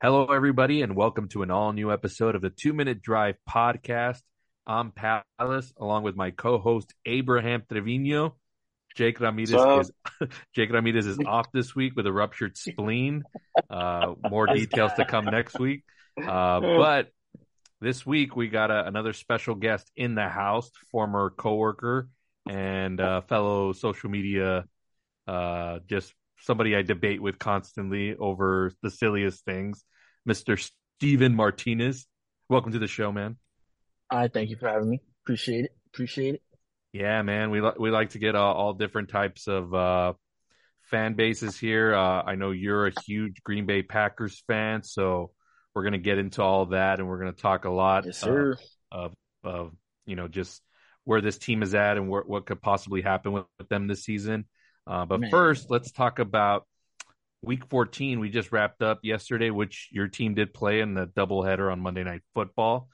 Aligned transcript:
Hello, 0.00 0.26
everybody, 0.26 0.82
and 0.82 0.94
welcome 0.94 1.28
to 1.28 1.42
an 1.42 1.50
all 1.50 1.72
new 1.72 1.90
episode 1.92 2.34
of 2.36 2.42
the 2.42 2.50
Two 2.50 2.72
Minute 2.72 3.02
Drive 3.02 3.36
podcast. 3.48 4.20
I'm 4.66 4.92
Palace, 4.92 5.72
along 5.76 6.04
with 6.04 6.14
my 6.14 6.30
co 6.30 6.58
host, 6.58 6.94
Abraham 7.04 7.64
Trevino. 7.68 8.36
Jake 8.94 9.20
Ramirez 9.20 9.50
So- 9.50 9.80
is 9.80 9.92
Jake 10.54 10.70
Ramirez 10.72 11.06
is 11.06 11.18
off 11.26 11.50
this 11.52 11.74
week 11.74 11.96
with 11.96 12.06
a 12.06 12.12
ruptured 12.12 12.56
spleen. 12.56 13.24
Uh, 13.68 14.14
more 14.30 14.46
details 14.46 14.92
to 14.94 15.04
come 15.04 15.24
next 15.24 15.58
week. 15.58 15.82
Uh, 16.16 16.60
but 16.60 17.08
this 17.80 18.06
week 18.06 18.36
we 18.36 18.48
got 18.48 18.70
a, 18.70 18.86
another 18.86 19.12
special 19.12 19.54
guest 19.54 19.90
in 19.96 20.14
the 20.14 20.28
house, 20.28 20.70
former 20.90 21.30
coworker 21.30 22.08
and 22.48 23.00
uh, 23.00 23.20
fellow 23.22 23.72
social 23.72 24.10
media, 24.10 24.64
uh, 25.26 25.78
just 25.86 26.12
somebody 26.40 26.76
I 26.76 26.82
debate 26.82 27.20
with 27.20 27.38
constantly 27.38 28.16
over 28.16 28.72
the 28.82 28.90
silliest 28.90 29.44
things, 29.44 29.84
Mr. 30.28 30.70
Steven 30.98 31.34
Martinez. 31.34 32.06
Welcome 32.48 32.72
to 32.72 32.78
the 32.78 32.86
show, 32.86 33.12
man. 33.12 33.36
All 34.10 34.20
right, 34.20 34.32
thank 34.32 34.50
you 34.50 34.56
for 34.56 34.68
having 34.68 34.88
me. 34.88 35.00
Appreciate 35.24 35.66
it. 35.66 35.76
Appreciate 35.92 36.36
it. 36.36 36.42
Yeah, 36.92 37.22
man, 37.22 37.50
we 37.50 37.60
li- 37.60 37.76
we 37.78 37.90
like 37.90 38.10
to 38.10 38.18
get 38.18 38.34
uh, 38.34 38.40
all 38.42 38.72
different 38.72 39.10
types 39.10 39.46
of 39.46 39.74
uh, 39.74 40.14
fan 40.90 41.14
bases 41.14 41.58
here. 41.58 41.94
Uh, 41.94 42.22
I 42.22 42.34
know 42.34 42.50
you're 42.50 42.86
a 42.86 42.92
huge 43.04 43.42
Green 43.42 43.66
Bay 43.66 43.82
Packers 43.82 44.42
fan, 44.46 44.82
so 44.82 45.32
we're 45.74 45.84
gonna 45.84 45.98
get 45.98 46.18
into 46.18 46.42
all 46.42 46.66
that, 46.66 46.98
and 46.98 47.08
we're 47.08 47.18
gonna 47.18 47.32
talk 47.32 47.66
a 47.66 47.70
lot 47.70 48.06
Yes, 48.06 48.24
uh, 48.24 48.54
of 48.90 49.12
of 49.44 49.72
you 50.06 50.16
know 50.16 50.28
just 50.28 50.62
where 51.04 51.20
this 51.20 51.38
team 51.38 51.62
is 51.62 51.74
at 51.74 51.96
and 51.96 52.08
where, 52.08 52.22
what 52.22 52.46
could 52.46 52.60
possibly 52.60 53.02
happen 53.02 53.32
with, 53.32 53.44
with 53.58 53.68
them 53.68 53.86
this 53.86 54.04
season. 54.04 54.46
Uh, 54.88 55.04
but 55.04 55.20
Man. 55.20 55.30
first, 55.30 55.70
let's 55.70 55.92
talk 55.92 56.18
about 56.18 56.66
Week 57.42 57.68
14. 57.68 58.20
We 58.20 58.30
just 58.30 58.50
wrapped 58.52 58.82
up 58.82 59.00
yesterday, 59.02 59.50
which 59.50 59.88
your 59.92 60.08
team 60.08 60.34
did 60.34 60.54
play 60.54 60.80
in 60.80 60.94
the 60.94 61.06
doubleheader 61.06 61.70
on 61.70 61.80
Monday 61.80 62.02
Night 62.02 62.22
Football. 62.34 62.88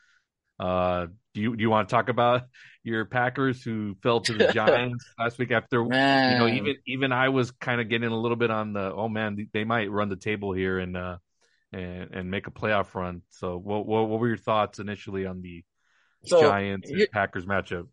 Uh, 0.58 1.06
do 1.34 1.40
you 1.40 1.56
do 1.56 1.62
you 1.62 1.70
want 1.70 1.88
to 1.88 1.94
talk 1.94 2.08
about 2.08 2.42
your 2.84 3.04
Packers 3.04 3.62
who 3.62 3.96
fell 4.02 4.20
to 4.20 4.32
the 4.32 4.48
Giants 4.52 5.04
last 5.18 5.38
week 5.38 5.50
after 5.50 5.84
Man, 5.84 6.32
you 6.32 6.38
know 6.38 6.48
even 6.48 6.76
even 6.86 7.12
I 7.12 7.30
was 7.30 7.50
kind 7.52 7.80
of 7.80 7.88
getting 7.88 8.10
a 8.10 8.16
little 8.16 8.36
bit 8.36 8.50
on 8.50 8.72
the 8.72 8.92
oh 8.92 9.08
man 9.08 9.48
they 9.52 9.64
might 9.64 9.90
run 9.90 10.08
the 10.08 10.16
table 10.16 10.52
here 10.52 10.78
and 10.78 10.96
uh 10.96 11.16
and 11.72 12.14
and 12.14 12.30
make 12.30 12.46
a 12.46 12.52
playoff 12.52 12.94
run. 12.94 13.22
So 13.30 13.56
what 13.56 13.86
what, 13.86 14.08
what 14.08 14.20
were 14.20 14.28
your 14.28 14.36
thoughts 14.36 14.78
initially 14.78 15.26
on 15.26 15.42
the 15.42 15.64
so, 16.24 16.40
Giants 16.40 16.90
and 16.90 17.08
Packers 17.12 17.46
matchup? 17.46 17.88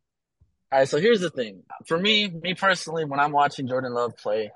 All 0.72 0.80
right, 0.80 0.88
so 0.88 1.00
here's 1.00 1.22
the 1.22 1.30
thing. 1.30 1.64
For 1.88 1.98
me, 1.98 2.28
me 2.30 2.54
personally, 2.54 3.06
when 3.06 3.20
I'm 3.20 3.32
watching 3.32 3.68
Jordan 3.68 3.94
Love 3.94 4.16
play, 4.18 4.52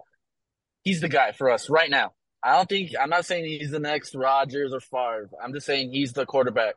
he's 0.84 1.02
the 1.02 1.10
guy 1.10 1.32
for 1.34 1.50
us 1.50 1.70
right 1.70 1.90
now. 1.90 2.14
I 2.44 2.56
don't 2.56 2.70
think 2.70 2.92
I'm 3.00 3.10
not 3.10 3.26
saying 3.26 3.46
he's 3.46 3.72
the 3.72 3.80
next 3.80 4.16
Rodgers 4.16 4.72
or 4.74 4.80
Favre. 4.80 5.30
I'm 5.44 5.54
just 5.54 5.66
saying 5.66 5.92
he's 5.92 6.14
the 6.14 6.26
quarterback. 6.26 6.76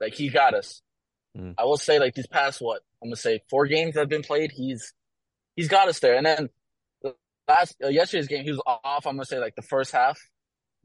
Like 0.00 0.14
he 0.14 0.28
got 0.28 0.54
us. 0.54 0.80
Mm. 1.36 1.54
I 1.58 1.64
will 1.64 1.76
say 1.76 1.98
like 1.98 2.14
these 2.14 2.28
past 2.28 2.60
what 2.60 2.82
I'm 3.02 3.08
gonna 3.08 3.16
say 3.16 3.42
four 3.50 3.66
games 3.66 3.94
that 3.94 4.00
have 4.00 4.08
been 4.08 4.22
played. 4.22 4.52
He's 4.52 4.92
he's 5.56 5.68
got 5.68 5.88
us 5.88 5.98
there. 5.98 6.14
And 6.16 6.24
then 6.24 6.48
last 7.48 7.76
uh, 7.84 7.88
yesterday's 7.88 8.28
game, 8.28 8.44
he 8.44 8.50
was 8.52 8.62
off. 8.64 9.06
I'm 9.06 9.16
gonna 9.16 9.24
say 9.24 9.38
like 9.40 9.56
the 9.56 9.62
first 9.62 9.90
half, 9.92 10.18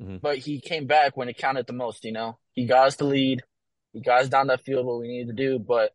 Mhm. 0.02 0.20
but 0.20 0.40
he 0.40 0.60
came 0.60 0.88
back 0.88 1.16
when 1.16 1.30
it 1.30 1.38
counted 1.38 1.68
the 1.68 1.74
most. 1.74 2.04
You 2.04 2.12
know, 2.12 2.40
he 2.54 2.66
got 2.66 2.88
us 2.88 2.96
the 2.96 3.06
lead. 3.06 3.44
He 3.94 4.02
got 4.02 4.22
us 4.22 4.30
down 4.30 4.48
that 4.48 4.66
field 4.66 4.86
what 4.88 5.00
we 5.00 5.08
needed 5.10 5.28
to 5.28 5.34
do, 5.34 5.60
but 5.60 5.92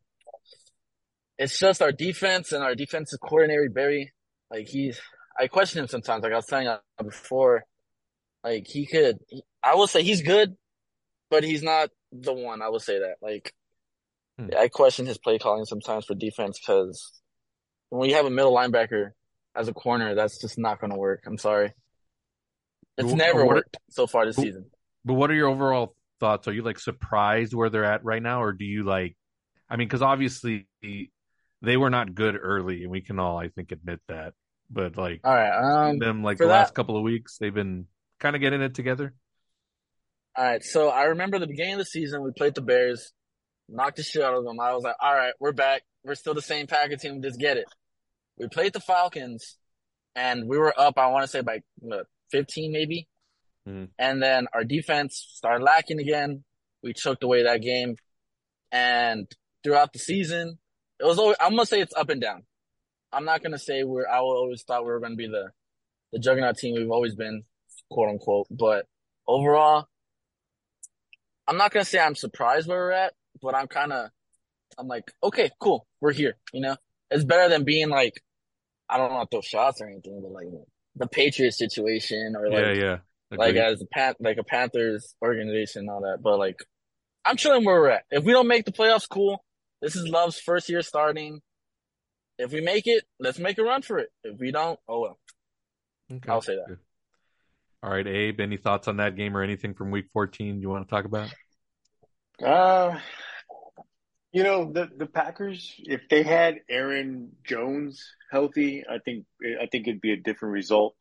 it's 1.38 1.58
just 1.58 1.80
our 1.82 1.92
defense 1.92 2.52
and 2.52 2.62
our 2.64 2.74
defensive 2.74 3.20
coordinator 3.20 3.68
Barry. 3.70 4.12
Like 4.50 4.66
he's, 4.68 5.00
I 5.38 5.46
question 5.46 5.80
him 5.80 5.88
sometimes. 5.88 6.22
Like 6.22 6.32
I 6.32 6.36
was 6.36 6.46
telling 6.46 6.66
you 6.66 6.76
before, 7.04 7.64
like 8.44 8.66
he 8.66 8.86
could. 8.86 9.18
I 9.62 9.74
will 9.74 9.86
say 9.86 10.02
he's 10.02 10.22
good, 10.22 10.56
but 11.30 11.44
he's 11.44 11.62
not 11.62 11.90
the 12.12 12.32
one. 12.32 12.62
I 12.62 12.68
will 12.68 12.80
say 12.80 12.98
that. 13.00 13.16
Like 13.22 13.52
Hmm. 14.38 14.50
I 14.56 14.68
question 14.68 15.04
his 15.04 15.18
play 15.18 15.38
calling 15.38 15.64
sometimes 15.64 16.04
for 16.04 16.14
defense 16.14 16.60
because 16.60 17.12
when 17.90 18.08
you 18.08 18.14
have 18.14 18.24
a 18.26 18.30
middle 18.30 18.54
linebacker 18.54 19.10
as 19.56 19.66
a 19.66 19.72
corner, 19.72 20.14
that's 20.14 20.40
just 20.40 20.56
not 20.58 20.80
going 20.80 20.92
to 20.92 20.96
work. 20.96 21.24
I'm 21.26 21.38
sorry. 21.38 21.72
It's 22.96 23.10
Wh- 23.10 23.16
never 23.16 23.44
what- 23.44 23.56
worked 23.56 23.76
so 23.90 24.06
far 24.06 24.26
this 24.26 24.36
wh- 24.36 24.42
season. 24.42 24.66
But 25.04 25.14
what 25.14 25.32
are 25.32 25.34
your 25.34 25.48
overall 25.48 25.96
thoughts? 26.20 26.46
Are 26.46 26.52
you 26.52 26.62
like 26.62 26.78
surprised 26.78 27.52
where 27.52 27.68
they're 27.68 27.84
at 27.84 28.04
right 28.04 28.22
now, 28.22 28.40
or 28.42 28.52
do 28.52 28.64
you 28.64 28.84
like? 28.84 29.16
I 29.68 29.76
mean, 29.76 29.88
because 29.88 30.02
obviously 30.02 30.68
they 31.62 31.76
were 31.76 31.90
not 31.90 32.14
good 32.14 32.36
early, 32.40 32.82
and 32.82 32.90
we 32.90 33.00
can 33.00 33.18
all, 33.18 33.38
I 33.38 33.48
think, 33.48 33.72
admit 33.72 34.00
that. 34.08 34.34
But 34.70 34.96
like 34.96 35.20
All 35.24 35.34
right. 35.34 35.88
Um, 35.88 35.98
them, 35.98 36.22
like 36.22 36.38
the 36.38 36.44
that- 36.44 36.50
last 36.50 36.74
couple 36.74 36.96
of 36.96 37.02
weeks, 37.02 37.38
they've 37.38 37.54
been 37.54 37.86
kind 38.20 38.36
of 38.36 38.40
getting 38.40 38.60
it 38.60 38.74
together. 38.74 39.14
All 40.36 40.44
right, 40.44 40.62
so 40.62 40.88
I 40.88 41.04
remember 41.04 41.38
the 41.40 41.48
beginning 41.48 41.74
of 41.74 41.78
the 41.80 41.84
season, 41.84 42.22
we 42.22 42.30
played 42.30 42.54
the 42.54 42.60
Bears, 42.60 43.12
knocked 43.68 43.96
the 43.96 44.04
shit 44.04 44.22
out 44.22 44.34
of 44.34 44.44
them. 44.44 44.60
I 44.60 44.72
was 44.72 44.84
like, 44.84 44.94
all 45.00 45.12
right, 45.14 45.32
we're 45.40 45.50
back. 45.52 45.82
We're 46.04 46.14
still 46.14 46.34
the 46.34 46.42
same 46.42 46.68
Packer 46.68 46.96
team. 46.96 47.20
Just 47.22 47.40
get 47.40 47.56
it. 47.56 47.64
We 48.36 48.46
played 48.46 48.72
the 48.72 48.78
Falcons, 48.78 49.56
and 50.14 50.48
we 50.48 50.56
were 50.56 50.72
up, 50.78 50.96
I 50.96 51.08
want 51.08 51.24
to 51.24 51.28
say, 51.28 51.40
by 51.40 51.62
what, 51.80 52.06
15 52.30 52.70
maybe. 52.70 53.08
Mhm. 53.66 53.88
And 53.98 54.22
then 54.22 54.46
our 54.54 54.62
defense 54.62 55.26
started 55.34 55.64
lacking 55.64 55.98
again. 55.98 56.44
We 56.84 56.92
choked 56.92 57.24
away 57.24 57.42
that 57.42 57.60
game. 57.62 57.96
And 58.70 59.26
throughout 59.64 59.92
the 59.92 59.98
season, 59.98 60.58
it 61.00 61.04
was 61.04 61.18
always, 61.18 61.36
I'm 61.40 61.50
going 61.50 61.62
to 61.62 61.66
say 61.66 61.80
it's 61.80 61.94
up 61.94 62.10
and 62.10 62.20
down. 62.20 62.44
I'm 63.12 63.24
not 63.24 63.42
going 63.42 63.52
to 63.52 63.58
say 63.58 63.84
we're, 63.84 64.08
I 64.08 64.18
always 64.18 64.62
thought 64.62 64.84
we 64.84 64.90
were 64.90 65.00
going 65.00 65.12
to 65.12 65.16
be 65.16 65.28
the, 65.28 65.50
the 66.12 66.18
juggernaut 66.18 66.58
team 66.58 66.74
we've 66.74 66.90
always 66.90 67.14
been, 67.14 67.44
quote 67.90 68.10
unquote. 68.10 68.46
But 68.50 68.86
overall, 69.26 69.86
I'm 71.48 71.56
not 71.56 71.72
gonna 71.72 71.84
say 71.84 71.98
I'm 71.98 72.14
surprised 72.14 72.68
where 72.68 72.78
we're 72.78 72.90
at, 72.92 73.14
but 73.40 73.54
I'm 73.54 73.68
kind 73.68 73.92
of, 73.92 74.10
I'm 74.76 74.86
like, 74.86 75.10
okay, 75.22 75.50
cool, 75.58 75.86
we're 76.00 76.12
here. 76.12 76.36
You 76.52 76.60
know, 76.60 76.76
it's 77.10 77.24
better 77.24 77.48
than 77.48 77.64
being 77.64 77.88
like, 77.88 78.22
I 78.88 78.98
don't 78.98 79.12
want 79.12 79.30
to 79.30 79.34
throw 79.34 79.40
shots 79.40 79.80
or 79.80 79.88
anything, 79.88 80.20
but 80.22 80.30
like 80.30 80.46
the 80.96 81.06
Patriots 81.06 81.56
situation 81.56 82.34
or 82.36 82.50
like, 82.50 82.76
yeah. 82.76 82.98
like 83.30 83.50
Agreed. 83.50 83.62
as 83.62 83.82
a 83.82 83.86
pan, 83.86 84.14
like 84.20 84.36
a 84.36 84.44
Panthers 84.44 85.14
organization 85.22 85.80
and 85.80 85.90
all 85.90 86.02
that. 86.02 86.18
But 86.22 86.38
like, 86.38 86.58
I'm 87.24 87.36
chilling 87.36 87.64
where 87.64 87.80
we're 87.80 87.90
at. 87.90 88.04
If 88.10 88.24
we 88.24 88.32
don't 88.32 88.48
make 88.48 88.66
the 88.66 88.72
playoffs, 88.72 89.08
cool. 89.08 89.42
This 89.80 89.96
is 89.96 90.08
Love's 90.08 90.40
first 90.40 90.68
year 90.68 90.82
starting. 90.82 91.40
If 92.38 92.52
we 92.52 92.60
make 92.60 92.86
it, 92.86 93.04
let's 93.18 93.38
make 93.38 93.58
a 93.58 93.62
run 93.62 93.82
for 93.82 93.98
it. 93.98 94.10
If 94.24 94.38
we 94.38 94.50
don't, 94.52 94.78
oh 94.88 95.00
well. 95.00 95.18
Okay, 96.10 96.30
I'll 96.30 96.40
say 96.40 96.56
that. 96.56 96.66
good. 96.66 96.78
All 97.82 97.90
right, 97.90 98.06
Abe. 98.06 98.40
Any 98.40 98.56
thoughts 98.56 98.88
on 98.88 98.96
that 98.96 99.16
game 99.16 99.36
or 99.36 99.42
anything 99.42 99.74
from 99.74 99.90
Week 99.90 100.06
14 100.12 100.60
you 100.60 100.68
want 100.68 100.88
to 100.88 100.90
talk 100.90 101.04
about? 101.04 101.30
Uh, 102.42 102.98
you 104.32 104.42
know, 104.42 104.72
the 104.72 104.88
the 104.96 105.06
Packers, 105.06 105.74
if 105.78 106.08
they 106.08 106.22
had 106.22 106.60
Aaron 106.68 107.32
Jones 107.44 108.04
healthy, 108.30 108.84
I 108.88 108.98
think 108.98 109.26
I 109.60 109.66
think 109.66 109.86
it'd 109.86 110.00
be 110.00 110.12
a 110.12 110.16
different 110.16 110.54
result. 110.54 110.94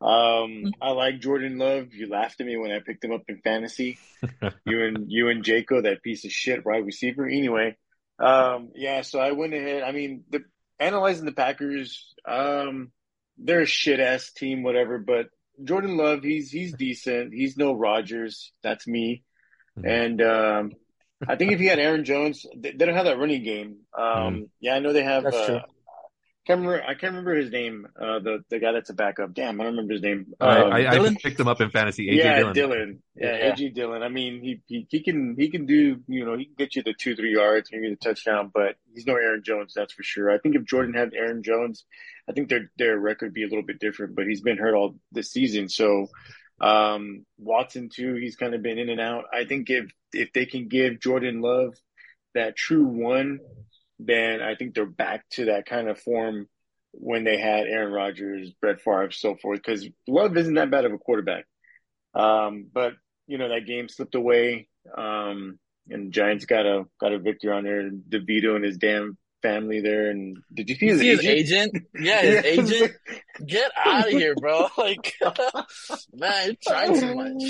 Um, 0.00 0.72
I 0.80 0.92
like 0.92 1.20
Jordan 1.20 1.58
Love. 1.58 1.92
You 1.92 2.08
laughed 2.08 2.40
at 2.40 2.46
me 2.46 2.56
when 2.56 2.70
I 2.70 2.78
picked 2.84 3.04
him 3.04 3.12
up 3.12 3.24
in 3.28 3.40
fantasy. 3.42 3.98
you 4.64 4.84
and 4.84 5.04
you 5.08 5.28
and 5.28 5.44
Jaco, 5.44 5.82
that 5.82 6.02
piece 6.02 6.24
of 6.24 6.32
shit 6.32 6.64
wide 6.64 6.86
receiver. 6.86 7.26
Anyway, 7.26 7.76
um, 8.20 8.70
yeah. 8.74 9.02
So 9.02 9.18
I 9.18 9.32
went 9.32 9.54
ahead. 9.54 9.82
I 9.82 9.92
mean, 9.92 10.24
the 10.30 10.40
analyzing 10.78 11.26
the 11.26 11.32
Packers, 11.32 12.14
um, 12.26 12.92
they're 13.38 13.62
a 13.62 13.66
shit 13.66 14.00
ass 14.00 14.30
team, 14.32 14.62
whatever. 14.62 14.98
But 14.98 15.26
Jordan 15.62 15.96
Love, 15.96 16.22
he's 16.22 16.50
he's 16.50 16.72
decent. 16.74 17.32
He's 17.32 17.56
no 17.56 17.72
Rodgers. 17.72 18.52
That's 18.62 18.86
me. 18.86 19.24
Mhm. 19.78 19.88
And 19.88 20.22
um, 20.22 20.72
I 21.26 21.36
think 21.36 21.52
if 21.52 21.60
he 21.60 21.66
had 21.66 21.78
Aaron 21.78 22.04
Jones, 22.04 22.46
they, 22.56 22.72
they 22.72 22.86
don't 22.86 22.94
have 22.94 23.06
that 23.06 23.18
running 23.18 23.42
game. 23.42 23.78
Um, 23.96 24.50
Yeah, 24.60 24.74
I 24.74 24.78
know 24.80 24.92
they 24.92 25.04
have. 25.04 25.24
That's 25.24 25.36
uh, 25.36 25.46
true. 25.46 25.60
Can't 26.50 26.60
remember. 26.66 26.82
I 26.82 26.94
can't 26.94 27.12
remember 27.12 27.34
his 27.36 27.50
name. 27.50 27.86
Uh, 27.98 28.18
the 28.18 28.44
the 28.50 28.58
guy 28.58 28.72
that's 28.72 28.90
a 28.90 28.94
backup. 28.94 29.32
Damn, 29.34 29.60
I 29.60 29.64
don't 29.64 29.74
remember 29.74 29.94
his 29.94 30.02
name. 30.02 30.34
I, 30.40 30.60
Um, 30.60 30.72
I, 30.72 30.88
I 30.88 30.90
Dillon? 30.94 31.16
picked 31.16 31.38
him 31.38 31.48
up 31.48 31.60
in 31.60 31.70
fantasy. 31.70 32.08
AJ 32.08 32.16
yeah, 32.16 32.36
Dillon. 32.38 32.54
Dylan. 32.54 32.98
Yeah, 33.14 33.36
Yeah. 33.36 33.54
AJ 33.54 33.74
Dillon. 33.74 34.02
I 34.02 34.08
mean, 34.08 34.40
he, 34.42 34.60
he 34.66 34.86
he 34.90 35.02
can 35.02 35.36
he 35.38 35.50
can 35.50 35.66
do 35.66 36.00
you 36.08 36.24
know 36.24 36.36
he 36.36 36.46
can 36.46 36.54
get 36.58 36.74
you 36.76 36.82
the 36.82 36.92
two 36.94 37.14
three 37.14 37.32
yards, 37.32 37.70
maybe 37.72 37.88
the 37.90 37.96
touchdown, 37.96 38.50
but 38.52 38.76
he's 38.92 39.06
no 39.06 39.14
Aaron 39.14 39.42
Jones, 39.44 39.72
that's 39.74 39.92
for 39.92 40.02
sure. 40.02 40.30
I 40.30 40.38
think 40.38 40.56
if 40.56 40.64
Jordan 40.64 40.94
had 40.94 41.14
Aaron 41.14 41.42
Jones, 41.42 41.84
I 42.28 42.32
think 42.32 42.48
their 42.48 42.70
their 42.76 42.98
record 42.98 43.26
would 43.26 43.34
be 43.34 43.44
a 43.44 43.48
little 43.48 43.64
bit 43.64 43.78
different. 43.78 44.16
But 44.16 44.26
he's 44.26 44.40
been 44.42 44.58
hurt 44.58 44.74
all 44.74 44.96
this 45.12 45.30
season, 45.30 45.68
so 45.68 46.08
um, 46.60 47.24
Watson 47.38 47.88
too. 47.94 48.14
He's 48.14 48.36
kind 48.36 48.54
of 48.54 48.62
been 48.62 48.78
in 48.78 48.88
and 48.88 49.00
out. 49.00 49.24
I 49.32 49.44
think 49.44 49.70
if 49.70 49.90
if 50.12 50.32
they 50.32 50.46
can 50.46 50.68
give 50.68 51.00
Jordan 51.00 51.40
Love 51.40 51.74
that 52.34 52.56
true 52.56 52.84
one, 52.84 53.40
then 54.06 54.40
I 54.40 54.54
think 54.54 54.74
they're 54.74 54.86
back 54.86 55.24
to 55.32 55.46
that 55.46 55.66
kind 55.66 55.88
of 55.88 55.98
form 56.00 56.48
when 56.92 57.24
they 57.24 57.38
had 57.38 57.66
Aaron 57.66 57.92
Rodgers, 57.92 58.50
Brett 58.60 58.80
Favre, 58.80 59.10
so 59.10 59.36
forth. 59.36 59.60
Because 59.64 59.86
Love 60.08 60.36
isn't 60.36 60.54
that 60.54 60.70
bad 60.70 60.84
of 60.84 60.92
a 60.92 60.98
quarterback. 60.98 61.44
Um, 62.14 62.66
but 62.72 62.94
you 63.26 63.38
know 63.38 63.48
that 63.48 63.66
game 63.66 63.88
slipped 63.88 64.16
away, 64.16 64.68
um, 64.96 65.58
and 65.88 66.12
Giants 66.12 66.44
got 66.44 66.66
a 66.66 66.84
got 67.00 67.12
a 67.12 67.18
victory 67.18 67.52
on 67.52 67.64
there. 67.64 67.90
DeVito 67.90 68.56
and 68.56 68.64
his 68.64 68.78
damn 68.78 69.16
family 69.42 69.80
there. 69.80 70.10
And 70.10 70.36
did 70.52 70.68
you 70.68 70.76
see 70.76 70.86
his 70.86 71.00
see 71.00 71.08
his 71.08 71.26
agent? 71.26 71.70
agent? 71.74 71.86
Yeah, 72.00 72.22
his 72.42 72.44
agent. 72.44 72.92
Get 73.46 73.70
out 73.76 74.06
of 74.06 74.12
here, 74.12 74.34
bro. 74.34 74.68
Like, 74.76 75.14
man, 76.12 76.46
you're 76.46 76.56
trying 76.66 76.98
too 76.98 77.14
much. 77.14 77.42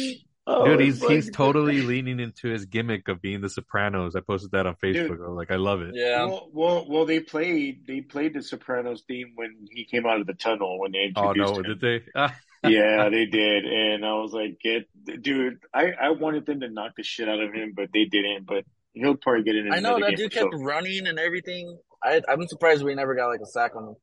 Oh, 0.53 0.65
Dude, 0.65 0.81
he's 0.81 1.01
like- 1.01 1.11
he's 1.13 1.31
totally 1.31 1.81
leaning 1.83 2.19
into 2.19 2.49
his 2.49 2.67
gimmick 2.67 3.07
of 3.07 3.23
being 3.23 3.41
the 3.41 3.49
Sopranos. 3.49 4.17
I 4.17 4.21
posted 4.21 4.51
that 4.51 4.67
on 4.67 4.75
Facebook. 4.83 5.19
Dude. 5.19 5.21
Like, 5.21 5.53
I 5.53 5.57
love 5.57 5.81
it. 5.83 5.93
Yeah. 5.95 6.25
Well, 6.25 6.49
well, 6.53 6.87
well, 6.89 7.07
they 7.07 7.21
played 7.21 7.87
they 7.87 8.01
played 8.01 8.35
the 8.35 8.43
Sopranos 8.43 9.05
theme 9.07 9.33
when 9.37 9.69
he 9.71 9.85
came 9.85 10.07
out 10.07 10.21
of 10.21 10.27
the 10.27 10.35
tunnel 10.35 10.81
when 10.81 10.91
they 10.93 11.05
introduced. 11.05 11.51
Oh 11.51 11.53
no, 11.53 11.59
him. 11.59 11.63
did 11.63 11.81
they? 11.81 12.03
Ah, 12.17 12.35
yeah, 12.69 13.09
they 13.11 13.27
did, 13.27 13.65
and 13.65 14.05
I 14.05 14.15
was 14.15 14.33
like, 14.33 14.59
"Get, 14.61 14.89
dude!" 15.23 15.61
I 15.73 15.93
I 15.93 16.11
wanted 16.11 16.47
them 16.47 16.61
to 16.61 16.69
knock 16.69 16.93
the 16.97 17.05
shit 17.05 17.29
out 17.29 17.41
of 17.41 17.55
him, 17.55 17.73
but 17.77 17.91
they 17.95 18.07
didn't. 18.07 18.45
But 18.47 18.65
he'll 18.93 19.17
probably 19.17 19.45
get 19.45 19.55
in. 19.55 19.73
I 19.73 19.79
know 19.79 19.97
another 19.97 20.01
that 20.01 20.17
game 20.17 20.29
dude 20.29 20.33
or 20.33 20.41
so. 20.41 20.51
kept 20.51 20.63
running 20.63 21.07
and 21.07 21.19
everything. 21.19 21.79
I 22.03 22.21
I'm 22.29 22.47
surprised 22.49 22.83
we 22.83 22.95
never 22.95 23.15
got 23.15 23.29
like 23.29 23.41
a 23.41 23.47
sack 23.47 23.77
on 23.77 23.89
him. 23.89 23.95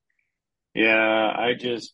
Yeah, 0.74 0.96
I 1.36 1.54
just, 1.60 1.94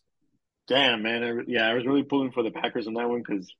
damn 0.68 1.02
man, 1.02 1.24
I, 1.24 1.32
yeah, 1.46 1.66
I 1.66 1.74
was 1.74 1.86
really 1.86 2.02
pulling 2.02 2.32
for 2.32 2.42
the 2.42 2.50
Packers 2.50 2.86
on 2.86 2.94
that 2.94 3.08
one 3.08 3.22
because 3.26 3.52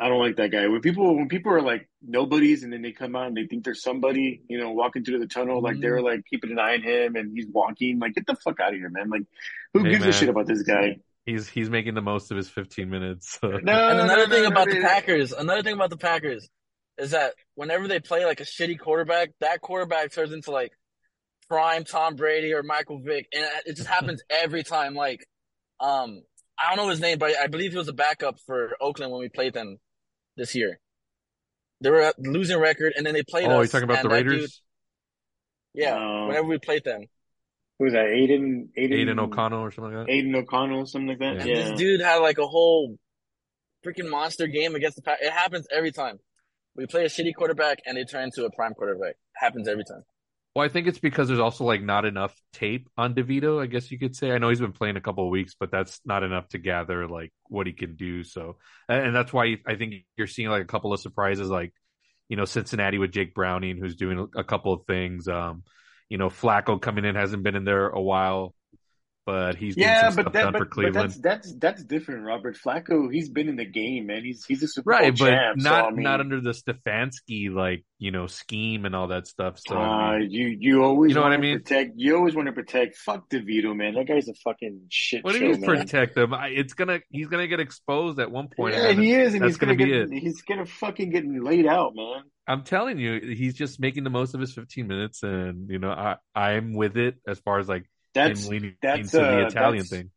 I 0.00 0.08
don't 0.08 0.18
like 0.18 0.36
that 0.36 0.48
guy. 0.50 0.66
When 0.68 0.80
people 0.80 1.14
when 1.16 1.28
people 1.28 1.52
are 1.52 1.60
like 1.62 1.88
nobodies 2.02 2.62
and 2.64 2.72
then 2.72 2.82
they 2.82 2.92
come 2.92 3.14
out 3.14 3.26
and 3.26 3.36
they 3.36 3.46
think 3.46 3.64
they're 3.64 3.74
somebody, 3.74 4.42
you 4.48 4.58
know, 4.58 4.70
walking 4.72 5.04
through 5.04 5.18
the 5.18 5.26
tunnel 5.26 5.60
like 5.60 5.74
Mm-hmm. 5.74 5.82
they're 5.82 6.02
like 6.02 6.22
keeping 6.28 6.50
an 6.52 6.58
eye 6.58 6.74
on 6.74 6.82
him 6.82 7.16
and 7.16 7.32
he's 7.36 7.46
walking, 7.52 7.98
like 7.98 8.14
get 8.14 8.26
the 8.26 8.34
fuck 8.36 8.58
out 8.60 8.72
of 8.72 8.78
here, 8.78 8.88
man! 8.88 9.10
Like, 9.10 9.22
who 9.74 9.84
Hey, 9.84 9.90
gives 9.90 10.00
man. 10.00 10.08
a 10.10 10.12
shit 10.12 10.28
about 10.30 10.46
this 10.46 10.62
guy? 10.62 10.96
he's 11.26 11.48
he's 11.48 11.68
making 11.68 11.94
the 11.94 12.00
most 12.02 12.30
of 12.30 12.36
his 12.36 12.48
15 12.48 12.88
minutes. 12.88 13.38
No, 13.42 13.50
And 13.52 13.64
no, 13.66 14.04
another 14.04 14.26
no, 14.26 14.34
thing 14.34 14.42
no, 14.44 14.48
about 14.48 14.68
no, 14.68 14.74
the 14.74 14.80
no. 14.80 14.88
Packers, 14.88 15.32
another 15.32 15.62
thing 15.62 15.74
about 15.74 15.90
the 15.90 15.96
Packers 15.98 16.48
is 16.98 17.10
that 17.12 17.34
whenever 17.54 17.88
they 17.88 18.00
play 18.00 18.24
like 18.24 18.40
a 18.40 18.44
shitty 18.44 18.78
quarterback, 18.78 19.30
that 19.40 19.60
quarterback 19.60 20.12
turns 20.12 20.32
into 20.32 20.50
like 20.50 20.72
prime 21.48 21.84
Tom 21.84 22.16
Brady 22.16 22.52
or 22.54 22.62
Michael 22.62 23.00
Vick, 23.00 23.26
and 23.34 23.44
it 23.66 23.76
just 23.76 23.88
happens 23.96 24.22
every 24.30 24.62
time. 24.62 24.94
Like, 24.94 25.26
um, 25.78 26.22
I 26.58 26.74
don't 26.74 26.84
know 26.84 26.90
his 26.90 27.00
name, 27.00 27.18
but 27.18 27.32
I 27.38 27.46
believe 27.48 27.72
he 27.72 27.78
was 27.78 27.88
a 27.88 27.92
backup 27.92 28.38
for 28.46 28.76
Oakland 28.80 29.12
when 29.12 29.20
we 29.20 29.28
played 29.28 29.52
them 29.54 29.78
this 30.36 30.54
year. 30.54 30.78
They 31.80 31.90
were 31.90 32.00
a 32.00 32.12
losing 32.18 32.58
record, 32.58 32.92
and 32.96 33.06
then 33.06 33.14
they 33.14 33.22
played 33.22 33.46
oh, 33.46 33.60
us. 33.60 33.72
you're 33.72 33.80
talking 33.80 33.90
about 33.90 34.02
the 34.02 34.10
Raiders? 34.10 34.40
dude- 34.40 35.82
yeah, 35.82 35.94
No. 35.94 36.26
whenever 36.26 36.46
we 36.46 36.58
played 36.58 36.84
them, 36.84 37.06
Who's 37.78 37.92
that? 37.94 38.08
Aidan, 38.08 38.68
Aidan, 38.76 38.98
Aidan 38.98 39.18
O'Connell 39.18 39.60
or 39.60 39.70
something 39.70 39.94
like 39.96 40.06
that. 40.06 40.12
Aidan 40.12 40.34
O'Connell, 40.34 40.84
something 40.84 41.08
like 41.08 41.18
that. 41.20 41.46
Yeah. 41.46 41.54
Yeah. 41.54 41.68
this 41.70 41.78
dude 41.78 42.02
had 42.02 42.16
like 42.16 42.36
a 42.36 42.46
whole 42.46 42.98
freaking 43.86 44.10
monster 44.10 44.46
game 44.46 44.74
against 44.74 44.96
the 44.96 45.02
Pack. 45.02 45.20
It 45.22 45.32
happens 45.32 45.66
every 45.72 45.90
time. 45.90 46.18
We 46.76 46.86
play 46.86 47.04
a 47.04 47.08
shitty 47.08 47.34
quarterback, 47.34 47.78
and 47.86 47.96
they 47.96 48.04
turn 48.04 48.24
into 48.24 48.44
a 48.44 48.50
prime 48.50 48.74
quarterback. 48.74 49.14
happens 49.34 49.66
every 49.66 49.84
time. 49.84 50.02
Well, 50.54 50.64
I 50.64 50.68
think 50.68 50.88
it's 50.88 50.98
because 50.98 51.28
there's 51.28 51.40
also 51.40 51.64
like 51.64 51.82
not 51.82 52.04
enough 52.04 52.34
tape 52.52 52.88
on 52.98 53.14
DeVito, 53.14 53.62
I 53.62 53.66
guess 53.66 53.90
you 53.90 53.98
could 54.00 54.16
say. 54.16 54.32
I 54.32 54.38
know 54.38 54.48
he's 54.48 54.60
been 54.60 54.72
playing 54.72 54.96
a 54.96 55.00
couple 55.00 55.24
of 55.24 55.30
weeks, 55.30 55.54
but 55.58 55.70
that's 55.70 56.00
not 56.04 56.24
enough 56.24 56.48
to 56.48 56.58
gather 56.58 57.06
like 57.06 57.32
what 57.48 57.68
he 57.68 57.72
can 57.72 57.94
do. 57.94 58.24
So, 58.24 58.56
and 58.88 59.14
that's 59.14 59.32
why 59.32 59.58
I 59.64 59.76
think 59.76 59.94
you're 60.16 60.26
seeing 60.26 60.48
like 60.48 60.62
a 60.62 60.66
couple 60.66 60.92
of 60.92 61.00
surprises, 61.00 61.48
like, 61.48 61.72
you 62.28 62.36
know, 62.36 62.46
Cincinnati 62.46 62.98
with 62.98 63.12
Jake 63.12 63.32
Browning, 63.32 63.78
who's 63.78 63.94
doing 63.94 64.28
a 64.36 64.42
couple 64.42 64.72
of 64.72 64.86
things. 64.86 65.28
Um, 65.28 65.62
you 66.08 66.18
know, 66.18 66.28
Flacco 66.28 66.82
coming 66.82 67.04
in 67.04 67.14
hasn't 67.14 67.44
been 67.44 67.54
in 67.54 67.64
there 67.64 67.88
a 67.88 68.00
while, 68.00 68.54
but 69.30 69.56
he's 69.56 69.76
Yeah, 69.76 70.10
but 70.14 70.32
that, 70.32 70.52
but, 70.52 70.72
for 70.74 70.82
but 70.82 70.92
that's 70.92 71.16
that's 71.18 71.54
that's 71.54 71.84
different. 71.84 72.24
Robert 72.24 72.56
Flacco, 72.56 73.12
he's 73.12 73.28
been 73.28 73.48
in 73.48 73.56
the 73.56 73.64
game, 73.64 74.06
man. 74.06 74.24
He's 74.24 74.44
he's 74.44 74.62
a 74.62 74.68
Super 74.68 74.90
Right, 74.90 75.16
Bowl 75.16 75.26
but 75.26 75.30
champ. 75.30 75.56
not 75.58 75.84
so, 75.84 75.86
I 75.86 75.90
mean, 75.92 76.02
not 76.02 76.20
under 76.20 76.40
the 76.40 76.50
Stefanski 76.50 77.52
like 77.52 77.84
you 77.98 78.10
know 78.10 78.26
scheme 78.26 78.86
and 78.86 78.96
all 78.96 79.08
that 79.08 79.28
stuff. 79.28 79.60
So 79.60 79.76
uh, 79.76 79.78
I 79.78 80.18
mean, 80.18 80.30
you 80.32 80.56
you 80.58 80.82
always 80.84 81.10
You 81.10 81.14
know 81.14 81.20
what 81.20 81.30
want 81.30 81.34
I 81.34 81.36
to 81.36 81.42
mean? 81.42 81.58
protect. 81.60 81.92
You 81.96 82.16
always 82.16 82.34
want 82.34 82.46
to 82.46 82.52
protect. 82.52 82.96
Fuck 82.96 83.30
DeVito, 83.30 83.76
man. 83.76 83.94
That 83.94 84.08
guy's 84.08 84.28
a 84.28 84.34
fucking 84.34 84.86
shit 84.88 85.22
what 85.22 85.32
do 85.32 85.38
you 85.46 85.58
protect? 85.58 86.18
I, 86.18 86.48
it's 86.48 86.74
gonna 86.74 87.00
he's 87.10 87.28
gonna 87.28 87.46
get 87.46 87.60
exposed 87.60 88.18
at 88.18 88.30
one 88.30 88.48
point. 88.48 88.74
Yeah, 88.74 88.92
he 88.92 89.12
is, 89.12 89.34
and 89.34 89.44
he's 89.44 89.56
gonna, 89.58 89.76
gonna 89.76 89.86
be 90.02 90.08
get. 90.08 90.22
He's 90.22 90.42
gonna 90.42 90.66
fucking 90.66 91.10
get 91.10 91.24
laid 91.26 91.66
out, 91.66 91.94
man. 91.94 92.22
I'm 92.46 92.64
telling 92.64 92.98
you, 92.98 93.20
he's 93.20 93.54
just 93.54 93.78
making 93.78 94.02
the 94.02 94.10
most 94.10 94.34
of 94.34 94.40
his 94.40 94.52
15 94.52 94.86
minutes, 94.88 95.22
and 95.22 95.70
you 95.70 95.78
know, 95.78 95.90
I 95.90 96.16
I'm 96.34 96.74
with 96.74 96.96
it 96.96 97.16
as 97.26 97.38
far 97.38 97.60
as 97.60 97.68
like 97.68 97.88
That's 98.14 98.46
leaning 98.48 98.76
that's, 98.82 99.10
to 99.12 99.16
the 99.18 99.44
uh, 99.44 99.46
Italian 99.46 99.84
that's- 99.84 99.88
thing. 99.90 100.10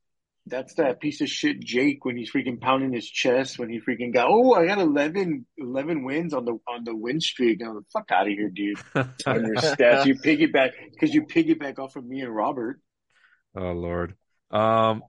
that's 0.47 0.73
that 0.75 0.99
piece 0.99 1.21
of 1.21 1.29
shit 1.29 1.59
Jake 1.59 2.03
when 2.05 2.17
he's 2.17 2.31
freaking 2.31 2.59
pounding 2.59 2.91
his 2.91 3.07
chest 3.09 3.59
when 3.59 3.69
he 3.69 3.79
freaking 3.79 4.13
got. 4.13 4.27
Oh, 4.29 4.53
I 4.53 4.65
got 4.65 4.79
11, 4.79 5.45
11 5.57 6.03
wins 6.03 6.33
on 6.33 6.45
the 6.45 6.57
on 6.67 6.83
the 6.83 6.95
win 6.95 7.21
streak. 7.21 7.61
I'm 7.61 7.75
like, 7.75 7.83
fuck 7.93 8.11
out 8.11 8.27
of 8.27 8.33
here, 8.33 8.49
dude. 8.49 8.77
On 8.95 9.45
your 9.45 9.55
stats, 9.55 10.05
you 10.05 10.15
piggyback 10.15 10.71
because 10.91 11.13
you 11.13 11.23
piggyback 11.25 11.79
off 11.79 11.95
of 11.95 12.05
me 12.05 12.21
and 12.21 12.35
Robert. 12.35 12.79
oh 13.55 13.71
Lord. 13.71 14.15
Um, 14.51 15.03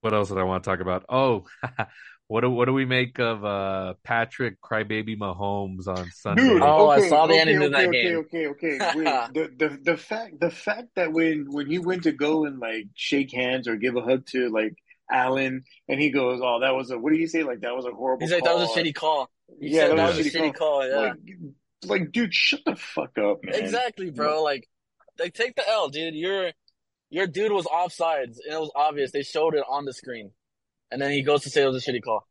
what 0.00 0.12
else 0.12 0.28
did 0.28 0.38
I 0.38 0.42
want 0.42 0.64
to 0.64 0.70
talk 0.70 0.80
about? 0.80 1.04
Oh, 1.08 1.44
what 2.34 2.40
do 2.40 2.50
what 2.50 2.64
do 2.64 2.72
we 2.72 2.84
make 2.84 3.20
of 3.20 3.44
uh 3.44 3.94
Patrick 4.02 4.60
Crybaby 4.60 5.16
Mahomes 5.16 5.86
on 5.86 6.10
Sunday? 6.10 6.42
Dude, 6.42 6.62
Oh, 6.62 6.88
I 6.88 6.98
okay, 6.98 7.08
saw 7.08 7.28
the 7.28 7.34
okay, 7.34 7.40
ending 7.42 7.56
okay, 7.58 7.64
of 7.66 7.72
that 7.72 7.86
okay, 7.86 8.02
game. 8.02 8.16
Okay, 8.16 8.46
okay, 8.48 8.78
Wait, 8.96 9.04
the, 9.34 9.50
the 9.56 9.78
the 9.92 9.96
fact 9.96 10.40
the 10.40 10.50
fact 10.50 10.88
that 10.96 11.12
when 11.12 11.46
when 11.52 11.68
he 11.70 11.78
went 11.78 12.02
to 12.02 12.12
go 12.12 12.44
and 12.44 12.58
like 12.58 12.86
shake 12.96 13.32
hands 13.32 13.68
or 13.68 13.76
give 13.76 13.94
a 13.94 14.00
hug 14.00 14.26
to 14.32 14.48
like 14.48 14.74
Allen, 15.08 15.62
and 15.88 16.00
he 16.00 16.10
goes, 16.10 16.40
"Oh, 16.42 16.58
that 16.60 16.74
was 16.74 16.90
a 16.90 16.98
what 16.98 17.12
do 17.12 17.20
you 17.20 17.28
say? 17.28 17.44
Like 17.44 17.60
that 17.60 17.76
was 17.76 17.84
a 17.84 17.92
horrible." 17.92 18.26
He's 18.26 18.32
like, 18.32 18.42
that 18.42 18.56
was 18.56 18.64
a 18.64 18.66
call." 18.66 18.76
shitty 18.76 18.94
call. 18.96 19.30
He 19.60 19.68
Yeah, 19.68 19.82
said 19.82 19.90
that 19.90 19.96
that 19.98 20.06
was 20.08 20.16
was 20.18 20.26
a 20.26 20.36
a 20.36 20.40
shitty 20.40 20.54
call. 20.56 20.88
Yeah, 20.88 20.96
Like, 20.96 21.12
like, 21.86 22.12
dude, 22.12 22.34
shut 22.34 22.62
the 22.66 22.74
fuck 22.74 23.16
up, 23.16 23.44
man. 23.44 23.54
exactly, 23.54 24.10
bro. 24.10 24.42
Like, 24.42 24.68
like 25.20 25.34
take 25.34 25.54
the 25.54 25.68
L, 25.68 25.88
dude. 25.88 26.16
Your 26.16 26.50
your 27.10 27.28
dude 27.28 27.52
was 27.52 27.66
offsides, 27.66 28.38
and 28.44 28.54
it 28.54 28.58
was 28.60 28.72
obvious. 28.74 29.12
They 29.12 29.22
showed 29.22 29.54
it 29.54 29.62
on 29.68 29.84
the 29.84 29.92
screen, 29.92 30.32
and 30.94 31.02
then 31.02 31.10
he 31.10 31.22
goes 31.22 31.42
to 31.42 31.50
say 31.50 31.62
it 31.62 31.66
was 31.66 31.86
a 31.86 31.90
shitty 31.90 32.02
call 32.02 32.26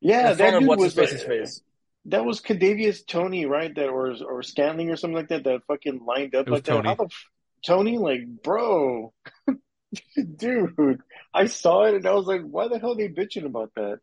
Yeah, 0.00 0.32
that 0.34 0.58
dude 0.58 0.66
what's 0.68 0.82
was 0.82 0.94
his 0.94 1.04
face's 1.10 1.20
like- 1.20 1.28
face. 1.28 1.62
That 2.06 2.24
was 2.24 2.40
Kadarius 2.40 3.06
Toney, 3.06 3.46
right? 3.46 3.72
That 3.72 3.86
or 3.88 4.12
or 4.28 4.42
Scantling 4.42 4.90
or 4.90 4.96
something 4.96 5.14
like 5.14 5.28
that. 5.28 5.44
That 5.44 5.60
fucking 5.68 6.00
lined 6.04 6.34
up 6.34 6.48
It 6.48 6.50
was 6.50 6.58
like 6.58 6.64
that. 6.64 6.72
Toney. 6.72 6.88
How 6.88 6.94
the 6.96 7.04
f- 7.04 7.28
Tony, 7.64 7.96
like, 7.96 8.22
bro, 8.42 9.12
dude, 10.36 11.00
I 11.32 11.46
saw 11.46 11.84
it 11.84 11.94
and 11.94 12.06
I 12.06 12.12
was 12.14 12.26
like, 12.26 12.42
why 12.42 12.66
the 12.68 12.80
hell 12.80 12.92
are 12.92 12.96
they 12.96 13.08
bitching 13.08 13.44
about 13.44 13.70
that? 13.76 13.98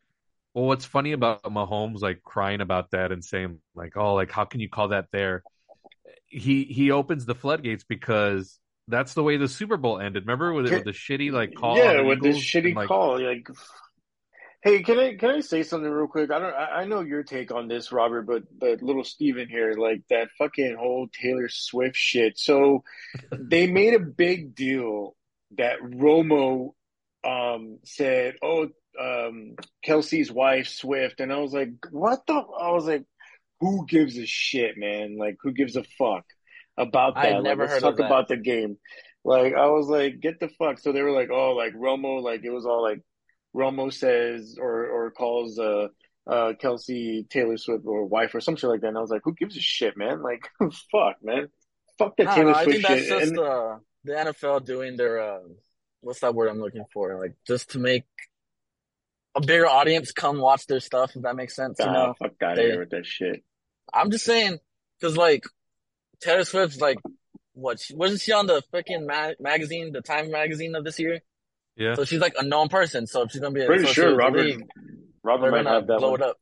Well, 0.54 0.66
what's 0.66 0.86
funny 0.86 1.12
about 1.12 1.44
Mahomes 1.44 2.00
like 2.02 2.24
crying 2.24 2.62
about 2.62 2.92
that 2.92 3.12
and 3.12 3.24
saying 3.24 3.60
like, 3.76 3.98
"Oh, 3.98 4.14
like 4.16 4.32
how 4.32 4.46
can 4.46 4.62
you 4.62 4.70
call 4.70 4.88
that 4.90 5.08
there?" 5.12 5.44
He 6.28 6.64
he 6.64 6.92
opens 6.92 7.26
the 7.26 7.36
floodgates 7.36 7.84
because 7.84 8.60
that's 8.88 9.14
the 9.14 9.24
way 9.24 9.38
the 9.38 9.48
Super 9.48 9.78
Bowl 9.78 10.00
ended. 10.00 10.24
Remember 10.24 10.54
with, 10.54 10.72
with 10.72 10.86
the 10.86 10.92
shitty 10.92 11.32
like 11.32 11.54
call? 11.54 11.78
yeah, 11.78 11.94
the 11.98 12.04
with 12.04 12.22
this 12.24 12.38
shitty 12.38 12.68
And, 12.68 12.76
like, 12.76 12.88
call. 12.88 13.22
Like, 13.22 13.48
hey, 14.62 14.84
can 14.84 15.00
I 15.00 15.16
can 15.16 15.32
I 15.32 15.40
say 15.40 15.64
something 15.64 15.90
real 15.90 16.08
quick? 16.08 16.32
I 16.32 16.40
don't. 16.40 16.54
I, 16.54 16.66
I 16.82 16.86
know 16.86 17.02
your 17.02 17.24
take 17.24 17.52
on 17.52 17.68
this, 17.68 17.92
Robert, 17.92 18.24
but 18.24 18.44
but 18.58 18.82
little 18.82 19.04
Steven 19.04 19.48
here, 19.48 19.74
like 19.74 20.02
that 20.10 20.30
fucking 20.38 20.76
whole 20.78 21.08
Taylor 21.08 21.50
Swift 21.50 21.96
shit. 21.96 22.38
So 22.38 22.84
they 23.32 23.68
made 23.72 23.94
a 23.94 24.00
big 24.00 24.56
deal 24.56 25.16
that 25.58 25.80
Romo 25.82 26.74
um 27.24 27.80
said, 27.86 28.36
"Oh, 28.44 28.68
um, 29.00 29.56
Kelce's 29.86 30.32
wife 30.32 30.68
Swift," 30.68 31.20
and 31.20 31.32
I 31.32 31.38
was 31.38 31.54
like, 31.54 31.72
"What 31.92 32.26
the?" 32.28 32.34
I 32.34 32.72
was 32.72 32.86
like, 32.86 33.06
"Who 33.60 33.86
gives 33.88 34.18
a 34.18 34.26
shit, 34.26 34.78
man? 34.78 35.18
Like, 35.18 35.38
who 35.42 35.52
gives 35.52 35.76
a 35.76 35.84
fuck 35.98 36.26
about 36.78 37.18
I 37.18 37.30
that? 37.30 37.44
Like, 37.44 37.44
never 37.44 37.64
let's 37.64 37.74
heard 37.74 37.82
talk 37.82 37.94
of 37.94 37.98
that. 37.98 38.06
about 38.06 38.28
the 38.28 38.38
game." 38.38 38.78
Like, 39.26 39.54
I 39.54 39.68
was 39.68 39.88
like, 39.88 40.20
"Get 40.22 40.40
the 40.40 40.50
fuck!" 40.58 40.80
So 40.80 40.92
they 40.92 41.02
were 41.02 41.12
like, 41.12 41.30
"Oh, 41.32 41.52
like 41.52 41.74
Romo, 41.74 42.22
like 42.22 42.42
it 42.44 42.52
was 42.52 42.66
all 42.66 42.82
like 42.82 43.02
Romo 43.56 43.92
says 43.94 44.58
or 44.60 44.86
or 44.88 45.12
calls 45.12 45.58
uh." 45.60 45.88
Uh, 46.28 46.54
Kelce 46.62 47.28
Taylor 47.28 47.58
Swift 47.58 47.86
or 47.88 48.06
wife 48.06 48.36
or 48.36 48.40
some 48.40 48.56
shit 48.56 48.70
like 48.70 48.82
that, 48.82 48.90
and 48.90 48.98
I 49.00 49.02
was 49.02 49.10
like, 49.10 49.22
"Who 49.24 49.34
gives 49.34 49.58
a 49.58 49.62
shit, 49.62 49.98
man? 49.98 50.22
Like, 50.22 50.42
fuck, 50.92 51.16
man, 51.24 51.48
fuck 51.98 52.16
that 52.18 52.28
I 52.28 52.36
Taylor 52.36 52.52
know. 52.52 52.58
I 52.58 52.64
Swift 52.66 52.86
think 52.86 52.88
that's 52.88 53.08
just 53.08 53.32
And- 53.32 53.40
uh, 53.40 53.78
the 54.04 54.12
NFL 54.14 54.64
doing 54.64 54.96
their 54.96 55.20
uh, 55.22 55.40
what's 56.02 56.20
that 56.20 56.36
word 56.36 56.50
I'm 56.50 56.60
looking 56.60 56.86
for? 56.94 57.20
Like 57.20 57.34
just 57.48 57.72
to 57.72 57.80
make 57.80 58.04
a 59.34 59.42
bigger 59.42 59.66
audience 59.68 60.12
come 60.12 60.40
watch 60.40 60.68
their 60.68 60.80
stuff. 60.80 61.16
If 61.16 61.24
that 61.24 61.36
makes 61.36 61.56
sense, 61.56 61.78
you 61.80 61.86
Ah, 61.86 61.94
know. 61.94 62.14
fuck 62.20 62.34
out 62.44 62.60
of 62.60 62.64
here 62.66 62.80
with 62.80 62.92
that 62.92 63.08
shit. 63.08 63.44
I'm 63.92 64.12
just 64.12 64.26
saying 64.26 64.60
because 65.00 65.18
like 65.18 65.46
Taylor 66.22 66.44
Swift's 66.44 66.80
like 66.80 67.00
what 67.54 67.80
she, 67.80 67.96
wasn't 67.96 68.22
she 68.22 68.34
on 68.34 68.46
the 68.46 68.62
freaking 68.72 69.08
ma- 69.08 69.34
magazine, 69.40 69.94
the 69.94 70.02
Time 70.02 70.30
magazine 70.30 70.76
of 70.76 70.84
this 70.84 71.00
year? 71.00 71.22
Yeah. 71.80 71.96
So 71.96 72.06
she's 72.06 72.20
like 72.20 72.36
a 72.38 72.44
known 72.44 72.68
person. 72.68 73.08
So 73.08 73.24
if 73.24 73.32
she's 73.32 73.42
gonna 73.42 73.54
be 73.54 73.66
Pretty 73.66 73.86
sure 73.86 74.16
Robert 74.16 74.42
league, 74.44 74.68
Robert 75.24 75.52
might 75.52 75.66
have 75.66 75.88
that 75.88 76.00
blow 76.00 76.12
one. 76.12 76.22
it 76.22 76.26
up. 76.26 76.38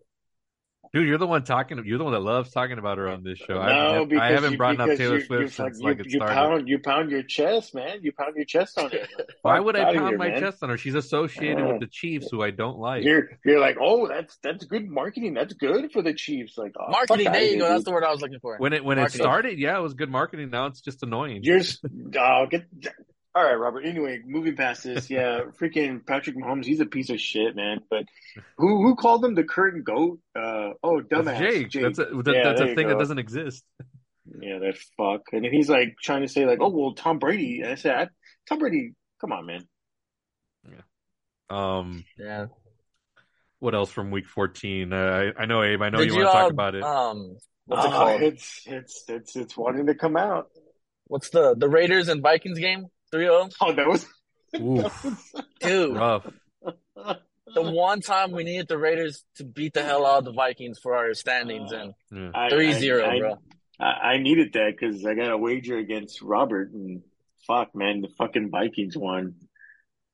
Dude, 0.94 1.08
you're 1.08 1.18
the 1.18 1.28
one 1.28 1.44
talking. 1.44 1.82
You're 1.86 1.98
the 1.98 2.04
one 2.04 2.14
that 2.14 2.22
loves 2.22 2.52
talking 2.52 2.78
about 2.78 2.98
her 2.98 3.10
on 3.10 3.24
this 3.24 3.38
show. 3.38 3.60
I 3.60 3.70
No, 3.70 3.92
haven't, 3.92 4.10
because 4.10 4.22
I 4.22 4.32
haven't 4.32 4.52
you, 4.54 4.58
brought 4.58 4.80
up 4.80 4.98
Taylor 4.98 5.18
you, 5.18 5.26
Swift 5.26 5.42
you, 5.42 5.48
since 5.50 5.78
fuck- 5.78 5.84
like 5.84 6.00
it 6.00 6.06
you 6.06 6.20
started. 6.20 6.34
pound 6.34 6.68
you 6.70 6.80
pound 6.80 7.12
your 7.12 7.24
chest, 7.24 7.76
man. 7.76 8.00
You 8.02 8.12
pound 8.14 8.36
your 8.36 8.46
chest 8.46 8.80
on 8.80 8.92
it. 8.94 9.08
Why 9.42 9.60
would 9.60 9.76
I 9.76 9.94
pound 9.94 10.10
here, 10.10 10.18
my 10.18 10.30
man. 10.30 10.40
chest 10.40 10.64
on 10.64 10.70
her? 10.70 10.78
She's 10.78 10.96
associated 10.96 11.64
with 11.64 11.76
oh. 11.76 11.80
the 11.80 11.88
Chiefs, 11.88 12.30
who 12.32 12.42
I 12.42 12.52
don't 12.52 12.80
like. 12.80 13.04
You're 13.04 13.30
you're 13.46 13.60
like, 13.60 13.78
oh, 13.82 14.08
that's 14.08 14.38
that's 14.42 14.66
good 14.66 14.88
marketing. 14.88 15.34
That's 15.34 15.54
good 15.54 15.92
for 15.92 16.02
the 16.02 16.14
Chiefs. 16.14 16.58
Like, 16.58 16.74
oh, 16.80 16.90
Marketing. 16.90 17.32
There 17.32 17.44
you 17.44 17.50
here, 17.50 17.60
go. 17.60 17.70
That's 17.70 17.84
the 17.84 17.92
word 17.92 18.04
I 18.04 18.12
was 18.12 18.22
looking 18.22 18.40
for. 18.40 18.58
When 18.58 18.74
it 18.74 18.84
when 18.84 18.98
it 18.98 19.12
started, 19.12 19.60
yeah, 19.60 19.78
it 19.78 19.82
was 19.82 19.94
good 19.94 20.10
marketing. 20.10 20.50
Now 20.50 20.68
it's 20.68 20.82
just 20.82 21.04
annoying. 21.04 21.42
You're 21.44 21.62
oh, 22.18 22.48
get. 22.50 22.66
All 23.38 23.44
right, 23.44 23.54
Robert. 23.54 23.86
Anyway, 23.86 24.20
moving 24.26 24.56
past 24.56 24.84
this, 24.84 25.10
yeah, 25.12 25.42
freaking 25.62 26.04
Patrick 26.04 26.36
Mahomes, 26.36 26.66
he's 26.66 26.80
a 26.80 26.88
piece 26.88 27.12
of 27.12 27.22
shit, 27.22 27.56
man. 27.56 27.82
But 27.88 28.06
who 28.58 28.82
who 28.82 28.96
called 28.96 29.24
him 29.24 29.36
the 29.36 29.44
curtain 29.44 29.84
goat? 29.84 30.20
Uh, 30.36 30.72
oh, 30.82 31.02
dumbass. 31.02 31.26
That's 31.26 31.40
Jake. 31.40 31.70
Jake. 31.70 31.84
That's 31.84 32.00
a 32.00 32.06
that, 32.24 32.34
Yeah, 32.34 32.44
that's 32.46 32.62
a 32.62 32.68
you 32.70 32.76
thing 32.76 32.88
that 32.88 32.98
doesn't 32.98 33.20
exist. 33.20 33.64
Yeah, 34.42 34.58
that 34.58 34.76
fuck. 34.98 35.22
And 35.34 35.46
then 35.46 35.54
he's 35.54 35.70
like 35.70 35.98
trying 36.02 36.24
to 36.24 36.28
say 36.28 36.48
like, 36.48 36.58
oh 36.62 36.70
well, 36.70 36.94
Tom 36.96 37.20
Brady. 37.20 37.62
And 37.62 37.74
I 37.74 37.76
said, 37.76 37.96
I, 37.96 38.08
Tom 38.50 38.58
Brady, 38.58 38.94
come 39.22 39.32
on, 39.32 39.46
man. 39.46 39.68
Yeah. 40.68 40.82
Um, 41.52 42.06
Yeah. 42.18 42.48
what 43.60 43.76
else 43.76 43.92
from 43.92 44.10
Week 44.10 44.28
14? 44.28 44.94
Uh, 44.94 44.96
I 44.98 45.44
I 45.44 45.46
know 45.46 45.62
Abe. 45.62 45.84
I 45.84 45.90
know 45.90 46.00
Did 46.00 46.08
you 46.08 46.16
want 46.16 46.30
to 46.30 46.32
talk 46.32 46.50
uh, 46.50 46.54
about 46.54 46.74
it. 46.74 46.84
Um, 46.84 47.38
what's 47.68 47.86
it 47.86 47.92
Oh, 47.94 47.96
called? 47.96 48.22
It's 48.24 48.64
it's 48.66 49.04
it's 49.08 49.36
it's 49.36 49.56
wanting 49.56 49.86
to 49.86 49.94
come 49.94 50.18
out. 50.18 50.50
What's 51.06 51.30
the 51.30 51.54
the 51.56 51.70
Raiders 51.70 52.08
and 52.08 52.24
Vikings 52.24 52.58
game? 52.58 52.88
3-0? 53.14 53.54
Oh, 53.62 53.74
that 53.74 53.88
was. 53.88 54.06
Oof, 54.60 55.34
Dude, 55.60 55.96
rough. 55.96 56.26
the 56.64 57.62
one 57.62 58.02
time 58.02 58.32
we 58.32 58.44
needed 58.44 58.68
the 58.68 58.78
Raiders 58.78 59.24
to 59.36 59.44
beat 59.44 59.74
the 59.74 59.84
hell 59.84 60.06
out 60.06 60.20
of 60.20 60.26
the 60.26 60.32
Vikings 60.34 60.80
for 60.80 60.96
our 60.96 61.14
standings, 61.14 61.72
and 61.72 61.94
Yeah. 62.12 62.32
I- 62.34 62.50
3-0, 62.50 63.04
I- 63.04 63.16
I- 63.16 63.20
bro. 63.20 63.36
I, 63.80 63.86
I 63.86 64.18
needed 64.18 64.54
that 64.54 64.72
because 64.80 65.06
I 65.06 65.14
got 65.14 65.32
a 65.32 65.38
wager 65.38 65.78
against 65.78 66.22
Robert, 66.22 66.72
and 66.72 67.04
fuck, 67.46 67.76
man, 67.76 68.02
the 68.02 68.10
fucking 68.18 68.50
Vikings 68.50 68.98
won. 68.98 69.36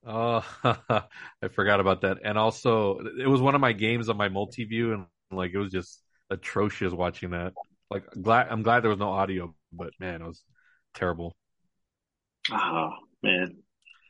Oh, 0.05 0.43
I 0.63 1.47
forgot 1.53 1.79
about 1.79 2.01
that. 2.01 2.17
And 2.25 2.37
also, 2.37 2.99
it 3.17 3.27
was 3.27 3.39
one 3.41 3.55
of 3.55 3.61
my 3.61 3.71
games 3.71 4.09
on 4.09 4.17
my 4.17 4.27
multi-view, 4.27 4.91
and 4.93 5.05
like 5.31 5.51
it 5.53 5.57
was 5.59 5.71
just 5.71 6.01
atrocious 6.29 6.91
watching 6.91 7.29
that. 7.31 7.53
Like, 7.89 8.03
glad 8.21 8.47
I'm 8.49 8.63
glad 8.63 8.81
there 8.83 8.89
was 8.89 8.99
no 8.99 9.11
audio, 9.11 9.55
but 9.71 9.91
man, 9.99 10.21
it 10.21 10.27
was 10.27 10.43
terrible. 10.93 11.33
Oh 12.51 12.89
man, 13.21 13.57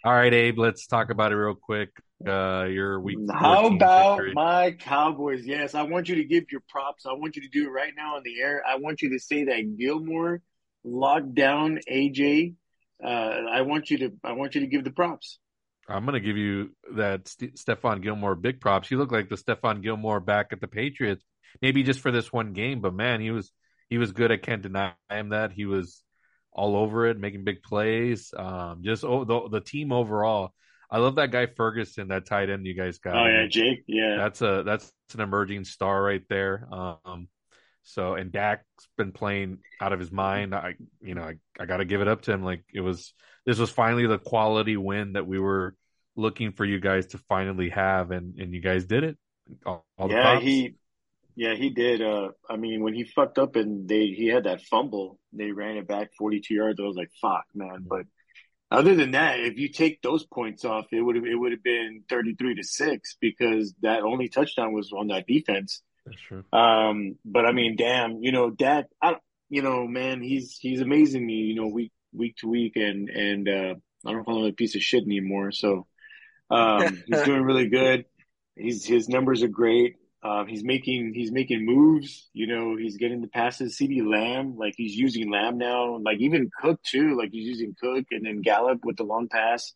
All 0.04 0.14
right, 0.14 0.34
Abe, 0.34 0.58
let's 0.58 0.88
talk 0.88 1.10
about 1.10 1.32
it 1.32 1.36
real 1.36 1.56
quick. 1.56 1.90
Uh, 2.26 2.66
your 2.66 3.00
week. 3.02 3.18
how 3.32 3.68
about 3.68 4.18
victory. 4.18 4.34
my 4.34 4.72
Cowboys? 4.72 5.46
Yes, 5.46 5.76
I 5.76 5.84
want 5.84 6.08
you 6.08 6.16
to 6.16 6.24
give 6.24 6.46
your 6.52 6.62
props. 6.70 7.06
I 7.06 7.14
want 7.14 7.36
you 7.36 7.42
to 7.42 7.50
do 7.50 7.66
it 7.66 7.72
right 7.72 7.92
now 7.96 8.16
on 8.16 8.24
the 8.24 8.40
air. 8.40 8.64
I 8.66 8.78
want 8.78 9.02
you 9.02 9.12
to 9.12 9.20
say 9.20 9.46
that 9.46 9.78
Gilmore 9.78 10.42
locked 10.84 11.36
down 11.36 11.80
AJ. 11.92 12.56
Uh, 13.04 13.08
I 13.08 13.62
want 13.62 13.90
you 13.90 13.98
to. 14.00 14.12
I 14.24 14.34
want 14.34 14.56
you 14.56 14.62
to 14.62 14.68
give 14.68 14.84
the 14.84 14.92
props. 14.92 15.40
I'm 15.88 16.06
gonna 16.06 16.22
give 16.22 16.38
you 16.38 16.72
that 16.96 17.28
St- 17.28 17.56
Stephon 17.56 18.02
Gilmore 18.02 18.36
big 18.36 18.62
props. 18.62 18.88
He 18.88 18.96
looked 18.96 19.12
like 19.12 19.30
the 19.30 19.36
Stephon 19.36 19.82
Gilmore 19.82 20.22
back 20.22 20.48
at 20.52 20.62
the 20.62 20.68
Patriots, 20.68 21.24
maybe 21.62 21.84
just 21.84 22.00
for 22.00 22.12
this 22.12 22.32
one 22.32 22.54
game, 22.54 22.80
but 22.80 22.94
man, 22.94 23.20
he 23.20 23.32
was 23.32 23.52
he 23.90 23.98
was 23.98 24.12
good. 24.12 24.32
I 24.32 24.38
can't 24.38 24.62
deny 24.62 24.94
him 25.10 25.30
that 25.30 25.52
he 25.52 25.66
was 25.66 26.03
all 26.54 26.76
over 26.76 27.08
it, 27.08 27.20
making 27.20 27.44
big 27.44 27.64
plays. 27.64 28.34
Um, 28.36 28.82
just 28.84 29.04
oh, 29.04 29.24
the 29.24 29.50
the 29.50 29.62
team 29.62 29.92
overall. 29.92 30.54
I 30.90 31.00
love 31.00 31.16
that 31.16 31.32
guy 31.32 31.48
Ferguson, 31.48 32.10
that 32.10 32.28
tight 32.28 32.50
end 32.50 32.68
you 32.68 32.76
guys 32.76 33.00
got. 33.00 33.16
Oh 33.16 33.26
yeah, 33.26 33.48
Jake. 33.48 33.84
Yeah, 33.88 34.18
That's 34.18 34.42
a 34.42 34.64
that's 34.64 34.92
an 35.14 35.22
emerging 35.22 35.66
star 35.66 36.04
right 36.04 36.24
there. 36.30 36.68
Um, 36.72 37.28
so 37.82 38.14
and 38.14 38.32
Dak's 38.32 38.64
been 38.98 39.12
playing 39.12 39.60
out 39.82 39.92
of 39.94 40.00
his 40.00 40.12
mind. 40.12 40.54
I 40.54 40.76
you 41.02 41.16
know 41.16 41.24
I, 41.24 41.36
I 41.60 41.66
got 41.66 41.78
to 41.78 41.86
give 41.86 42.02
it 42.02 42.08
up 42.08 42.22
to 42.24 42.32
him. 42.32 42.44
Like 42.44 42.64
it 42.74 42.82
was 42.82 43.14
this 43.46 43.58
was 43.58 43.70
finally 43.70 44.06
the 44.06 44.20
quality 44.20 44.78
win 44.78 45.14
that 45.14 45.28
we 45.28 45.40
were 45.40 45.76
looking 46.16 46.52
for 46.52 46.64
you 46.64 46.80
guys 46.80 47.08
to 47.08 47.18
finally 47.18 47.70
have, 47.70 48.12
and 48.12 48.40
and 48.40 48.54
you 48.54 48.62
guys 48.62 48.86
did 48.86 49.04
it. 49.04 49.18
All, 49.66 49.86
all 49.98 50.10
yeah, 50.10 50.40
he. 50.40 50.76
Yeah, 51.36 51.56
he 51.56 51.70
did. 51.70 52.02
Uh, 52.02 52.30
I 52.50 52.58
mean, 52.58 52.84
when 52.84 52.94
he 52.94 53.04
fucked 53.04 53.40
up 53.40 53.56
and 53.56 53.88
they 53.88 54.08
he 54.08 54.28
had 54.28 54.44
that 54.44 54.62
fumble, 54.62 55.20
they 55.32 55.52
ran 55.52 55.78
it 55.78 55.88
back 55.88 56.12
42 56.18 56.54
yards. 56.54 56.80
I 56.80 56.84
was 56.84 56.96
like, 56.96 57.12
"Fuck, 57.22 57.46
man!" 57.56 57.86
But 57.88 58.06
other 58.70 58.96
than 58.96 59.12
that, 59.12 59.40
if 59.40 59.58
you 59.58 59.70
take 59.70 60.02
those 60.02 60.26
points 60.26 60.66
off, 60.66 60.86
it 60.92 61.02
would 61.02 61.16
have 61.16 61.26
it 61.26 61.36
would 61.36 61.52
have 61.52 61.64
been 61.64 62.04
33 62.10 62.56
to 62.56 62.64
six 62.64 63.16
because 63.20 63.74
that 63.82 64.02
only 64.02 64.30
touchdown 64.30 64.74
was 64.74 64.92
on 64.92 65.08
that 65.08 65.28
defense. 65.28 65.82
That's 66.06 66.20
true. 66.20 66.44
Um, 66.52 67.16
but 67.24 67.46
I 67.46 67.52
mean, 67.52 67.76
damn, 67.78 68.24
you 68.24 68.32
know, 68.32 68.50
Dak, 68.50 68.86
I, 69.02 69.16
you 69.50 69.62
know, 69.62 69.88
man, 69.88 70.22
he's 70.22 70.58
he's 70.60 70.82
amazing 70.82 71.26
me, 71.26 71.34
you 71.34 71.56
know, 71.56 71.68
week 71.68 71.92
week 72.14 72.38
to 72.38 72.48
week, 72.48 72.76
and 72.76 73.10
and 73.10 73.48
uh, 73.48 73.76
I 74.06 74.12
don't 74.12 74.24
call 74.24 74.44
him 74.44 74.50
a 74.50 74.54
piece 74.54 74.76
of 74.76 74.82
shit 74.82 75.04
anymore. 75.04 75.52
So, 75.52 75.86
um, 76.50 77.04
he's 77.06 77.22
doing 77.26 77.42
really 77.42 77.70
good. 77.70 78.06
He's 78.56 78.86
his 78.86 79.08
numbers 79.10 79.44
are 79.44 79.48
great. 79.48 79.96
Uh, 80.24 80.46
he's 80.46 80.64
making 80.64 81.14
he's 81.14 81.34
making 81.34 81.66
moves. 81.66 82.30
You 82.34 82.48
know, 82.48 82.78
he's 82.78 82.96
getting 82.96 83.20
the 83.22 83.28
passes. 83.28 83.78
CeeDee 83.78 84.10
Lamb, 84.10 84.56
like 84.58 84.74
he's 84.78 84.96
using 84.96 85.30
Lamb 85.30 85.58
now. 85.58 85.98
Like 85.98 86.20
even 86.20 86.50
Cook 86.62 86.82
too. 86.82 87.18
Like 87.18 87.30
he's 87.32 87.48
using 87.48 87.76
Cook 87.82 88.06
and 88.12 88.26
then 88.26 88.42
Gallup 88.42 88.86
with 88.86 88.96
the 88.96 89.04
long 89.04 89.28
pass. 89.28 89.74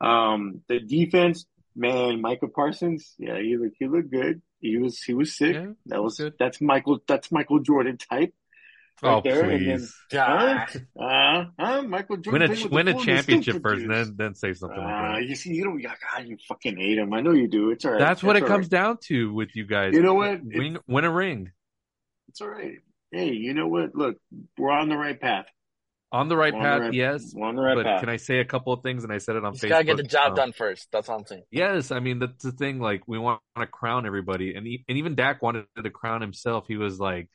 Um, 0.00 0.62
the 0.68 0.80
defense, 0.80 1.46
man, 1.76 2.20
Michael 2.20 2.48
Parsons, 2.48 3.14
yeah, 3.18 3.38
he 3.40 3.56
looked 3.56 3.76
he 3.78 3.86
looked 3.86 4.10
good. 4.10 4.42
He 4.60 4.78
was 4.78 5.00
he 5.00 5.14
was 5.14 5.36
sick. 5.36 5.54
Yeah, 5.54 5.66
that 5.86 6.02
was 6.02 6.18
good. 6.18 6.34
that's 6.40 6.60
Michael 6.60 6.98
that's 7.06 7.30
Michael 7.30 7.60
Jordan 7.60 7.98
type. 7.98 8.34
Right 9.02 9.14
oh 9.14 9.20
there, 9.22 9.42
and 9.48 9.50
then- 9.66 9.78
please, 9.78 9.94
God. 10.10 10.66
Uh, 10.98 11.44
uh, 11.58 11.82
Michael 11.82 12.16
win 12.16 12.22
Jordan 12.22 12.52
a 12.52 12.68
win 12.68 12.88
a 12.88 12.94
championship 12.98 13.62
first, 13.62 13.84
produced. 13.84 13.88
then 13.88 14.16
then 14.16 14.34
say 14.34 14.54
something 14.54 14.78
Uh, 14.78 14.82
like 14.82 15.20
that. 15.20 15.24
you 15.28 15.36
see, 15.36 15.54
you 15.54 15.64
don't. 15.64 15.80
God, 15.80 15.92
you 16.26 16.36
fucking 16.48 16.76
hate 16.76 16.98
him. 16.98 17.14
I 17.14 17.20
know 17.20 17.32
you 17.32 17.46
do. 17.48 17.70
It's 17.70 17.84
all 17.84 17.92
right. 17.92 18.00
That's 18.00 18.22
what 18.22 18.36
it 18.36 18.44
comes 18.46 18.64
right. 18.64 18.70
down 18.70 18.98
to 19.04 19.32
with 19.32 19.54
you 19.54 19.66
guys. 19.66 19.94
You 19.94 20.02
know 20.02 20.14
what? 20.14 20.40
Win, 20.42 20.78
win 20.88 21.04
a 21.04 21.10
ring 21.12 21.52
It's 22.28 22.40
all 22.40 22.48
right. 22.48 22.78
Hey, 23.12 23.32
you 23.32 23.54
know 23.54 23.68
what? 23.68 23.94
Look, 23.94 24.16
we're 24.58 24.70
on 24.70 24.88
the 24.88 24.96
right 24.96 25.18
path. 25.20 25.46
on 26.10 26.28
the 26.28 26.36
right 26.36 26.52
We're 26.52 26.58
on 26.60 26.64
the 26.64 26.68
path. 26.70 26.80
right- 26.80 26.94
yes, 26.94 27.32
We're 27.36 27.46
on 27.46 27.54
the 27.56 27.62
right 27.62 27.74
but 27.76 27.84
path. 27.84 28.00
can 28.00 28.08
I 28.08 28.16
say 28.16 28.38
a 28.40 28.44
couple 28.44 28.72
of 28.72 28.82
things? 28.82 29.04
And 29.04 29.12
I 29.12 29.18
said 29.18 29.36
it 29.36 29.44
on 29.44 29.52
You 29.52 29.58
Facebook. 29.58 29.60
just 29.60 29.68
gotta 29.70 29.84
get 29.84 29.96
the 29.98 30.02
job 30.02 30.30
Um, 30.30 30.34
done 30.36 30.52
first. 30.52 30.88
That's 30.90 31.08
all 31.08 31.18
I'm 31.18 31.24
saying. 31.26 31.44
Yes, 31.50 31.90
I 31.92 32.00
mean 32.00 32.18
that's 32.18 32.42
the 32.42 32.52
thing. 32.52 32.80
Like 32.80 33.06
we 33.06 33.18
want 33.18 33.40
to 33.56 33.66
crown 33.66 34.06
everybody, 34.06 34.54
and 34.54 34.66
he, 34.66 34.84
and 34.88 34.98
even 34.98 35.14
Dak 35.14 35.40
wanted 35.42 35.66
to 35.82 35.90
crown 35.90 36.20
himself. 36.20 36.66
He 36.66 36.76
was 36.76 36.98
like, 36.98 37.28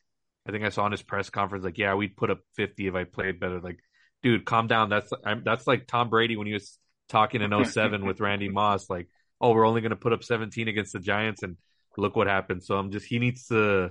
I 0.46 0.52
think 0.52 0.64
I 0.64 0.68
saw 0.68 0.84
in 0.86 0.92
his 0.92 1.02
press 1.02 1.30
conference, 1.30 1.64
like, 1.64 1.78
yeah, 1.78 1.94
we'd 1.94 2.16
put 2.16 2.30
up 2.30 2.40
fifty 2.54 2.86
if 2.86 2.94
I 2.94 3.04
played 3.04 3.40
better. 3.40 3.60
Like, 3.60 3.78
dude, 4.22 4.44
calm 4.44 4.66
down. 4.66 4.90
That's 4.90 5.10
I'm, 5.24 5.42
that's 5.44 5.66
like 5.66 5.86
Tom 5.86 6.10
Brady 6.10 6.36
when 6.36 6.46
he 6.46 6.52
was 6.52 6.78
talking 7.08 7.42
in 7.42 7.64
07 7.64 8.04
with 8.04 8.20
Randy 8.20 8.48
Moss. 8.48 8.88
Like, 8.90 9.08
oh, 9.40 9.52
we're 9.52 9.66
only 9.66 9.80
going 9.80 9.90
to 9.90 9.96
put 9.96 10.12
up 10.12 10.22
seventeen 10.24 10.68
against 10.68 10.92
the 10.92 11.00
Giants, 11.00 11.42
and 11.42 11.56
look 11.96 12.14
what 12.16 12.26
happened. 12.26 12.62
So 12.62 12.76
I'm 12.76 12.90
just 12.90 13.06
he 13.06 13.18
needs 13.18 13.46
to. 13.48 13.90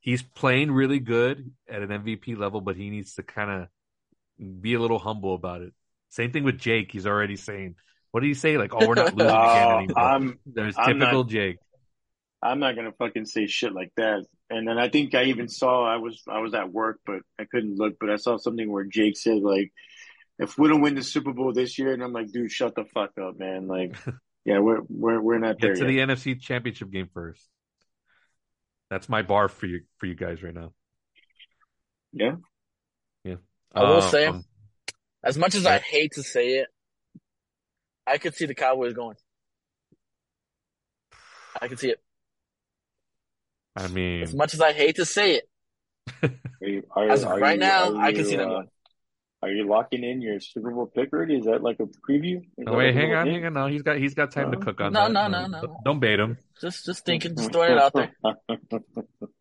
He's 0.00 0.22
playing 0.22 0.72
really 0.72 0.98
good 0.98 1.52
at 1.70 1.82
an 1.82 1.90
MVP 1.90 2.36
level, 2.36 2.60
but 2.60 2.74
he 2.74 2.90
needs 2.90 3.14
to 3.14 3.22
kind 3.22 3.50
of 4.38 4.60
be 4.60 4.74
a 4.74 4.80
little 4.80 4.98
humble 4.98 5.34
about 5.36 5.62
it. 5.62 5.72
Same 6.08 6.32
thing 6.32 6.42
with 6.42 6.58
Jake. 6.58 6.90
He's 6.90 7.06
already 7.06 7.36
saying, 7.36 7.76
what 8.10 8.20
did 8.20 8.26
he 8.26 8.34
say? 8.34 8.58
Like, 8.58 8.74
oh, 8.74 8.86
we're 8.88 8.94
not 8.94 9.14
losing 9.14 9.30
again 9.30 9.36
Oh, 9.36 9.78
anymore. 9.78 10.02
I'm 10.02 10.38
There's 10.44 10.74
I'm 10.76 10.98
typical 10.98 11.22
not- 11.22 11.30
Jake. 11.30 11.56
I'm 12.42 12.58
not 12.58 12.74
gonna 12.74 12.90
fucking 12.98 13.26
say 13.26 13.46
shit 13.46 13.72
like 13.72 13.92
that. 13.96 14.26
And 14.54 14.68
then 14.68 14.78
I 14.78 14.88
think 14.90 15.14
I 15.14 15.24
even 15.24 15.48
saw 15.48 15.84
I 15.86 15.96
was 15.96 16.22
I 16.28 16.40
was 16.40 16.52
at 16.52 16.70
work, 16.70 17.00
but 17.06 17.20
I 17.38 17.44
couldn't 17.44 17.76
look. 17.78 17.94
But 17.98 18.10
I 18.10 18.16
saw 18.16 18.36
something 18.36 18.70
where 18.70 18.84
Jake 18.84 19.16
said 19.16 19.38
like, 19.42 19.72
"If 20.38 20.58
we 20.58 20.68
don't 20.68 20.82
win 20.82 20.94
the 20.94 21.02
Super 21.02 21.32
Bowl 21.32 21.52
this 21.54 21.78
year," 21.78 21.92
and 21.94 22.02
I'm 22.02 22.12
like, 22.12 22.30
"Dude, 22.30 22.50
shut 22.50 22.74
the 22.74 22.84
fuck 22.84 23.12
up, 23.18 23.38
man!" 23.38 23.66
Like, 23.66 23.96
yeah, 24.44 24.58
we're 24.58 24.80
we're 24.88 25.20
we're 25.22 25.38
not 25.38 25.56
there 25.58 25.72
Get 25.74 25.80
to 25.86 25.92
yet. 25.92 26.06
the 26.06 26.14
NFC 26.14 26.38
Championship 26.40 26.90
game 26.90 27.08
first. 27.14 27.40
That's 28.90 29.08
my 29.08 29.22
bar 29.22 29.48
for 29.48 29.64
you 29.66 29.80
for 29.96 30.04
you 30.06 30.14
guys 30.14 30.42
right 30.42 30.52
now. 30.54 30.74
Yeah, 32.12 32.34
yeah. 33.24 33.36
I 33.74 33.82
will 33.84 34.02
Um, 34.02 34.10
say- 34.10 34.32
As 35.24 35.38
much 35.38 35.54
as 35.54 35.64
I 35.64 35.76
Yeah. 35.76 35.82
hate 35.82 36.12
to 36.16 36.22
say 36.22 36.58
it, 36.58 36.68
I 38.06 38.18
could 38.18 38.34
see 38.34 38.44
the 38.44 38.54
Cowboys 38.54 38.92
going. 38.92 39.16
I 41.60 41.68
could 41.68 41.78
see 41.78 41.90
it. 41.90 42.02
I 43.76 43.88
mean, 43.88 44.22
As 44.22 44.34
much 44.34 44.54
as 44.54 44.60
I 44.60 44.72
hate 44.72 44.96
to 44.96 45.04
say 45.06 45.36
it, 45.36 45.48
are 46.22 46.68
you, 46.68 46.82
are, 46.94 47.08
As 47.10 47.24
of 47.24 47.40
right 47.40 47.54
you- 47.54 47.60
now, 47.60 47.94
are 47.94 48.02
I 48.02 48.10
can 48.12 48.20
you, 48.20 48.24
see 48.26 48.36
them 48.36 48.48
uh, 48.48 48.52
going. 48.52 48.68
Are 49.44 49.50
you 49.50 49.66
locking 49.68 50.04
in 50.04 50.22
your 50.22 50.38
Super 50.38 50.70
Bowl 50.70 50.86
pick 50.86 51.12
already? 51.12 51.36
Is 51.36 51.46
that 51.46 51.62
like 51.62 51.80
a 51.80 51.86
preview? 52.08 52.36
Is 52.38 52.44
no, 52.58 52.74
wait, 52.74 52.94
hang 52.94 53.12
on, 53.12 53.26
hang 53.26 53.44
on. 53.44 53.54
No, 53.54 53.66
he's 53.66 53.82
got 53.82 53.96
he's 53.98 54.14
got 54.14 54.30
time 54.30 54.52
to 54.52 54.56
cook 54.58 54.80
on 54.80 54.92
No, 54.92 55.04
that. 55.08 55.12
no, 55.12 55.26
no, 55.26 55.46
no. 55.46 55.78
Don't 55.84 55.98
bait 55.98 56.20
him. 56.20 56.38
just 56.60 56.86
just 56.86 57.04
thinking, 57.04 57.34
just 57.36 57.50
throwing 57.50 57.72
it 57.72 57.78
out 57.78 57.92
there. 57.92 58.12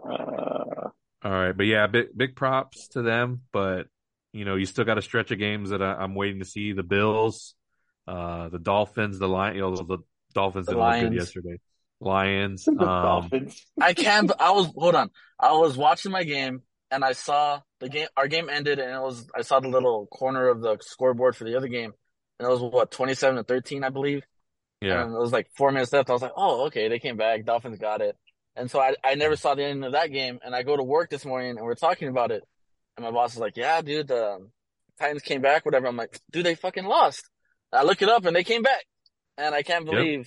Uh, 0.00 0.90
All 1.24 1.30
right, 1.32 1.52
but 1.56 1.66
yeah, 1.66 1.86
big 1.88 2.06
big 2.16 2.36
props 2.36 2.88
to 2.88 3.02
them. 3.02 3.42
But 3.52 3.86
you 4.32 4.44
know, 4.44 4.54
you 4.54 4.66
still 4.66 4.84
got 4.84 4.98
a 4.98 5.02
stretch 5.02 5.30
of 5.30 5.38
games 5.38 5.70
that 5.70 5.82
I, 5.82 5.94
I'm 5.94 6.14
waiting 6.14 6.38
to 6.40 6.44
see. 6.44 6.72
The 6.72 6.82
Bills, 6.84 7.54
uh, 8.06 8.48
the 8.48 8.58
Dolphins, 8.60 9.18
the 9.18 9.28
Lion, 9.28 9.56
you 9.56 9.62
know, 9.62 9.74
the 9.74 9.98
Dolphins 10.34 10.66
The 10.66 10.74
didn't 10.74 10.86
look 10.86 11.00
good 11.00 11.14
yesterday. 11.14 11.58
Lions, 12.00 12.64
the 12.64 12.72
um, 12.72 12.78
Dolphins. 12.78 13.66
I 13.80 13.92
can't. 13.94 14.30
I 14.38 14.50
was 14.52 14.66
hold 14.76 14.94
on. 14.94 15.10
I 15.38 15.52
was 15.52 15.76
watching 15.76 16.12
my 16.12 16.24
game 16.24 16.62
and 16.90 17.04
I 17.04 17.12
saw 17.12 17.60
the 17.80 17.88
game. 17.88 18.08
Our 18.16 18.28
game 18.28 18.48
ended 18.48 18.78
and 18.78 18.92
it 18.94 19.00
was. 19.00 19.28
I 19.34 19.42
saw 19.42 19.60
the 19.60 19.68
little 19.68 20.06
corner 20.06 20.48
of 20.48 20.60
the 20.60 20.78
scoreboard 20.80 21.36
for 21.36 21.44
the 21.44 21.56
other 21.56 21.68
game, 21.68 21.92
and 22.38 22.48
it 22.48 22.50
was 22.50 22.60
what 22.60 22.90
twenty 22.90 23.14
seven 23.14 23.36
to 23.36 23.44
thirteen, 23.44 23.84
I 23.84 23.88
believe. 23.90 24.22
yeah, 24.80 25.02
And 25.02 25.14
it 25.14 25.18
was 25.18 25.32
like 25.32 25.48
four 25.56 25.72
minutes 25.72 25.92
left. 25.92 26.10
I 26.10 26.12
was 26.12 26.22
like, 26.22 26.32
oh, 26.36 26.66
okay, 26.66 26.88
they 26.88 26.98
came 26.98 27.16
back. 27.16 27.44
Dolphins 27.44 27.78
got 27.78 28.00
it. 28.00 28.16
And 28.54 28.70
so 28.70 28.80
I, 28.80 28.94
I 29.04 29.14
never 29.14 29.36
saw 29.36 29.54
the 29.54 29.64
end 29.64 29.84
of 29.84 29.92
that 29.92 30.10
game. 30.12 30.40
And 30.44 30.54
I 30.54 30.62
go 30.64 30.76
to 30.76 30.82
work 30.82 31.10
this 31.10 31.24
morning 31.24 31.50
and 31.50 31.64
we're 31.64 31.74
talking 31.74 32.08
about 32.08 32.32
it. 32.32 32.42
And 32.96 33.04
my 33.04 33.12
boss 33.12 33.34
is 33.34 33.38
like, 33.38 33.56
yeah, 33.56 33.80
dude, 33.82 34.08
the 34.08 34.48
Titans 34.98 35.22
came 35.22 35.42
back, 35.42 35.64
whatever. 35.64 35.86
I'm 35.86 35.96
like, 35.96 36.18
dude, 36.32 36.44
they 36.44 36.56
fucking 36.56 36.84
lost. 36.84 37.28
I 37.72 37.84
look 37.84 38.02
it 38.02 38.08
up 38.08 38.24
and 38.24 38.34
they 38.34 38.42
came 38.42 38.62
back, 38.62 38.84
and 39.36 39.54
I 39.54 39.62
can't 39.62 39.86
Yep. 39.86 40.26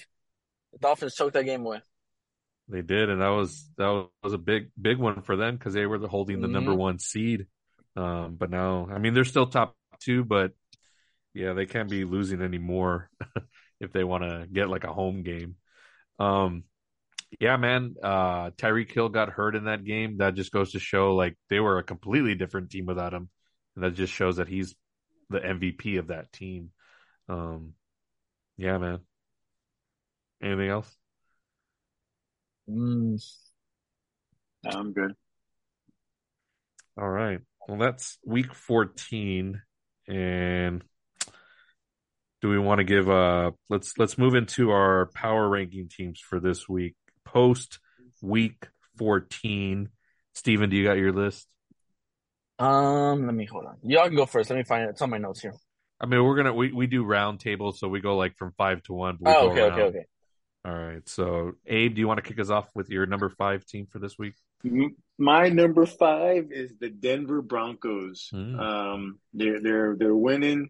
The 0.74 0.80
Dolphins 0.80 1.16
choked 1.16 1.34
that 1.34 1.46
game 1.46 1.66
away. 1.66 1.82
They 2.68 2.82
did, 2.82 3.10
and 3.10 3.22
that 3.22 3.30
was 3.30 3.70
that 3.78 4.08
was 4.24 4.34
a 4.34 4.38
big 4.38 4.70
big 4.82 4.98
one 4.98 5.22
for 5.22 5.36
them 5.36 5.58
because 5.58 5.74
they 5.74 5.86
were 5.86 5.98
the, 6.00 6.08
holding 6.08 6.40
the 6.42 6.48
number 6.48 6.74
Mhm. 6.74 6.78
one 6.78 7.00
seed. 7.00 7.48
Um, 7.98 8.36
but 8.38 8.50
now, 8.50 8.88
I 8.90 8.98
mean, 8.98 9.14
they're 9.14 9.26
still 9.26 9.48
top 9.48 9.76
two, 10.00 10.24
but 10.24 10.54
yeah, 11.34 11.54
they 11.54 11.66
can't 11.66 11.90
be 11.90 12.06
losing 12.06 12.42
anymore 12.42 13.10
if 13.82 13.94
they 13.94 14.04
want 14.04 14.24
to 14.24 14.48
get 14.52 14.70
like 14.70 14.86
a 14.86 14.94
home 14.94 15.24
game. 15.24 15.56
Um, 16.20 16.66
yeah, 17.40 17.58
man. 17.58 17.96
Uh, 18.04 18.52
Tyreek 18.52 18.92
Hill 18.92 19.10
got 19.10 19.30
hurt 19.30 19.56
in 19.56 19.66
that 19.66 19.84
game. 19.86 20.18
That 20.18 20.36
just 20.36 20.52
goes 20.52 20.74
to 20.74 20.80
show 20.80 21.16
like 21.16 21.38
they 21.50 21.60
were 21.60 21.80
a 21.80 21.84
completely 21.84 22.36
different 22.36 22.72
team 22.72 22.86
without 22.86 23.14
him, 23.14 23.30
and 23.76 23.86
that 23.86 23.96
just 23.96 24.14
shows 24.14 24.38
that 24.38 24.48
he's 24.50 24.76
the 25.30 25.46
MVP 25.46 25.98
of 25.98 26.08
that 26.08 26.32
team. 26.34 26.72
Um, 27.30 27.74
yeah, 28.58 28.78
man. 28.78 29.00
Anything 30.42 30.70
else? 30.70 30.98
Mm. 32.70 33.22
I'm 34.66 34.94
good. 34.94 35.14
All 37.00 37.10
right. 37.10 37.40
Well, 37.68 37.78
that's 37.78 38.18
week 38.26 38.54
14 38.54 39.62
and 40.08 40.84
do 42.42 42.50
we 42.50 42.58
want 42.58 42.80
to 42.80 42.84
give 42.84 43.08
uh 43.08 43.52
let's 43.70 43.98
let's 44.00 44.18
move 44.18 44.34
into 44.34 44.72
our 44.72 45.06
power 45.14 45.48
ranking 45.48 45.90
teams 45.90 46.20
for 46.20 46.40
this 46.40 46.68
week. 46.68 46.96
Post 47.24 47.80
week 48.22 48.68
14. 48.98 49.90
Steven, 50.34 50.70
do 50.70 50.76
you 50.76 50.84
got 50.86 50.98
your 50.98 51.12
list? 51.12 51.48
Um, 52.58 53.26
let 53.26 53.36
me 53.36 53.46
hold 53.46 53.66
on. 53.66 53.78
Y'all 53.84 54.06
can 54.08 54.16
go 54.16 54.26
first. 54.26 54.50
Let 54.50 54.56
me 54.58 54.64
find 54.64 54.84
it. 54.86 54.90
It's 54.92 55.02
on 55.02 55.10
my 55.10 55.18
notes 55.18 55.42
here. 55.42 55.54
I 56.00 56.06
mean, 56.08 56.24
we're 56.24 56.36
going 56.36 56.48
to 56.48 56.54
we 56.54 56.72
we 56.72 56.88
do 56.88 57.04
round 57.04 57.40
tables 57.40 57.80
so 57.80 57.88
we 57.88 58.00
go 58.02 58.18
like 58.18 58.38
from 58.38 58.54
5 58.58 58.84
to 58.84 58.94
1. 58.94 59.18
but 59.20 59.28
we 59.28 59.34
Oh, 59.36 59.48
go 59.48 59.52
okay, 59.52 59.62
around. 59.62 59.72
okay, 59.74 59.82
okay. 59.84 60.06
All 60.64 60.74
right. 60.76 61.08
So, 61.10 61.54
Abe, 61.66 61.96
do 61.96 62.02
you 62.02 62.08
want 62.08 62.24
to 62.24 62.28
kick 62.28 62.40
us 62.40 62.50
off 62.50 62.68
with 62.76 62.90
your 62.90 63.06
number 63.06 63.30
5 63.30 63.66
team 63.66 63.88
for 63.92 64.00
this 64.00 64.18
week? 64.20 64.36
My 65.18 65.50
number 65.50 65.88
five 65.88 66.52
is 66.52 66.74
the 66.80 66.90
Denver 66.90 67.42
Broncos. 67.42 68.30
Mm. 68.32 68.60
Um, 68.60 69.20
they're 69.34 69.60
they're 69.60 69.96
they're 69.98 70.16
winning. 70.16 70.70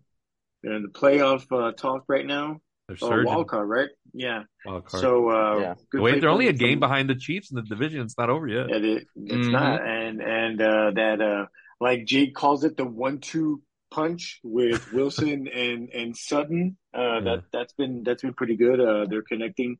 They're 0.64 0.76
in 0.76 0.84
the 0.84 0.88
playoff 0.90 1.46
uh, 1.52 1.74
talk 1.74 2.06
right 2.08 2.26
now. 2.26 2.62
They're 2.88 2.96
Oh, 3.02 3.10
surging. 3.10 3.26
wild 3.34 3.50
card, 3.50 3.68
right? 3.68 3.90
Yeah. 4.14 4.44
Wild 4.66 4.86
card. 4.86 5.02
So 5.02 5.30
uh, 5.30 5.60
Yeah. 5.60 5.74
good 5.92 6.02
Wait, 6.02 6.22
they're 6.22 6.30
only 6.30 6.48
a 6.48 6.54
game 6.54 6.76
from- 6.76 6.88
behind 6.90 7.10
the 7.10 7.16
Chiefs 7.16 7.52
in 7.52 7.56
the 7.58 7.64
division. 7.64 8.00
It's 8.02 8.18
not 8.18 8.30
over 8.30 8.48
yet. 8.48 8.70
Yeah, 8.70 8.76
it, 8.78 9.08
it's 9.18 9.48
Mhm. 9.48 9.52
not, 9.52 9.86
and 9.86 10.22
and 10.22 10.62
uh, 10.62 10.92
that 10.96 11.20
uh, 11.22 11.46
like 11.82 12.06
Jake 12.06 12.34
calls 12.34 12.64
it 12.64 12.78
the 12.78 12.86
one-two 12.86 13.62
punch 13.92 14.40
with 14.44 14.92
Wilson 14.94 15.48
and 15.54 15.90
and 15.90 16.18
Sutton. 16.18 16.78
Uh, 16.96 17.00
Yeah. 17.02 17.20
That 17.24 17.44
that's 17.52 17.74
been 17.74 18.04
that's 18.04 18.24
been 18.24 18.34
pretty 18.34 18.56
good. 18.56 18.80
Uh, 18.80 19.06
they're 19.10 19.22
connecting. 19.22 19.78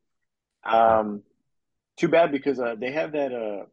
Um, 0.64 1.24
too 1.98 2.08
bad 2.08 2.32
because 2.32 2.60
uh, 2.60 2.76
they 2.80 2.92
have 2.92 3.14
that 3.14 3.34
uh, 3.34 3.66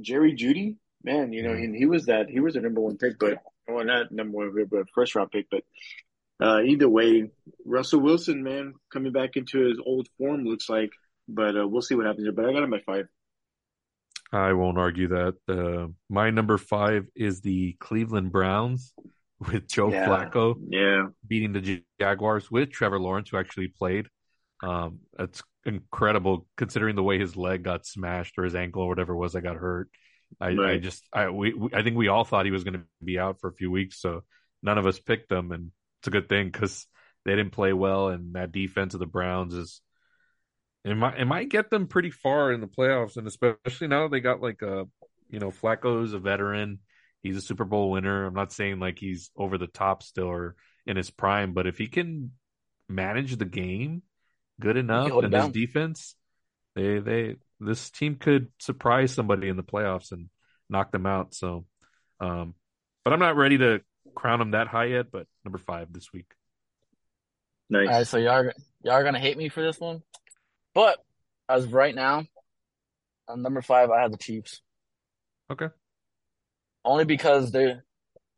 Jerry 0.00 0.34
Jeudy 0.34 0.76
man. 1.02 1.32
You 1.32 1.42
know, 1.42 1.52
and 1.52 1.74
he 1.74 1.86
was 1.86 2.06
that 2.06 2.28
he 2.28 2.40
was 2.40 2.56
a 2.56 2.60
number 2.60 2.80
one 2.80 2.98
pick, 2.98 3.18
but 3.18 3.38
well, 3.68 3.84
not 3.84 4.12
number 4.12 4.36
one 4.36 4.66
but 4.70 4.90
first 4.94 5.14
round 5.14 5.30
pick. 5.30 5.46
But 5.50 5.62
uh, 6.44 6.62
either 6.62 6.88
way, 6.88 7.30
Russell 7.64 8.00
Wilson, 8.00 8.42
man, 8.42 8.74
coming 8.92 9.12
back 9.12 9.36
into 9.36 9.60
his 9.60 9.78
old 9.84 10.08
form 10.18 10.44
looks 10.44 10.68
like. 10.68 10.90
But 11.28 11.56
uh, 11.56 11.66
we'll 11.66 11.82
see 11.82 11.94
what 11.94 12.06
happens 12.06 12.24
there. 12.24 12.32
But 12.32 12.46
I 12.46 12.52
got 12.52 12.64
him 12.64 12.74
at 12.74 12.84
five. 12.84 13.06
I 14.32 14.52
won't 14.52 14.78
argue 14.78 15.08
that. 15.08 15.36
Uh, 15.48 15.92
my 16.10 16.30
number 16.30 16.58
five 16.58 17.06
is 17.14 17.40
the 17.40 17.76
Cleveland 17.78 18.32
Browns 18.32 18.92
with 19.52 19.68
Joe 19.68 19.90
Yeah. 19.90 20.06
Flacco 20.06 20.56
Yeah. 20.68 21.08
beating 21.26 21.52
the 21.52 21.82
Jaguars 22.00 22.50
with 22.50 22.70
Trevor 22.70 22.98
Lawrence, 22.98 23.30
who 23.30 23.38
actually 23.38 23.68
played. 23.68 24.08
Um, 24.62 25.00
it's 25.18 25.42
incredible 25.66 26.46
considering 26.56 26.96
the 26.96 27.02
way 27.02 27.18
his 27.18 27.36
leg 27.36 27.62
got 27.62 27.86
smashed 27.86 28.38
or 28.38 28.44
his 28.44 28.54
ankle 28.54 28.82
or 28.82 28.88
whatever 28.88 29.14
it 29.14 29.18
was 29.18 29.32
that 29.32 29.42
got 29.42 29.56
hurt. 29.56 29.88
I, 30.40 30.48
I 30.50 30.78
just, 30.78 31.04
I, 31.12 31.30
we, 31.30 31.54
we, 31.54 31.70
I 31.72 31.82
think 31.82 31.96
we 31.96 32.08
all 32.08 32.24
thought 32.24 32.44
he 32.44 32.50
was 32.50 32.64
going 32.64 32.74
to 32.74 32.84
be 33.04 33.18
out 33.18 33.40
for 33.40 33.48
a 33.48 33.54
few 33.54 33.70
weeks, 33.70 34.00
so 34.00 34.24
none 34.62 34.78
of 34.78 34.86
us 34.86 34.98
picked 34.98 35.28
them, 35.28 35.52
and 35.52 35.70
it's 36.00 36.08
a 36.08 36.10
good 36.10 36.28
thing 36.28 36.46
because 36.50 36.86
they 37.24 37.36
didn't 37.36 37.52
play 37.52 37.72
well, 37.72 38.08
and 38.08 38.34
that 38.34 38.52
defense 38.52 38.94
of 38.94 39.00
the 39.00 39.06
Browns 39.06 39.54
is 39.54 39.80
it 40.84 40.94
might 40.96 41.18
it 41.18 41.24
might 41.24 41.48
get 41.48 41.70
them 41.70 41.86
pretty 41.86 42.10
far 42.10 42.52
in 42.52 42.60
the 42.60 42.66
playoffs, 42.66 43.16
and 43.16 43.26
especially 43.26 43.88
now 43.88 44.08
they 44.08 44.20
got 44.20 44.42
like 44.42 44.62
a 44.62 44.86
you 45.30 45.38
know 45.38 45.50
Flacco's 45.50 46.12
a 46.12 46.18
veteran, 46.18 46.80
he's 47.24 47.36
a 47.36 47.40
Super 47.40 47.64
Bowl 47.64 47.90
winner. 47.90 48.26
I'm 48.26 48.34
not 48.34 48.52
saying 48.52 48.78
like 48.78 48.98
he's 48.98 49.30
over 49.36 49.58
the 49.58 49.66
top 49.66 50.04
still 50.04 50.26
or 50.26 50.54
in 50.86 50.96
his 50.96 51.10
prime, 51.10 51.54
but 51.54 51.66
if 51.66 51.78
he 51.78 51.88
can 51.88 52.32
manage 52.88 53.36
the 53.36 53.46
game 53.46 54.02
good 54.60 54.76
enough 54.76 55.08
hold 55.08 55.24
it 55.24 55.34
and 55.34 55.42
his 55.42 55.52
defense, 55.52 56.14
they 56.76 57.00
they 57.00 57.36
this 57.58 57.90
team 57.90 58.16
could 58.16 58.48
surprise 58.60 59.12
somebody 59.12 59.48
in 59.48 59.56
the 59.56 59.62
playoffs 59.64 60.12
and 60.12 60.28
knock 60.68 60.92
them 60.92 61.06
out. 61.06 61.34
So, 61.34 61.64
um, 62.20 62.54
but 63.04 63.12
I'm 63.12 63.20
not 63.20 63.36
ready 63.36 63.58
to 63.58 63.80
crown 64.14 64.38
them 64.38 64.52
that 64.52 64.68
high 64.68 64.86
yet. 64.86 65.10
But 65.10 65.26
number 65.44 65.58
five 65.58 65.92
this 65.92 66.12
week. 66.12 66.30
Nice. 67.70 67.88
All 67.88 67.94
right, 67.94 68.06
so 68.06 68.18
y'all 68.18 68.32
are, 68.32 68.54
y'all 68.82 68.92
are 68.92 69.04
gonna 69.04 69.18
hate 69.18 69.38
me 69.38 69.48
for 69.48 69.62
this 69.62 69.80
one, 69.80 70.02
but 70.74 70.98
as 71.48 71.64
of 71.64 71.72
right 71.72 71.94
now, 71.94 72.26
on 73.28 73.40
number 73.40 73.62
five, 73.62 73.90
I 73.90 74.02
have 74.02 74.12
the 74.12 74.18
Chiefs. 74.18 74.60
Okay. 75.50 75.68
Only 76.84 77.04
because 77.04 77.50
they 77.52 77.74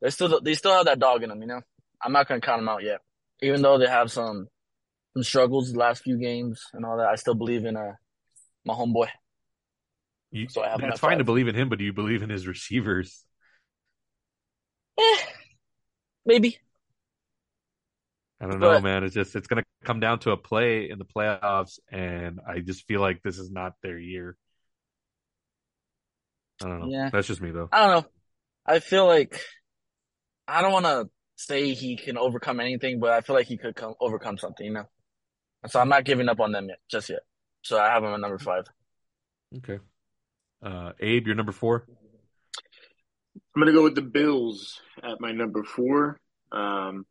they 0.01 0.09
still 0.09 0.39
they 0.41 0.53
still 0.53 0.73
have 0.73 0.85
that 0.85 0.99
dog 0.99 1.23
in 1.23 1.29
them, 1.29 1.41
you 1.41 1.47
know. 1.47 1.61
I'm 2.01 2.11
not 2.13 2.27
gonna 2.27 2.41
count 2.41 2.59
them 2.59 2.69
out 2.69 2.83
yet, 2.83 2.99
even 3.41 3.61
though 3.61 3.77
they 3.77 3.87
have 3.87 4.11
some 4.11 4.47
some 5.13 5.23
struggles 5.23 5.71
the 5.73 5.79
last 5.79 6.03
few 6.03 6.17
games 6.17 6.61
and 6.73 6.85
all 6.85 6.97
that. 6.97 7.07
I 7.09 7.15
still 7.15 7.35
believe 7.35 7.65
in 7.65 7.75
uh 7.75 7.93
my 8.65 8.73
homeboy. 8.73 9.07
You, 10.31 10.47
So 10.49 10.61
I 10.61 10.69
have 10.69 10.79
it's 10.83 10.99
fine 10.99 11.11
five. 11.11 11.17
to 11.19 11.23
believe 11.23 11.47
in 11.47 11.55
him, 11.55 11.69
but 11.69 11.79
do 11.79 11.85
you 11.85 11.93
believe 11.93 12.21
in 12.21 12.29
his 12.29 12.45
receivers? 12.47 13.23
Eh, 14.99 15.17
maybe. 16.25 16.57
I 18.39 18.45
don't 18.45 18.59
know, 18.59 18.71
But- 18.75 18.83
man. 18.83 19.03
It's 19.03 19.15
just 19.15 19.35
it's 19.35 19.47
gonna 19.47 19.63
come 19.83 19.99
down 19.99 20.19
to 20.19 20.31
a 20.31 20.37
play 20.37 20.89
in 20.89 20.99
the 20.99 21.05
playoffs, 21.05 21.79
and 21.91 22.39
I 22.47 22.59
just 22.59 22.85
feel 22.87 23.01
like 23.01 23.21
this 23.23 23.39
is 23.39 23.49
not 23.51 23.73
their 23.81 23.97
year. 23.97 24.37
I 26.63 26.67
don't 26.67 26.79
know. 26.81 26.87
Yeah. 26.89 27.09
That's 27.11 27.27
just 27.27 27.41
me 27.41 27.51
though. 27.51 27.69
I 27.71 27.85
don't 27.87 28.03
know. 28.03 28.09
I 28.67 28.79
feel 28.79 29.05
like 29.05 29.41
I 30.47 30.61
don't 30.61 30.73
want 30.73 30.85
to 30.85 31.09
say 31.35 31.73
he 31.73 31.95
can 31.95 32.17
overcome 32.17 32.59
anything, 32.59 32.99
but 32.99 33.11
I 33.11 33.21
feel 33.21 33.35
like 33.35 33.47
he 33.47 33.57
could 33.57 33.75
come 33.75 33.93
overcome 34.01 34.37
something, 34.37 34.65
you 34.65 34.73
know. 34.73 34.89
So 35.67 35.79
I'm 35.79 35.89
not 35.89 36.03
giving 36.03 36.29
up 36.29 36.39
on 36.39 36.51
them 36.51 36.67
yet, 36.69 36.79
just 36.89 37.09
yet. 37.09 37.21
So 37.61 37.79
I 37.79 37.87
have 37.87 38.03
him 38.03 38.13
at 38.13 38.19
number 38.19 38.37
five. 38.37 38.65
Okay. 39.57 39.79
Uh, 40.61 40.91
Abe, 40.99 41.27
you're 41.27 41.35
number 41.35 41.51
four. 41.51 41.85
I'm 43.55 43.61
gonna 43.61 43.73
go 43.73 43.83
with 43.83 43.95
the 43.95 44.01
Bills 44.01 44.79
at 45.03 45.19
my 45.19 45.31
number 45.31 45.63
four. 45.63 46.19
Um, 46.51 47.05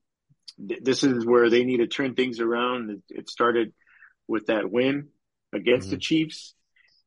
th- 0.69 0.83
this 0.83 1.03
is 1.03 1.27
where 1.27 1.51
they 1.51 1.65
need 1.65 1.79
to 1.79 1.87
turn 1.87 2.15
things 2.15 2.41
around. 2.41 2.91
It, 2.91 3.21
it 3.21 3.31
started 3.31 3.73
with 4.29 4.47
that 4.47 4.71
win 4.71 5.09
against 5.53 5.91
the 5.91 5.97
Chiefs. 5.97 6.55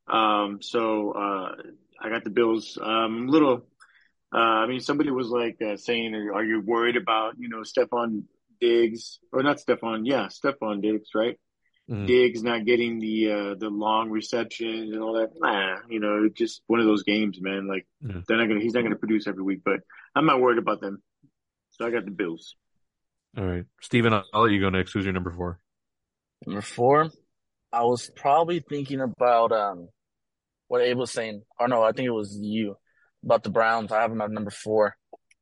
Um, 0.08 0.60
so 0.62 1.12
uh, 1.12 1.56
I 2.02 2.10
got 2.10 2.24
the 2.24 2.30
Bills. 2.30 2.78
Um, 2.82 3.28
a 3.28 3.32
little. 3.32 3.66
Uh, 4.34 4.38
I 4.38 4.68
mean, 4.68 4.80
somebody 4.80 5.10
was 5.12 5.28
like 5.28 5.58
uh, 5.62 5.76
saying, 5.78 6.14
"Are 6.14 6.36
are 6.36 6.44
you 6.44 6.62
worried 6.62 6.98
about 6.98 7.36
you 7.40 7.50
know 7.50 7.62
Stefon 7.62 8.24
Diggs 8.62 9.20
or 9.32 9.42
not 9.42 9.58
Stephon? 9.58 10.02
Yeah, 10.04 10.28
Stefon 10.28 10.82
Diggs, 10.82 11.10
right? 11.16 11.40
Mhm. 11.90 12.06
Diggs 12.06 12.44
not 12.44 12.66
getting 12.66 13.00
the 13.00 13.32
uh, 13.32 13.56
the 13.56 13.70
long 13.70 14.12
receptions 14.12 14.92
and 14.94 15.02
all 15.02 15.14
that. 15.14 15.32
Nah, 15.36 15.78
you 15.90 16.00
know, 16.00 16.30
just 16.30 16.62
one 16.68 16.80
of 16.80 16.86
those 16.86 17.02
games, 17.04 17.42
man. 17.42 17.68
Like 17.68 17.88
Yeah. 18.02 18.22
they're 18.28 18.38
not 18.38 18.48
gonna, 18.48 18.60
he's 18.60 18.74
not 18.76 18.84
gonna 18.84 18.96
produce 18.96 19.26
every 19.26 19.42
week, 19.42 19.62
but 19.66 19.80
I'm 20.16 20.28
not 20.28 20.40
worried 20.40 20.60
about 20.60 20.82
them. 20.82 21.02
So 21.72 21.88
I 21.88 21.90
got 21.90 22.06
the 22.06 22.12
Bills. 22.12 22.56
All 23.38 23.46
right, 23.46 23.66
Steven, 23.82 24.14
I'll, 24.14 24.26
I'll 24.34 24.44
let 24.44 24.52
you 24.52 24.60
go 24.60 24.70
next. 24.70 24.94
Who's 24.94 25.06
your 25.06 25.14
number 25.14 25.32
four? 25.32 25.60
Number 26.46 26.62
four, 26.62 27.10
I 27.74 27.84
was 27.84 28.12
probably 28.16 28.60
thinking 28.60 29.02
about 29.02 29.52
um 29.52 29.90
what 30.68 30.82
Abe 30.82 30.98
was 30.98 31.10
saying. 31.12 31.42
Or 31.60 31.68
no, 31.68 31.82
I 31.82 31.92
think 31.94 32.06
it 32.06 32.12
was 32.12 32.38
you 32.40 32.76
about 33.24 33.44
the 33.44 33.50
Browns. 33.50 33.92
I 33.92 34.02
have 34.02 34.12
him 34.12 34.22
at 34.22 34.32
number 34.32 34.52
4 34.52 34.96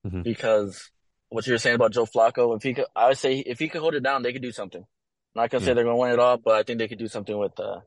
Mhm. 0.06 0.24
because 0.24 0.90
what 1.30 1.46
you 1.46 1.54
were 1.54 1.58
saying 1.58 1.76
about 1.76 1.92
Joe 1.92 2.06
Flacco, 2.06 2.56
if 2.56 2.64
he 2.64 2.74
could, 2.74 2.86
I 2.96 3.10
would 3.10 3.18
say 3.18 3.40
if 3.40 3.60
he 3.60 3.68
could 3.68 3.82
hold 3.82 3.96
it 3.96 4.04
down, 4.04 4.24
they 4.24 4.34
could 4.34 4.42
do 4.42 4.52
something. 4.52 4.82
I'm 4.82 5.42
not 5.42 5.50
gonna 5.50 5.64
say 5.64 5.74
they're 5.74 5.84
gonna 5.84 5.98
win 5.98 6.12
it 6.12 6.20
all, 6.20 6.38
but 6.38 6.56
I 6.56 6.64
think 6.64 6.80
they 6.80 6.88
could 6.88 6.98
do 6.98 7.08
something 7.08 7.38
with 7.38 7.60
uh, 7.60 7.82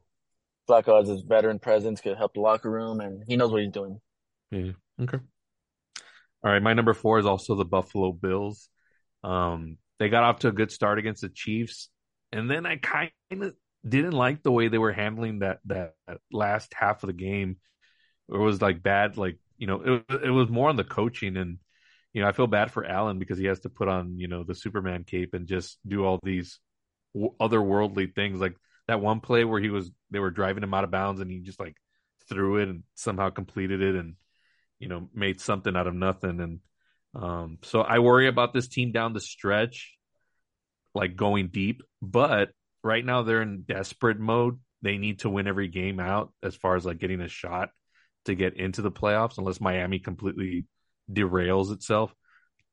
Flacco 0.68 1.00
as 1.00 1.08
his 1.08 1.22
veteran 1.22 1.58
presence, 1.58 2.00
could 2.00 2.16
help 2.16 2.34
the 2.34 2.40
locker 2.40 2.70
room, 2.70 3.00
and 3.00 3.24
he 3.26 3.36
knows 3.36 3.50
what 3.50 3.62
he's 3.62 3.72
doing. 3.72 4.00
Yeah. 4.50 4.72
Okay. 5.00 5.18
All 6.44 6.52
right. 6.52 6.62
My 6.62 6.74
number 6.74 6.94
four 6.94 7.18
is 7.18 7.26
also 7.26 7.56
the 7.56 7.64
Buffalo 7.64 8.12
Bills. 8.12 8.68
Um, 9.24 9.78
they 9.98 10.08
got 10.08 10.22
off 10.22 10.40
to 10.40 10.48
a 10.48 10.52
good 10.52 10.70
start 10.70 10.98
against 10.98 11.22
the 11.22 11.28
Chiefs, 11.28 11.90
and 12.32 12.50
then 12.50 12.66
I 12.66 12.76
kind 12.76 13.10
of 13.32 13.54
didn't 13.86 14.12
like 14.12 14.42
the 14.42 14.52
way 14.52 14.68
they 14.68 14.78
were 14.78 14.92
handling 14.92 15.40
that 15.40 15.58
that 15.64 15.94
last 16.30 16.72
half 16.74 17.02
of 17.02 17.08
the 17.08 17.14
game. 17.14 17.56
It 18.28 18.36
was 18.36 18.62
like 18.62 18.82
bad, 18.82 19.16
like 19.16 19.38
you 19.60 19.66
know, 19.66 19.82
it 20.08 20.22
it 20.24 20.30
was 20.30 20.48
more 20.48 20.70
on 20.70 20.76
the 20.76 20.84
coaching, 20.84 21.36
and 21.36 21.58
you 22.14 22.22
know, 22.22 22.28
I 22.28 22.32
feel 22.32 22.46
bad 22.46 22.72
for 22.72 22.84
Allen 22.84 23.18
because 23.18 23.38
he 23.38 23.44
has 23.44 23.60
to 23.60 23.68
put 23.68 23.88
on, 23.88 24.18
you 24.18 24.26
know, 24.26 24.42
the 24.42 24.54
Superman 24.54 25.04
cape 25.04 25.34
and 25.34 25.46
just 25.46 25.78
do 25.86 26.04
all 26.04 26.18
these 26.22 26.58
w- 27.14 27.34
otherworldly 27.38 28.14
things. 28.14 28.40
Like 28.40 28.56
that 28.88 29.00
one 29.00 29.20
play 29.20 29.44
where 29.44 29.60
he 29.60 29.68
was, 29.68 29.90
they 30.10 30.18
were 30.18 30.30
driving 30.30 30.62
him 30.62 30.74
out 30.74 30.82
of 30.82 30.90
bounds 30.90 31.20
and 31.20 31.30
he 31.30 31.38
just 31.38 31.60
like 31.60 31.76
threw 32.28 32.56
it 32.56 32.68
and 32.68 32.82
somehow 32.96 33.30
completed 33.30 33.80
it 33.80 33.94
and, 33.94 34.14
you 34.80 34.88
know, 34.88 35.08
made 35.14 35.40
something 35.40 35.76
out 35.76 35.86
of 35.86 35.94
nothing. 35.94 36.40
And 36.40 36.60
um, 37.14 37.58
so 37.62 37.82
I 37.82 38.00
worry 38.00 38.26
about 38.26 38.52
this 38.52 38.66
team 38.66 38.90
down 38.90 39.12
the 39.12 39.20
stretch, 39.20 39.94
like 40.94 41.14
going 41.14 41.48
deep. 41.48 41.82
But 42.02 42.50
right 42.82 43.04
now 43.04 43.22
they're 43.22 43.42
in 43.42 43.62
desperate 43.62 44.18
mode. 44.18 44.58
They 44.82 44.96
need 44.96 45.20
to 45.20 45.30
win 45.30 45.46
every 45.46 45.68
game 45.68 46.00
out 46.00 46.32
as 46.42 46.56
far 46.56 46.74
as 46.74 46.84
like 46.84 46.98
getting 46.98 47.20
a 47.20 47.28
shot 47.28 47.68
to 48.26 48.34
get 48.34 48.56
into 48.56 48.82
the 48.82 48.90
playoffs, 48.90 49.38
unless 49.38 49.60
Miami 49.60 49.98
completely 49.98 50.66
derails 51.10 51.72
itself, 51.72 52.14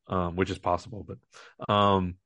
um, 0.08 0.36
which 0.36 0.50
is 0.50 0.58
possible. 0.58 1.06
But, 1.06 1.72
um, 1.72 2.16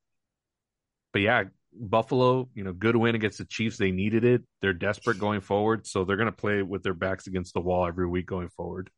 but 1.12 1.22
yeah, 1.22 1.44
Buffalo, 1.74 2.48
you 2.54 2.64
know, 2.64 2.72
good 2.72 2.96
win 2.96 3.14
against 3.14 3.38
the 3.38 3.44
Chiefs. 3.44 3.78
They 3.78 3.90
needed 3.90 4.24
it. 4.24 4.42
They're 4.60 4.72
desperate 4.72 5.18
going 5.18 5.40
forward, 5.40 5.86
so 5.86 6.04
they're 6.04 6.16
going 6.16 6.26
to 6.26 6.32
play 6.32 6.62
with 6.62 6.82
their 6.82 6.94
backs 6.94 7.26
against 7.26 7.54
the 7.54 7.60
wall 7.60 7.86
every 7.86 8.06
week 8.06 8.26
going 8.26 8.48
forward. 8.50 8.90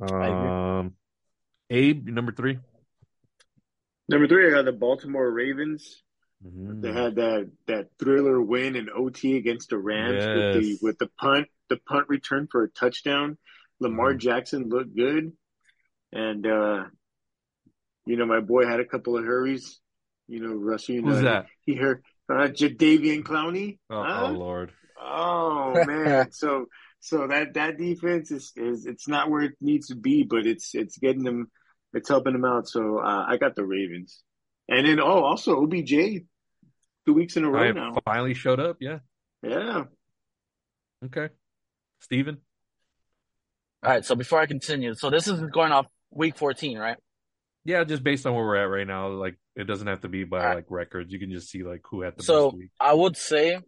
Um, 0.00 0.92
Abe, 1.70 2.06
number 2.06 2.32
three. 2.32 2.58
Number 4.08 4.28
three, 4.28 4.46
I 4.46 4.50
got 4.50 4.66
the 4.66 4.72
Baltimore 4.72 5.30
Ravens. 5.30 6.02
Mm-hmm. 6.44 6.80
They 6.80 6.92
had 6.92 7.14
that 7.16 7.50
that 7.66 7.86
thriller 7.98 8.40
win 8.40 8.76
in 8.76 8.88
OT 8.94 9.36
against 9.36 9.70
the 9.70 9.78
Rams 9.78 10.22
Yes. 10.24 10.34
with 10.34 10.52
the 10.62 10.78
with 10.82 10.98
the 10.98 11.08
punt 11.18 11.48
the 11.68 11.78
punt 11.88 12.08
return 12.08 12.48
for 12.50 12.64
a 12.64 12.70
touchdown. 12.70 13.38
Lamar 13.80 14.14
Mhm. 14.14 14.18
Jackson 14.18 14.68
looked 14.68 14.94
good, 14.96 15.32
and 16.12 16.46
uh, 16.46 16.84
you 18.06 18.16
know 18.16 18.26
my 18.26 18.40
boy 18.40 18.66
had 18.66 18.80
a 18.80 18.84
couple 18.84 19.16
of 19.16 19.24
hurries. 19.24 19.80
You 20.28 20.40
know, 20.40 20.54
Russell. 20.54 20.94
you 20.96 21.02
know 21.02 21.12
Who's 21.12 21.22
that? 21.22 21.46
he 21.64 21.74
heard 21.76 22.02
uh, 22.28 22.48
Jadeveon 22.48 23.22
Clowney. 23.22 23.78
Oh, 23.90 24.02
Huh? 24.02 24.26
oh 24.28 24.32
Lord. 24.32 24.72
Oh 25.00 25.72
man, 25.86 26.30
so 26.32 26.66
so 27.00 27.26
that 27.28 27.54
that 27.54 27.78
defense 27.78 28.30
is 28.30 28.52
is 28.56 28.86
it's 28.86 29.08
not 29.08 29.30
where 29.30 29.42
it 29.42 29.54
needs 29.60 29.88
to 29.88 29.94
be, 29.96 30.24
but 30.24 30.46
it's 30.46 30.74
it's 30.74 30.98
getting 30.98 31.22
them, 31.24 31.50
it's 31.92 32.08
helping 32.08 32.32
them 32.32 32.44
out. 32.44 32.68
So 32.68 32.98
uh, 32.98 33.24
I 33.28 33.36
got 33.36 33.54
the 33.56 33.64
Ravens, 33.64 34.22
and 34.68 34.86
then 34.86 35.00
oh 35.00 35.22
also 35.24 35.62
OBJ, 35.62 35.90
two 37.06 37.12
weeks 37.14 37.36
in 37.36 37.44
a 37.44 37.50
row 37.50 37.62
I 37.62 37.72
now. 37.72 37.94
finally 38.04 38.34
showed 38.34 38.60
up. 38.60 38.76
Yeah. 38.80 38.98
Yeah, 39.42 39.84
Okay. 41.04 41.28
Steven? 42.00 42.38
All 43.84 43.90
right. 43.92 44.04
So 44.04 44.14
before 44.16 44.40
I 44.40 44.46
continue, 44.46 44.94
so 44.94 45.10
this 45.10 45.28
is 45.28 45.40
going 45.52 45.70
off 45.72 45.86
week 46.10 46.36
14, 46.36 46.78
right? 46.78 46.96
Yeah, 47.64 47.84
just 47.84 48.02
based 48.02 48.26
on 48.26 48.34
where 48.34 48.44
we're 48.44 48.56
at 48.56 48.64
right 48.70 48.86
now, 48.86 49.08
like 49.08 49.36
it 49.54 49.64
doesn't 49.64 49.86
have 49.86 50.00
to 50.02 50.08
be 50.08 50.24
by 50.24 50.38
Alright. 50.40 50.56
like 50.56 50.64
records. 50.70 51.12
You 51.12 51.18
can 51.18 51.30
just 51.30 51.48
see 51.50 51.62
like 51.62 51.82
who 51.90 52.02
had 52.02 52.16
the 52.16 52.22
So 52.22 52.50
best 52.50 52.58
week. 52.58 52.70
I 52.80 52.94
would 52.94 53.16
say 53.16 53.58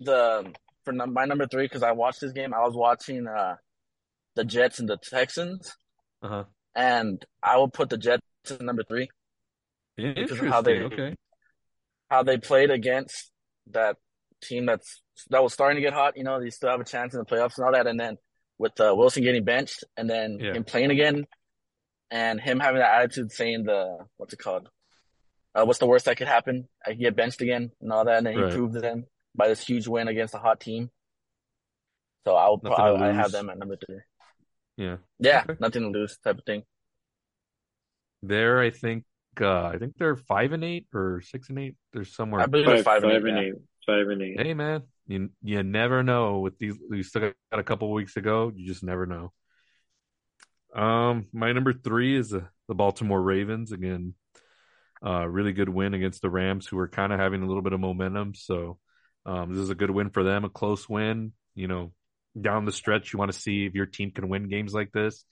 the 0.00 0.52
for 0.84 0.92
num- 0.92 1.12
my 1.12 1.24
number 1.24 1.46
three 1.46 1.64
because 1.64 1.82
I 1.82 1.92
watched 1.92 2.20
this 2.20 2.32
game. 2.32 2.54
I 2.54 2.60
was 2.60 2.74
watching 2.74 3.26
uh 3.26 3.56
the 4.36 4.44
Jets 4.44 4.78
and 4.78 4.88
the 4.88 4.98
Texans, 4.98 5.76
Uh 6.22 6.28
huh. 6.28 6.44
and 6.74 7.24
I 7.42 7.56
will 7.56 7.68
put 7.70 7.88
the 7.90 7.98
Jets 7.98 8.22
at 8.50 8.60
number 8.60 8.82
three. 8.84 9.08
Of 9.98 10.04
Interesting. 10.04 10.48
how 10.48 10.62
they- 10.62 10.82
okay. 10.82 11.14
How 12.10 12.22
they 12.22 12.38
played 12.38 12.70
against 12.70 13.30
that 13.72 13.96
team 14.42 14.66
that's 14.66 15.02
that 15.30 15.42
was 15.42 15.52
starting 15.52 15.76
to 15.76 15.80
get 15.80 15.92
hot. 15.92 16.16
You 16.16 16.22
know, 16.24 16.38
they 16.40 16.50
still 16.50 16.70
have 16.70 16.80
a 16.80 16.84
chance 16.84 17.14
in 17.14 17.18
the 17.18 17.24
playoffs 17.26 17.56
and 17.56 17.66
all 17.66 17.72
that. 17.72 17.86
And 17.86 17.98
then 17.98 18.16
with 18.58 18.78
uh, 18.80 18.94
Wilson 18.96 19.22
getting 19.24 19.44
benched, 19.44 19.82
and 19.96 20.08
then 20.08 20.38
Yeah. 20.38 20.52
him 20.54 20.62
playing 20.64 20.90
again, 20.90 21.26
and 22.10 22.40
him 22.40 22.60
having 22.60 22.80
that 22.80 22.94
attitude, 23.00 23.32
saying 23.32 23.64
the 23.64 24.06
what's 24.18 24.32
it 24.34 24.38
called? 24.38 24.68
Uh, 25.54 25.64
what's 25.64 25.78
the 25.78 25.86
worst 25.86 26.04
that 26.04 26.16
could 26.16 26.28
happen? 26.28 26.68
I 26.84 26.90
could 26.90 27.00
get 27.00 27.16
benched 27.16 27.40
again 27.40 27.72
and 27.80 27.92
all 27.92 28.04
that, 28.04 28.18
and 28.18 28.26
then 28.26 28.34
he 28.34 28.42
Right. 28.42 28.52
proved 28.52 28.74
them 28.74 29.06
by 29.34 29.48
this 29.48 29.66
huge 29.66 29.88
win 29.88 30.06
against 30.06 30.34
a 30.34 30.38
hot 30.38 30.60
team. 30.60 30.90
So 32.24 32.36
I'll 32.36 32.60
Nothing 32.62 32.76
to 32.76 32.82
I, 33.04 33.08
I 33.08 33.12
have 33.12 33.32
them 33.32 33.48
at 33.50 33.58
number 33.58 33.76
three. 33.84 34.00
Yeah. 34.76 34.98
Yeah, 35.18 35.44
Okay. 35.48 35.56
nothing 35.60 35.82
to 35.82 35.88
lose 35.98 36.18
type 36.18 36.38
of 36.38 36.44
thing. 36.44 36.62
There, 38.22 38.60
I 38.60 38.70
think. 38.70 39.04
Uh, 39.40 39.70
I 39.72 39.78
think 39.78 39.96
they're 39.98 40.16
five 40.16 40.52
and 40.52 40.64
eight 40.64 40.86
or 40.94 41.22
six 41.22 41.48
and 41.48 41.58
eight. 41.58 41.76
They're 41.92 42.04
somewhere. 42.04 42.40
I 42.40 42.46
believe 42.46 42.68
it's 42.68 42.82
five, 42.82 43.02
five, 43.02 43.10
and 43.10 43.12
eight. 43.12 43.20
five 43.20 43.28
and 43.28 43.38
eight, 43.38 43.54
five 43.86 44.08
and 44.08 44.22
eight. 44.22 44.40
Hey 44.40 44.54
man, 44.54 44.82
you 45.06 45.30
you 45.42 45.62
never 45.62 46.02
know 46.02 46.38
with 46.40 46.58
these. 46.58 46.76
We 46.88 47.02
still 47.02 47.32
got 47.50 47.60
a 47.60 47.64
couple 47.64 47.92
weeks 47.92 48.14
to 48.14 48.20
go. 48.20 48.52
You 48.54 48.66
just 48.66 48.82
never 48.82 49.06
know. 49.06 49.32
Um, 50.74 51.26
my 51.32 51.52
number 51.52 51.72
three 51.72 52.16
is 52.16 52.30
the, 52.30 52.48
the 52.68 52.74
Baltimore 52.74 53.22
Ravens 53.22 53.72
again. 53.72 54.14
Uh, 55.04 55.26
really 55.26 55.52
good 55.52 55.68
win 55.68 55.94
against 55.94 56.22
the 56.22 56.30
Rams, 56.30 56.66
who 56.66 56.78
are 56.78 56.88
kind 56.88 57.12
of 57.12 57.20
having 57.20 57.42
a 57.42 57.46
little 57.46 57.62
bit 57.62 57.72
of 57.72 57.80
momentum. 57.80 58.34
So, 58.34 58.78
um, 59.24 59.52
this 59.52 59.62
is 59.62 59.70
a 59.70 59.74
good 59.74 59.90
win 59.90 60.10
for 60.10 60.22
them. 60.22 60.44
A 60.44 60.50
close 60.50 60.88
win. 60.88 61.32
You 61.54 61.68
know, 61.68 61.92
down 62.38 62.64
the 62.64 62.72
stretch, 62.72 63.12
you 63.12 63.18
want 63.18 63.32
to 63.32 63.38
see 63.38 63.66
if 63.66 63.74
your 63.74 63.86
team 63.86 64.10
can 64.10 64.28
win 64.28 64.48
games 64.48 64.74
like 64.74 64.92
this. 64.92 65.24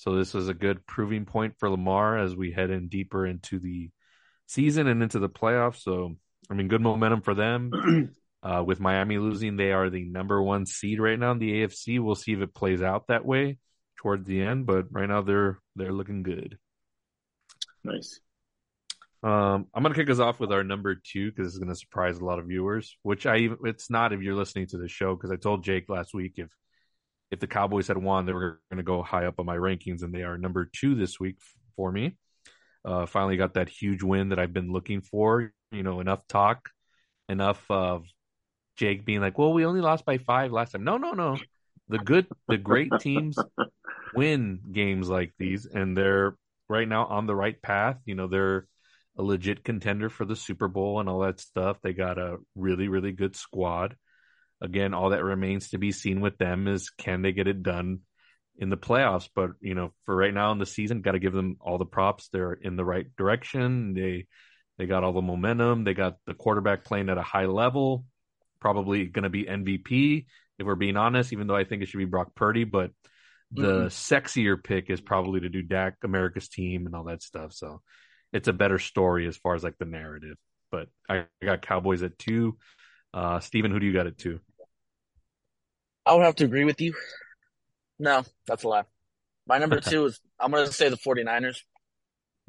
So 0.00 0.14
this 0.14 0.34
is 0.34 0.48
a 0.48 0.54
good 0.54 0.86
proving 0.86 1.26
point 1.26 1.56
for 1.58 1.68
Lamar 1.68 2.16
as 2.16 2.34
we 2.34 2.52
head 2.52 2.70
in 2.70 2.88
deeper 2.88 3.26
into 3.26 3.58
the 3.58 3.90
season 4.46 4.86
and 4.86 5.02
into 5.02 5.18
the 5.18 5.28
playoffs. 5.28 5.82
So, 5.82 6.16
I 6.50 6.54
mean, 6.54 6.68
good 6.68 6.80
momentum 6.80 7.20
for 7.20 7.34
them. 7.34 8.14
Uh, 8.42 8.64
with 8.66 8.80
Miami 8.80 9.18
losing, 9.18 9.58
they 9.58 9.70
are 9.70 9.90
the 9.90 10.02
number 10.02 10.42
one 10.42 10.64
seed 10.64 10.98
right 10.98 11.18
now 11.18 11.30
in 11.32 11.38
the 11.38 11.60
AFC. 11.60 12.00
We'll 12.00 12.14
see 12.14 12.32
if 12.32 12.40
it 12.40 12.54
plays 12.54 12.80
out 12.80 13.08
that 13.08 13.26
way 13.26 13.58
towards 13.98 14.26
the 14.26 14.40
end, 14.40 14.64
but 14.64 14.86
right 14.90 15.10
now 15.10 15.20
they're 15.20 15.58
they're 15.76 15.92
looking 15.92 16.22
good. 16.22 16.56
nice. 17.84 18.18
Um, 19.22 19.66
I'm 19.74 19.82
gonna 19.82 19.94
kick 19.94 20.08
us 20.08 20.20
off 20.20 20.40
with 20.40 20.52
our 20.52 20.64
number 20.64 20.94
two 20.94 21.30
because 21.30 21.48
it's 21.48 21.58
gonna 21.58 21.76
surprise 21.76 22.16
a 22.16 22.24
lot 22.24 22.38
of 22.38 22.46
viewers. 22.46 22.96
Which 23.02 23.26
I 23.26 23.36
even 23.40 23.58
it's 23.64 23.90
not 23.90 24.14
if 24.14 24.22
you're 24.22 24.34
listening 24.34 24.68
to 24.68 24.78
the 24.78 24.88
show 24.88 25.14
because 25.14 25.30
I 25.30 25.36
told 25.36 25.62
Jake 25.62 25.90
last 25.90 26.14
week 26.14 26.32
if 26.36 26.48
if 27.30 27.40
the 27.40 27.46
Cowboys 27.46 27.88
had 27.88 27.98
won, 27.98 28.26
they 28.26 28.32
were 28.32 28.60
gonna 28.70 28.82
go 28.82 29.02
high 29.02 29.26
up 29.26 29.38
on 29.38 29.46
my 29.46 29.56
rankings, 29.56 30.02
and 30.02 30.14
they 30.14 30.22
are 30.22 30.38
number 30.38 30.64
two 30.64 30.94
this 30.94 31.20
week 31.20 31.36
for 31.76 31.92
me. 31.92 32.16
Uh, 32.84 33.06
finally 33.06 33.36
got 33.36 33.54
that 33.54 33.68
huge 33.68 34.02
win 34.02 34.30
that 34.30 34.38
I've 34.38 34.52
been 34.52 34.72
looking 34.72 35.00
for. 35.00 35.52
You 35.70 35.82
know, 35.82 36.00
enough 36.00 36.26
talk, 36.26 36.70
enough 37.28 37.64
of 37.70 38.06
Jake 38.76 39.04
being 39.04 39.20
like, 39.20 39.38
"Well, 39.38 39.52
we 39.52 39.64
only 39.64 39.80
lost 39.80 40.04
by 40.04 40.18
five 40.18 40.52
last 40.52 40.72
time." 40.72 40.84
No, 40.84 40.96
no, 40.96 41.12
no. 41.12 41.38
The 41.88 41.98
good, 41.98 42.26
the 42.48 42.56
great 42.56 42.90
teams 43.00 43.36
win 44.14 44.60
games 44.72 45.08
like 45.08 45.32
these, 45.38 45.66
and 45.66 45.96
they're 45.96 46.36
right 46.68 46.88
now 46.88 47.06
on 47.06 47.26
the 47.26 47.34
right 47.34 47.60
path. 47.60 47.98
You 48.06 48.14
know, 48.14 48.26
they're 48.28 48.66
a 49.18 49.22
legit 49.22 49.64
contender 49.64 50.08
for 50.08 50.24
the 50.24 50.36
Super 50.36 50.68
Bowl 50.68 51.00
and 51.00 51.08
all 51.08 51.20
that 51.20 51.40
stuff. 51.40 51.78
They 51.82 51.92
got 51.92 52.18
a 52.18 52.38
really, 52.54 52.88
really 52.88 53.12
good 53.12 53.36
squad. 53.36 53.96
Again, 54.60 54.94
all 54.94 55.10
that 55.10 55.24
remains 55.24 55.70
to 55.70 55.78
be 55.78 55.92
seen 55.92 56.20
with 56.20 56.36
them 56.38 56.68
is 56.68 56.90
can 56.90 57.22
they 57.22 57.32
get 57.32 57.48
it 57.48 57.62
done 57.62 58.00
in 58.58 58.68
the 58.68 58.76
playoffs? 58.76 59.28
But 59.34 59.50
you 59.60 59.74
know, 59.74 59.92
for 60.04 60.14
right 60.14 60.34
now 60.34 60.52
in 60.52 60.58
the 60.58 60.66
season, 60.66 61.00
got 61.00 61.12
to 61.12 61.18
give 61.18 61.32
them 61.32 61.56
all 61.60 61.78
the 61.78 61.86
props. 61.86 62.28
They're 62.28 62.52
in 62.52 62.76
the 62.76 62.84
right 62.84 63.06
direction. 63.16 63.94
They 63.94 64.26
they 64.78 64.86
got 64.86 65.04
all 65.04 65.12
the 65.12 65.22
momentum. 65.22 65.84
They 65.84 65.94
got 65.94 66.16
the 66.26 66.34
quarterback 66.34 66.84
playing 66.84 67.08
at 67.08 67.18
a 67.18 67.22
high 67.22 67.46
level. 67.46 68.04
Probably 68.60 69.06
going 69.06 69.22
to 69.22 69.30
be 69.30 69.44
MVP 69.44 70.26
if 70.58 70.66
we're 70.66 70.74
being 70.74 70.96
honest. 70.96 71.32
Even 71.32 71.46
though 71.46 71.56
I 71.56 71.64
think 71.64 71.82
it 71.82 71.88
should 71.88 71.98
be 71.98 72.04
Brock 72.04 72.34
Purdy, 72.34 72.64
but 72.64 72.90
the 73.52 73.86
sexier 73.86 74.62
pick 74.62 74.90
is 74.90 75.00
probably 75.00 75.40
to 75.40 75.48
do 75.48 75.62
Dak, 75.62 75.96
America's 76.04 76.48
team, 76.48 76.86
and 76.86 76.94
all 76.94 77.04
that 77.04 77.22
stuff. 77.22 77.52
So 77.52 77.80
it's 78.32 78.48
a 78.48 78.52
better 78.52 78.78
story 78.78 79.26
as 79.26 79.36
far 79.36 79.54
as 79.54 79.64
like 79.64 79.78
the 79.78 79.84
narrative. 79.84 80.36
But 80.70 80.88
I, 81.08 81.24
I 81.42 81.44
got 81.44 81.62
Cowboys 81.62 82.02
at 82.02 82.18
two. 82.18 82.58
Uh, 83.12 83.40
Steven, 83.40 83.72
who 83.72 83.80
do 83.80 83.86
you 83.86 83.92
got 83.92 84.06
at 84.06 84.18
two? 84.18 84.40
I 86.10 86.14
would 86.14 86.24
have 86.24 86.34
to 86.36 86.44
agree 86.44 86.64
with 86.64 86.80
you. 86.80 86.92
No, 88.00 88.24
that's 88.44 88.64
a 88.64 88.68
lie. 88.68 88.82
My 89.46 89.58
number 89.58 89.78
two 89.80 90.06
is 90.06 90.20
I'm 90.40 90.50
gonna 90.50 90.66
say 90.72 90.88
the 90.88 90.96
49ers. 90.96 91.58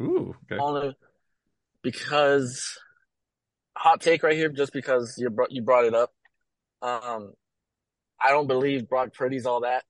Ooh, 0.02 0.36
okay. 0.46 0.60
Only 0.60 0.96
because 1.84 2.80
hot 3.78 4.02
take 4.02 4.24
right 4.24 4.36
here, 4.36 4.50
just 4.50 4.74
because 4.74 5.16
you 5.20 5.30
brought 5.30 5.52
you 5.52 5.62
brought 5.62 5.86
it 5.86 5.94
up. 5.94 6.12
Um, 6.82 7.34
I 8.20 8.32
don't 8.32 8.48
believe 8.48 8.90
Brock 8.90 9.14
Purdy's 9.14 9.46
all 9.46 9.62
that. 9.62 9.84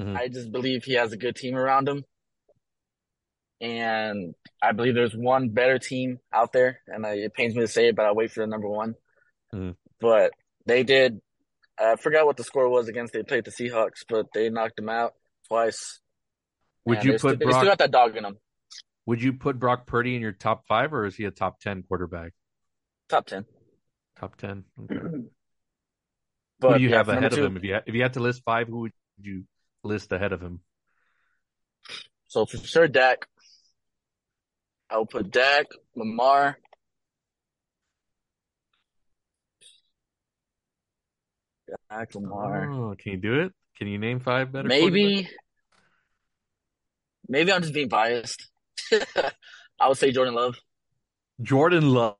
Mhm. 0.00 0.16
I 0.16 0.28
just 0.28 0.50
believe 0.50 0.84
he 0.84 0.94
has 0.94 1.12
a 1.12 1.18
good 1.18 1.36
team 1.36 1.56
around 1.56 1.86
him, 1.86 2.02
and 3.60 4.34
I 4.62 4.72
believe 4.72 4.94
there's 4.94 5.14
one 5.14 5.50
better 5.50 5.78
team 5.78 6.18
out 6.32 6.54
there. 6.54 6.80
And 6.86 7.04
I, 7.04 7.16
it 7.16 7.34
pains 7.34 7.54
me 7.54 7.60
to 7.60 7.68
say 7.68 7.88
it, 7.88 7.96
but 7.96 8.06
I'll 8.06 8.14
wait 8.14 8.30
for 8.32 8.40
the 8.40 8.46
number 8.46 8.68
one. 8.68 8.94
Mhm. 9.54 9.76
But 10.00 10.32
they 10.64 10.82
did. 10.82 11.20
I 11.80 11.96
forgot 11.96 12.26
what 12.26 12.36
the 12.36 12.44
score 12.44 12.68
was 12.68 12.88
against. 12.88 13.12
They 13.12 13.22
played 13.22 13.44
the 13.44 13.50
Seahawks, 13.50 14.04
but 14.08 14.26
they 14.34 14.50
knocked 14.50 14.76
them 14.76 14.88
out 14.90 15.14
twice. 15.48 16.00
Would 16.84 16.98
And 16.98 17.04
you 17.04 17.12
put 17.14 17.18
still, 17.18 17.36
they 17.38 17.46
Brock? 17.46 17.56
still 17.56 17.70
got 17.70 17.78
that 17.78 17.90
dog 17.90 18.16
in 18.16 18.22
them. 18.24 18.38
would 19.06 19.22
you 19.22 19.32
put 19.34 19.58
Brock 19.58 19.86
Purdy 19.86 20.14
in 20.14 20.20
your 20.22 20.32
top 20.32 20.66
five, 20.68 20.92
or 20.92 21.06
is 21.06 21.16
he 21.16 21.24
a 21.24 21.30
top 21.30 21.60
ten 21.60 21.82
quarterback? 21.82 22.32
Top 23.08 23.26
ten. 23.26 23.44
Top 24.18 24.36
ten. 24.36 24.64
Okay. 24.84 25.00
Who 26.62 26.74
do 26.74 26.80
you 26.80 26.90
yeah, 26.90 26.96
have 26.98 27.08
ahead 27.08 27.22
number 27.22 27.26
of 27.32 27.32
two, 27.32 27.44
him? 27.44 27.56
If 27.56 27.64
you 27.64 27.74
had, 27.74 27.82
if 27.86 27.94
you 27.94 28.02
had 28.02 28.12
to 28.14 28.20
list 28.20 28.42
five, 28.44 28.68
who 28.68 28.80
would 28.80 28.92
you 29.20 29.44
list 29.82 30.12
ahead 30.12 30.32
of 30.32 30.40
him? 30.42 30.60
So 32.28 32.44
for 32.46 32.58
sure, 32.58 32.86
Dak. 32.88 33.26
I 34.90 34.98
will 34.98 35.06
put 35.06 35.30
Dak, 35.30 35.66
Lamar. 35.96 36.58
Dak, 41.90 42.14
Lamar. 42.14 42.70
Oh, 42.70 42.94
can 42.98 43.12
you 43.12 43.18
do 43.18 43.40
it? 43.40 43.52
Can 43.76 43.88
you 43.88 43.98
name 43.98 44.20
five 44.20 44.52
better? 44.52 44.68
Maybe, 44.68 45.28
maybe 47.28 47.52
I'm 47.52 47.62
just 47.62 47.74
being 47.74 47.88
biased. 47.88 48.48
I 49.80 49.88
would 49.88 49.96
say 49.96 50.12
Jordan 50.12 50.34
Love. 50.34 50.56
Jordan 51.42 51.92
Love. 51.92 52.16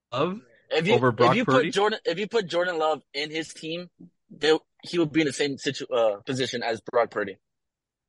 If 0.72 0.86
you 0.86 0.94
Over 0.94 1.12
Brock 1.12 1.32
if 1.32 1.36
you 1.36 1.44
Purdy? 1.44 1.68
put 1.68 1.74
Jordan 1.74 1.98
if 2.04 2.18
you 2.18 2.26
put 2.28 2.46
Jordan 2.46 2.78
Love 2.78 3.02
in 3.12 3.30
his 3.30 3.52
team, 3.52 3.90
they, 4.30 4.56
he 4.82 4.98
would 4.98 5.12
be 5.12 5.20
in 5.20 5.26
the 5.26 5.32
same 5.32 5.58
situ, 5.58 5.84
uh, 5.92 6.16
position 6.20 6.62
as 6.62 6.80
Brock 6.80 7.10
Purdy. 7.10 7.36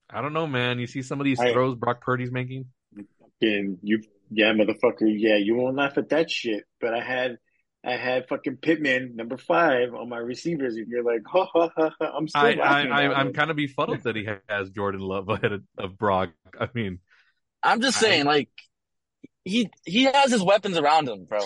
I 0.09 0.21
don't 0.21 0.33
know, 0.33 0.47
man. 0.47 0.79
You 0.79 0.87
see 0.87 1.01
some 1.01 1.19
of 1.19 1.25
these 1.25 1.39
I- 1.39 1.51
throws 1.53 1.75
Brock 1.75 2.01
Purdy's 2.01 2.31
making. 2.31 2.65
And 3.41 3.79
you, 3.81 4.03
yeah, 4.29 4.53
motherfucker, 4.53 5.01
yeah, 5.01 5.37
you 5.37 5.55
won't 5.55 5.75
laugh 5.75 5.97
at 5.97 6.09
that 6.09 6.29
shit. 6.29 6.63
But 6.79 6.93
I 6.93 7.03
had, 7.03 7.37
I 7.83 7.93
had 7.97 8.27
fucking 8.27 8.57
Pittman 8.57 9.15
number 9.15 9.37
five 9.37 9.93
on 9.95 10.07
my 10.07 10.17
receivers, 10.17 10.75
and 10.75 10.87
you're 10.87 11.03
like, 11.03 11.21
ha 11.25 11.47
ha 11.51 11.69
ha, 11.75 11.91
ha. 11.99 12.11
I'm 12.15 12.27
still 12.27 12.41
I, 12.41 12.51
I, 12.53 12.81
I, 12.83 13.19
I'm 13.19 13.33
kind 13.33 13.49
of 13.49 13.57
befuddled 13.57 14.03
that 14.03 14.15
he 14.15 14.27
has 14.47 14.69
Jordan 14.69 15.01
Love 15.01 15.29
ahead 15.29 15.51
of, 15.51 15.63
of 15.77 15.97
Brock. 15.97 16.29
I 16.59 16.69
mean, 16.73 16.99
I'm 17.63 17.81
just 17.81 17.97
I- 17.97 18.01
saying, 18.01 18.25
like 18.25 18.49
he 19.43 19.69
he 19.85 20.03
has 20.03 20.31
his 20.31 20.43
weapons 20.43 20.77
around 20.77 21.07
him, 21.09 21.25
bro. 21.25 21.39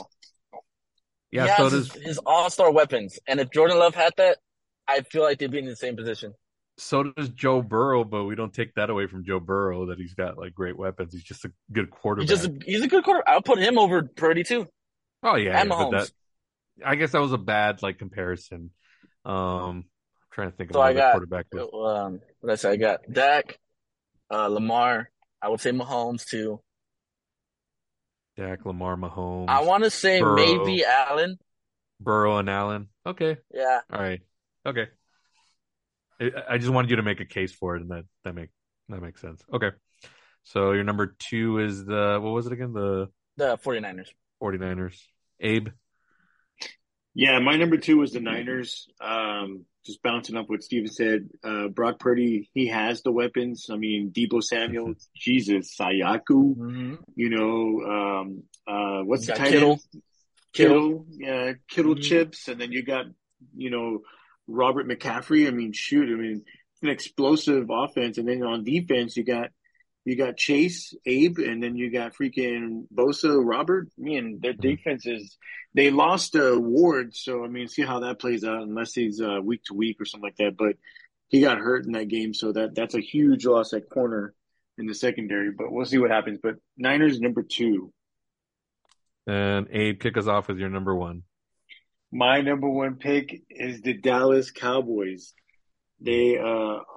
he 1.31 1.37
yeah. 1.37 1.55
So 1.55 1.69
does 1.69 1.93
his, 1.93 2.03
his 2.03 2.17
all 2.25 2.49
star 2.49 2.71
weapons, 2.71 3.17
and 3.27 3.39
if 3.39 3.49
Jordan 3.51 3.79
Love 3.79 3.95
had 3.95 4.11
that, 4.17 4.39
I 4.87 5.01
feel 5.01 5.23
like 5.23 5.39
they'd 5.39 5.51
be 5.51 5.59
in 5.59 5.65
the 5.65 5.75
same 5.77 5.95
position. 5.95 6.33
so 6.77 7.03
does 7.03 7.29
Joe 7.29 7.61
Burrow, 7.61 8.03
but 8.03 8.25
we 8.25 8.35
don't 8.35 8.53
take 8.53 8.73
that 8.75 8.89
away 8.89 9.07
from 9.07 9.23
Joe 9.23 9.39
Burrow 9.39 9.85
that 9.85 9.97
he's 9.99 10.13
got 10.13 10.37
like 10.37 10.53
great 10.53 10.77
weapons. 10.77 11.13
He's 11.13 11.23
just 11.23 11.45
a 11.45 11.51
good 11.71 11.89
quarterback. 11.91 12.29
He's 12.29 12.41
just 12.41 12.51
a, 12.51 12.59
he's 12.65 12.81
a 12.81 12.87
good 12.89 13.05
quarter. 13.05 13.23
I'll 13.25 13.41
put 13.41 13.59
him 13.59 13.77
over 13.77 14.03
Purdy 14.03 14.43
too. 14.43 14.67
oh 15.23 15.35
yeah, 15.37 15.61
and 15.61 15.69
yeah, 15.69 15.75
but 15.77 15.91
that 15.91 16.11
I 16.83 16.95
guess 16.95 17.11
that 17.11 17.21
was 17.21 17.33
a 17.33 17.37
bad 17.37 17.81
like 17.83 17.99
comparison. 17.99 18.71
Um, 19.23 19.33
I'm 19.35 19.85
trying 20.31 20.51
to 20.51 20.57
think 20.57 20.71
of 20.71 20.75
So 20.75 20.81
I 20.81 20.91
another 20.91 21.01
got- 21.01 21.11
quarterback. 21.13 21.45
With, 21.51 21.73
Um, 21.73 22.21
what 22.41 22.51
I 22.51 22.55
say? 22.55 22.71
I 22.71 22.75
got 22.77 23.01
Dak, 23.11 23.59
uh, 24.31 24.47
Lamar. 24.47 25.09
I 25.41 25.49
would 25.49 25.59
say 25.61 25.71
Mahomes 25.71 26.25
too. 26.25 26.61
Dak, 28.37 28.65
Lamar, 28.65 28.97
Mahomes, 28.97 29.47
I 29.49 29.61
want 29.63 29.83
to 29.85 29.89
say 29.89 30.19
Burrow. 30.19 30.35
maybe 30.35 30.83
Allen. 30.83 31.37
Burrow, 32.01 32.37
and 32.37 32.49
Allen. 32.49 32.89
Okay, 33.05 33.37
Yeah, 33.53 33.79
all 33.89 34.01
right, 34.01 34.21
okay. 34.65 34.87
I, 36.19 36.31
I 36.49 36.57
just 36.57 36.71
wanted 36.71 36.89
you 36.89 36.97
to 36.97 37.03
make 37.03 37.21
a 37.21 37.25
case 37.25 37.53
for 37.53 37.75
it, 37.77 37.81
and 37.81 37.91
that 37.91 38.03
that 38.25 38.35
make 38.35 38.49
that 38.89 39.01
makes 39.01 39.21
sense. 39.21 39.41
Okay, 39.53 39.71
so 40.43 40.73
your 40.73 40.83
number 40.83 41.15
two 41.17 41.59
is 41.59 41.85
the 41.85 42.19
what 42.21 42.31
was 42.31 42.45
it 42.47 42.51
again? 42.53 42.73
The 42.73 43.07
the 43.37 43.57
49ers. 43.57 44.09
49ers. 44.43 44.97
Abe. 45.39 45.69
Yeah, 47.17 47.39
my 47.39 47.55
number 47.55 47.77
two 47.77 47.97
was 47.97 48.11
the 48.11 48.19
Niners. 48.19 48.87
Um, 48.99 49.65
just 49.85 50.03
bouncing 50.03 50.35
up 50.35 50.49
what 50.49 50.63
Steven 50.63 50.89
said. 50.91 51.29
Uh, 51.43 51.67
Brock 51.69 51.97
Purdy, 51.99 52.49
he 52.53 52.67
has 52.67 53.03
the 53.03 53.11
weapons. 53.11 53.67
I 53.71 53.77
mean, 53.77 54.11
Deebo 54.11 54.43
Samuel, 54.43 54.95
Jesus, 55.15 55.75
Sayaku, 55.79 56.55
Mm-hmm. 56.57 56.95
you 57.15 57.29
know, 57.29 57.91
um, 57.91 58.43
uh, 58.67 59.03
what's 59.03 59.27
the 59.27 59.33
title? 59.33 59.79
Kittle. 59.79 59.79
Kittle. 60.53 60.81
Kittle, 60.81 61.05
yeah, 61.11 61.53
Kittle 61.69 61.95
Mhm. 61.95 62.01
chips, 62.03 62.47
and 62.49 62.59
then 62.59 62.71
you 62.71 62.83
got, 62.83 63.05
you 63.55 63.69
know, 63.69 64.01
Robert 64.47 64.87
McCaffrey. 64.87 65.47
I 65.47 65.51
mean, 65.51 65.71
shoot, 65.73 66.09
I 66.09 66.15
mean, 66.15 66.43
it's 66.73 66.83
an 66.83 66.89
explosive 66.89 67.67
offense, 67.69 68.17
and 68.17 68.27
then 68.27 68.43
on 68.43 68.63
defense, 68.63 69.15
you 69.15 69.23
got 69.23 69.49
you 70.05 70.15
got 70.15 70.37
Chase, 70.37 70.93
Abe, 71.05 71.39
and 71.39 71.61
then 71.61 71.75
you 71.75 71.91
got 71.91 72.13
freaking 72.13 72.83
Bosa, 72.93 73.43
Robert. 73.43 73.89
Man, 73.97 74.39
their 74.39 74.53
Mhm. 74.53 74.61
defense 74.61 75.05
is. 75.05 75.37
They 75.73 75.89
lost 75.89 76.35
uh, 76.35 76.57
Ward, 76.57 77.15
so 77.15 77.43
I 77.43 77.47
mean, 77.47 77.67
see 77.67 77.81
how 77.81 78.01
that 78.01 78.19
plays 78.19 78.43
out. 78.43 78.61
Unless 78.61 78.93
he's 78.93 79.19
uh, 79.19 79.39
week 79.43 79.63
to 79.65 79.73
week 79.73 79.99
or 79.99 80.05
something 80.05 80.27
like 80.27 80.37
that, 80.37 80.55
but 80.55 80.77
he 81.27 81.41
got 81.41 81.57
hurt 81.57 81.85
in 81.85 81.93
that 81.93 82.07
game, 82.07 82.33
so 82.33 82.51
that 82.51 82.75
that's 82.75 82.93
a 82.93 83.01
huge 83.01 83.45
loss 83.45 83.73
at 83.73 83.89
corner 83.89 84.33
in 84.77 84.85
the 84.85 84.93
secondary. 84.93 85.51
But 85.51 85.71
we'll 85.71 85.85
see 85.85 85.97
what 85.97 86.11
happens. 86.11 86.39
But 86.41 86.57
Niners 86.77 87.19
number 87.19 87.41
two. 87.43 87.91
And 89.27 89.67
Abe, 89.71 89.99
kick 89.99 90.17
us 90.17 90.27
off 90.27 90.47
with 90.47 90.59
your 90.59 90.69
number 90.69 90.95
one. 90.95 91.23
My 92.11 92.41
number 92.41 92.69
one 92.69 92.95
pick 92.97 93.41
is 93.49 93.81
the 93.81 93.93
Dallas 93.93 94.51
Cowboys. 94.51 95.33
They 96.01 96.37
uh 96.37 96.43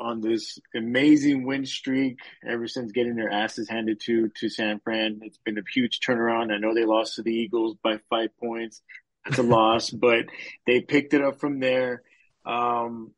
on 0.01 0.21
this 0.21 0.59
amazing 0.75 1.47
win 1.47 1.65
streak 1.67 2.19
ever 2.47 2.67
since 2.67 2.93
getting 2.93 3.15
their 3.17 3.31
asses 3.31 3.69
handed 3.69 4.01
to 4.07 4.31
to 4.41 4.49
San 4.49 4.81
Fran. 4.81 5.21
It's 5.23 5.39
been 5.39 5.59
a 5.59 5.63
huge 5.73 6.01
turnaround. 6.01 6.53
I 6.53 6.59
know 6.59 6.75
they 6.75 6.85
lost 6.85 7.15
to 7.17 7.23
the 7.23 7.33
Eagles 7.33 7.77
by 7.83 7.99
five 8.11 8.31
points. 8.39 8.83
That's 9.25 9.39
a 9.39 9.43
loss, 9.59 9.91
but 9.91 10.27
they 10.67 10.81
picked 10.81 11.15
it 11.15 11.23
up 11.23 11.39
from 11.41 11.61
there. 11.61 12.03
Um 12.45 13.13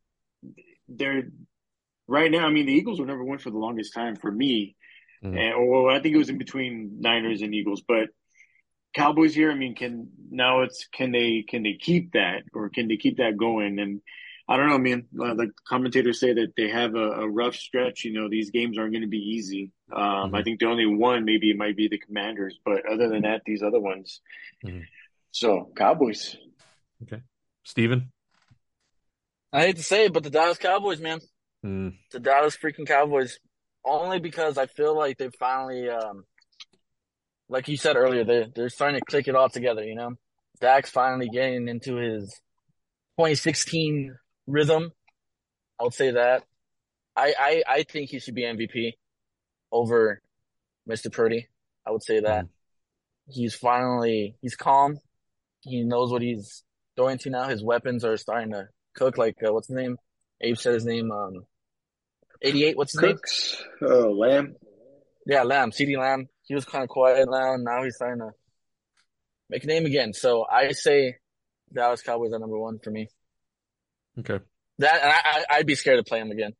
they're 0.89 1.25
right 2.07 2.31
now, 2.31 2.47
I 2.47 2.51
mean 2.51 2.67
the 2.67 2.75
Eagles 2.75 3.01
were 3.01 3.07
number 3.07 3.25
one 3.25 3.39
for 3.39 3.51
the 3.51 3.59
longest 3.59 3.95
time 3.95 4.17
for 4.17 4.31
me. 4.31 4.77
Mhm. 5.25 5.39
And 5.39 5.55
or 5.55 5.91
I 5.91 6.01
think 6.01 6.15
it 6.15 6.19
was 6.19 6.31
in 6.31 6.39
between 6.39 7.01
Niners 7.01 7.43
and 7.43 7.55
Eagles, 7.55 7.83
but 7.87 8.09
Cowboys 8.93 9.35
here, 9.35 9.53
I 9.53 9.55
mean, 9.55 9.75
can 9.77 10.09
now 10.31 10.63
it's 10.63 10.87
can 10.93 11.13
they 11.13 11.43
can 11.49 11.63
they 11.63 11.75
keep 11.75 12.13
that 12.13 12.43
or 12.53 12.69
can 12.71 12.89
they 12.89 12.97
keep 12.97 13.19
that 13.19 13.37
going? 13.37 13.79
And 13.79 14.01
I 14.51 14.57
don't 14.57 14.69
know, 14.69 14.79
man. 14.79 15.07
Uh, 15.19 15.35
Like 15.37 15.51
commentators 15.67 16.19
say 16.19 16.33
that 16.35 16.55
they 16.57 16.69
have 16.71 16.97
a, 16.97 17.11
a 17.23 17.29
rough 17.29 17.55
stretch. 17.55 18.05
You 18.05 18.13
know, 18.13 18.29
these 18.29 18.51
games 18.51 18.77
aren't 18.77 18.93
going 18.93 19.03
to 19.03 19.09
be 19.09 19.19
easy. 19.37 19.71
Um, 19.93 20.35
I 20.35 20.43
think 20.43 20.59
the 20.59 20.67
only 20.67 20.87
one 20.87 21.25
maybe 21.25 21.51
it 21.51 21.57
might 21.57 21.77
be 21.77 21.87
the 21.87 21.99
Commanders, 21.99 22.59
but 22.65 22.85
other 22.85 23.09
than 23.09 23.23
that, 23.23 23.43
these 23.47 23.63
other 23.63 23.79
ones. 23.81 24.21
Mhm. 24.65 24.83
So 25.31 25.71
Cowboys. 25.77 26.37
Okay, 27.05 27.23
Steven? 27.65 28.11
I 29.53 29.67
hate 29.67 29.77
to 29.77 29.83
say 29.85 30.07
it, 30.07 30.13
but 30.13 30.25
the 30.25 30.31
Dallas 30.31 30.59
Cowboys, 30.59 31.01
man. 31.01 31.21
Mm, 31.65 31.97
The 32.11 32.21
Dallas 32.21 32.57
freaking 32.57 32.87
Cowboys. 32.87 33.39
Only 33.85 34.19
because 34.19 34.59
I 34.59 34.67
feel 34.67 34.97
like 34.97 35.17
they 35.19 35.29
finally, 35.39 35.89
um, 35.89 36.25
like 37.49 37.69
you 37.69 37.77
said 37.77 37.97
earlier, 37.97 38.25
they 38.25 38.47
they're 38.55 38.69
starting 38.69 38.99
to 38.99 39.05
click 39.05 39.29
it 39.29 39.35
all 39.37 39.49
together. 39.49 39.85
You 39.85 39.95
know, 39.95 40.15
Dak's 40.61 40.91
finally 40.91 41.29
getting 41.29 41.69
into 41.69 41.97
his 41.97 42.25
2016 43.19 44.17
rhythm. 44.51 44.93
I 45.79 45.85
would 45.85 45.95
say 45.95 46.13
that. 46.13 46.45
I 47.17 47.35
I 47.39 47.63
I 47.69 47.83
think 47.85 48.11
he 48.11 48.19
should 48.19 48.35
be 48.35 48.43
MVP 48.43 48.93
over 49.73 50.21
Mr. 50.89 51.13
Purdy. 51.13 51.49
I 51.87 51.91
would 51.91 52.03
say 52.03 52.21
that. 52.21 52.47
He's 53.29 53.55
finally 53.55 54.37
he's 54.41 54.57
calm. 54.57 54.99
He 55.61 55.83
knows 55.83 56.11
what 56.11 56.23
he's 56.23 56.63
going 56.97 57.19
to 57.19 57.31
now. 57.31 57.49
His 57.49 57.63
weapons 57.63 58.05
are 58.05 58.17
starting 58.17 58.53
to 58.53 58.69
cook. 58.95 59.19
Like 59.19 59.37
uh, 59.47 59.53
what's 59.53 59.69
his 59.69 59.77
name? 59.77 59.97
Abe 60.41 60.57
said 60.57 60.75
his 60.75 60.85
name. 60.85 61.11
Um, 61.13 61.45
88. 62.43 62.77
What's 62.77 62.93
his 62.93 63.03
name? 63.03 63.19
Oh, 63.83 64.11
Lamb. 64.13 64.57
Yeah, 65.27 65.43
Lamb, 65.43 65.71
CeeDee 65.71 65.99
Lamb. 65.99 66.29
He 66.43 66.55
was 66.55 66.65
kind 66.65 66.83
of 66.83 66.89
quiet 66.89 67.29
now, 67.31 67.55
and 67.55 67.65
now 67.65 67.85
he's 67.85 67.97
starting 67.97 68.21
to 68.21 68.31
make 69.49 69.65
a 69.65 69.67
name 69.67 69.85
again. 69.85 70.13
So 70.15 70.47
I 70.51 70.73
say 70.73 71.17
Dallas 71.73 72.03
Cowboys 72.03 72.33
are 72.33 72.39
number 72.39 72.59
one 72.59 72.79
for 72.79 72.91
me. 72.91 73.09
Okay. 74.21 74.41
That 74.79 75.03
and 75.03 75.13
I, 75.13 75.57
I'd 75.59 75.67
be 75.67 75.75
scared 75.75 75.99
to 75.99 76.09
play 76.09 76.21
him 76.21 76.31
again 76.31 76.53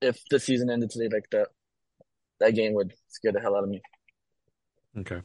if 0.00 0.18
the 0.30 0.40
season 0.40 0.70
ended 0.70 0.90
today 0.90 1.08
like 1.12 1.28
that. 1.32 1.48
That 2.40 2.54
game 2.54 2.74
would 2.74 2.94
scare 3.08 3.32
the 3.32 3.40
hell 3.40 3.56
out 3.56 3.64
of 3.64 3.70
me. 3.70 3.82
Okay. 4.98 5.20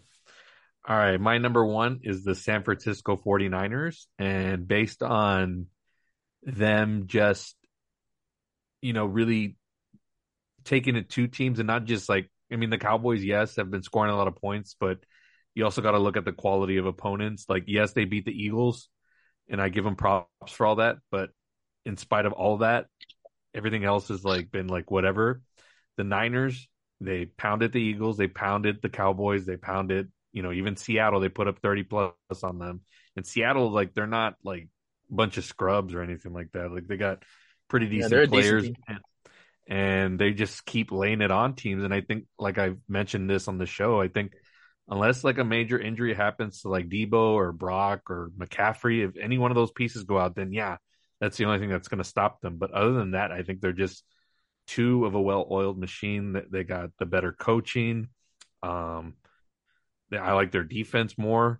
All 0.87 0.97
right. 0.97 1.19
My 1.19 1.37
number 1.37 1.65
one 1.65 2.01
is 2.03 2.23
the 2.23 2.35
San 2.35 2.63
Francisco 2.63 3.15
49ers. 3.15 4.05
And 4.19 4.67
based 4.67 5.01
on 5.01 5.67
them 6.43 7.03
just, 7.07 7.55
you 8.81 8.93
know, 8.93 9.05
really 9.05 9.55
taking 10.63 10.95
it 10.95 11.09
to 11.11 11.27
teams 11.27 11.59
and 11.59 11.67
not 11.67 11.85
just 11.85 12.09
like, 12.09 12.29
I 12.51 12.57
mean, 12.57 12.69
the 12.69 12.77
Cowboys, 12.77 13.23
yes, 13.23 13.55
have 13.55 13.71
been 13.71 13.81
scoring 13.81 14.11
a 14.11 14.17
lot 14.17 14.27
of 14.27 14.35
points, 14.35 14.75
but 14.79 14.99
you 15.55 15.63
also 15.63 15.81
got 15.81 15.91
to 15.91 15.99
look 15.99 16.17
at 16.17 16.25
the 16.25 16.31
quality 16.31 16.77
of 16.77 16.85
opponents. 16.85 17.45
Like, 17.49 17.63
yes, 17.65 17.93
they 17.93 18.05
beat 18.05 18.25
the 18.25 18.31
Eagles, 18.31 18.89
and 19.49 19.61
I 19.61 19.69
give 19.69 19.83
them 19.83 19.95
props 19.95 20.51
for 20.51 20.65
all 20.65 20.77
that. 20.77 20.97
But 21.11 21.29
in 21.85 21.97
spite 21.97 22.25
of 22.25 22.33
all 22.33 22.57
that, 22.57 22.87
everything 23.53 23.85
else 23.85 24.09
has 24.09 24.23
like 24.23 24.51
been 24.51 24.67
like 24.67 24.91
whatever. 24.91 25.41
The 25.97 26.03
Niners, 26.03 26.67
they 26.99 27.25
pounded 27.25 27.71
the 27.71 27.81
Eagles, 27.81 28.17
they 28.17 28.27
pounded 28.27 28.81
the 28.81 28.89
Cowboys, 28.89 29.45
they 29.45 29.57
pounded, 29.57 30.11
you 30.33 30.43
know, 30.43 30.51
even 30.51 30.75
Seattle, 30.75 31.19
they 31.19 31.29
put 31.29 31.47
up 31.47 31.59
30 31.59 31.83
plus 31.83 32.13
on 32.43 32.59
them. 32.59 32.81
And 33.15 33.25
Seattle, 33.25 33.71
like, 33.71 33.93
they're 33.93 34.07
not 34.07 34.35
like 34.43 34.67
a 35.11 35.13
bunch 35.13 35.37
of 35.37 35.45
scrubs 35.45 35.93
or 35.93 36.01
anything 36.01 36.33
like 36.33 36.51
that. 36.51 36.71
Like, 36.71 36.87
they 36.87 36.97
got 36.97 37.23
pretty 37.69 37.87
decent 37.87 38.11
they're 38.11 38.23
a 38.23 38.27
decent 38.27 38.65
players. 38.65 38.71
and, 38.87 38.99
and 39.67 40.19
they 40.19 40.31
just 40.31 40.65
keep 40.65 40.91
laying 40.91 41.21
it 41.21 41.31
on 41.31 41.55
teams. 41.55 41.83
And 41.83 41.93
I 41.93 42.01
think, 42.01 42.25
like 42.37 42.57
I've 42.57 42.77
mentioned 42.89 43.29
this 43.29 43.47
on 43.47 43.57
the 43.57 43.65
show, 43.65 44.01
I 44.01 44.09
think 44.09 44.33
unless 44.89 45.23
like 45.23 45.37
a 45.37 45.43
major 45.43 45.79
injury 45.79 46.13
happens 46.13 46.61
to 46.61 46.69
like 46.69 46.89
Deebo 46.89 47.13
or 47.13 47.51
Brock 47.51 48.09
or 48.09 48.31
McCaffrey, 48.37 49.07
if 49.07 49.17
any 49.17 49.37
one 49.37 49.51
of 49.51 49.55
those 49.55 49.71
pieces 49.71 50.03
go 50.03 50.17
out, 50.17 50.35
then 50.35 50.53
yeah, 50.53 50.77
that's 51.19 51.37
the 51.37 51.45
only 51.45 51.59
thing 51.59 51.69
that's 51.69 51.87
going 51.87 52.03
to 52.03 52.03
stop 52.03 52.41
them. 52.41 52.57
But 52.57 52.71
other 52.71 52.93
than 52.93 53.11
that, 53.11 53.31
I 53.31 53.43
think 53.43 53.61
they're 53.61 53.73
just 53.73 54.03
two 54.67 55.05
of 55.05 55.15
a 55.15 55.21
well-oiled 55.21 55.77
machine. 55.77 56.33
That 56.33 56.51
they 56.51 56.63
got 56.63 56.91
the 56.99 57.05
better 57.05 57.31
coaching. 57.31 58.09
Um, 58.61 59.15
I 60.11 60.33
like 60.33 60.51
their 60.51 60.63
defense 60.63 61.17
more. 61.17 61.59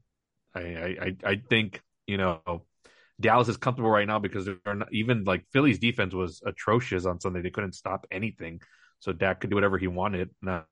I 0.54 0.62
I 0.62 1.16
I 1.24 1.36
think 1.50 1.82
you 2.08 2.18
know 2.18 2.42
Dallas 3.20 3.48
is 3.48 3.58
comfortable 3.58 3.90
right 3.90 4.08
now 4.08 4.20
because 4.20 4.46
they're 4.46 4.76
not, 4.76 4.94
even 4.94 5.24
like 5.24 5.46
Philly's 5.52 5.80
defense 5.80 6.14
was 6.14 6.42
atrocious 6.46 7.06
on 7.06 7.20
Sunday. 7.20 7.42
They 7.42 7.50
couldn't 7.50 7.74
stop 7.74 8.06
anything. 8.12 8.62
So 9.00 9.14
Dak 9.14 9.40
could 9.40 9.50
do 9.50 9.56
whatever 9.56 9.78
he 9.78 9.88
wanted. 9.88 10.30
Now, 10.42 10.66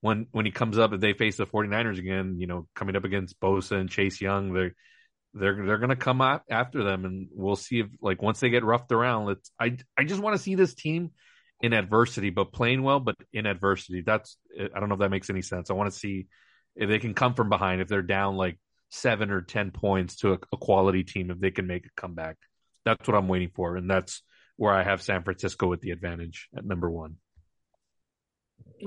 when 0.00 0.26
when 0.32 0.46
he 0.46 0.52
comes 0.52 0.78
up, 0.78 0.92
if 0.92 1.00
they 1.00 1.12
face 1.12 1.36
the 1.36 1.46
49ers 1.46 1.98
again, 1.98 2.36
you 2.38 2.46
know, 2.46 2.66
coming 2.74 2.96
up 2.96 3.04
against 3.04 3.38
Bosa 3.40 3.78
and 3.78 3.90
Chase 3.90 4.20
Young, 4.20 4.52
they're 4.52 4.74
they're 5.34 5.66
they're 5.66 5.78
gonna 5.78 5.96
come 5.96 6.20
out 6.20 6.42
after 6.50 6.82
them, 6.82 7.04
and 7.04 7.28
we'll 7.32 7.56
see 7.56 7.80
if 7.80 7.86
like 8.00 8.22
once 8.22 8.40
they 8.40 8.50
get 8.50 8.64
roughed 8.64 8.92
around. 8.92 9.26
Let's 9.26 9.50
I 9.60 9.76
I 9.96 10.04
just 10.04 10.22
want 10.22 10.36
to 10.36 10.42
see 10.42 10.54
this 10.54 10.74
team 10.74 11.10
in 11.60 11.72
adversity, 11.72 12.30
but 12.30 12.52
playing 12.52 12.82
well, 12.82 13.00
but 13.00 13.16
in 13.32 13.46
adversity. 13.46 14.02
That's 14.04 14.36
I 14.58 14.80
don't 14.80 14.88
know 14.88 14.94
if 14.94 15.00
that 15.00 15.10
makes 15.10 15.30
any 15.30 15.42
sense. 15.42 15.70
I 15.70 15.74
want 15.74 15.92
to 15.92 15.98
see 15.98 16.26
if 16.76 16.88
they 16.88 16.98
can 16.98 17.14
come 17.14 17.34
from 17.34 17.48
behind 17.48 17.80
if 17.80 17.88
they're 17.88 18.02
down 18.02 18.36
like 18.36 18.58
seven 18.88 19.30
or 19.30 19.42
ten 19.42 19.70
points 19.70 20.16
to 20.16 20.32
a, 20.32 20.38
a 20.52 20.56
quality 20.56 21.04
team 21.04 21.30
if 21.30 21.38
they 21.38 21.50
can 21.50 21.66
make 21.66 21.86
a 21.86 22.00
comeback. 22.00 22.36
That's 22.84 23.06
what 23.06 23.16
I'm 23.16 23.28
waiting 23.28 23.50
for, 23.54 23.76
and 23.76 23.90
that's 23.90 24.22
where 24.56 24.72
I 24.72 24.82
have 24.82 25.02
San 25.02 25.22
Francisco 25.22 25.66
with 25.68 25.80
the 25.80 25.90
advantage 25.90 26.48
at 26.56 26.64
number 26.64 26.90
one. 26.90 27.16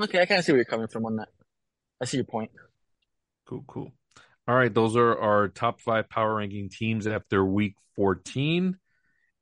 Okay, 0.01 0.21
I 0.21 0.25
kind 0.25 0.39
of 0.39 0.45
see 0.45 0.51
where 0.51 0.57
you're 0.57 0.65
coming 0.65 0.87
from 0.87 1.05
on 1.05 1.17
that. 1.17 1.29
I 2.01 2.05
see 2.05 2.17
your 2.17 2.25
point. 2.25 2.51
Cool, 3.47 3.63
cool. 3.67 3.91
All 4.47 4.55
right, 4.55 4.73
those 4.73 4.95
are 4.95 5.17
our 5.17 5.47
top 5.47 5.79
five 5.79 6.09
power 6.09 6.35
ranking 6.35 6.69
teams 6.69 7.07
after 7.07 7.45
week 7.45 7.75
14. 7.95 8.77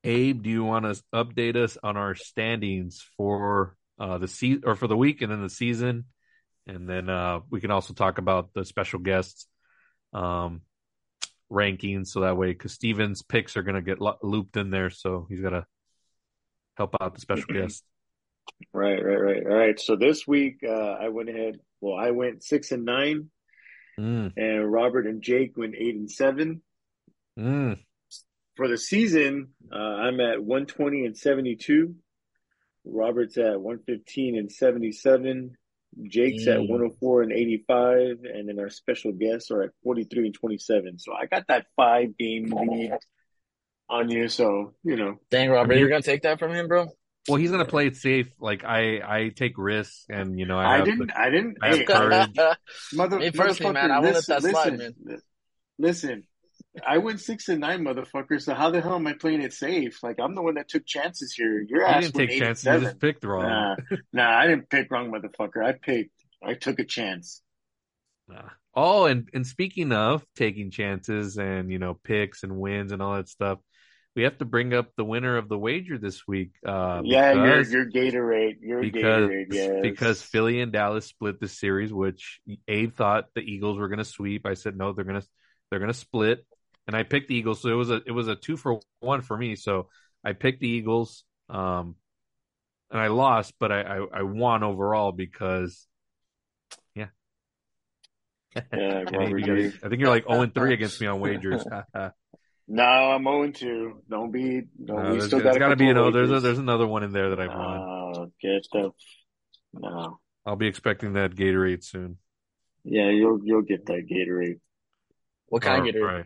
Abe, 0.03 0.43
do 0.43 0.49
you 0.49 0.63
want 0.63 0.85
to 0.85 1.01
update 1.13 1.55
us 1.55 1.77
on 1.81 1.95
our 1.95 2.15
standings 2.15 3.03
for 3.17 3.75
uh, 3.99 4.17
the 4.17 4.27
season 4.27 4.63
or 4.65 4.75
for 4.75 4.87
the 4.87 4.97
week 4.97 5.21
and 5.21 5.31
then 5.31 5.41
the 5.41 5.49
season? 5.49 6.05
And 6.67 6.87
then 6.87 7.09
uh, 7.09 7.39
we 7.49 7.61
can 7.61 7.71
also 7.71 7.93
talk 7.93 8.17
about 8.17 8.53
the 8.53 8.65
special 8.65 8.99
guests 8.99 9.47
um, 10.13 10.61
rankings 11.51 12.07
so 12.07 12.21
that 12.21 12.37
way 12.37 12.51
because 12.51 12.73
Steven's 12.73 13.21
picks 13.21 13.57
are 13.57 13.63
going 13.63 13.75
to 13.75 13.81
get 13.81 14.01
lo- 14.01 14.17
looped 14.21 14.57
in 14.57 14.69
there. 14.69 14.89
So 14.89 15.25
he's 15.29 15.41
got 15.41 15.51
to 15.51 15.65
help 16.75 16.95
out 16.99 17.15
the 17.15 17.21
special 17.21 17.45
guest. 17.53 17.83
Right, 18.73 19.04
right, 19.04 19.19
right. 19.21 19.43
All 19.45 19.56
right. 19.58 19.80
So 19.80 19.95
this 19.95 20.27
week, 20.27 20.60
uh, 20.63 20.71
I 20.71 21.10
went 21.10 21.30
ahead. 21.30 21.60
Well, 21.82 21.95
I 21.97 22.12
went 22.12 22.43
six 22.43 22.71
and 22.71 22.86
nine, 22.86 23.30
Mm, 23.99 24.32
and 24.38 24.71
Robert 24.71 25.06
and 25.06 25.21
Jake 25.21 25.58
went 25.58 25.75
eight 25.77 25.95
and 25.95 26.10
seven. 26.10 26.62
mm. 27.38 27.77
For 28.56 28.67
the 28.67 28.77
season, 28.77 29.49
uh, 29.71 29.75
I'm 29.75 30.19
at 30.19 30.41
120 30.43 31.06
and 31.06 31.17
72. 31.17 31.95
Robert's 32.86 33.38
at 33.38 33.60
115 33.62 34.38
and 34.38 34.51
77. 34.51 35.58
Jake's 36.04 36.47
at 36.47 36.60
Mm. 36.60 36.69
104 36.69 37.21
and 37.23 37.32
85. 37.32 38.23
And 38.23 38.47
then 38.47 38.60
our 38.60 38.69
special 38.69 39.12
guests 39.12 39.51
are 39.51 39.63
at 39.63 39.71
43 39.84 40.27
and 40.27 40.34
27. 40.36 40.99
So 40.99 41.13
I 41.13 41.25
got 41.25 41.47
that 41.47 41.67
five 41.75 42.17
game 42.17 42.45
lead 42.45 42.93
on 43.89 44.10
you. 44.10 44.27
So, 44.30 44.73
you 44.84 44.95
know, 44.95 45.19
Dang, 45.30 45.49
Robert, 45.49 45.65
I 45.65 45.75
mean- 45.75 45.80
you're 45.80 45.89
gonna 45.89 46.01
take 46.01 46.21
that 46.23 46.39
from 46.39 46.51
him, 46.54 46.67
bro? 46.67 46.88
Well, 47.27 47.38
he's 47.38 47.51
going 47.51 47.63
to 47.63 47.69
play 47.69 47.88
it 47.88 47.97
safe. 47.97 48.29
Like 48.39 48.63
I, 48.63 49.01
I 49.05 49.29
take 49.29 49.57
risks, 49.57 50.05
and 50.10 50.39
you 50.39 50.45
know, 50.45 50.57
I, 50.57 50.79
I, 50.79 50.81
didn't, 50.81 51.07
the- 51.07 51.19
I 51.19 51.29
didn't, 51.29 51.57
I 51.62 51.67
have 51.67 51.77
hey, 51.77 51.84
courage. 51.86 52.38
mother, 52.93 53.19
Me 53.19 53.31
personally, 53.31 53.73
man, 53.73 53.91
I 53.91 53.99
won't 53.99 54.15
let 54.15 54.15
listen, 54.15 54.41
that 54.43 54.49
slide, 54.51 54.71
listen, 54.73 55.21
Listen, 55.77 56.23
I 56.88 56.99
went 56.99 57.19
six 57.19 57.49
and 57.49 57.60
nine, 57.60 57.84
motherfucker. 57.84 58.41
So 58.41 58.53
how 58.53 58.69
the 58.69 58.81
hell 58.81 58.95
am 58.95 59.07
I 59.07 59.13
playing 59.13 59.41
it 59.41 59.53
safe? 59.53 60.01
Like 60.03 60.19
I'm 60.19 60.36
the 60.36 60.41
one 60.41 60.55
that 60.55 60.67
took 60.69 60.86
chances 60.86 61.34
here. 61.34 61.65
Your 61.67 61.81
You 61.81 61.86
ass 61.88 62.03
didn't 62.03 62.15
take 62.15 62.29
eight 62.31 62.39
chances. 62.39 62.65
You 62.65 62.71
seven. 62.71 62.84
just 62.84 62.99
picked 62.99 63.23
wrong. 63.23 63.43
Nah, 63.43 63.75
nah, 64.13 64.38
I 64.39 64.47
didn't 64.47 64.69
pick 64.69 64.89
wrong, 64.91 65.12
motherfucker. 65.12 65.63
I 65.63 65.73
picked. 65.73 66.12
I 66.43 66.53
took 66.53 66.79
a 66.79 66.86
chance. 66.86 67.41
Nah. 68.27 68.49
Oh, 68.73 69.05
and 69.05 69.27
and 69.34 69.45
speaking 69.45 69.91
of 69.91 70.25
taking 70.36 70.71
chances 70.71 71.38
and 71.38 71.71
you 71.71 71.79
know 71.79 71.99
picks 72.03 72.43
and 72.43 72.57
wins 72.57 72.91
and 72.91 73.01
all 73.01 73.15
that 73.15 73.27
stuff, 73.27 73.60
we 74.15 74.24
have 74.24 74.38
to 74.39 74.45
bring 74.45 74.74
up 74.74 74.91
the 74.97 75.06
winner 75.06 75.38
of 75.38 75.47
the 75.47 75.58
wager 75.58 75.97
this 75.97 76.28
week. 76.28 76.52
Uh, 76.65 77.02
yeah, 77.04 77.34
because, 77.34 77.71
your 77.71 77.88
your 77.89 78.12
Gatorade, 78.12 78.58
your 78.62 78.82
because 78.82 79.30
Gatorade, 79.30 79.45
yes. 79.52 79.80
because 79.82 80.21
Philly 80.21 80.60
and 80.60 80.71
Dallas 80.71 81.06
split 81.06 81.39
the 81.39 81.47
series, 81.47 81.93
which 81.93 82.41
Abe 82.67 82.93
thought 82.93 83.26
the 83.36 83.41
Eagles 83.41 83.78
were 83.78 83.88
going 83.88 84.00
to 84.00 84.06
sweep. 84.06 84.45
I 84.45 84.56
said 84.56 84.76
no, 84.76 84.91
they're 84.91 85.06
gonna 85.06 85.24
they're 85.69 85.80
gonna 85.80 85.93
split, 85.93 86.45
and 86.88 86.95
I 86.95 87.04
picked 87.04 87.30
the 87.30 87.36
Eagles. 87.36 87.62
So 87.62 87.69
it 87.69 87.76
was 87.76 87.89
a 87.89 88.02
it 88.06 88.12
was 88.12 88.28
a 88.28 88.36
two 88.36 88.58
for 88.58 88.82
one 89.00 89.21
for 89.21 89.38
me. 89.38 89.56
So 89.56 89.88
I 90.24 90.34
picked 90.34 90.60
the 90.60 90.67
Eagles, 90.67 91.24
um, 91.50 91.95
and 92.89 93.00
I 93.00 93.08
lost, 93.08 93.54
but 93.60 93.71
I 93.71 93.82
I, 93.82 94.06
I 94.19 94.24
won 94.24 94.63
overall 94.63 95.12
because. 95.12 95.88
Yeah, 96.95 97.08
yeah, 98.74 99.04
you 99.12 99.56
you- 99.56 99.74
I 99.84 99.88
think 99.88 100.02
you're 100.02 100.10
like 100.10 100.28
0 100.28 100.41
and 100.41 100.54
3 100.54 100.74
against 100.74 101.00
me 101.00 101.08
on 101.08 101.21
wagers. 101.21 101.63
no, 102.73 102.84
No, 102.84 102.84
I'm 103.12 103.23
0 103.23 103.51
2. 103.51 104.01
Don't 104.10 104.31
be. 104.31 104.63
No, 104.79 104.95
we 104.95 105.01
there's, 105.01 105.25
still 105.27 105.39
there's 105.39 105.57
got 105.57 105.60
gotta 105.60 105.75
be 105.75 105.88
couple 105.88 106.01
another. 106.07 106.12
There's 106.27 106.31
a, 106.31 106.39
there's 106.39 106.57
another 106.60 106.88
one 106.88 107.03
in 107.03 107.12
there 107.12 107.29
that 107.31 107.39
I've 107.39 107.49
won. 107.49 107.77
Oh, 107.77 108.31
get 108.41 108.65
the. 108.71 108.91
No. 109.73 110.19
I'll 110.45 110.55
be 110.55 110.67
expecting 110.67 111.13
that 111.13 111.31
Gatorade 111.36 111.84
soon. 111.84 112.17
Yeah, 112.84 113.10
you'll 113.10 113.39
you'll 113.43 113.62
get 113.62 113.86
that 113.88 114.07
Gatorade. 114.10 114.60
what 115.47 115.62
kind 115.62 115.81
All 115.84 115.89
of 115.89 115.95
Gatorade? 115.95 116.25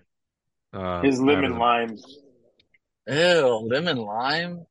right. 0.74 1.00
Uh, 1.00 1.02
His 1.04 1.20
lemon 1.22 1.54
the- 1.54 1.58
lime. 1.60 1.98
Ew, 3.08 3.68
lemon 3.70 3.98
lime, 3.98 4.66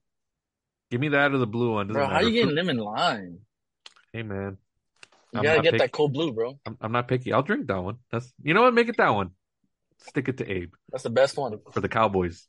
Give 0.91 1.01
me 1.01 1.09
that 1.09 1.33
or 1.33 1.39
the 1.39 1.47
blue 1.47 1.73
one. 1.75 1.87
Doesn't 1.87 1.99
bro. 2.01 2.07
How 2.07 2.15
matter. 2.15 2.29
you 2.29 2.33
getting 2.33 2.55
lemon 2.55 2.79
lime? 2.79 3.39
Hey 4.13 4.23
man, 4.23 4.59
You 5.33 5.39
I'm 5.39 5.43
gotta 5.45 5.63
get 5.63 5.73
picky. 5.73 5.79
that 5.85 5.93
cold 5.93 6.13
blue, 6.13 6.33
bro. 6.33 6.59
I'm, 6.67 6.77
I'm 6.81 6.93
not 6.93 7.07
picky. 7.09 7.33
I'll 7.33 7.43
drink 7.43 7.67
that 7.69 7.81
one. 7.83 7.99
That's 8.11 8.33
you 8.43 8.55
know 8.55 8.63
what? 8.63 8.75
Make 8.75 8.89
it 8.89 8.97
that 8.97 9.11
one. 9.11 9.31
Stick 10.01 10.29
it 10.29 10.39
to 10.39 10.51
Abe 10.51 10.73
That's 10.91 11.05
the 11.05 11.11
best 11.11 11.37
one. 11.37 11.59
for 11.73 11.81
the 11.81 11.89
Cowboys. 11.89 12.47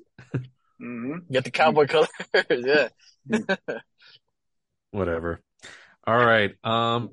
hmm 0.79 1.17
Get 1.31 1.43
the 1.45 1.51
cowboy 1.51 1.87
colors. 1.87 2.09
yeah. 2.49 2.89
Whatever. 4.91 5.41
All 6.05 6.17
right. 6.17 6.53
Um, 6.63 7.09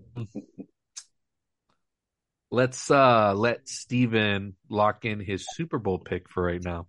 let's 2.50 2.90
uh 2.90 3.32
let 3.34 3.68
Steven 3.68 4.54
lock 4.68 5.04
in 5.04 5.20
his 5.20 5.46
Super 5.50 5.78
Bowl 5.78 5.98
pick 5.98 6.28
for 6.28 6.42
right 6.44 6.62
now. 6.62 6.86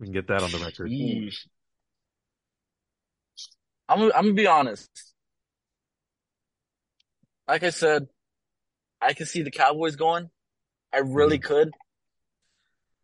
We 0.00 0.06
can 0.06 0.14
get 0.14 0.28
that 0.28 0.42
on 0.42 0.50
the 0.50 0.58
record. 0.58 0.90
Yeesh. 0.90 1.46
I'm 3.88 4.02
I'm 4.02 4.10
gonna 4.10 4.32
be 4.34 4.46
honest. 4.46 4.90
Like 7.46 7.62
I 7.62 7.70
said, 7.70 8.08
I 9.00 9.12
can 9.12 9.26
see 9.26 9.42
the 9.42 9.50
Cowboys 9.50 9.96
going. 9.96 10.30
I 10.96 11.00
really 11.00 11.38
could, 11.38 11.72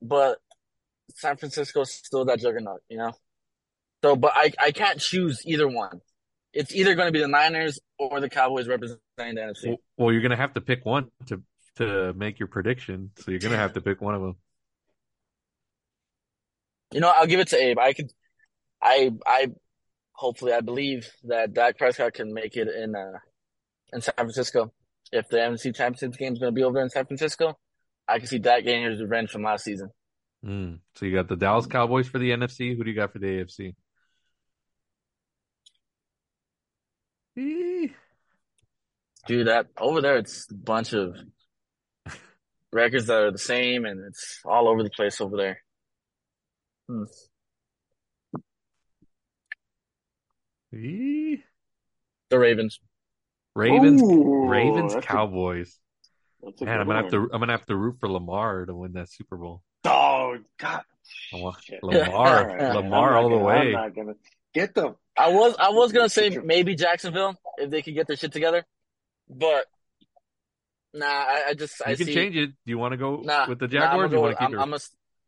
but 0.01 0.39
San 1.15 1.37
Francisco's 1.37 1.93
still 1.93 2.25
that 2.25 2.41
juggernaut, 2.41 2.81
you 2.89 2.97
know. 2.97 3.13
So, 4.03 4.17
but 4.17 4.33
I 4.35 4.53
I 4.59 4.71
can't 4.71 4.99
choose 4.99 5.43
either 5.45 5.69
one. 5.69 6.01
It's 6.55 6.75
either 6.75 6.95
going 6.95 7.09
to 7.09 7.13
be 7.13 7.21
the 7.21 7.29
Niners 7.29 7.79
or 7.99 8.21
the 8.21 8.29
Cowboys 8.29 8.67
representing 8.67 9.01
the 9.19 9.23
NFC. 9.25 9.67
Well, 9.67 9.77
well, 9.97 10.13
you're 10.13 10.23
gonna 10.23 10.37
have 10.37 10.55
to 10.55 10.61
pick 10.61 10.85
one 10.87 11.09
to 11.27 11.43
to 11.77 12.15
make 12.15 12.39
your 12.39 12.49
prediction. 12.49 13.11
So 13.19 13.31
you're 13.31 13.41
gonna 13.41 13.57
have 13.57 13.75
to 13.75 13.83
pick 13.83 14.01
one 14.01 14.15
of 14.15 14.23
them. 14.23 14.37
You 16.93 17.01
know, 17.01 17.13
I'll 17.15 17.27
give 17.27 17.41
it 17.41 17.49
to 17.49 17.63
Abe. 17.63 17.79
I 17.79 17.93
could, 17.95 18.11
I, 18.83 19.13
I, 19.27 19.49
hopefully, 20.13 20.53
I 20.53 20.61
believe 20.61 21.11
that 21.25 21.55
Dak 21.55 21.79
Prescott 21.79 22.13
can 22.13 22.35
make 22.35 22.57
it 22.57 22.69
in, 22.69 22.95
uh, 22.95 23.19
in 23.95 24.03
San 24.03 24.15
Francisco. 24.15 24.73
If 25.11 25.29
the 25.29 25.39
NFC 25.39 25.75
Championship 25.75 26.19
game 26.19 26.35
is 26.35 26.39
going 26.39 26.53
to 26.53 26.55
be 26.55 26.65
over 26.65 26.83
in 26.83 26.91
San 26.91 27.07
Francisco, 27.07 27.59
I 28.09 28.19
can 28.19 28.27
see 28.27 28.39
Dak 28.39 28.65
getting 28.65 28.85
his 28.85 29.01
revenge 29.01 29.31
from 29.31 29.43
last 29.43 29.65
season. 29.65 29.91
Mm. 30.45 30.81
So 30.97 31.07
you 31.07 31.15
got 31.15 31.29
the 31.29 31.37
Dallas 31.37 31.67
Cowboys 31.67 32.09
for 32.09 32.19
the 32.19 32.31
NFC. 32.31 32.77
Who 32.77 32.85
do 32.85 32.91
you 32.91 32.97
got 32.97 33.13
for 33.13 33.19
the 33.19 33.27
AFC? 33.27 33.75
Dude, 39.27 39.47
that 39.47 39.67
over 39.81 40.01
there, 40.01 40.19
it's 40.19 40.51
a 40.51 40.55
bunch 40.55 40.93
of 40.93 41.17
records 42.73 43.07
that 43.07 43.23
are 43.23 43.31
the 43.31 43.39
same, 43.39 43.85
and 43.85 44.01
it's 44.07 44.41
all 44.45 44.69
over 44.69 44.83
the 44.83 44.91
place 44.91 45.21
over 45.21 45.37
there. 45.37 45.63
Hmm. 46.89 47.05
The 50.73 52.39
Ravens. 52.39 52.81
Ravens, 53.55 54.03
Ooh, 54.03 54.49
Ravens, 54.49 54.95
that's 54.95 55.05
a- 55.05 55.09
Cowboys. 55.09 55.79
That's 56.43 56.61
Man, 56.61 56.81
I'm 56.81 56.87
gonna 56.87 57.03
have 57.03 57.11
to. 57.13 57.31
I'm 57.33 57.41
gonna 57.41 57.53
have 57.53 57.67
to 57.67 57.77
root 57.77 57.97
for 58.01 58.09
Lamar 58.11 58.67
to 58.67 58.75
win 58.75 58.93
that 58.95 59.09
Super 59.11 59.37
Bowl. 59.37 59.63
Oh 59.85 60.37
God. 60.59 60.83
I. 61.33 61.53
Lamar, 61.83 62.59
Lamar 62.75 63.17
I'm 63.17 63.25
all 63.25 63.31
the 63.31 63.37
gonna- 63.37 63.49
I'm 63.49 63.67
way. 63.67 63.73
not 63.73 63.95
gonna 63.95 64.15
get 64.55 64.75
the. 64.75 64.95
I 65.17 65.29
was, 65.33 65.55
I 65.59 65.71
was 65.71 65.93
gonna 65.93 66.09
say 66.09 66.31
maybe 66.43 66.75
Jacksonville 66.75 67.37
if 67.59 67.71
they 67.71 67.83
could 67.83 67.95
get 67.95 68.07
their 68.07 68.17
shit 68.17 68.33
together, 68.33 68.65
but 69.29 69.67
nah, 70.95 71.07
I, 71.07 71.45
I 71.51 71.55
just, 71.55 71.81
I 71.83 71.95
can 71.95 72.07
see. 72.07 72.15
change 72.15 72.35
it. 72.37 72.49
Do 72.49 72.55
you 72.67 72.79
want 72.79 72.93
to 72.93 72.97
go 72.99 73.17
Nah, 73.23 73.47
with 73.49 73.59
the 73.59 73.69
nah, 73.69 73.81
I'm 73.85 73.89
Jaguars? 73.91 73.99
gonna 73.99 74.09
go 74.11 74.17
you 74.17 74.23
want 74.23 74.39
to 74.39 74.47
keep 74.47 74.55
I'm. 74.55 74.61
I'm 74.63 74.71
gonna, 74.71 74.83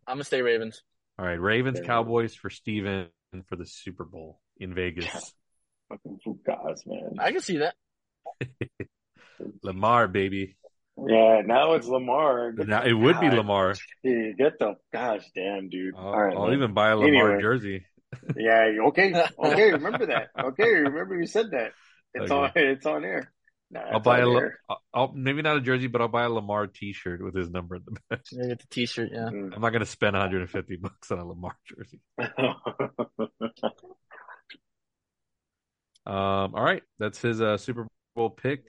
I'm 0.06 0.14
gonna 0.16 0.24
stay 0.24 0.42
Ravens. 0.42 0.82
All 1.18 1.24
right, 1.26 1.40
Ravens, 1.40 1.78
Okay. 1.78 1.86
Cowboys 1.86 2.34
for 2.34 2.50
Steven 2.50 3.08
for 3.46 3.56
the 3.56 3.66
Super 3.66 4.04
Bowl 4.04 4.40
in 4.58 4.74
Vegas. 4.74 5.06
fucking 5.88 6.18
Fugazi, 6.26 6.86
man. 6.86 7.14
I 7.18 7.30
can 7.32 7.40
see 7.40 7.58
that. 7.58 7.74
Lamar, 9.62 10.08
baby. 10.08 10.56
Yeah, 10.96 11.42
now 11.44 11.72
it's 11.74 11.86
Lamar. 11.88 12.52
Get 12.52 12.68
Now, 12.68 12.82
the- 12.82 12.90
it 12.90 12.92
would 12.92 13.18
be 13.20 13.28
Lamar. 13.30 13.74
dude, 14.04 14.36
Get 14.38 14.58
the 14.58 14.74
gosh 14.92 15.24
damn, 15.34 15.68
dude. 15.68 15.94
I'll, 15.96 16.06
All 16.06 16.22
right, 16.22 16.36
I'll 16.36 16.46
man. 16.46 16.54
even 16.56 16.74
buy 16.74 16.90
a 16.90 16.96
Lamar 16.96 17.30
Anyway. 17.32 17.42
jersey. 17.42 17.86
Yeah, 18.36 18.68
okay, 18.88 19.12
okay. 19.38 19.72
Remember 19.72 20.06
that. 20.06 20.28
Okay, 20.38 20.70
remember 20.70 21.18
you 21.18 21.26
said 21.26 21.50
that. 21.50 21.72
It's 22.14 22.30
Okay. 22.30 22.62
on. 22.62 22.68
It's 22.68 22.86
on 22.86 23.04
air. 23.04 23.32
Nah, 23.72 23.80
I'll 23.94 23.98
buy 24.00 24.20
a. 24.20 24.26
on 24.28 24.34
La- 24.34 24.40
air. 24.40 24.58
I'll- 24.70 24.82
I'll 24.94 25.12
maybe 25.12 25.42
not 25.42 25.56
a 25.56 25.60
jersey, 25.60 25.88
but 25.88 26.00
I'll 26.00 26.06
buy 26.06 26.22
a 26.22 26.30
Lamar 26.30 26.68
T-shirt 26.68 27.20
with 27.24 27.34
his 27.34 27.50
number 27.50 27.74
in 27.74 27.82
the 27.86 27.98
back. 28.08 28.20
You 28.30 28.46
get 28.46 28.60
the 28.60 28.66
T-shirt. 28.70 29.08
Yeah. 29.12 29.30
Mm. 29.32 29.52
I'm 29.56 29.60
not 29.60 29.70
gonna 29.72 29.86
spend 29.86 30.14
150 30.14 30.76
bucks 30.76 31.10
on 31.10 31.18
a 31.18 31.24
Lamar 31.26 31.56
jersey. 31.66 32.00
Um, 36.06 36.54
all 36.54 36.62
right, 36.62 36.82
that's 36.98 37.18
his 37.22 37.40
uh, 37.40 37.56
Super 37.56 37.86
Bowl 38.14 38.28
pick. 38.28 38.66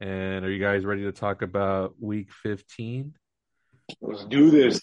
And 0.00 0.44
are 0.44 0.50
you 0.50 0.62
guys 0.62 0.84
ready 0.84 1.04
to 1.04 1.12
talk 1.12 1.42
about 1.42 1.94
Week 2.00 2.30
15? 2.42 3.14
Let's 4.00 4.24
do 4.26 4.50
this. 4.50 4.80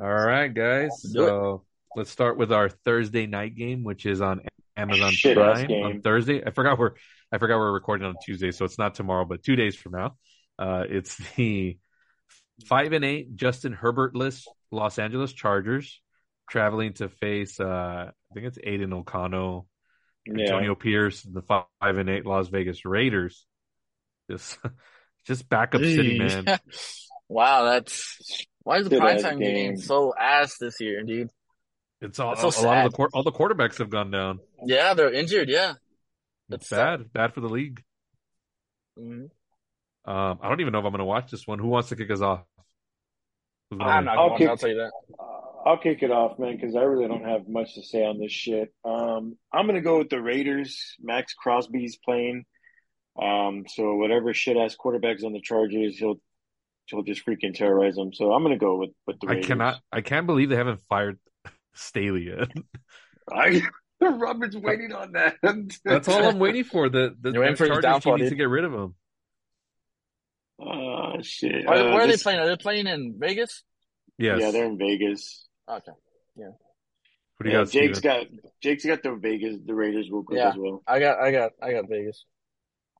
All 0.00 0.12
right, 0.12 0.52
guys. 0.52 0.90
So 1.02 1.64
let's 1.96 2.10
start 2.10 2.36
with 2.36 2.52
our 2.52 2.68
Thursday 2.68 3.26
night 3.26 3.54
game, 3.56 3.84
which 3.84 4.04
is 4.06 4.20
on 4.20 4.42
Amazon 4.76 5.12
Shit-ass 5.12 5.64
Prime 5.64 5.82
on 5.82 6.00
Thursday. 6.02 6.42
I 6.44 6.50
forgot 6.50 6.78
we're 6.78 6.92
I 7.32 7.38
forgot 7.38 7.56
we're 7.58 7.72
recording 7.72 8.06
on 8.06 8.14
Tuesday, 8.24 8.50
so 8.50 8.64
it's 8.66 8.78
not 8.78 8.94
tomorrow, 8.94 9.24
but 9.24 9.42
two 9.42 9.56
days 9.56 9.74
from 9.74 9.92
now. 9.92 10.16
Uh, 10.58 10.84
it's 10.88 11.16
the 11.36 11.78
five 12.66 12.92
and 12.92 13.04
eight 13.04 13.34
Justin 13.36 13.74
Herbertless 13.74 14.46
Los 14.70 14.98
Angeles 14.98 15.32
Chargers 15.32 16.00
traveling 16.50 16.92
to 16.94 17.08
face 17.08 17.58
uh, 17.58 18.10
I 18.10 18.34
think 18.34 18.46
it's 18.46 18.58
Aidan 18.62 18.92
O'Connell, 18.92 19.66
Yeah. 20.26 20.44
Antonio 20.44 20.74
Pierce, 20.74 21.22
the 21.22 21.42
five 21.42 21.64
and 21.80 22.10
eight 22.10 22.26
Las 22.26 22.48
Vegas 22.48 22.84
Raiders. 22.84 23.46
Just 24.30 24.58
just 25.26 25.48
backup 25.48 25.80
city, 25.80 26.18
man. 26.18 26.44
wow, 27.28 27.64
that's 27.64 28.46
why 28.62 28.78
is 28.78 28.84
the 28.84 28.90
Good 28.90 29.02
ass 29.02 29.22
primetime 29.22 29.38
game. 29.38 29.54
game 29.54 29.76
so 29.76 30.14
ass 30.18 30.56
this 30.58 30.80
year, 30.80 31.02
dude? 31.02 31.30
It's 32.00 32.18
all 32.18 32.34
so 32.36 32.48
a 32.48 32.66
lot 32.66 32.86
of 32.86 32.92
the 32.92 33.08
all 33.14 33.22
the 33.22 33.32
quarterbacks 33.32 33.78
have 33.78 33.90
gone 33.90 34.10
down. 34.10 34.40
Yeah, 34.64 34.94
they're 34.94 35.12
injured. 35.12 35.48
Yeah. 35.48 35.74
It's 36.50 36.68
That's 36.68 36.70
bad, 36.70 37.12
bad 37.12 37.34
for 37.34 37.40
the 37.40 37.48
league. 37.48 37.82
Mhm. 38.98 39.30
Um, 40.04 40.38
I 40.42 40.48
don't 40.48 40.60
even 40.60 40.72
know 40.72 40.80
if 40.80 40.84
I'm 40.84 40.90
going 40.90 40.98
to 40.98 41.04
watch 41.04 41.30
this 41.30 41.46
one. 41.46 41.60
Who 41.60 41.68
wants 41.68 41.90
to 41.90 41.96
kick 41.96 42.10
us 42.10 42.20
off? 42.20 42.42
I'm 43.70 44.04
not 44.04 44.18
I'll 44.18 44.36
kick- 44.36 44.48
I'll 44.48 44.56
tell 44.56 44.68
you 44.68 44.76
that. 44.76 44.92
Uh, 45.18 45.68
I'll 45.68 45.78
kick 45.78 46.02
it 46.02 46.10
off, 46.10 46.38
man, 46.40 46.56
because 46.56 46.74
I 46.74 46.80
really 46.82 47.06
don't 47.06 47.24
have 47.24 47.48
much 47.48 47.74
to 47.76 47.82
say 47.84 48.04
on 48.04 48.18
this 48.18 48.32
shit. 48.32 48.74
Um, 48.84 49.38
I'm 49.52 49.66
gonna 49.66 49.80
go 49.80 49.98
with 49.98 50.10
the 50.10 50.20
Raiders. 50.20 50.96
Maxx 51.00 51.34
Crosby's 51.34 51.96
playing. 52.04 52.44
Um, 53.20 53.64
so 53.68 53.94
whatever 53.96 54.32
shit 54.32 54.56
ass 54.56 54.76
quarterbacks 54.82 55.24
on 55.24 55.32
the 55.32 55.40
Chargers, 55.40 55.96
he'll 55.98 56.20
he'll 56.86 57.02
just 57.02 57.24
freaking 57.26 57.54
terrorize 57.54 57.94
them. 57.94 58.12
So 58.14 58.32
I'm 58.32 58.42
gonna 58.42 58.56
go 58.58 58.76
with 58.78 58.90
with 59.06 59.20
the 59.20 59.26
Raiders. 59.26 59.44
I 59.44 59.48
cannot. 59.48 59.80
I 59.92 60.00
can't 60.00 60.26
believe 60.26 60.48
they 60.48 60.56
haven't 60.56 60.80
fired 60.88 61.18
Staley 61.74 62.26
yet. 62.26 62.48
I 63.32 63.62
Robert's 64.00 64.56
waiting 64.56 64.92
on 64.92 65.12
that. 65.12 65.36
That's 65.84 66.08
all 66.08 66.24
I'm 66.26 66.38
waiting 66.38 66.64
for. 66.64 66.88
The 66.88 67.14
the, 67.20 67.30
the 67.32 67.38
for 67.38 67.46
his 67.46 67.58
Chargers 67.58 67.82
downfall, 67.82 68.14
team 68.14 68.20
needs 68.22 68.30
to 68.32 68.36
get 68.36 68.48
rid 68.48 68.64
of 68.64 68.72
him. 68.72 68.94
Oh 70.58 71.20
shit. 71.22 71.66
Where, 71.66 71.78
Uh, 71.78 71.84
where 71.92 72.00
are 72.02 72.06
this- 72.06 72.22
they 72.22 72.22
playing? 72.22 72.40
Are 72.40 72.46
they 72.48 72.56
playing 72.56 72.86
in 72.86 73.16
Vegas? 73.18 73.62
Yes. 74.18 74.38
Yeah, 74.40 74.50
they're 74.50 74.66
in 74.66 74.78
Vegas. 74.78 75.46
Okay. 75.68 75.92
Yeah. 76.36 76.46
What 77.36 77.44
do 77.44 77.50
you 77.50 77.56
Yeah, 77.56 77.64
got, 77.64 77.70
Jake's 77.72 77.98
Steven? 77.98 78.18
got 78.42 78.52
Jake's 78.62 78.84
got 78.84 79.02
the 79.02 79.14
Vegas, 79.16 79.56
the 79.64 79.74
Raiders 79.74 80.08
real 80.10 80.22
quick 80.22 80.38
Yeah. 80.38 80.50
as 80.50 80.56
well. 80.56 80.82
I 80.86 81.00
got, 81.00 81.18
I 81.18 81.32
got, 81.32 81.52
I 81.62 81.72
got 81.72 81.88
Vegas 81.88 82.24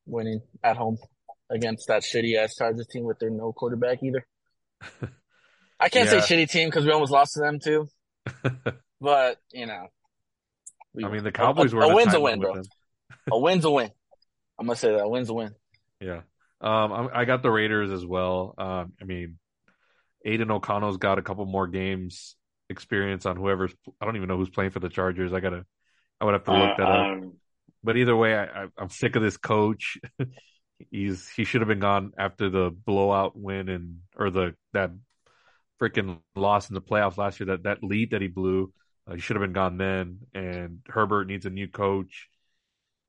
winning 0.06 0.40
at 0.62 0.76
home 0.76 0.98
against 1.50 1.88
that 1.88 2.02
shitty 2.02 2.36
ass 2.36 2.54
Chargers 2.56 2.86
team 2.86 3.04
with 3.04 3.18
their 3.18 3.30
no 3.30 3.52
quarterback 3.52 4.02
either. 4.02 4.26
I 5.80 5.88
can't 5.88 6.10
Yeah. 6.10 6.20
say 6.20 6.36
shitty 6.36 6.50
team 6.50 6.68
because 6.68 6.84
we 6.84 6.92
almost 6.92 7.12
lost 7.12 7.34
to 7.34 7.40
them 7.40 7.58
too, 7.58 7.88
but 9.00 9.38
you 9.52 9.66
know, 9.66 9.86
we- 10.94 11.04
I 11.04 11.08
mean, 11.10 11.24
the 11.24 11.32
Cowboys 11.32 11.72
a, 11.72 11.76
were 11.76 11.82
a 11.82 11.88
a 11.88 11.94
win's 11.94 12.14
a 12.14 12.20
win, 12.20 12.40
bro. 12.40 12.54
them. 12.54 12.64
A 13.30 13.38
win's 13.38 13.64
a 13.64 13.70
win. 13.70 13.90
I'm 14.58 14.66
gonna 14.66 14.76
say 14.76 14.90
that 14.92 15.02
a 15.04 15.08
win's 15.08 15.28
a 15.28 15.34
win. 15.34 15.54
Yeah. 16.00 16.22
Um, 16.60 16.92
I, 16.92 17.08
I 17.20 17.24
got 17.24 17.42
the 17.42 17.50
Raiders 17.50 17.90
as 17.90 18.06
well. 18.06 18.54
Um, 18.58 18.92
I 19.00 19.04
mean, 19.04 19.38
Aidan 20.24 20.50
O'Connell's 20.50 20.96
got 20.98 21.18
a 21.18 21.22
couple 21.22 21.44
more 21.46 21.66
games 21.66 22.36
experience 22.70 23.26
on 23.26 23.36
whoever's. 23.36 23.74
I 24.00 24.04
don't 24.04 24.16
even 24.16 24.28
know 24.28 24.36
who's 24.36 24.50
playing 24.50 24.70
for 24.70 24.78
the 24.80 24.88
Chargers. 24.88 25.32
I 25.32 25.40
gotta. 25.40 25.64
I 26.20 26.24
would 26.24 26.34
have 26.34 26.44
to 26.44 26.52
look 26.52 26.76
that 26.76 26.86
Uh, 26.86 27.16
up. 27.16 27.22
But 27.84 27.96
either 27.96 28.16
way, 28.16 28.36
I, 28.36 28.66
I'm 28.78 28.90
sick 28.90 29.16
of 29.16 29.22
this 29.22 29.36
coach. 29.36 29.98
He's 30.90 31.28
he 31.28 31.44
should 31.44 31.60
have 31.60 31.68
been 31.68 31.80
gone 31.80 32.12
after 32.18 32.50
the 32.50 32.70
blowout 32.70 33.36
win 33.36 33.68
and 33.68 34.00
or 34.16 34.30
the 34.30 34.54
that 34.72 34.90
freaking 35.80 36.18
loss 36.34 36.68
in 36.70 36.74
the 36.74 36.80
playoffs 36.80 37.16
last 37.18 37.40
year. 37.40 37.48
That 37.48 37.64
that 37.64 37.84
lead 37.84 38.10
that 38.10 38.22
he 38.22 38.28
blew, 38.28 38.72
uh, 39.08 39.14
he 39.14 39.20
should 39.20 39.36
have 39.36 39.42
been 39.42 39.52
gone 39.52 39.78
then. 39.78 40.20
And 40.34 40.80
Herbert 40.88 41.28
needs 41.28 41.46
a 41.46 41.50
new 41.50 41.68
coach 41.68 42.28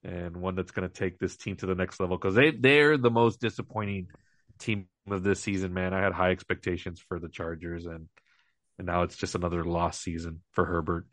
and 0.04 0.38
one 0.38 0.56
that's 0.56 0.72
going 0.72 0.88
to 0.88 0.94
take 0.94 1.18
this 1.18 1.38
team 1.38 1.56
to 1.58 1.66
the 1.66 1.76
next 1.76 2.00
level 2.00 2.18
because 2.18 2.36
they 2.36 2.52
they're 2.52 2.98
the 2.98 3.10
most 3.10 3.40
disappointing 3.40 4.08
team 4.60 4.88
of 5.10 5.24
this 5.24 5.40
season. 5.40 5.74
Man, 5.74 5.94
I 5.94 6.02
had 6.02 6.14
high 6.14 6.32
expectations 6.32 7.02
for 7.08 7.20
the 7.20 7.30
Chargers 7.30 7.86
and 7.86 8.08
and 8.78 8.88
now 8.88 9.04
it's 9.04 9.16
just 9.16 9.36
another 9.36 9.64
lost 9.64 10.02
season 10.02 10.42
for 10.52 10.66
Herbert 10.66 11.06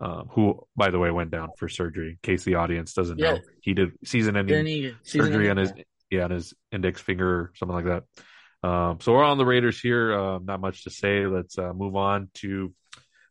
um, 0.00 0.28
who, 0.32 0.60
by 0.76 0.90
the 0.90 0.98
way, 0.98 1.10
went 1.10 1.30
down 1.30 1.50
for 1.58 1.68
surgery. 1.68 2.10
In 2.10 2.18
case 2.22 2.44
the 2.44 2.56
audience 2.56 2.94
doesn't 2.94 3.18
Yeah. 3.18 3.32
know, 3.34 3.40
he 3.62 3.74
did 3.74 3.90
season-ending 4.04 4.66
he? 4.66 4.94
season 5.02 5.26
surgery 5.26 5.50
on 5.50 5.56
his 5.58 5.72
yeah 6.10 6.24
on 6.24 6.30
his 6.30 6.54
index 6.70 7.00
finger 7.00 7.28
or 7.28 7.52
something 7.56 7.74
like 7.76 7.84
that. 7.86 8.68
Um, 8.68 9.00
so 9.00 9.12
we're 9.12 9.24
on 9.24 9.38
the 9.38 9.44
Raiders 9.46 9.80
here. 9.80 10.12
Uh, 10.18 10.38
not 10.38 10.60
much 10.60 10.84
to 10.84 10.90
say. 10.90 11.26
Let's 11.26 11.58
uh, 11.58 11.72
move 11.72 11.96
on 11.96 12.28
to. 12.34 12.72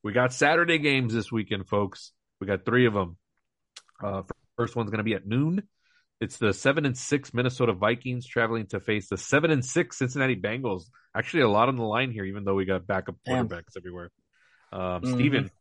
We 0.03 0.13
got 0.13 0.33
Saturday 0.33 0.77
games 0.79 1.13
this 1.13 1.31
weekend, 1.31 1.67
folks. 1.67 2.11
We 2.39 2.47
got 2.47 2.65
three 2.65 2.85
of 2.87 2.93
them. 2.93 3.17
Uh, 4.03 4.23
first 4.57 4.75
one's 4.75 4.89
going 4.89 4.97
to 4.97 5.03
be 5.03 5.13
at 5.13 5.25
noon. 5.27 5.63
It's 6.19 6.37
the 6.37 6.53
seven 6.53 6.85
and 6.85 6.97
six 6.97 7.33
Minnesota 7.33 7.73
Vikings 7.73 8.25
traveling 8.27 8.67
to 8.67 8.79
face 8.79 9.09
the 9.09 9.17
seven 9.17 9.51
and 9.51 9.63
six 9.63 9.97
Cincinnati 9.97 10.35
Bengals. 10.35 10.83
Actually, 11.15 11.43
a 11.43 11.49
lot 11.49 11.67
on 11.69 11.75
the 11.77 11.83
line 11.83 12.11
here, 12.11 12.25
even 12.25 12.43
though 12.43 12.55
we 12.55 12.65
got 12.65 12.85
backup 12.85 13.15
Damn. 13.25 13.47
quarterbacks 13.47 13.77
everywhere. 13.77 14.11
Um, 14.71 15.01
Mhm. 15.01 15.13
Steven, 15.13 15.51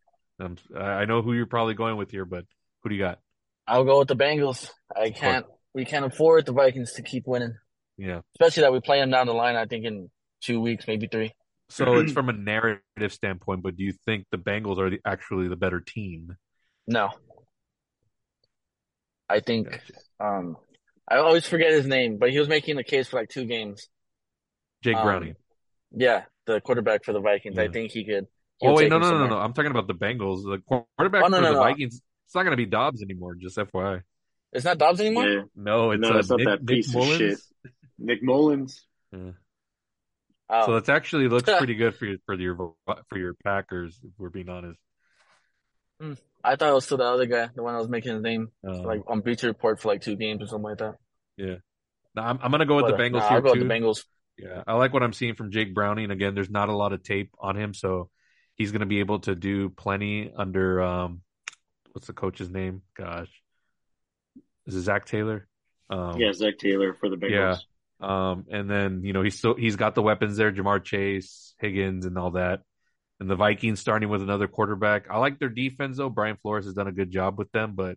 um, 0.41 0.57
I 0.76 0.80
I 0.80 1.05
know 1.05 1.22
who 1.22 1.32
you're 1.32 1.47
probably 1.47 1.74
going 1.74 1.97
with 1.97 2.11
here, 2.11 2.24
but 2.24 2.45
who 2.82 2.88
do 2.88 2.95
you 2.95 3.01
got? 3.01 3.20
I'll 3.66 3.84
go 3.84 3.99
with 4.01 4.09
the 4.09 4.16
Bengals. 4.16 4.68
I 4.95 5.11
can't. 5.11 5.47
We 5.74 5.84
can't 5.84 6.05
afford 6.05 6.47
the 6.47 6.53
Vikings 6.53 6.95
to 6.95 7.03
keep 7.03 7.26
winning, 7.28 7.55
Yeah. 7.97 8.22
especially 8.34 8.62
that 8.62 8.72
we 8.72 8.80
play 8.80 8.99
them 8.99 9.11
down 9.11 9.26
the 9.28 9.34
line. 9.34 9.55
I 9.55 9.66
think 9.66 9.84
in 9.84 10.11
two 10.43 10.61
weeks, 10.61 10.86
maybe 10.88 11.07
three. 11.07 11.32
So 11.68 11.99
it's 11.99 12.11
from 12.12 12.28
a 12.28 12.32
narrative 12.32 13.12
standpoint, 13.12 13.62
but 13.62 13.76
do 13.76 13.84
you 13.84 13.93
think 14.05 14.26
the 14.32 14.38
Bengals 14.38 14.78
are 14.78 14.91
the, 14.91 14.99
actually 15.05 15.47
the 15.47 15.55
better 15.55 15.78
team? 15.78 16.36
No, 16.88 17.11
I 19.28 19.38
think. 19.38 19.80
Um, 20.18 20.57
I 21.09 21.18
always 21.18 21.47
forget 21.47 21.70
his 21.70 21.86
name, 21.86 22.18
but 22.18 22.30
he 22.30 22.38
was 22.41 22.49
making 22.49 22.74
the 22.76 22.82
case 22.84 23.07
for 23.09 23.20
like 23.20 23.28
two 23.28 23.45
games. 23.45 23.88
Jake 24.82 24.97
Um, 24.97 25.05
Browning. 25.05 25.36
Yeah, 25.93 26.24
the 26.47 26.61
quarterback 26.61 27.05
for 27.05 27.12
the 27.12 27.20
Vikings. 27.20 27.59
I 27.59 27.68
think 27.68 27.93
he 27.93 28.05
could. 28.05 28.26
Oh 28.62 28.68
he'll 28.68 28.74
wait, 28.76 28.90
no, 28.90 28.98
no, 28.98 29.11
no, 29.11 29.18
no, 29.18 29.26
no. 29.28 29.38
I'm 29.38 29.52
talking 29.52 29.70
about 29.70 29.86
the 29.86 29.94
Bengals. 29.94 30.42
The 30.44 30.58
quarterback 30.66 31.24
Oh, 31.24 31.28
no, 31.28 31.38
for 31.38 31.42
no, 31.42 31.48
the 31.48 31.54
no. 31.54 31.61
Vikings. 31.61 32.00
It's 32.26 32.34
not 32.34 32.42
going 32.42 32.52
to 32.52 32.56
be 32.56 32.66
Dobbs 32.66 33.02
anymore. 33.02 33.34
Just 33.34 33.56
FYI. 33.56 34.02
It's 34.52 34.64
not 34.64 34.78
Dobbs 34.78 35.00
anymore. 35.00 35.28
yeah, 35.28 35.42
No, 35.56 35.90
it's, 35.92 36.00
No, 36.00 36.12
uh, 36.14 36.18
it's 36.18 36.28
not 36.30 36.38
Nick, 36.38 36.46
that 36.48 36.61
Nick 36.62 36.68
piece 36.68 36.88
of 36.88 36.94
Mullens. 36.96 37.18
shit. 37.18 37.38
Nick 37.98 38.22
Mullens. 38.22 38.80
Yeah. 39.12 39.30
Oh, 40.48 40.66
So 40.66 40.76
it's 40.76 40.88
actually 40.88 41.28
looks 41.28 41.48
pretty 41.58 41.74
good 41.74 41.94
for 41.94 42.06
your 42.06 42.18
for 42.26 42.34
your 42.34 42.74
for 43.08 43.18
your 43.18 43.34
Packers. 43.44 43.98
If 44.02 44.11
we're 44.18 44.30
being 44.30 44.48
honest. 44.48 44.78
I 46.42 46.56
thought 46.56 46.70
it 46.70 46.74
was 46.74 46.86
still 46.86 46.96
the 46.96 47.04
other 47.04 47.26
guy, 47.26 47.50
the 47.54 47.62
one 47.62 47.74
that 47.74 47.80
was 47.80 47.88
making 47.90 48.14
his 48.14 48.22
name 48.22 48.48
Um, 48.66 48.82
like 48.82 49.02
on 49.06 49.20
Bleacher 49.20 49.48
Report 49.48 49.78
for 49.80 49.88
like 49.88 50.00
two 50.00 50.16
games 50.16 50.42
or 50.42 50.46
something 50.46 50.70
like 50.70 50.78
that. 50.78 50.94
Yeah, 51.36 51.56
no, 52.14 52.22
I'm, 52.22 52.38
I'm 52.42 52.50
going 52.50 52.61
to 52.61 52.66
go 52.66 52.76
with 52.76 52.86
But, 52.86 52.96
the 52.96 53.02
uh, 53.02 53.06
Bengals 53.06 53.20
nah, 53.20 53.28
here 53.28 53.36
I'll 53.36 53.42
go 53.42 53.52
too. 53.52 53.61
with 53.61 53.68
the 53.68 53.74
Bengals. 53.74 54.04
Yeah, 54.38 54.62
I 54.66 54.74
like 54.76 54.94
what 54.94 55.02
I'm 55.02 55.12
seeing 55.12 55.34
from 55.34 55.50
Jake 55.50 55.74
Browning. 55.74 56.11
Again, 56.11 56.34
there's 56.34 56.48
not 56.48 56.70
a 56.70 56.74
lot 56.74 56.94
of 56.94 57.02
tape 57.02 57.30
on 57.38 57.56
him, 57.56 57.74
so 57.74 58.08
he's 58.61 58.72
going 58.72 58.80
to 58.80 58.86
be 58.86 59.00
able 59.00 59.20
to 59.20 59.34
do 59.34 59.70
plenty 59.70 60.30
under 60.36 60.82
um, 60.82 61.22
what's 61.92 62.06
the 62.06 62.12
coach's 62.12 62.50
name? 62.50 62.82
Gosh, 62.94 63.30
is 64.66 64.74
it 64.74 64.82
Zac 64.82 65.06
Taylor? 65.06 65.48
Um, 65.88 66.20
yeah, 66.20 66.34
Zac 66.34 66.58
Taylor 66.58 66.92
for 66.92 67.08
the 67.08 67.16
Bengals. 67.16 67.61
Yeah. 68.02 68.30
Um, 68.30 68.44
and 68.50 68.70
then 68.70 69.00
you 69.02 69.14
know 69.14 69.22
he's 69.22 69.38
still 69.38 69.54
he's 69.54 69.76
got 69.76 69.94
the 69.94 70.02
weapons 70.02 70.36
there, 70.36 70.52
Ja'Marr 70.52 70.84
Chase, 70.84 71.54
Higgins, 71.58 72.04
and 72.04 72.18
all 72.18 72.32
that. 72.32 72.61
And 73.18 73.30
the 73.30 73.36
Vikings 73.36 73.80
starting 73.80 74.11
with 74.11 74.20
another 74.20 74.46
quarterback. 74.46 75.06
I 75.11 75.16
like 75.16 75.38
their 75.38 75.48
defense 75.48 75.96
though. 75.96 76.11
Brian 76.11 76.36
Flores 76.42 76.66
has 76.66 76.74
done 76.74 76.86
a 76.86 76.92
good 76.92 77.11
job 77.11 77.38
with 77.38 77.50
them, 77.52 77.72
but 77.74 77.96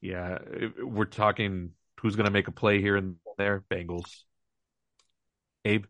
yeah, 0.00 0.38
we're 0.82 1.04
talking 1.04 1.72
who's 2.00 2.16
going 2.16 2.26
to 2.26 2.32
make 2.32 2.48
a 2.48 2.52
play 2.52 2.80
here 2.80 2.96
and 2.96 3.16
there. 3.36 3.62
Bengals. 3.70 4.22
Abe. 5.66 5.84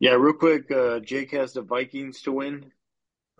Yeah, 0.00 0.12
real 0.12 0.34
quick, 0.34 0.70
uh, 0.70 1.00
Jake 1.00 1.32
has 1.32 1.52
the 1.54 1.62
Vikings 1.62 2.22
to 2.22 2.32
win. 2.32 2.70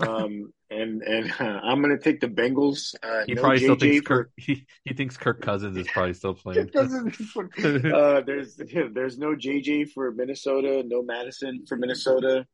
Um, 0.00 0.52
and 0.70 1.02
and 1.02 1.32
uh, 1.40 1.44
I'm 1.64 1.80
gonna 1.80 1.98
take 1.98 2.20
the 2.20 2.28
Bengals. 2.28 2.94
Uh, 3.02 3.24
He 3.26 3.34
no 3.34 3.40
probably 3.42 3.58
still 3.60 3.76
thinks 3.76 4.06
for- 4.06 4.24
Kirk. 4.24 4.30
He, 4.36 4.66
he 4.84 4.94
thinks 4.94 5.16
Kirk 5.16 5.40
Cousins 5.40 5.76
is 5.76 5.88
probably 5.88 6.14
still 6.14 6.34
playing. 6.42 6.70
uh, 6.76 8.20
there's 8.26 8.56
there's 8.56 9.18
no 9.18 9.34
JJ 9.34 9.90
for 9.92 10.12
Minnesota, 10.12 10.82
no 10.86 11.02
Madison 11.02 11.64
for 11.66 11.76
Minnesota, 11.76 12.46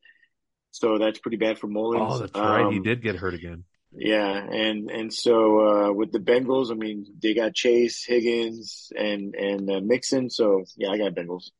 so 0.71 0.99
that's 0.99 1.19
pretty 1.19 1.37
bad 1.39 1.59
for 1.59 1.67
Mullens. 1.67 2.15
oh, 2.15 2.19
that's 2.19 2.33
right. 2.39 2.71
He 2.73 2.79
Um, 2.79 2.83
did 2.83 3.03
get 3.03 3.17
hurt 3.17 3.35
again. 3.35 3.65
Yeah, 3.97 4.33
and 4.33 4.91
and 4.91 5.13
so 5.13 5.61
uh, 5.89 5.93
with 5.93 6.11
the 6.13 6.19
Bengals, 6.19 6.71
I 6.71 6.75
mean, 6.75 7.05
they 7.23 7.33
got 7.35 7.55
Chase, 7.55 8.05
Higgins, 8.05 8.91
and 8.97 9.35
and 9.35 9.71
uh, 9.71 9.81
Mixon. 9.81 10.31
So 10.31 10.65
yeah, 10.77 10.89
I 10.91 10.99
got 10.99 11.15
Bengals. 11.15 11.51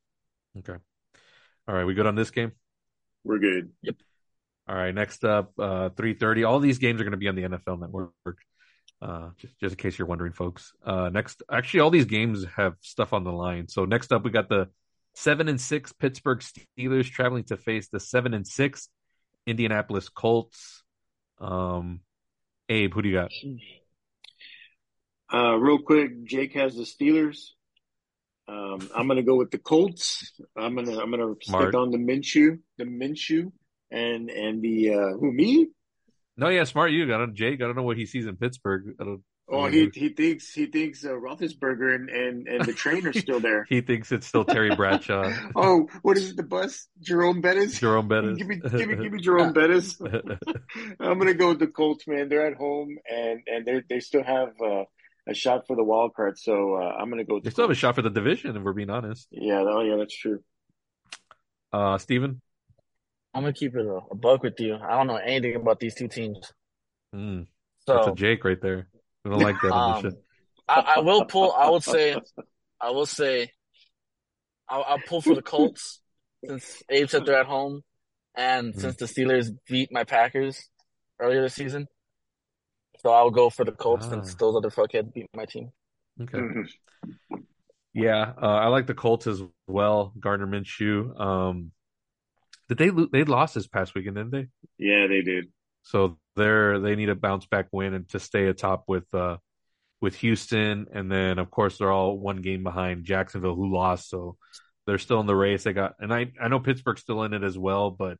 Okay. 0.59 0.77
All 1.67 1.75
right, 1.75 1.85
we 1.85 1.93
good 1.93 2.05
on 2.05 2.15
this 2.15 2.31
game? 2.31 2.51
We're 3.23 3.39
good. 3.39 3.71
Yep. 3.81 3.95
All 4.67 4.75
right, 4.75 4.93
next 4.93 5.23
up, 5.23 5.51
uh, 5.59 5.89
three 5.89 6.13
thirty. 6.13 6.43
All 6.43 6.59
these 6.59 6.77
games 6.77 7.01
are 7.01 7.03
going 7.03 7.11
to 7.11 7.17
be 7.17 7.27
on 7.27 7.35
the 7.35 7.43
NFL 7.43 7.79
Network. 7.79 8.37
Uh, 9.01 9.29
just, 9.37 9.59
just 9.59 9.73
in 9.73 9.77
case 9.77 9.99
you're 9.99 10.07
wondering, 10.07 10.33
folks. 10.33 10.73
Uh, 10.83 11.09
next, 11.09 11.43
actually, 11.51 11.81
all 11.81 11.91
these 11.91 12.05
games 12.05 12.45
have 12.55 12.75
stuff 12.81 13.13
on 13.13 13.23
the 13.23 13.31
line. 13.31 13.67
So 13.67 13.85
next 13.85 14.11
up, 14.11 14.23
we 14.23 14.31
got 14.31 14.49
the 14.49 14.69
seven 15.15 15.47
and 15.47 15.59
six 15.59 15.91
Pittsburgh 15.91 16.39
Steelers 16.39 17.09
traveling 17.09 17.43
to 17.45 17.57
face 17.57 17.87
the 17.89 17.99
seven 17.99 18.33
and 18.33 18.47
six 18.47 18.89
Indianapolis 19.45 20.09
Colts. 20.09 20.83
Um, 21.39 22.01
Abe, 22.69 22.93
who 22.93 23.01
do 23.01 23.09
you 23.09 23.15
got? 23.15 23.31
Uh, 25.33 25.55
real 25.55 25.79
quick, 25.79 26.23
Jake 26.25 26.53
has 26.53 26.75
the 26.75 26.83
Steelers. 26.83 27.51
Um, 28.47 28.89
I'm 28.95 29.07
gonna 29.07 29.23
go 29.23 29.35
with 29.35 29.51
the 29.51 29.57
Colts. 29.57 30.33
I'm 30.55 30.75
gonna 30.75 30.99
I'm 30.99 31.11
gonna 31.11 31.33
stick 31.41 31.73
on 31.73 31.91
the 31.91 31.97
Minshew, 31.97 32.59
the 32.77 32.85
Minshew, 32.85 33.51
and 33.91 34.29
and 34.29 34.61
the 34.61 34.93
uh, 34.93 35.17
who 35.19 35.31
me? 35.31 35.69
No, 36.37 36.49
yeah, 36.49 36.65
smart. 36.65 36.91
You 36.91 37.07
got 37.07 37.33
Jake. 37.33 37.61
I 37.61 37.65
don't 37.65 37.75
know 37.75 37.83
what 37.83 37.97
he 37.97 38.05
sees 38.05 38.25
in 38.25 38.35
Pittsburgh. 38.35 38.95
I 38.99 39.03
don't, 39.03 39.21
Oh, 39.47 39.67
he 39.67 39.91
he 39.93 40.09
thinks 40.09 40.51
he 40.51 40.65
thinks 40.65 41.05
uh, 41.05 41.09
Roethlisberger 41.09 41.93
and 41.93 42.09
and 42.09 42.47
and 42.47 42.65
the 42.65 42.73
trainer's 42.73 43.19
still 43.19 43.39
there. 43.39 43.65
he 43.69 43.81
thinks 43.81 44.11
it's 44.11 44.25
still 44.25 44.43
Terry 44.43 44.75
Bradshaw, 44.75 45.31
Oh, 45.55 45.87
what 46.01 46.17
is 46.17 46.31
it? 46.31 46.37
The 46.37 46.43
bus? 46.43 46.87
Jerome 46.99 47.41
Bettis. 47.41 47.79
Jerome 47.79 48.07
Bettis. 48.07 48.39
Give 48.39 48.47
me, 48.47 48.55
give 48.57 48.89
me, 48.89 48.95
give 48.95 49.11
me 49.11 49.21
Jerome 49.21 49.53
Bettis. 49.53 50.01
I'm 50.01 51.19
gonna 51.19 51.35
go 51.35 51.49
with 51.49 51.59
the 51.59 51.67
Colts, 51.67 52.07
man. 52.07 52.27
They're 52.27 52.47
at 52.47 52.57
home 52.57 52.97
and 53.07 53.41
and 53.45 53.65
they 53.67 53.83
they 53.87 53.99
still 53.99 54.23
have 54.23 54.49
uh, 54.59 54.85
a 55.27 55.33
shot 55.33 55.65
for 55.67 55.75
the 55.75 55.83
wild 55.83 56.13
card. 56.13 56.37
So 56.37 56.75
uh, 56.75 56.95
I'm 56.99 57.09
gonna 57.09 57.23
go. 57.23 57.39
They 57.39 57.49
still 57.49 57.63
have 57.63 57.71
a 57.71 57.75
shot 57.75 57.95
for 57.95 58.01
the 58.01 58.09
division, 58.09 58.55
if 58.55 58.63
we're 58.63 58.73
being 58.73 58.89
honest. 58.89 59.27
Yeah, 59.31 59.63
oh 59.67 59.81
yeah, 59.81 59.97
that's 59.97 60.17
true. 60.17 60.43
Uh, 61.73 61.97
Steven? 61.97 62.41
I'm 63.33 63.43
gonna 63.43 63.53
keep 63.53 63.75
it 63.75 63.85
a, 63.85 63.99
a 64.11 64.15
buck 64.15 64.43
with 64.43 64.59
you. 64.59 64.75
I 64.75 64.91
don't 64.97 65.07
know 65.07 65.17
anything 65.17 65.55
about 65.55 65.79
these 65.79 65.95
two 65.95 66.07
teams, 66.07 66.53
Mm, 67.13 67.47
that's 67.87 68.07
a 68.07 68.09
so 68.09 68.15
Jake 68.15 68.43
right 68.43 68.61
there. 68.61 68.87
We 69.23 69.31
don't 69.31 69.41
like 69.41 69.61
that 69.61 69.73
um. 69.73 70.15
I, 70.67 70.95
I 70.97 70.99
will 70.99 71.25
pull. 71.25 71.51
I 71.51 71.69
would 71.69 71.83
say, 71.83 72.15
I 72.81 72.91
will 72.91 73.05
say, 73.05 73.51
I'll, 74.67 74.83
I'll 74.87 74.99
pull 74.99 75.21
for 75.21 75.35
the 75.35 75.41
Colts 75.41 76.01
since 76.45 76.83
Abe 76.89 77.09
said 77.09 77.25
they're 77.25 77.39
at 77.39 77.45
home, 77.45 77.83
and 78.35 78.73
Mhm. 78.73 78.81
since 78.81 78.95
the 78.97 79.05
Steelers 79.05 79.51
beat 79.67 79.91
my 79.91 80.03
Packers 80.03 80.69
earlier 81.19 81.41
this 81.41 81.55
season, 81.55 81.87
so 83.05 83.11
I'll 83.11 83.29
go 83.29 83.51
for 83.51 83.63
the 83.63 83.71
Colts 83.71 84.07
Ah. 84.07 84.09
since 84.09 84.33
those 84.33 84.55
other 84.55 84.71
fuckheads 84.71 85.13
beat 85.13 85.27
my 85.35 85.45
team. 85.45 85.71
Okay. 86.19 86.39
Mhm. 86.39 86.65
Yeah, 87.93 88.33
uh, 88.41 88.45
I 88.47 88.67
like 88.67 88.87
the 88.87 88.95
Colts 88.95 89.27
as 89.27 89.41
well. 89.67 90.11
Gardner 90.19 90.47
Minshew. 90.47 91.17
Um, 91.19 91.71
did 92.67 92.79
they 92.79 92.89
lo- 92.89 93.07
they 93.11 93.23
lost 93.23 93.53
this 93.53 93.67
past 93.67 93.93
weekend, 93.93 94.15
didn't 94.15 94.31
they? 94.31 94.47
Yeah, 94.79 95.05
they 95.05 95.21
did. 95.21 95.51
So 95.83 96.17
they're 96.35 96.79
they 96.79 96.95
need 96.95 97.09
a 97.09 97.15
bounce 97.15 97.45
back 97.45 97.67
win 97.71 97.93
and 97.93 98.09
to 98.09 98.19
stay 98.19 98.47
atop 98.47 98.85
with 98.87 99.05
uh 99.13 99.37
with 100.01 100.15
Houston, 100.15 100.87
and 100.91 101.11
then 101.11 101.37
of 101.37 101.51
course 101.51 101.77
they're 101.77 101.91
all 101.91 102.17
one 102.17 102.41
game 102.41 102.63
behind 102.63 103.05
Jacksonville, 103.05 103.55
who 103.55 103.71
lost. 103.71 104.09
So 104.09 104.37
they're 104.87 104.97
still 104.97 105.19
in 105.19 105.27
the 105.27 105.35
race. 105.35 105.63
They 105.63 105.73
got, 105.73 105.93
and 105.99 106.11
I 106.11 106.31
I 106.41 106.47
know 106.47 106.59
Pittsburgh's 106.59 107.01
still 107.01 107.21
in 107.23 107.33
it 107.33 107.43
as 107.43 107.55
well, 107.57 107.91
but 107.91 108.17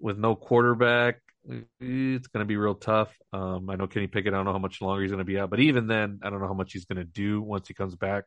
with 0.00 0.18
no 0.18 0.34
quarterback, 0.34 1.20
it's 1.48 2.26
going 2.28 2.40
to 2.40 2.44
be 2.44 2.56
real 2.56 2.74
tough. 2.74 3.12
Um, 3.32 3.70
I 3.70 3.76
know 3.76 3.86
Kenny 3.86 4.06
Pickett. 4.06 4.32
I 4.32 4.36
don't 4.36 4.44
know 4.44 4.52
how 4.52 4.58
much 4.58 4.80
longer 4.80 5.02
he's 5.02 5.10
going 5.10 5.18
to 5.18 5.24
be 5.24 5.38
out, 5.38 5.50
but 5.50 5.60
even 5.60 5.86
then, 5.86 6.20
I 6.22 6.30
don't 6.30 6.40
know 6.40 6.46
how 6.46 6.54
much 6.54 6.72
he's 6.72 6.84
going 6.84 6.98
to 6.98 7.04
do 7.04 7.40
once 7.40 7.68
he 7.68 7.74
comes 7.74 7.96
back. 7.96 8.24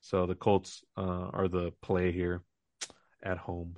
So 0.00 0.26
the 0.26 0.34
Colts 0.34 0.82
uh, 0.96 1.30
are 1.32 1.48
the 1.48 1.72
play 1.82 2.12
here 2.12 2.42
at 3.22 3.38
home. 3.38 3.76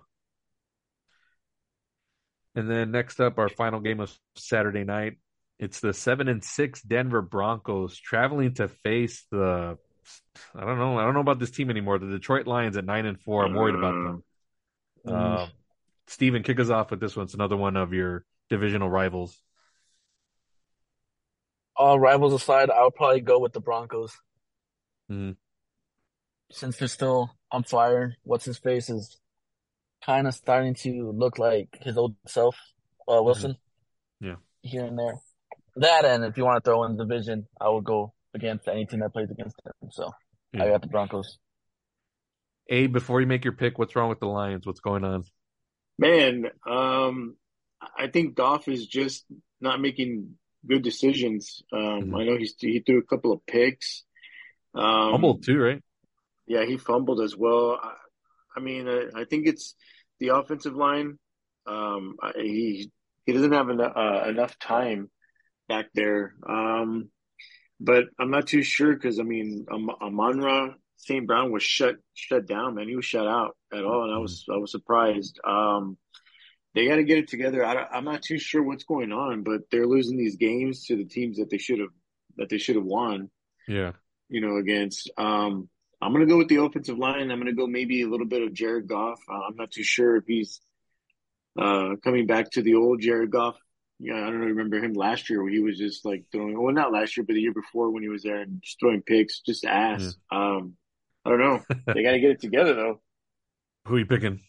And 2.54 2.70
then 2.70 2.92
next 2.92 3.20
up, 3.20 3.38
our 3.38 3.48
final 3.48 3.80
game 3.80 4.00
of 4.00 4.16
Saturday 4.36 4.84
night. 4.84 5.18
It's 5.58 5.80
the 5.80 5.92
seven 5.92 6.28
and 6.28 6.42
six 6.42 6.82
Denver 6.82 7.22
Broncos 7.22 7.96
traveling 7.96 8.54
to 8.54 8.68
face 8.68 9.24
the. 9.30 9.78
I 10.54 10.64
don't 10.64 10.78
know. 10.78 10.98
I 10.98 11.04
don't 11.04 11.14
know 11.14 11.20
about 11.20 11.38
this 11.38 11.50
team 11.50 11.70
anymore. 11.70 11.98
The 11.98 12.08
Detroit 12.10 12.46
Lions 12.46 12.76
at 12.76 12.84
nine 12.84 13.06
and 13.06 13.20
four. 13.20 13.44
I'm 13.44 13.54
worried 13.54 13.76
about 13.76 13.92
them. 13.92 14.24
Uh, 15.06 15.46
Steven, 16.08 16.42
kick 16.42 16.60
us 16.60 16.70
off 16.70 16.90
with 16.90 17.00
this 17.00 17.16
one. 17.16 17.24
It's 17.24 17.34
another 17.34 17.56
one 17.56 17.76
of 17.76 17.92
your 17.92 18.24
divisional 18.54 18.88
rivals. 18.88 19.36
All 21.76 21.98
rivals 21.98 22.32
aside, 22.32 22.70
I'll 22.70 22.92
probably 22.92 23.20
go 23.20 23.40
with 23.40 23.52
the 23.52 23.60
Broncos. 23.60 24.12
Mhm. 25.10 25.36
Since 26.52 26.78
they're 26.78 26.88
still 26.88 27.30
on 27.50 27.64
fire, 27.64 28.16
what's 28.22 28.44
his 28.44 28.58
face 28.58 28.88
is 28.88 29.20
kind 30.06 30.28
of 30.28 30.34
starting 30.34 30.74
to 30.74 31.10
look 31.10 31.38
like 31.38 31.68
his 31.80 31.98
old 31.98 32.14
self, 32.26 32.56
uh, 33.08 33.20
Wilson. 33.20 33.56
Yeah. 34.20 34.36
Here 34.62 34.84
and 34.84 34.98
there. 34.98 35.16
That, 35.76 36.04
and 36.04 36.24
if 36.24 36.36
you 36.36 36.44
want 36.44 36.62
to 36.62 36.68
throw 36.68 36.84
in 36.84 36.96
the 36.96 37.04
division, 37.04 37.48
I 37.60 37.68
would 37.70 37.84
go 37.84 38.14
against 38.34 38.68
any 38.68 38.86
team 38.86 39.00
that 39.00 39.12
plays 39.12 39.30
against 39.30 39.56
them. 39.64 39.90
So 39.90 40.12
I 40.54 40.68
got 40.68 40.82
the 40.82 40.88
Broncos. 40.88 41.38
Abe, 42.68 42.92
before 42.92 43.20
you 43.20 43.26
make 43.26 43.44
your 43.44 43.54
pick, 43.54 43.78
what's 43.78 43.96
wrong 43.96 44.08
with 44.08 44.20
the 44.20 44.26
Lions? 44.26 44.64
What's 44.64 44.80
going 44.80 45.04
on? 45.04 45.24
Man, 45.98 46.50
um, 46.66 47.36
I 47.96 48.06
think 48.08 48.34
Goff 48.34 48.68
is 48.68 48.86
just 48.86 49.24
not 49.60 49.80
making 49.80 50.36
good 50.66 50.82
decisions. 50.82 51.62
Um, 51.72 52.10
Mhm. 52.10 52.20
I 52.20 52.24
know 52.24 52.36
he's 52.38 52.54
he 52.58 52.80
threw 52.80 52.98
a 52.98 53.02
couple 53.02 53.32
of 53.32 53.44
picks. 53.46 54.04
Um, 54.74 55.12
Humbled 55.12 55.44
too, 55.44 55.58
right? 55.60 55.82
Yeah, 56.46 56.64
he 56.64 56.76
fumbled 56.76 57.20
as 57.20 57.36
well. 57.36 57.78
I, 57.82 57.94
I 58.56 58.60
mean, 58.60 58.88
I, 58.88 59.08
I 59.20 59.24
think 59.24 59.46
it's 59.46 59.74
the 60.20 60.28
offensive 60.28 60.74
line. 60.74 61.18
Um, 61.66 62.16
I, 62.22 62.32
he 62.36 62.90
he 63.26 63.32
doesn't 63.32 63.52
have 63.52 63.70
enough 63.70 63.92
uh, 63.96 64.24
enough 64.28 64.58
time 64.58 65.10
back 65.68 65.86
there. 65.94 66.34
Um, 66.46 67.10
but 67.80 68.04
I'm 68.18 68.30
not 68.30 68.46
too 68.46 68.62
sure 68.62 68.92
because 68.94 69.18
I 69.18 69.22
mean, 69.22 69.66
Am- 69.72 69.90
Amon-Ra 69.90 70.74
St. 70.96 71.26
Brown 71.26 71.50
was 71.52 71.62
shut 71.62 71.96
shut 72.14 72.46
down, 72.46 72.74
man. 72.74 72.88
He 72.88 72.96
was 72.96 73.04
shut 73.04 73.26
out 73.26 73.56
at 73.72 73.84
all, 73.84 74.04
and 74.04 74.12
I 74.14 74.18
was 74.18 74.44
I 74.52 74.56
was 74.56 74.70
surprised. 74.72 75.38
Um, 75.46 75.96
they 76.74 76.86
got 76.88 76.96
to 76.96 77.04
get 77.04 77.18
it 77.18 77.28
together. 77.28 77.64
I, 77.64 77.86
I'm 77.92 78.04
not 78.04 78.22
too 78.22 78.38
sure 78.38 78.62
what's 78.62 78.84
going 78.84 79.12
on, 79.12 79.42
but 79.42 79.62
they're 79.70 79.86
losing 79.86 80.16
these 80.16 80.36
games 80.36 80.86
to 80.86 80.96
the 80.96 81.04
teams 81.04 81.38
that 81.38 81.50
they 81.50 81.58
should 81.58 81.78
have 81.80 81.90
that 82.36 82.48
they 82.48 82.58
should 82.58 82.76
have 82.76 82.84
won 82.84 83.30
Yeah. 83.68 83.92
you 84.28 84.40
know, 84.40 84.56
against. 84.56 85.10
Um, 85.16 85.68
I'm 86.02 86.12
going 86.12 86.26
to 86.26 86.30
go 86.30 86.38
with 86.38 86.48
the 86.48 86.56
offensive 86.62 86.98
line. 86.98 87.30
I'm 87.30 87.38
going 87.40 87.46
to 87.46 87.52
go 87.52 87.66
maybe 87.66 88.02
a 88.02 88.08
little 88.08 88.26
bit 88.26 88.42
of 88.42 88.52
Jared 88.52 88.88
Goff. 88.88 89.20
Uh, 89.30 89.40
I'm 89.48 89.56
not 89.56 89.70
too 89.70 89.84
sure 89.84 90.16
if 90.16 90.24
he's 90.26 90.60
uh, 91.58 91.94
coming 92.02 92.26
back 92.26 92.50
to 92.52 92.62
the 92.62 92.74
old 92.74 93.00
Jared 93.00 93.30
Goff. 93.30 93.56
Yeah, 94.00 94.16
I 94.16 94.26
don't 94.26 94.40
know, 94.40 94.46
remember 94.46 94.78
him 94.78 94.92
last 94.94 95.30
year 95.30 95.40
where 95.42 95.52
he 95.52 95.60
was 95.60 95.78
just 95.78 96.04
like 96.04 96.24
throwing, 96.32 96.60
well, 96.60 96.74
not 96.74 96.92
last 96.92 97.16
year, 97.16 97.24
but 97.24 97.34
the 97.34 97.40
year 97.40 97.54
before 97.54 97.90
when 97.92 98.02
he 98.02 98.08
was 98.08 98.24
there 98.24 98.40
and 98.40 98.60
just 98.62 98.80
throwing 98.80 99.02
picks, 99.02 99.40
just 99.40 99.64
ass. 99.64 100.16
Um, 100.32 100.76
I 101.24 101.30
don't 101.30 101.38
know. 101.38 101.62
They 101.94 102.02
got 102.02 102.10
to 102.10 102.20
get 102.20 102.30
it 102.32 102.40
together 102.40 102.74
though. 102.74 103.00
Who 103.86 103.94
are 103.94 103.98
you 104.00 104.06
picking? 104.06 104.40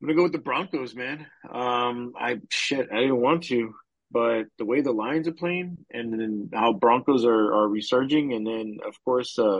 Gonna 0.00 0.14
go 0.14 0.22
with 0.24 0.32
the 0.32 0.38
Broncos, 0.38 0.94
man. 0.94 1.26
Um, 1.50 2.12
I 2.18 2.40
shit, 2.50 2.88
I 2.92 3.00
didn't 3.00 3.20
want 3.20 3.44
to, 3.44 3.74
but 4.12 4.44
the 4.56 4.64
way 4.64 4.80
the 4.80 4.92
Lions 4.92 5.26
are 5.26 5.32
playing, 5.32 5.78
and 5.90 6.12
then 6.12 6.50
how 6.54 6.72
Broncos 6.72 7.24
are 7.24 7.52
are 7.54 7.68
resurging, 7.68 8.32
and 8.32 8.46
then 8.46 8.78
of 8.86 8.94
course 9.04 9.36
uh, 9.38 9.58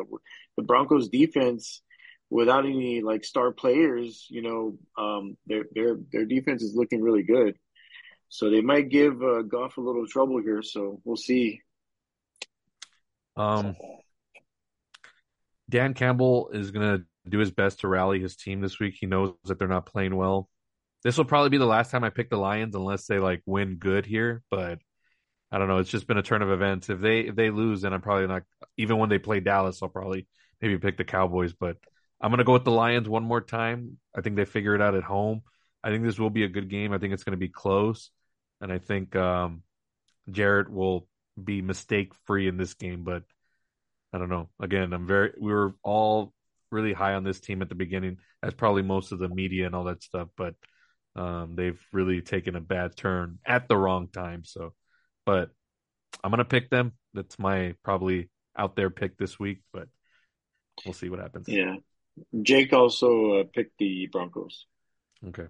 the 0.57 0.63
Broncos 0.63 1.09
defense, 1.09 1.83
without 2.31 2.67
any 2.67 3.03
like 3.03 3.25
star 3.25 3.51
players, 3.53 4.27
you 4.31 4.43
know, 4.43 4.79
um, 4.97 5.37
their 5.47 5.65
their 5.75 5.97
their 6.13 6.25
defense 6.25 6.63
is 6.63 6.75
looking 6.75 7.03
really 7.03 7.25
good. 7.25 7.57
So 8.29 8.51
they 8.51 8.61
might 8.61 8.91
give 8.91 9.21
uh, 9.23 9.43
Goff 9.43 9.77
a 9.77 9.81
little 9.81 10.07
trouble 10.07 10.41
here. 10.41 10.63
So 10.63 11.01
we'll 11.05 11.17
see. 11.17 11.63
Um, 13.37 13.75
Dan 15.69 15.95
Campbell 15.95 16.51
is 16.53 16.71
to 16.99 17.05
do 17.27 17.39
his 17.39 17.51
best 17.51 17.81
to 17.81 17.89
rally 17.89 18.21
his 18.21 18.37
team 18.37 18.61
this 18.61 18.79
week. 18.79 18.97
He 18.99 19.07
knows 19.07 19.35
that 19.45 19.59
they're 19.59 19.69
not 19.69 19.87
playing 19.87 20.17
well. 20.17 20.49
This 21.05 21.17
will 21.17 21.25
probably 21.25 21.51
be 21.51 21.59
the 21.59 21.67
last 21.67 21.91
time 21.91 22.05
I 22.05 22.11
pick 22.11 22.31
the 22.31 22.37
Lions 22.37 22.75
unless 22.75 23.07
they 23.07 23.19
like 23.19 23.43
win 23.47 23.77
good 23.77 24.05
here, 24.07 24.43
but 24.51 24.79
I 25.51 25.59
don't 25.59 25.69
know. 25.69 25.79
It's 25.79 25.91
just 25.91 26.07
been 26.07 26.19
a 26.19 26.23
turn 26.23 26.43
of 26.43 26.51
events. 26.51 26.91
If 26.91 27.01
they 27.01 27.21
if 27.21 27.37
they 27.37 27.51
lose, 27.51 27.83
then 27.83 27.93
I'm 27.93 28.01
probably 28.01 28.27
not 28.27 28.43
even 28.77 28.99
when 28.99 29.09
they 29.09 29.19
play 29.19 29.41
Dallas, 29.41 29.83
I'll 29.83 29.89
probably 29.89 30.27
maybe 30.61 30.79
pick 30.79 30.97
the 30.97 31.05
Cowboys, 31.05 31.53
but 31.53 31.77
I'm 32.21 32.33
to 32.37 32.45
go 32.45 32.53
with 32.53 32.65
the 32.65 32.71
Lions 32.71 33.09
one 33.09 33.23
more 33.23 33.41
time. 33.41 33.99
I 34.17 34.21
think 34.21 34.37
they 34.37 34.45
figure 34.45 34.75
it 34.75 34.83
out 34.83 34.95
at 34.95 35.05
home. 35.05 35.43
I 35.85 35.91
think 35.91 36.05
this 36.05 36.19
will 36.19 36.31
be 36.31 36.45
a 36.45 36.49
good 36.49 36.69
game. 36.69 36.93
I 36.93 36.99
think 36.99 37.15
it's 37.15 37.25
to 37.25 37.37
be 37.37 37.49
close. 37.49 38.11
and 38.61 38.73
I 38.73 38.79
think 38.79 39.15
um, 39.15 39.63
Jared 40.31 40.69
will 40.69 41.07
be 41.43 41.63
mistake 41.63 42.13
free 42.27 42.49
in 42.49 42.57
this 42.57 42.75
game. 42.75 43.05
But 43.05 43.23
I 44.13 44.19
don't 44.19 44.29
know. 44.29 44.49
Again, 44.61 44.93
I'm 44.93 45.07
very. 45.07 45.33
We 45.39 45.53
were 45.53 45.75
all 45.83 46.33
really 46.71 46.93
high 46.93 47.15
on 47.15 47.25
this 47.25 47.41
team 47.41 47.63
at 47.63 47.69
the 47.69 47.75
beginning, 47.75 48.19
as 48.43 48.55
probably 48.55 48.83
most 48.83 49.13
of 49.13 49.19
the 49.19 49.29
media 49.29 49.67
and 49.67 49.75
all 49.75 49.85
that 49.85 50.03
stuff. 50.03 50.29
But 50.37 50.55
um, 51.17 51.55
they've 51.57 51.81
really 51.93 52.21
taken 52.21 52.57
a 52.57 52.61
bad 52.61 52.97
turn 52.97 53.39
at 53.47 53.69
the 53.69 53.77
wrong 53.77 54.09
time. 54.09 54.45
So, 54.45 54.75
but 55.27 55.51
I'm 56.23 56.31
gonna 56.31 56.45
pick 56.45 56.71
them. 56.71 56.93
That's 57.15 57.39
my 57.39 57.75
probably 57.83 58.31
out 58.57 58.77
there 58.77 58.91
pick 58.91 59.19
this 59.19 59.39
week, 59.39 59.61
but 59.73 59.89
we'll 60.85 60.95
see 60.95 61.09
what 61.09 61.21
happens. 61.21 61.49
Yeah, 61.49 61.77
Jake 62.43 62.73
also 62.73 63.41
uh, 63.41 63.45
picked 63.53 63.79
the 63.79 64.07
Broncos. 64.07 64.67
Okay. 65.27 65.47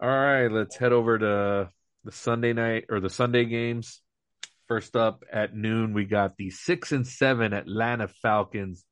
All 0.00 0.08
right, 0.08 0.48
let's 0.48 0.76
head 0.76 0.92
over 0.92 1.18
to 1.18 1.70
the 2.04 2.12
Sunday 2.12 2.52
night 2.52 2.86
or 2.88 3.00
the 3.00 3.10
Sunday 3.10 3.44
games. 3.44 4.00
First 4.68 4.96
up 4.96 5.22
at 5.32 5.54
noon, 5.54 5.92
we 5.92 6.06
got 6.06 6.36
the 6.36 6.50
six 6.50 6.92
and 6.92 7.06
seven 7.06 7.52
Atlanta 7.52 8.08
Falcons 8.08 8.84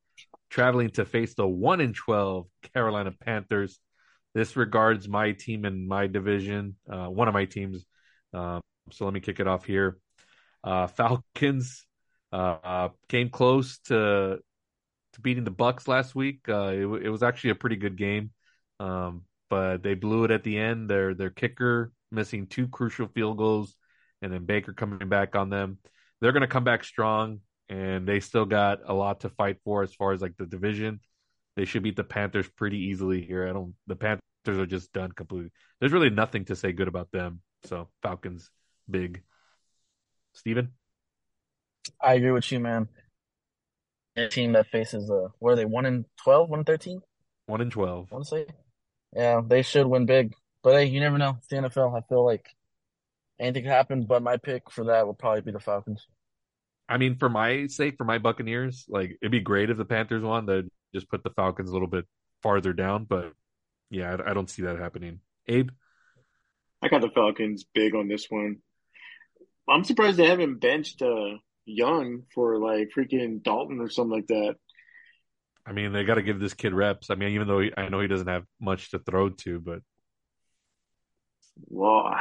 traveling 0.50 0.90
to 0.90 1.04
face 1.04 1.34
the 1.34 1.46
one 1.46 1.80
in 1.80 1.92
twelve 1.92 2.46
Carolina 2.74 3.12
Panthers. 3.12 3.78
This 4.34 4.56
regards 4.56 5.08
my 5.08 5.32
team 5.32 5.64
in 5.64 5.88
my 5.88 6.06
division, 6.06 6.76
uh, 6.90 7.06
one 7.06 7.28
of 7.28 7.34
my 7.34 7.46
teams. 7.46 7.84
Uh, 8.32 8.60
so 8.92 9.04
let 9.04 9.14
me 9.14 9.20
kick 9.20 9.40
it 9.40 9.48
off 9.48 9.64
here. 9.64 9.98
Uh, 10.62 10.86
Falcons 10.86 11.86
uh, 12.32 12.88
came 13.08 13.30
close 13.30 13.78
to 13.86 14.38
to 15.12 15.20
beating 15.20 15.44
the 15.44 15.50
Bucs 15.50 15.88
last 15.88 16.14
week. 16.14 16.40
Uh, 16.48 16.70
it, 16.72 16.86
it, 17.04 17.10
was 17.10 17.22
actually 17.22 17.50
a 17.50 17.56
pretty 17.56 17.76
good 17.76 17.96
game, 17.96 18.30
um, 18.78 19.22
but 19.48 19.82
they 19.82 19.94
blew 19.94 20.24
it 20.24 20.30
at 20.30 20.44
the 20.44 20.58
end. 20.58 20.88
Their 20.88 21.14
their 21.14 21.30
kicker 21.30 21.92
missing 22.12 22.46
two 22.46 22.68
crucial 22.68 23.08
field 23.08 23.38
goals, 23.38 23.74
and 24.22 24.32
then 24.32 24.44
Baker 24.44 24.72
coming 24.72 25.08
back 25.08 25.34
on 25.34 25.50
them. 25.50 25.78
They're 26.20 26.32
going 26.32 26.42
to 26.42 26.46
come 26.46 26.64
back 26.64 26.84
strong, 26.84 27.40
and 27.70 28.06
they 28.06 28.18
still 28.18 28.44
got 28.44 28.80
a 28.84 28.92
lot 28.92 29.20
to 29.20 29.30
fight 29.30 29.58
for 29.64 29.82
as 29.82 29.94
far 29.94 30.12
as 30.12 30.20
like 30.20 30.36
the 30.36 30.44
division. 30.44 31.00
They 31.56 31.64
should 31.64 31.84
beat 31.84 31.96
the 31.96 32.04
Panthers 32.04 32.48
pretty 32.48 32.78
easily 32.78 33.22
here. 33.22 33.48
I 33.48 33.52
don't. 33.52 33.74
The 33.86 33.96
Panthers 33.96 34.20
are 34.46 34.66
just 34.66 34.92
done 34.92 35.12
completely. 35.12 35.52
There's 35.78 35.92
really 35.92 36.10
nothing 36.10 36.44
to 36.46 36.56
say 36.56 36.72
good 36.72 36.88
about 36.88 37.10
them. 37.12 37.40
So 37.64 37.88
Falcons 38.02 38.50
big. 38.90 39.22
Steven? 40.34 40.72
I 42.00 42.14
agree 42.14 42.32
with 42.32 42.50
you, 42.50 42.60
man. 42.60 42.88
A 44.16 44.28
team 44.28 44.52
that 44.52 44.66
faces 44.66 45.08
uh 45.10 45.28
what 45.38 45.52
are 45.52 45.56
they, 45.56 45.64
one 45.64 45.86
in 45.86 46.04
12, 46.24 46.50
one 46.50 46.58
in 46.58 46.64
13? 46.64 47.00
One 47.46 47.60
in 47.60 47.70
12. 47.70 48.08
I 48.10 48.14
want 48.14 48.26
to 48.26 48.30
say. 48.30 48.46
Yeah, 49.14 49.40
they 49.46 49.62
should 49.62 49.86
win 49.86 50.06
big. 50.06 50.34
But 50.62 50.74
hey, 50.74 50.86
you 50.86 51.00
never 51.00 51.18
know. 51.18 51.36
It's 51.38 51.46
the 51.46 51.56
NFL. 51.56 51.96
I 51.96 52.02
feel 52.08 52.24
like 52.24 52.46
anything 53.38 53.62
could 53.62 53.72
happen, 53.72 54.06
but 54.06 54.22
my 54.22 54.36
pick 54.36 54.70
for 54.70 54.84
that 54.86 55.06
would 55.06 55.18
probably 55.18 55.42
be 55.42 55.52
the 55.52 55.60
Falcons. 55.60 56.06
I 56.90 56.98
mean, 56.98 57.16
for 57.16 57.28
my 57.28 57.68
sake, 57.68 57.94
for 57.96 58.04
my 58.04 58.18
Buccaneers, 58.18 58.84
like 58.88 59.16
it'd 59.22 59.30
be 59.30 59.40
great 59.40 59.70
if 59.70 59.76
the 59.76 59.84
Panthers 59.84 60.24
won. 60.24 60.44
They'd 60.44 60.68
just 60.92 61.08
put 61.08 61.22
the 61.22 61.30
Falcons 61.30 61.70
a 61.70 61.72
little 61.72 61.88
bit 61.88 62.04
farther 62.42 62.72
down, 62.72 63.04
but 63.04 63.32
yeah, 63.90 64.16
I, 64.16 64.30
I 64.30 64.34
don't 64.34 64.50
see 64.50 64.62
that 64.62 64.78
happening. 64.78 65.20
Abe, 65.46 65.70
I 66.82 66.88
got 66.88 67.00
the 67.00 67.10
Falcons 67.10 67.64
big 67.72 67.94
on 67.94 68.08
this 68.08 68.26
one. 68.28 68.56
I'm 69.68 69.84
surprised 69.84 70.16
they 70.16 70.26
haven't 70.26 70.60
benched 70.60 71.00
uh, 71.00 71.36
Young 71.64 72.24
for 72.34 72.58
like 72.58 72.90
freaking 72.96 73.40
Dalton 73.42 73.78
or 73.78 73.88
something 73.88 74.16
like 74.16 74.26
that. 74.26 74.56
I 75.64 75.72
mean, 75.72 75.92
they 75.92 76.02
got 76.02 76.14
to 76.14 76.22
give 76.22 76.40
this 76.40 76.54
kid 76.54 76.74
reps. 76.74 77.10
I 77.10 77.14
mean, 77.14 77.30
even 77.30 77.46
though 77.46 77.60
he, 77.60 77.70
I 77.76 77.88
know 77.88 78.00
he 78.00 78.08
doesn't 78.08 78.26
have 78.26 78.44
much 78.60 78.90
to 78.90 78.98
throw 78.98 79.28
to, 79.28 79.60
but 79.60 79.80
well, 81.68 82.16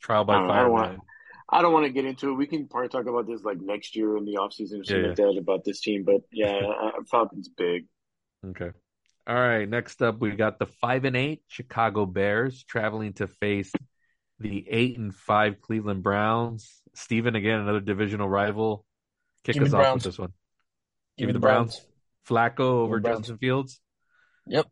trial 0.00 0.24
by 0.24 0.46
fire. 0.46 0.98
I 1.48 1.62
don't, 1.62 1.72
want, 1.72 1.84
I 1.84 1.88
don't 1.88 1.94
want 1.94 1.94
to 1.94 2.02
get 2.02 2.04
into 2.04 2.30
it. 2.30 2.34
We 2.34 2.46
can 2.46 2.66
probably 2.66 2.88
talk 2.88 3.06
about 3.06 3.26
this 3.26 3.42
like 3.42 3.60
next 3.60 3.96
year 3.96 4.16
in 4.16 4.24
the 4.24 4.34
offseason 4.34 4.80
or 4.80 4.84
something 4.84 5.00
yeah, 5.02 5.08
like 5.08 5.16
that 5.16 5.36
about 5.38 5.64
this 5.64 5.80
team. 5.80 6.04
But 6.04 6.22
yeah, 6.32 6.60
Falcons 7.10 7.48
big. 7.48 7.86
Okay. 8.44 8.70
All 9.26 9.34
right. 9.34 9.68
Next 9.68 10.02
up, 10.02 10.20
we 10.20 10.30
got 10.32 10.58
the 10.58 10.66
five 10.66 11.04
and 11.04 11.16
eight 11.16 11.42
Chicago 11.48 12.06
Bears 12.06 12.64
traveling 12.64 13.12
to 13.14 13.26
face 13.26 13.72
the 14.38 14.66
eight 14.68 14.98
and 14.98 15.14
five 15.14 15.60
Cleveland 15.60 16.02
Browns. 16.02 16.82
Steven, 16.94 17.36
again, 17.36 17.60
another 17.60 17.80
divisional 17.80 18.28
rival. 18.28 18.84
Kick 19.44 19.54
Give 19.54 19.64
us 19.64 19.72
off 19.72 19.82
Browns. 19.82 19.94
with 19.94 20.14
this 20.14 20.18
one. 20.18 20.32
Give, 21.16 21.26
Give 21.26 21.26
me 21.28 21.32
the 21.34 21.38
Browns. 21.40 21.76
Browns. 21.76 22.54
Flacco 22.56 22.60
over 22.60 23.00
Justin 23.00 23.38
Fields. 23.38 23.80
Yep. 24.46 24.66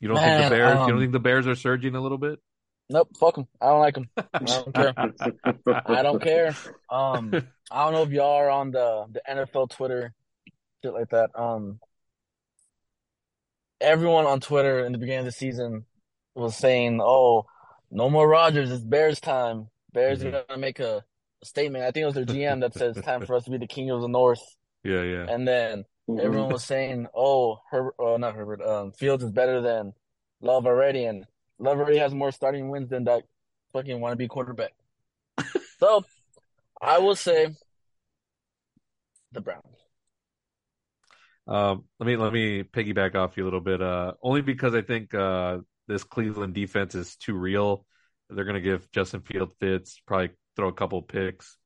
You 0.00 0.08
don't 0.08 0.16
Man, 0.16 0.40
think 0.40 0.50
the 0.50 0.56
Bears? 0.56 0.78
Um, 0.78 0.86
you 0.86 0.92
don't 0.92 1.00
think 1.00 1.12
the 1.12 1.20
Bears 1.20 1.46
are 1.46 1.54
surging 1.54 1.94
a 1.94 2.00
little 2.00 2.18
bit? 2.18 2.40
Nope. 2.90 3.08
Fuck 3.18 3.36
them. 3.36 3.48
I 3.60 3.66
don't 3.66 3.80
like 3.80 3.94
them. 3.94 4.10
I 4.16 4.44
don't 4.44 4.74
care. 4.74 4.94
I 5.86 6.02
don't 6.02 6.22
care. 6.22 6.56
Um, 6.90 7.32
I 7.70 7.84
don't 7.84 7.92
know 7.92 8.02
if 8.02 8.10
y'all 8.10 8.36
are 8.36 8.50
on 8.50 8.70
the 8.70 9.06
the 9.10 9.22
NFL 9.28 9.70
Twitter, 9.70 10.12
shit 10.82 10.92
like 10.92 11.10
that. 11.10 11.30
Um, 11.34 11.80
everyone 13.80 14.26
on 14.26 14.40
Twitter 14.40 14.84
in 14.84 14.92
the 14.92 14.98
beginning 14.98 15.20
of 15.20 15.24
the 15.26 15.32
season 15.32 15.86
was 16.34 16.56
saying, 16.56 17.00
"Oh, 17.02 17.46
no 17.90 18.10
more 18.10 18.28
Rodgers. 18.28 18.70
It's 18.70 18.84
Bears 18.84 19.20
time. 19.20 19.68
Bears 19.92 20.20
mm-hmm. 20.20 20.34
are 20.34 20.44
gonna 20.48 20.60
make 20.60 20.80
a, 20.80 21.04
a, 21.42 21.46
statement. 21.46 21.84
I 21.84 21.90
think 21.90 22.02
it 22.02 22.06
was 22.06 22.14
their 22.14 22.24
GM 22.24 22.60
that 22.60 22.74
says 22.74 22.96
it's 22.96 23.06
time 23.06 23.24
for 23.26 23.34
us 23.36 23.44
to 23.44 23.50
be 23.50 23.58
the 23.58 23.66
king 23.66 23.90
of 23.90 24.00
the 24.00 24.08
North. 24.08 24.42
Yeah, 24.84 25.02
yeah. 25.02 25.26
And 25.28 25.46
then 25.46 25.84
everyone 26.08 26.50
was 26.50 26.64
saying, 26.64 27.06
"Oh, 27.14 27.60
Herbert, 27.70 27.94
oh, 27.98 28.16
not 28.16 28.34
Herbert. 28.34 28.62
Um, 28.62 28.92
Fields 28.92 29.24
is 29.24 29.30
better 29.30 29.60
than 29.60 29.92
Love 30.40 30.66
already, 30.66 31.04
and 31.04 31.24
Love 31.58 31.78
has 31.88 32.14
more 32.14 32.32
starting 32.32 32.70
wins 32.70 32.90
than 32.90 33.04
that 33.04 33.24
fucking 33.72 33.98
wannabe 33.98 34.28
quarterback." 34.28 34.72
so, 35.78 36.04
I 36.80 36.98
will 36.98 37.16
say 37.16 37.54
the 39.32 39.40
Browns. 39.40 39.64
Um, 41.46 41.84
let 41.98 42.06
me 42.06 42.16
let 42.16 42.32
me 42.32 42.62
piggyback 42.62 43.14
off 43.14 43.36
you 43.36 43.44
a 43.44 43.46
little 43.46 43.60
bit. 43.60 43.82
Uh, 43.82 44.14
only 44.22 44.42
because 44.42 44.74
I 44.74 44.82
think 44.82 45.14
uh, 45.14 45.58
this 45.88 46.04
Cleveland 46.04 46.54
defense 46.54 46.94
is 46.94 47.16
too 47.16 47.34
real. 47.34 47.84
They're 48.30 48.44
going 48.44 48.54
to 48.54 48.60
give 48.60 48.90
Justin 48.92 49.20
Field 49.20 49.50
fits, 49.60 50.00
probably 50.06 50.30
throw 50.56 50.68
a 50.68 50.72
couple 50.72 51.02
picks. 51.02 51.56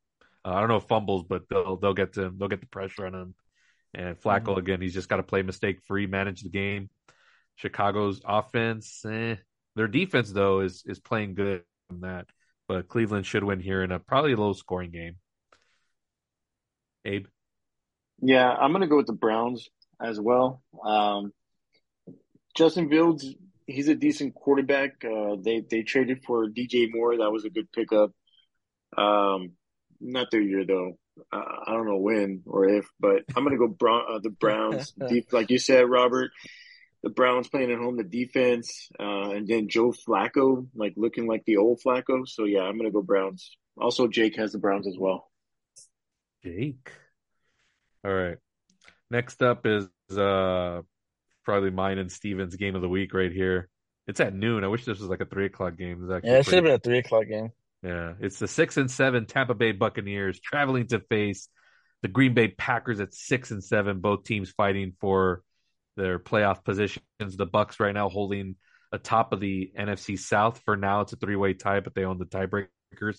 Uh, 0.45 0.55
I 0.55 0.61
don't 0.61 0.69
know 0.69 0.77
if 0.77 0.85
fumbles, 0.85 1.25
but 1.29 1.43
they'll 1.49 1.77
they'll 1.77 1.95
get 1.95 2.15
to 2.15 2.33
they'll 2.37 2.49
get 2.49 2.61
the 2.61 2.67
pressure 2.67 3.07
on 3.07 3.15
him. 3.15 3.35
And 3.95 4.21
Flacco 4.21 4.49
mm-hmm. 4.49 4.59
again, 4.59 4.81
he's 4.81 4.95
just 4.95 5.09
got 5.09 5.17
to 5.17 5.23
play 5.23 5.43
mistake 5.43 5.81
free, 5.87 6.07
manage 6.07 6.43
the 6.43 6.51
game. 6.51 6.91
Chicago's 7.57 8.21
offense, 8.25 9.05
eh. 9.07 9.37
Their 9.77 9.89
defense 9.89 10.33
though 10.33 10.61
is 10.61 10.83
is 10.87 10.99
playing 10.99 11.35
good 11.35 11.63
on 11.91 12.01
that, 12.01 12.27
but 12.67 12.89
Cleveland 12.89 13.27
should 13.27 13.45
win 13.45 13.61
here 13.61 13.83
in 13.83 13.93
a 13.93 14.01
probably 14.01 14.35
low 14.35 14.53
scoring 14.53 14.91
game. 14.91 15.17
Abe, 17.05 17.27
yeah, 18.21 18.51
I'm 18.51 18.73
gonna 18.73 18.89
go 18.89 18.97
with 18.97 19.07
the 19.07 19.13
Browns 19.13 19.69
as 20.01 20.19
well. 20.21 20.63
Um, 20.85 21.33
Justin 22.55 22.89
Fields 22.89 23.25
he's 23.67 23.89
a 23.89 23.95
decent 23.95 24.35
quarterback. 24.35 25.05
Uh, 25.05 25.37
they 25.41 25.61
they 25.61 25.83
traded 25.83 26.25
for 26.25 26.49
DJ 26.49 26.89
Moore. 26.91 27.19
That 27.19 27.31
was 27.31 27.45
a 27.45 27.51
good 27.51 27.71
pickup. 27.73 28.13
Um, 28.97 29.53
not 30.01 30.31
their 30.31 30.41
year 30.41 30.65
though. 30.65 30.99
Uh, 31.33 31.43
I 31.67 31.73
don't 31.73 31.87
know 31.87 31.99
when 31.99 32.43
or 32.47 32.69
if, 32.69 32.87
but 33.01 33.25
I'm 33.35 33.45
gonna 33.45 33.59
go 33.59 33.69
Brown, 33.69 34.03
uh, 34.09 34.19
the 34.21 34.31
Browns. 34.31 34.93
deep, 35.09 35.33
like 35.33 35.51
you 35.51 35.59
said, 35.59 35.89
Robert. 35.89 36.31
The 37.07 37.11
Browns 37.11 37.49
playing 37.49 37.71
at 37.71 37.79
home, 37.79 37.97
the 37.97 38.03
defense, 38.03 38.89
uh, 38.99 39.31
and 39.31 39.47
then 39.47 39.69
Joe 39.69 39.93
Flacco, 39.93 40.67
like 40.75 40.95
looking 40.97 41.29
like 41.29 41.45
the 41.45 41.59
old 41.59 41.81
Flacco. 41.81 42.27
So 42.27 42.47
yeah, 42.47 42.63
I'm 42.63 42.77
gonna 42.77 42.91
go 42.91 43.01
Browns. 43.01 43.57
Also, 43.81 44.09
Jake 44.09 44.35
has 44.35 44.51
the 44.51 44.59
Browns 44.59 44.89
as 44.89 44.97
well. 44.99 45.31
Jake. 46.43 46.91
All 48.05 48.13
right. 48.13 48.39
Next 49.09 49.41
up 49.41 49.67
is 49.67 49.87
uh 50.19 50.83
probably 51.45 51.71
mine 51.71 51.99
and 51.99 52.11
Steven's 52.11 52.57
game 52.57 52.75
of 52.75 52.83
the 52.83 52.89
week 52.89 53.15
right 53.15 53.31
here. 53.31 53.69
It's 54.09 54.19
at 54.19 54.35
noon. 54.35 54.65
I 54.65 54.67
wish 54.67 54.85
this 54.85 54.99
was 54.99 55.09
like 55.09 55.21
a 55.21 55.27
three 55.27 55.47
o'clock 55.47 55.77
game. 55.77 56.09
Yeah, 56.25 56.39
it 56.39 56.45
should 56.45 56.55
have 56.55 56.65
been 56.65 56.73
a 56.73 56.81
three 56.81 56.99
o'clock 56.99 57.29
game. 57.29 57.51
Yeah, 57.85 58.15
it's 58.19 58.41
the 58.41 58.49
six 58.49 58.79
and 58.79 58.91
seven 58.91 59.27
Tampa 59.27 59.55
Bay 59.55 59.71
Buccaneers 59.71 60.41
traveling 60.41 60.89
to 60.89 60.99
face 60.99 61.49
the 62.03 62.09
Green 62.09 62.35
Bay 62.35 62.49
Packers 62.49 62.99
at 62.99 63.15
six 63.15 63.53
and 63.53 63.63
seven. 63.63 64.01
Both 64.01 64.25
teams 64.25 64.51
fighting 64.51 64.95
for 65.01 65.45
their 65.97 66.19
playoff 66.19 66.65
positions. 66.65 67.03
The 67.21 67.47
Bucs 67.47 67.81
right 67.81 67.95
now 67.95 68.09
holding 68.09 68.57
atop 68.93 69.33
of 69.33 69.41
the 69.41 69.73
NFC 69.79 70.19
South 70.19 70.61
for 70.65 70.77
now. 70.77 71.01
It's 71.03 71.13
a 71.13 71.17
three 71.17 71.37
way 71.37 71.55
tie, 71.55 71.81
but 71.81 71.95
they 71.95 72.05
own 72.05 72.19
the 72.19 72.27
tiebreakers. 72.27 73.19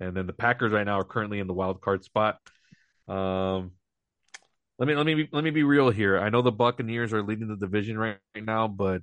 And 0.00 0.16
then 0.16 0.26
the 0.26 0.32
Packers 0.32 0.72
right 0.72 0.84
now 0.84 1.00
are 1.00 1.04
currently 1.04 1.40
in 1.40 1.46
the 1.46 1.54
wild 1.54 1.80
card 1.80 2.04
spot. 2.04 2.38
Um, 3.08 3.72
let 4.78 4.88
me 4.88 4.94
let 4.94 5.06
me 5.06 5.14
be, 5.14 5.28
let 5.32 5.42
me 5.42 5.50
be 5.50 5.62
real 5.62 5.90
here. 5.90 6.18
I 6.18 6.28
know 6.28 6.42
the 6.42 6.52
Buccaneers 6.52 7.12
are 7.12 7.22
leading 7.22 7.48
the 7.48 7.56
division 7.56 7.96
right, 7.98 8.18
right 8.34 8.44
now, 8.44 8.68
but 8.68 9.02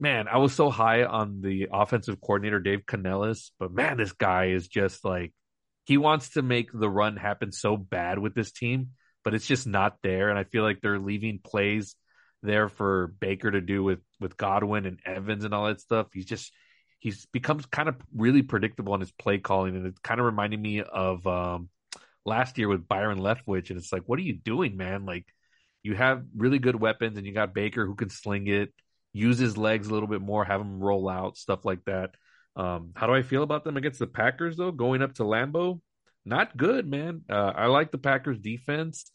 man, 0.00 0.26
I 0.28 0.38
was 0.38 0.52
so 0.52 0.70
high 0.70 1.04
on 1.04 1.40
the 1.42 1.68
offensive 1.72 2.20
coordinator 2.20 2.58
Dave 2.58 2.84
Canales, 2.86 3.52
but 3.58 3.72
man, 3.72 3.96
this 3.96 4.12
guy 4.12 4.46
is 4.46 4.66
just 4.66 5.04
like 5.04 5.32
he 5.84 5.96
wants 5.96 6.30
to 6.30 6.42
make 6.42 6.70
the 6.72 6.90
run 6.90 7.16
happen 7.16 7.52
so 7.52 7.76
bad 7.76 8.18
with 8.18 8.34
this 8.34 8.50
team, 8.52 8.90
but 9.28 9.34
it's 9.34 9.46
just 9.46 9.66
not 9.66 9.98
there. 10.02 10.30
And 10.30 10.38
I 10.38 10.44
feel 10.44 10.62
like 10.62 10.80
they're 10.80 10.98
leaving 10.98 11.38
plays 11.38 11.94
there 12.42 12.70
for 12.70 13.08
Baker 13.20 13.50
to 13.50 13.60
do 13.60 13.84
with 13.84 13.98
with 14.18 14.38
Godwin 14.38 14.86
and 14.86 14.98
Evans 15.04 15.44
and 15.44 15.52
all 15.52 15.66
that 15.66 15.82
stuff. 15.82 16.06
He's 16.14 16.24
just 16.24 16.50
he's 16.98 17.26
becomes 17.26 17.66
kind 17.66 17.90
of 17.90 17.96
really 18.16 18.40
predictable 18.40 18.94
in 18.94 19.00
his 19.00 19.12
play 19.12 19.36
calling, 19.36 19.76
and 19.76 19.86
it's 19.86 19.98
kind 19.98 20.18
of 20.18 20.24
reminding 20.24 20.62
me 20.62 20.80
of 20.80 21.26
um, 21.26 21.68
last 22.24 22.56
year 22.56 22.68
with 22.68 22.88
Byron 22.88 23.18
Leftwich, 23.18 23.68
and 23.68 23.78
it's 23.78 23.92
like, 23.92 24.04
what 24.06 24.18
are 24.18 24.22
you 24.22 24.32
doing, 24.32 24.78
man? 24.78 25.04
Like 25.04 25.26
you 25.82 25.94
have 25.94 26.24
really 26.34 26.58
good 26.58 26.80
weapons, 26.80 27.18
and 27.18 27.26
you 27.26 27.34
got 27.34 27.52
Baker 27.52 27.84
who 27.84 27.96
can 27.96 28.08
sling 28.08 28.46
it, 28.46 28.72
use 29.12 29.36
his 29.36 29.58
legs 29.58 29.88
a 29.88 29.92
little 29.92 30.08
bit 30.08 30.22
more, 30.22 30.42
have 30.42 30.62
him 30.62 30.80
roll 30.80 31.06
out, 31.06 31.36
stuff 31.36 31.66
like 31.66 31.84
that. 31.84 32.14
Um, 32.56 32.92
how 32.96 33.06
do 33.06 33.12
I 33.12 33.20
feel 33.20 33.42
about 33.42 33.64
them 33.64 33.76
against 33.76 33.98
the 33.98 34.06
Packers 34.06 34.56
though? 34.56 34.72
Going 34.72 35.02
up 35.02 35.16
to 35.16 35.24
Lambeau, 35.24 35.82
not 36.24 36.56
good, 36.56 36.86
man. 36.86 37.24
Uh, 37.28 37.52
I 37.54 37.66
like 37.66 37.90
the 37.90 37.98
Packers 37.98 38.38
defense. 38.38 39.12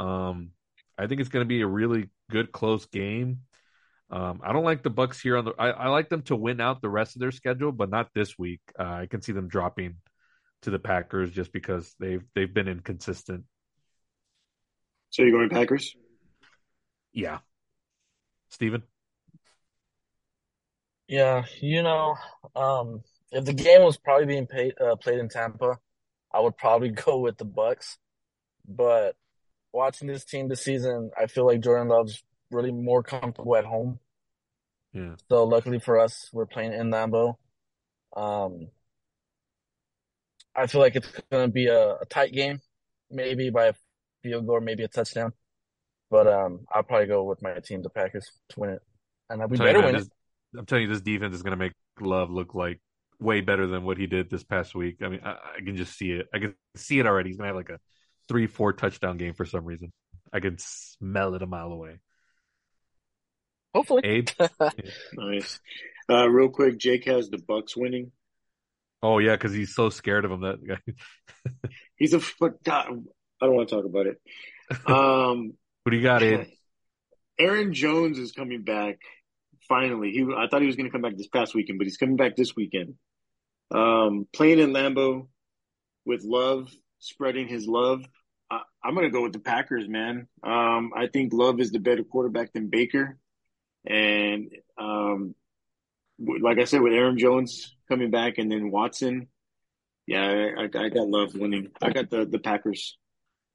Um, 0.00 0.52
I 0.96 1.06
think 1.06 1.20
it's 1.20 1.28
going 1.28 1.44
to 1.44 1.48
be 1.48 1.60
a 1.60 1.66
really 1.66 2.08
good 2.30 2.52
close 2.52 2.86
game. 2.86 3.40
Um, 4.10 4.40
I 4.42 4.52
don't 4.52 4.64
like 4.64 4.82
the 4.82 4.90
Bucs 4.90 5.20
here 5.20 5.36
on 5.36 5.44
the. 5.44 5.52
I, 5.58 5.70
I, 5.70 5.88
like 5.88 6.08
them 6.08 6.22
to 6.22 6.36
win 6.36 6.60
out 6.60 6.80
the 6.80 6.88
rest 6.88 7.14
of 7.14 7.20
their 7.20 7.30
schedule, 7.30 7.70
but 7.70 7.90
not 7.90 8.08
this 8.14 8.36
week. 8.38 8.60
Uh, 8.78 8.82
I 8.82 9.06
can 9.06 9.22
see 9.22 9.32
them 9.32 9.46
dropping 9.46 9.96
to 10.62 10.70
the 10.70 10.78
Packers 10.78 11.30
just 11.30 11.52
because 11.52 11.94
they've 12.00 12.22
they've 12.34 12.52
been 12.52 12.66
inconsistent. 12.66 13.44
So 15.10 15.22
you're 15.22 15.32
going 15.32 15.48
Packers? 15.48 15.94
Yeah, 17.12 17.38
Steven? 18.48 18.82
Yeah, 21.06 21.44
you 21.60 21.82
know, 21.82 22.16
um, 22.56 23.02
if 23.32 23.44
the 23.44 23.52
game 23.52 23.82
was 23.82 23.96
probably 23.96 24.26
being 24.26 24.46
paid, 24.46 24.74
uh, 24.80 24.96
played 24.96 25.18
in 25.18 25.28
Tampa, 25.28 25.78
I 26.32 26.40
would 26.40 26.56
probably 26.56 26.88
go 26.90 27.18
with 27.18 27.36
the 27.36 27.46
Bucs. 27.46 27.96
But 28.66 29.14
watching 29.72 30.08
this 30.08 30.24
team 30.24 30.48
this 30.48 30.62
season, 30.62 31.10
I 31.18 31.26
feel 31.26 31.46
like 31.46 31.60
Jordan 31.60 31.88
Love's 31.88 32.22
really 32.50 32.72
more 32.72 33.02
comfortable 33.02 33.56
at 33.56 33.64
home. 33.64 33.98
Yeah. 34.92 35.14
So 35.28 35.44
luckily 35.44 35.78
for 35.78 35.98
us, 35.98 36.28
we're 36.32 36.46
playing 36.46 36.72
in 36.72 36.90
Lambeau. 36.90 37.36
Um, 38.16 38.68
I 40.54 40.66
feel 40.66 40.80
like 40.80 40.96
it's 40.96 41.08
going 41.30 41.46
to 41.46 41.52
be 41.52 41.66
a, 41.66 41.94
a, 41.94 42.04
tight 42.08 42.32
game, 42.32 42.60
maybe 43.08 43.50
by 43.50 43.66
a 43.66 43.74
field 44.22 44.46
goal, 44.46 44.60
maybe 44.60 44.82
a 44.82 44.88
touchdown. 44.88 45.32
But 46.10 46.26
um, 46.26 46.66
I'll 46.74 46.82
probably 46.82 47.06
go 47.06 47.22
with 47.22 47.40
my 47.40 47.54
team, 47.60 47.82
the 47.82 47.90
Packers, 47.90 48.28
to 48.50 48.60
win 48.60 48.70
it, 48.70 48.82
and 49.28 49.48
we 49.48 49.58
better 49.58 49.80
win 49.80 49.94
it. 49.94 50.08
I'm 50.58 50.66
telling 50.66 50.82
you, 50.82 50.88
this 50.88 51.00
defense 51.00 51.36
is 51.36 51.42
going 51.42 51.52
to 51.52 51.56
make 51.56 51.72
Love 52.00 52.30
look 52.30 52.54
like 52.54 52.80
way 53.20 53.42
better 53.42 53.66
than 53.66 53.84
what 53.84 53.98
he 53.98 54.06
did 54.06 54.28
this 54.30 54.42
past 54.42 54.74
week. 54.74 54.96
I 55.02 55.08
mean, 55.08 55.20
I, 55.22 55.32
I 55.32 55.64
can 55.64 55.76
just 55.76 55.96
see 55.96 56.10
it. 56.10 56.26
I 56.34 56.38
can 56.38 56.54
see 56.76 56.98
it 56.98 57.06
already. 57.06 57.28
He's 57.28 57.36
going 57.36 57.44
to 57.44 57.54
have 57.54 57.56
like 57.56 57.68
a 57.68 57.78
three, 58.30 58.46
four 58.46 58.72
touchdown 58.72 59.16
game 59.16 59.34
for 59.34 59.44
some 59.44 59.64
reason. 59.64 59.92
I 60.32 60.38
can 60.38 60.56
smell 60.58 61.34
it 61.34 61.42
a 61.42 61.46
mile 61.48 61.72
away. 61.72 61.98
Hopefully. 63.74 64.02
Abe. 64.04 64.28
nice. 65.14 65.58
Uh, 66.08 66.28
real 66.28 66.48
quick, 66.48 66.78
Jake 66.78 67.06
has 67.06 67.28
the 67.28 67.38
Bucs 67.38 67.76
winning. 67.76 68.12
Oh 69.02 69.18
yeah, 69.18 69.32
because 69.32 69.52
he's 69.52 69.74
so 69.74 69.90
scared 69.90 70.24
of 70.24 70.30
him. 70.30 70.42
That 70.42 70.64
guy. 70.64 70.78
he's 71.96 72.14
a. 72.14 72.20
God, 72.40 73.04
I 73.40 73.46
don't 73.46 73.56
want 73.56 73.68
to 73.68 73.74
talk 73.74 73.84
about 73.84 74.06
it. 74.06 74.20
Um, 74.86 75.54
what 75.82 75.90
do 75.90 75.96
you 75.96 76.02
got, 76.02 76.22
Abe? 76.22 76.46
Aaron 77.36 77.74
Jones 77.74 78.16
is 78.18 78.30
coming 78.30 78.62
back. 78.62 78.98
Finally, 79.68 80.12
he. 80.12 80.22
I 80.22 80.46
thought 80.48 80.60
he 80.60 80.68
was 80.68 80.76
going 80.76 80.86
to 80.86 80.92
come 80.92 81.02
back 81.02 81.16
this 81.16 81.28
past 81.28 81.52
weekend, 81.52 81.78
but 81.78 81.86
he's 81.86 81.96
coming 81.96 82.16
back 82.16 82.36
this 82.36 82.54
weekend. 82.54 82.94
Um, 83.72 84.28
playing 84.32 84.60
in 84.60 84.72
Lambeau 84.72 85.26
with 86.04 86.22
Love, 86.22 86.68
spreading 87.00 87.48
his 87.48 87.66
love. 87.66 88.04
I, 88.50 88.62
am 88.84 88.94
going 88.94 89.06
to 89.06 89.10
go 89.10 89.22
with 89.22 89.32
the 89.32 89.38
Packers, 89.38 89.88
man. 89.88 90.26
Um, 90.42 90.92
I 90.96 91.06
think 91.06 91.32
Love 91.32 91.60
is 91.60 91.70
the 91.70 91.78
better 91.78 92.04
quarterback 92.04 92.52
than 92.52 92.68
Baker. 92.68 93.18
And 93.86 94.50
um, 94.78 95.34
like 96.18 96.58
I 96.58 96.64
said, 96.64 96.82
with 96.82 96.92
Aaron 96.92 97.18
Jones 97.18 97.74
coming 97.88 98.10
back 98.10 98.38
and 98.38 98.50
then 98.50 98.70
Watson, 98.70 99.28
yeah, 100.06 100.22
I, 100.22 100.62
I, 100.62 100.64
I 100.64 100.88
got 100.88 101.08
love 101.08 101.34
winning. 101.34 101.68
I 101.80 101.90
got 101.90 102.10
the 102.10 102.26
the 102.26 102.38
Packers. 102.38 102.98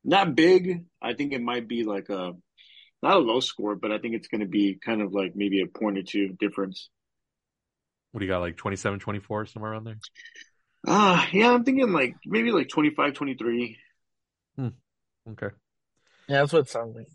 Not 0.03 0.35
big. 0.35 0.85
I 1.01 1.13
think 1.13 1.33
it 1.33 1.41
might 1.41 1.67
be 1.67 1.83
like 1.83 2.09
a 2.09 2.33
not 3.03 3.17
a 3.17 3.19
low 3.19 3.39
score, 3.39 3.75
but 3.75 3.91
I 3.91 3.97
think 3.97 4.15
it's 4.15 4.27
going 4.27 4.41
to 4.41 4.47
be 4.47 4.79
kind 4.83 5.01
of 5.01 5.13
like 5.13 5.33
maybe 5.35 5.61
a 5.61 5.67
point 5.67 5.97
or 5.97 6.03
two 6.03 6.29
difference. 6.39 6.89
What 8.11 8.19
do 8.19 8.25
you 8.25 8.31
got, 8.31 8.39
like 8.39 8.55
27, 8.55 8.99
24, 8.99 9.47
somewhere 9.47 9.73
around 9.73 9.83
there? 9.83 9.99
Ah, 10.87 11.23
uh, 11.23 11.27
yeah, 11.33 11.51
I'm 11.51 11.65
thinking 11.65 11.91
like 11.91 12.15
maybe 12.25 12.51
like 12.51 12.69
25, 12.69 13.13
23. 13.13 13.77
Hmm. 14.55 14.67
Okay. 15.31 15.53
Yeah, 16.27 16.41
that's 16.41 16.53
what 16.53 16.63
it 16.63 16.69
sounds 16.69 16.95
like. 16.95 17.07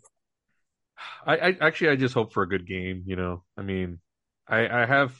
I, 1.25 1.37
I 1.37 1.57
actually 1.61 1.89
I 1.89 1.95
just 1.95 2.13
hope 2.13 2.33
for 2.33 2.43
a 2.43 2.49
good 2.49 2.67
game. 2.67 3.03
You 3.05 3.15
know, 3.15 3.43
I 3.57 3.61
mean, 3.61 3.99
I 4.47 4.67
I 4.67 4.85
have 4.85 5.17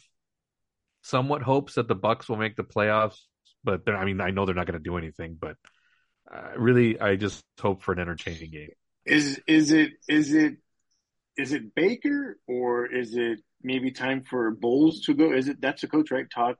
somewhat 1.01 1.41
hopes 1.41 1.75
that 1.75 1.87
the 1.87 1.95
Bucs 1.95 2.29
will 2.29 2.37
make 2.37 2.55
the 2.55 2.63
playoffs, 2.63 3.17
but 3.63 3.87
I 3.87 4.05
mean 4.05 4.21
I 4.21 4.31
know 4.31 4.45
they're 4.45 4.55
not 4.55 4.67
going 4.67 4.79
to 4.79 4.83
do 4.83 4.97
anything. 4.97 5.37
But 5.39 5.57
uh, 6.31 6.51
really, 6.57 6.99
I 6.99 7.15
just 7.15 7.43
hope 7.59 7.81
for 7.83 7.93
an 7.93 7.99
entertaining 7.99 8.51
game. 8.51 8.69
Is 9.05 9.39
is 9.47 9.71
it 9.71 9.91
is 10.07 10.33
it 10.33 10.57
is 11.37 11.53
it 11.53 11.73
Baker 11.75 12.37
or 12.47 12.85
is 12.85 13.15
it 13.15 13.39
maybe 13.63 13.91
time 13.91 14.23
for 14.23 14.51
Bowles 14.51 15.01
to 15.01 15.13
go? 15.13 15.31
Is 15.33 15.47
it 15.47 15.61
that's 15.61 15.81
the 15.81 15.87
coach, 15.87 16.11
right? 16.11 16.25
Todd. 16.33 16.55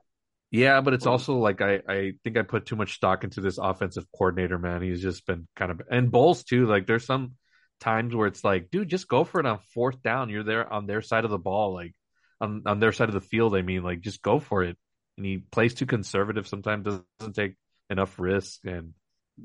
Yeah, 0.52 0.82
but 0.82 0.92
it's 0.92 1.06
also 1.06 1.38
like 1.38 1.62
I, 1.62 1.80
I 1.88 2.12
think 2.22 2.36
I 2.36 2.42
put 2.42 2.66
too 2.66 2.76
much 2.76 2.92
stock 2.92 3.24
into 3.24 3.40
this 3.40 3.56
offensive 3.56 4.04
coordinator, 4.14 4.58
man. 4.58 4.82
He's 4.82 5.00
just 5.00 5.24
been 5.26 5.48
kind 5.56 5.70
of 5.70 5.80
and 5.90 6.10
Bowles 6.10 6.44
too. 6.44 6.66
Like 6.66 6.86
there's 6.86 7.06
some 7.06 7.36
times 7.80 8.14
where 8.14 8.26
it's 8.26 8.44
like, 8.44 8.70
dude, 8.70 8.90
just 8.90 9.08
go 9.08 9.24
for 9.24 9.40
it 9.40 9.46
on 9.46 9.60
fourth 9.72 10.02
down. 10.02 10.28
You're 10.28 10.44
there 10.44 10.70
on 10.70 10.86
their 10.86 11.00
side 11.00 11.24
of 11.24 11.30
the 11.30 11.38
ball, 11.38 11.72
like 11.72 11.94
on 12.38 12.64
on 12.66 12.80
their 12.80 12.92
side 12.92 13.08
of 13.08 13.14
the 13.14 13.22
field. 13.22 13.56
I 13.56 13.62
mean, 13.62 13.82
like 13.82 14.02
just 14.02 14.20
go 14.20 14.38
for 14.38 14.62
it. 14.62 14.76
And 15.16 15.24
he 15.24 15.38
plays 15.38 15.72
too 15.72 15.86
conservative. 15.86 16.46
Sometimes 16.46 17.00
doesn't 17.18 17.34
take 17.34 17.54
enough 17.88 18.18
risk, 18.18 18.60
and 18.66 18.92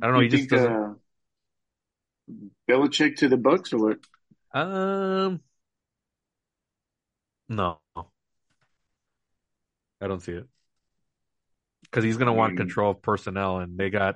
I 0.03 0.08
don't 0.08 0.16
know. 0.16 0.22
he 0.22 0.28
just 0.28 0.49
doesn't. 0.49 0.74
Uh, 0.74 0.93
Belichick 2.70 3.16
to 3.20 3.30
the 3.30 3.38
Bucs 3.38 3.72
or 3.72 3.78
what? 3.78 3.99
Um, 4.53 5.39
no, 7.47 7.80
I 10.01 10.08
don't 10.08 10.22
see 10.22 10.34
it 10.34 10.47
because 11.92 12.04
he's 12.04 12.18
going 12.18 12.28
to 12.28 12.34
want 12.34 12.54
mm. 12.54 12.58
control 12.58 12.92
of 12.92 13.02
personnel, 13.02 13.60
and 13.60 13.78
they 13.78 13.90
got 13.90 14.16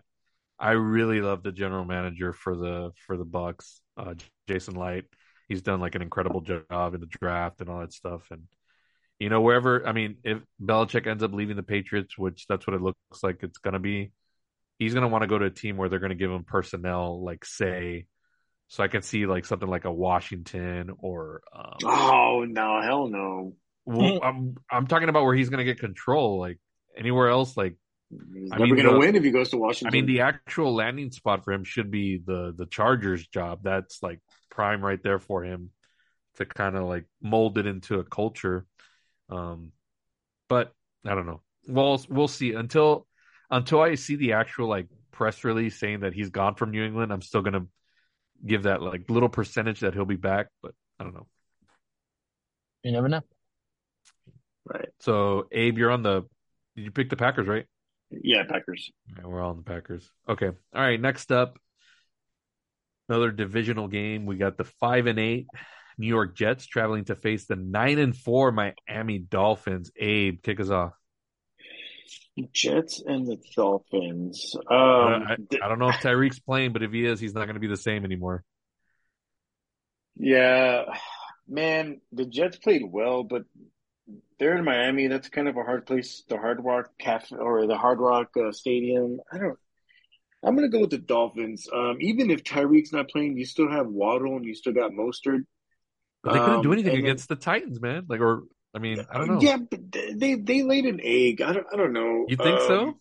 I 0.61 0.71
really 0.71 1.21
love 1.21 1.41
the 1.41 1.51
general 1.51 1.85
manager 1.85 2.33
for 2.33 2.55
the 2.55 2.91
for 3.07 3.17
the 3.17 3.25
Bucs, 3.25 3.79
uh, 3.97 4.13
Jason 4.47 4.75
Licht. 4.75 5.11
He's 5.49 5.63
done 5.63 5.81
like 5.81 5.95
an 5.95 6.03
incredible 6.03 6.41
job 6.41 6.93
in 6.93 7.01
the 7.01 7.07
draft 7.07 7.61
and 7.61 7.69
all 7.69 7.79
that 7.79 7.91
stuff. 7.91 8.27
And 8.29 8.43
you 9.19 9.29
know, 9.29 9.41
wherever 9.41 9.85
I 9.87 9.91
mean, 9.91 10.17
if 10.23 10.37
Belichick 10.63 11.07
ends 11.07 11.23
up 11.23 11.33
leaving 11.33 11.55
the 11.55 11.63
Patriots, 11.63 12.15
which 12.15 12.45
that's 12.47 12.67
what 12.67 12.75
it 12.75 12.81
looks 12.81 13.23
like 13.23 13.39
it's 13.41 13.57
going 13.57 13.73
to 13.73 13.79
be, 13.79 14.11
he's 14.77 14.93
going 14.93 15.01
to 15.01 15.07
want 15.07 15.23
to 15.23 15.27
go 15.27 15.39
to 15.39 15.45
a 15.45 15.49
team 15.49 15.77
where 15.77 15.89
they're 15.89 15.99
going 15.99 16.11
to 16.11 16.15
give 16.15 16.31
him 16.31 16.43
personnel, 16.43 17.23
like 17.23 17.43
say. 17.43 18.05
So 18.67 18.83
I 18.83 18.87
can 18.87 19.01
see 19.01 19.25
like 19.25 19.45
something 19.45 19.67
like 19.67 19.85
a 19.85 19.91
Washington 19.91 20.91
or. 20.99 21.41
Um, 21.53 21.77
oh 21.85 22.45
no! 22.47 22.81
Hell 22.81 23.07
no! 23.07 23.55
Well, 23.85 24.19
I'm 24.23 24.55
I'm 24.71 24.85
talking 24.85 25.09
about 25.09 25.23
where 25.23 25.35
he's 25.35 25.49
going 25.49 25.57
to 25.57 25.65
get 25.65 25.79
control. 25.79 26.39
Like 26.39 26.59
anywhere 26.97 27.29
else, 27.29 27.55
like 27.57 27.75
He's 28.33 28.51
I 28.51 28.57
never 28.57 28.75
going 28.75 28.89
to 28.89 28.97
win 28.97 29.15
if 29.15 29.23
he 29.23 29.31
goes 29.31 29.49
to 29.51 29.57
Washington. 29.57 29.87
I 29.87 29.91
mean, 29.91 30.05
the 30.05 30.21
actual 30.21 30.73
landing 30.75 31.11
spot 31.11 31.45
for 31.45 31.53
him 31.53 31.63
should 31.63 31.91
be 31.91 32.17
the 32.17 32.53
the 32.55 32.65
Chargers 32.65 33.25
job. 33.25 33.59
That's 33.63 34.03
like 34.03 34.19
prime 34.49 34.83
right 34.83 35.01
there 35.01 35.19
for 35.19 35.43
him 35.43 35.69
to 36.35 36.45
kind 36.45 36.75
of 36.75 36.83
like 36.83 37.05
mold 37.21 37.57
it 37.57 37.65
into 37.65 37.99
a 37.99 38.03
culture. 38.03 38.65
Um, 39.29 39.71
but 40.49 40.73
I 41.05 41.15
don't 41.15 41.25
know. 41.25 41.41
Well, 41.67 42.03
we'll 42.09 42.27
see 42.27 42.53
until 42.53 43.07
until 43.49 43.81
I 43.81 43.95
see 43.95 44.17
the 44.17 44.33
actual 44.33 44.67
like 44.67 44.87
press 45.11 45.43
release 45.43 45.79
saying 45.79 46.01
that 46.01 46.13
he's 46.13 46.29
gone 46.29 46.55
from 46.55 46.71
New 46.71 46.83
England. 46.83 47.13
I'm 47.13 47.21
still 47.21 47.41
gonna 47.41 47.67
give 48.45 48.63
that 48.63 48.81
like 48.81 49.09
little 49.09 49.29
percentage 49.29 49.81
that 49.81 49.93
he'll 49.93 50.05
be 50.05 50.15
back, 50.17 50.47
but 50.61 50.73
I 50.99 51.03
don't 51.03 51.13
know. 51.13 51.27
You 52.83 52.91
never 52.91 53.07
know. 53.07 53.21
Right. 54.65 54.89
So, 54.99 55.47
Abe, 55.51 55.77
you're 55.77 55.91
on 55.91 56.03
the. 56.03 56.23
Did 56.75 56.83
you 56.83 56.91
pick 56.91 57.09
the 57.09 57.17
Packers, 57.17 57.47
right? 57.47 57.65
Yeah, 58.09 58.43
Packers. 58.47 58.91
Yeah, 59.17 59.27
we're 59.27 59.41
all 59.41 59.51
in 59.51 59.57
the 59.57 59.63
Packers. 59.63 60.09
Okay. 60.27 60.47
All 60.47 60.81
right. 60.81 60.99
Next 60.99 61.31
up, 61.31 61.57
another 63.09 63.31
divisional 63.31 63.87
game. 63.87 64.25
We 64.25 64.37
got 64.37 64.57
the 64.57 64.65
five 64.65 65.07
and 65.07 65.19
eight 65.19 65.47
New 65.97 66.07
York 66.07 66.35
Jets 66.35 66.65
traveling 66.65 67.05
to 67.05 67.15
face 67.15 67.45
the 67.45 67.55
nine 67.55 67.99
and 67.99 68.15
four 68.15 68.51
Miami 68.51 69.19
Dolphins. 69.19 69.91
Abe, 69.97 70.41
kick 70.41 70.59
us 70.59 70.69
off. 70.69 70.93
Jets 72.53 73.03
and 73.05 73.27
the 73.27 73.37
Dolphins. 73.55 74.55
Um, 74.55 74.67
I, 74.77 75.37
I, 75.63 75.67
don't 75.67 75.79
know 75.79 75.89
if 75.89 75.97
Tyreek's 75.97 76.39
playing, 76.39 76.73
but 76.73 76.81
if 76.81 76.91
he 76.91 77.05
is, 77.05 77.19
he's 77.19 77.33
not 77.33 77.45
going 77.45 77.55
to 77.55 77.59
be 77.59 77.67
the 77.67 77.77
same 77.77 78.05
anymore. 78.05 78.43
Yeah, 80.15 80.85
man, 81.47 82.01
the 82.11 82.25
Jets 82.25 82.57
played 82.57 82.83
well, 82.85 83.23
but 83.23 83.43
they're 84.41 84.57
in 84.57 84.65
Miami. 84.65 85.05
That's 85.05 85.29
kind 85.29 85.47
of 85.47 85.55
a 85.55 85.61
hard 85.61 85.85
place, 85.85 86.23
the 86.27 86.35
Hard 86.35 86.65
Rock 86.65 86.89
Cafe 86.97 87.35
or 87.35 87.67
the 87.67 87.77
Hard 87.77 87.99
Rock 87.99 88.31
uh, 88.35 88.51
Stadium. 88.51 89.19
I 89.31 89.37
don't. 89.37 89.57
I'm 90.43 90.55
gonna 90.55 90.67
go 90.67 90.79
with 90.79 90.89
the 90.89 90.97
Dolphins. 90.97 91.67
Um, 91.71 91.97
even 91.99 92.31
if 92.31 92.43
Tyreek's 92.43 92.91
not 92.91 93.07
playing, 93.09 93.37
you 93.37 93.45
still 93.45 93.69
have 93.69 93.85
Waddle 93.85 94.37
and 94.37 94.43
you 94.43 94.55
still 94.55 94.73
got 94.73 94.93
Mostert. 94.93 95.45
But 96.23 96.33
they 96.33 96.39
couldn't 96.39 96.55
um, 96.55 96.61
do 96.63 96.73
anything 96.73 96.97
against 96.97 97.29
then, 97.29 97.37
the 97.37 97.45
Titans, 97.45 97.79
man. 97.79 98.07
Like 98.09 98.19
or 98.19 98.45
I 98.73 98.79
mean, 98.79 99.05
I 99.11 99.19
don't 99.19 99.27
know. 99.27 99.41
Yeah, 99.41 99.57
but 99.57 99.79
they 99.91 100.33
they 100.33 100.63
laid 100.63 100.87
an 100.87 100.99
egg. 101.03 101.43
I 101.43 101.53
don't 101.53 101.67
I 101.71 101.77
don't 101.77 101.93
know. 101.93 102.25
You 102.27 102.35
think 102.35 102.61
Um, 102.61 102.67
so? 102.67 102.99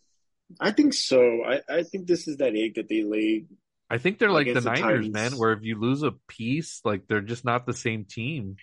I 0.61 0.73
think 0.73 0.93
so. 0.93 1.43
I, 1.43 1.63
I 1.71 1.83
think 1.85 2.07
this 2.07 2.29
is 2.29 2.37
that 2.37 2.55
egg 2.55 2.75
that 2.75 2.89
they 2.91 3.03
laid. 3.03 3.47
I 3.89 3.97
think 3.97 4.19
they're 4.19 4.31
like 4.31 4.53
the 4.53 4.61
Niners, 4.61 5.09
man, 5.09 5.39
where 5.39 5.53
if 5.53 5.63
you 5.63 5.81
lose 5.81 6.03
a 6.03 6.13
piece, 6.29 6.83
like 6.85 7.07
they're 7.09 7.23
just 7.23 7.47
not 7.47 7.65
the 7.65 7.73
same 7.73 8.05
team. 8.05 8.57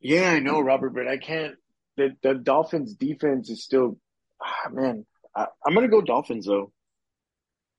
Yeah, 0.00 0.30
I 0.30 0.38
know, 0.40 0.60
Robert, 0.60 0.90
but 0.94 1.06
I 1.08 1.18
can't. 1.18 1.54
The 1.96 2.16
the 2.22 2.34
Dolphins 2.34 2.94
defense 2.94 3.50
is 3.50 3.62
still, 3.64 3.98
ah, 4.42 4.68
man. 4.70 5.04
I, 5.34 5.46
I'm 5.64 5.74
gonna 5.74 5.88
go 5.88 6.00
Dolphins 6.00 6.46
though. 6.46 6.72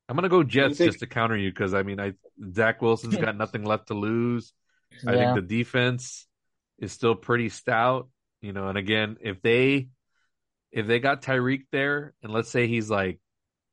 I'm 0.08 0.16
gonna 0.16 0.30
go 0.30 0.44
Jets 0.44 0.78
think- 0.78 0.90
just 0.92 1.00
to 1.00 1.08
counter 1.08 1.38
you 1.38 1.50
because 1.50 1.74
I 1.74 1.84
mean, 1.84 2.00
I 2.00 2.14
Zach 2.54 2.82
Wilson's 2.82 3.18
got 3.18 3.36
nothing 3.44 3.64
left 3.64 3.88
to 3.88 3.94
lose. 3.94 4.54
I 5.08 5.14
Yeah. 5.16 5.34
think 5.34 5.48
the 5.48 5.56
defense 5.58 6.28
is 6.80 6.92
still 6.92 7.16
pretty 7.16 7.50
stout, 7.50 8.10
you 8.42 8.54
know. 8.54 8.68
And 8.68 8.78
again, 8.78 9.18
if 9.22 9.42
they 9.42 9.88
if 10.72 10.86
they 10.88 11.00
got 11.00 11.22
Tyreek 11.22 11.64
there, 11.72 12.14
and 12.22 12.32
let's 12.32 12.50
say 12.50 12.68
he's 12.68 12.90
like 12.90 13.20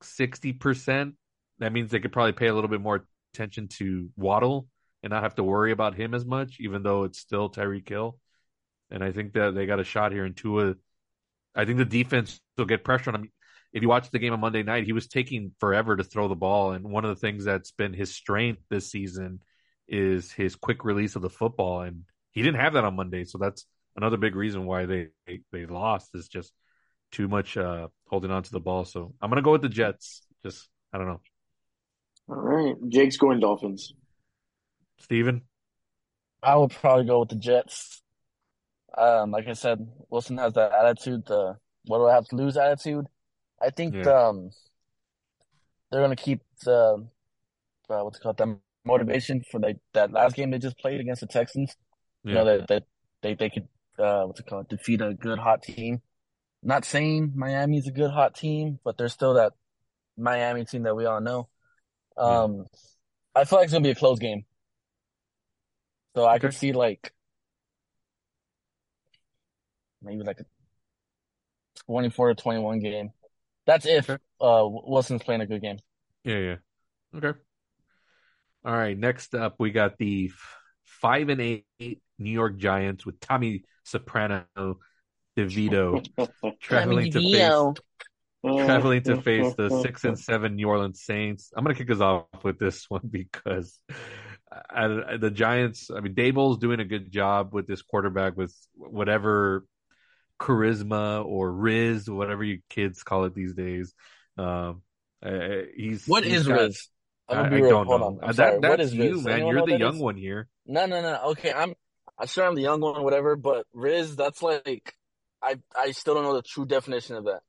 sixty 0.03 0.53
percent, 0.53 1.14
that 1.59 1.72
means 1.72 1.90
they 1.90 2.01
could 2.01 2.12
probably 2.12 2.32
pay 2.32 2.46
a 2.46 2.55
little 2.55 2.70
bit 2.70 2.80
more 2.80 3.05
attention 3.34 3.68
to 3.68 4.09
Waddle 4.16 4.68
and 5.03 5.11
not 5.11 5.22
have 5.24 5.34
to 5.36 5.44
worry 5.44 5.72
about 5.72 5.94
him 5.94 6.14
as 6.14 6.24
much, 6.24 6.57
even 6.61 6.82
though 6.82 7.05
it's 7.05 7.18
still 7.18 7.51
Tyreek 7.51 7.88
Hill. 7.88 8.18
And 8.91 9.03
I 9.03 9.12
think 9.12 9.34
that 9.34 9.55
they 9.55 9.66
got 9.66 9.80
a 9.80 9.84
shot 9.84 10.12
here 10.12 10.24
in 10.24 10.34
Tua. 10.34 10.74
I 11.55 11.64
think 11.64 11.78
the 11.78 11.84
defense 11.84 12.41
will 12.57 12.64
get 12.64 12.84
pressure 12.84 13.11
on 13.11 13.16
him. 13.16 13.32
If 13.72 13.82
you 13.82 13.89
watch 13.89 14.11
the 14.11 14.18
game 14.18 14.32
on 14.32 14.41
Monday 14.41 14.62
night, 14.62 14.84
he 14.84 14.93
was 14.93 15.09
taking 15.09 15.53
forever 15.61 15.95
to 15.95 16.05
throw 16.05 16.28
the 16.28 16.34
ball, 16.34 16.72
and 16.72 16.91
one 16.91 17.05
of 17.05 17.11
the 17.11 17.20
things 17.20 17.45
that's 17.45 17.70
been 17.72 17.93
his 17.93 18.14
strength 18.14 18.62
this 18.70 18.91
season 18.91 19.41
is 19.86 20.32
his 20.32 20.57
quick 20.57 20.84
release 20.84 21.16
of 21.16 21.22
the 21.22 21.28
football, 21.30 21.82
and 21.82 22.05
he 22.30 22.43
didn't 22.43 22.61
have 22.61 22.74
that 22.74 22.84
on 22.84 22.97
Monday, 22.97 23.24
so 23.24 23.36
that's 23.36 23.66
another 23.97 24.16
big 24.16 24.36
reason 24.36 24.64
why 24.64 24.86
they 24.86 25.09
they, 25.26 25.41
they 25.53 25.66
lost 25.66 26.14
is 26.14 26.28
just 26.28 26.53
too 27.12 27.28
much 27.28 27.57
uh, 27.57 27.89
holding 28.09 28.30
on 28.30 28.43
to 28.43 28.51
the 28.51 28.61
ball. 28.61 28.84
So 28.84 29.14
I'm 29.20 29.30
gonna 29.30 29.43
go 29.43 29.53
with 29.53 29.62
the 29.62 29.68
Jets. 29.68 30.22
Just 30.43 30.68
I 30.93 30.99
don't 30.99 31.09
know, 31.09 31.20
All 32.28 32.36
right, 32.36 32.76
Jake's 32.89 33.16
going 33.18 33.41
Dolphins. 33.41 33.93
Steven? 35.01 35.43
I 36.43 36.57
will 36.57 36.68
probably 36.68 37.05
go 37.05 37.20
with 37.20 37.30
the 37.30 37.36
Jets. 37.36 38.03
Um, 38.99 39.30
like 39.30 39.46
I 39.49 39.53
said, 39.53 39.86
Wilson 40.11 40.38
has 40.38 40.55
that 40.55 40.72
attitude, 40.72 41.24
the 41.26 41.57
what 41.86 41.99
do 41.99 42.07
I 42.07 42.14
have 42.14 42.26
to 42.28 42.36
lose 42.36 42.57
attitude. 42.57 43.07
I 43.61 43.70
think 43.70 43.94
Yeah. 43.94 44.28
um 44.28 44.51
they're 45.90 46.03
gonna 46.03 46.16
keep 46.16 46.40
the 46.64 47.07
uh, 47.90 48.01
what's 48.05 48.18
it 48.18 48.22
called 48.22 48.38
that 48.38 48.59
motivation 48.84 49.42
for 49.51 49.61
like 49.61 49.78
that 49.94 50.12
last 50.12 50.34
game 50.36 50.51
they 50.51 50.59
just 50.59 50.78
played 50.78 51.01
against 51.01 51.20
the 51.20 51.26
Texans. 51.26 51.76
You 52.24 52.34
know 52.34 52.44
that 52.44 52.68
that 52.68 52.84
they 53.22 53.34
they 53.34 53.51
could 53.51 53.68
uh 53.99 54.24
what's 54.24 54.40
it 54.40 54.46
called 54.46 54.68
defeat 54.68 55.01
a 55.01 55.14
good 55.14 55.38
hot 55.38 55.62
team. 55.62 56.03
Not 56.62 56.84
saying 56.84 57.32
Miami's 57.36 57.86
a 57.86 57.92
good 57.92 58.11
hot 58.11 58.34
team, 58.34 58.80
but 58.84 58.99
they're 58.99 59.09
still 59.09 59.34
that 59.34 59.53
Miami 60.16 60.64
team 60.64 60.82
that 60.82 60.96
we 60.96 61.07
all 61.07 61.20
know. 61.20 61.49
Yeah. 62.18 62.42
Um, 62.42 62.66
I 63.34 63.44
feel 63.44 63.59
like 63.61 63.66
it's 63.66 63.72
gonna 63.72 63.84
be 63.84 63.90
a 63.90 63.94
close 63.94 64.18
game. 64.18 64.44
So 66.16 66.26
I 66.26 66.38
could 66.38 66.53
see 66.55 66.72
like 66.72 67.12
maybe 70.03 70.22
like 70.22 70.40
a 70.40 70.44
24 71.86 72.28
to 72.30 72.34
21 72.34 72.80
game. 72.80 73.11
That's 73.66 73.86
if 73.86 74.09
Okay. 74.09 74.22
uh 74.40 74.64
Wilson's 74.66 75.22
playing 75.22 75.40
a 75.42 75.46
good 75.46 75.61
game. 75.62 75.78
Yeah, 76.24 76.38
yeah. 76.38 76.57
Okay. 77.16 77.38
All 78.64 78.72
right. 78.76 78.96
Next 78.99 79.34
up, 79.34 79.57
we 79.59 79.70
got 79.70 79.99
the 79.99 80.30
f- 80.32 80.57
five 80.84 81.28
and 81.28 81.40
eight 81.40 81.66
New 82.18 82.30
York 82.30 82.57
Giants 82.57 83.07
with 83.07 83.20
Tommy 83.20 83.64
Soprano 83.84 84.44
DeVito 85.36 86.05
traveling 86.61 87.12
to 87.12 87.20
face 87.20 87.74
traveling 88.66 89.03
to 89.03 89.20
face 89.22 89.55
the 89.55 89.68
six 89.82 90.05
and 90.05 90.18
seven 90.18 90.57
New 90.57 90.68
Orleans 90.68 91.03
Saints. 91.03 91.53
I'm 91.57 91.64
gonna 91.64 91.74
kick 91.74 91.90
us 91.90 92.01
off 92.01 92.26
with 92.42 92.59
this 92.59 92.86
one 92.88 93.03
because 93.11 93.78
I, 94.70 94.84
I- 95.12 95.16
the 95.18 95.30
Giants. 95.30 95.90
I 95.94 96.01
mean, 96.01 96.14
Daboll's 96.14 96.59
doing 96.59 96.80
a 96.80 96.84
good 96.84 97.11
job 97.12 97.53
with 97.53 97.66
this 97.66 97.82
quarterback 97.82 98.36
with 98.36 98.55
whatever 98.74 99.66
charisma 100.41 101.24
or 101.24 101.51
Riz, 101.53 102.09
whatever 102.09 102.45
you 102.45 102.61
kids 102.70 103.03
call 103.03 103.24
it 103.24 103.34
these 103.34 103.55
days. 103.55 103.95
Um, 104.36 104.82
uh, 105.24 105.30
he's 105.76 106.07
What 106.07 106.24
he's 106.24 106.41
is 106.43 106.47
got- 106.49 106.61
Riz? 106.61 106.89
I'm 107.30 107.39
I, 107.39 107.43
gonna 107.43 107.51
be 107.51 107.57
I 107.57 107.61
real. 107.61 107.70
don't 107.70 107.86
Hold 107.86 108.01
know. 108.01 108.07
on. 108.22 108.30
Uh, 108.30 108.32
sorry. 108.32 108.61
That, 108.61 108.78
that's 108.78 108.82
is 108.84 108.95
you, 108.95 109.14
Riz? 109.16 109.24
man. 109.24 109.34
Anyone 109.34 109.55
You're 109.57 109.66
the 109.66 109.78
young 109.78 109.97
is? 109.97 110.01
one 110.01 110.16
here. 110.16 110.49
No, 110.66 110.86
no, 110.86 111.03
no. 111.03 111.20
Okay, 111.32 111.53
I'm 111.53 111.74
I'm 112.18 112.26
sure 112.26 112.47
I'm 112.47 112.55
the 112.55 112.62
young 112.62 112.80
one, 112.80 113.03
whatever, 113.03 113.36
but 113.36 113.66
Riz, 113.74 114.16
that's 114.16 114.43
like 114.43 114.95
I 115.43 115.57
I 115.76 115.91
still 115.91 116.14
don't 116.14 116.22
know 116.24 116.34
the 116.36 116.43
true 116.43 116.64
definition 116.66 117.16
of 117.16 117.24
that. 117.24 117.41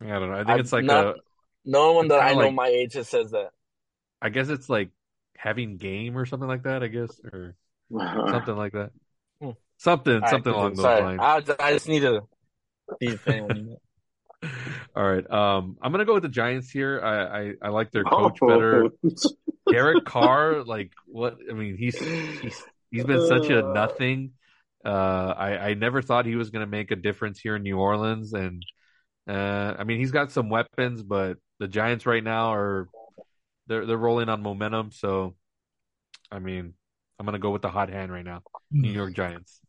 I 0.00 0.06
don't 0.08 0.28
know. 0.30 0.34
I 0.34 0.38
think 0.38 0.50
I've 0.50 0.60
it's 0.60 0.72
like 0.72 0.84
not- 0.84 1.06
a. 1.06 1.14
No 1.64 1.92
one 1.92 2.08
that 2.08 2.20
I 2.22 2.32
know 2.32 2.46
like- 2.46 2.54
my 2.54 2.68
age 2.68 2.92
just 2.92 3.10
says 3.10 3.30
that. 3.30 3.50
I 4.22 4.28
guess 4.30 4.48
it's 4.48 4.68
like 4.68 4.90
having 5.36 5.76
game 5.76 6.16
or 6.16 6.24
something 6.26 6.48
like 6.48 6.62
that. 6.64 6.82
I 6.82 6.88
guess 6.88 7.10
or 7.32 7.54
something 7.90 8.56
like 8.56 8.72
that. 8.72 8.90
Something, 9.78 10.14
All 10.14 10.20
right, 10.20 10.30
something 10.30 10.52
along 10.52 10.70
those 10.70 10.82
Sorry. 10.82 11.02
lines. 11.02 11.20
I, 11.22 11.54
I 11.58 11.72
just 11.72 11.88
need 11.88 12.00
to 12.00 12.22
see 13.00 13.08
if 13.10 13.26
anyone 13.28 13.52
knew. 13.52 13.76
All 14.94 15.04
right. 15.04 15.30
Um, 15.30 15.76
I'm 15.82 15.92
gonna 15.92 16.04
go 16.04 16.14
with 16.14 16.22
the 16.22 16.28
Giants 16.28 16.70
here. 16.70 17.00
I 17.02 17.40
I, 17.40 17.52
I 17.62 17.68
like 17.68 17.90
their 17.90 18.04
coach 18.04 18.38
better. 18.40 18.90
Derek 19.70 20.04
Carr, 20.04 20.62
like 20.62 20.92
what? 21.06 21.36
I 21.50 21.52
mean, 21.52 21.76
he's 21.76 21.98
he's 22.40 22.62
he's 22.90 23.04
been 23.04 23.20
such 23.20 23.50
a 23.50 23.62
nothing. 23.62 24.32
Uh, 24.84 25.34
I 25.36 25.70
I 25.70 25.74
never 25.74 26.02
thought 26.02 26.26
he 26.26 26.36
was 26.36 26.50
gonna 26.50 26.66
make 26.66 26.90
a 26.90 26.96
difference 26.96 27.40
here 27.40 27.56
in 27.56 27.62
New 27.62 27.78
Orleans, 27.78 28.32
and 28.32 28.64
uh, 29.28 29.74
I 29.78 29.84
mean, 29.84 29.98
he's 29.98 30.12
got 30.12 30.30
some 30.30 30.48
weapons, 30.48 31.02
but 31.02 31.38
the 31.58 31.68
Giants 31.68 32.06
right 32.06 32.22
now 32.22 32.54
are 32.54 32.88
they're 33.66 33.84
they're 33.86 33.96
rolling 33.96 34.28
on 34.28 34.42
momentum. 34.42 34.92
So, 34.92 35.34
I 36.30 36.38
mean, 36.38 36.74
I'm 37.18 37.26
gonna 37.26 37.38
go 37.38 37.50
with 37.50 37.62
the 37.62 37.70
hot 37.70 37.90
hand 37.90 38.12
right 38.12 38.24
now. 38.24 38.42
New 38.70 38.92
York 38.92 39.14
Giants. 39.14 39.60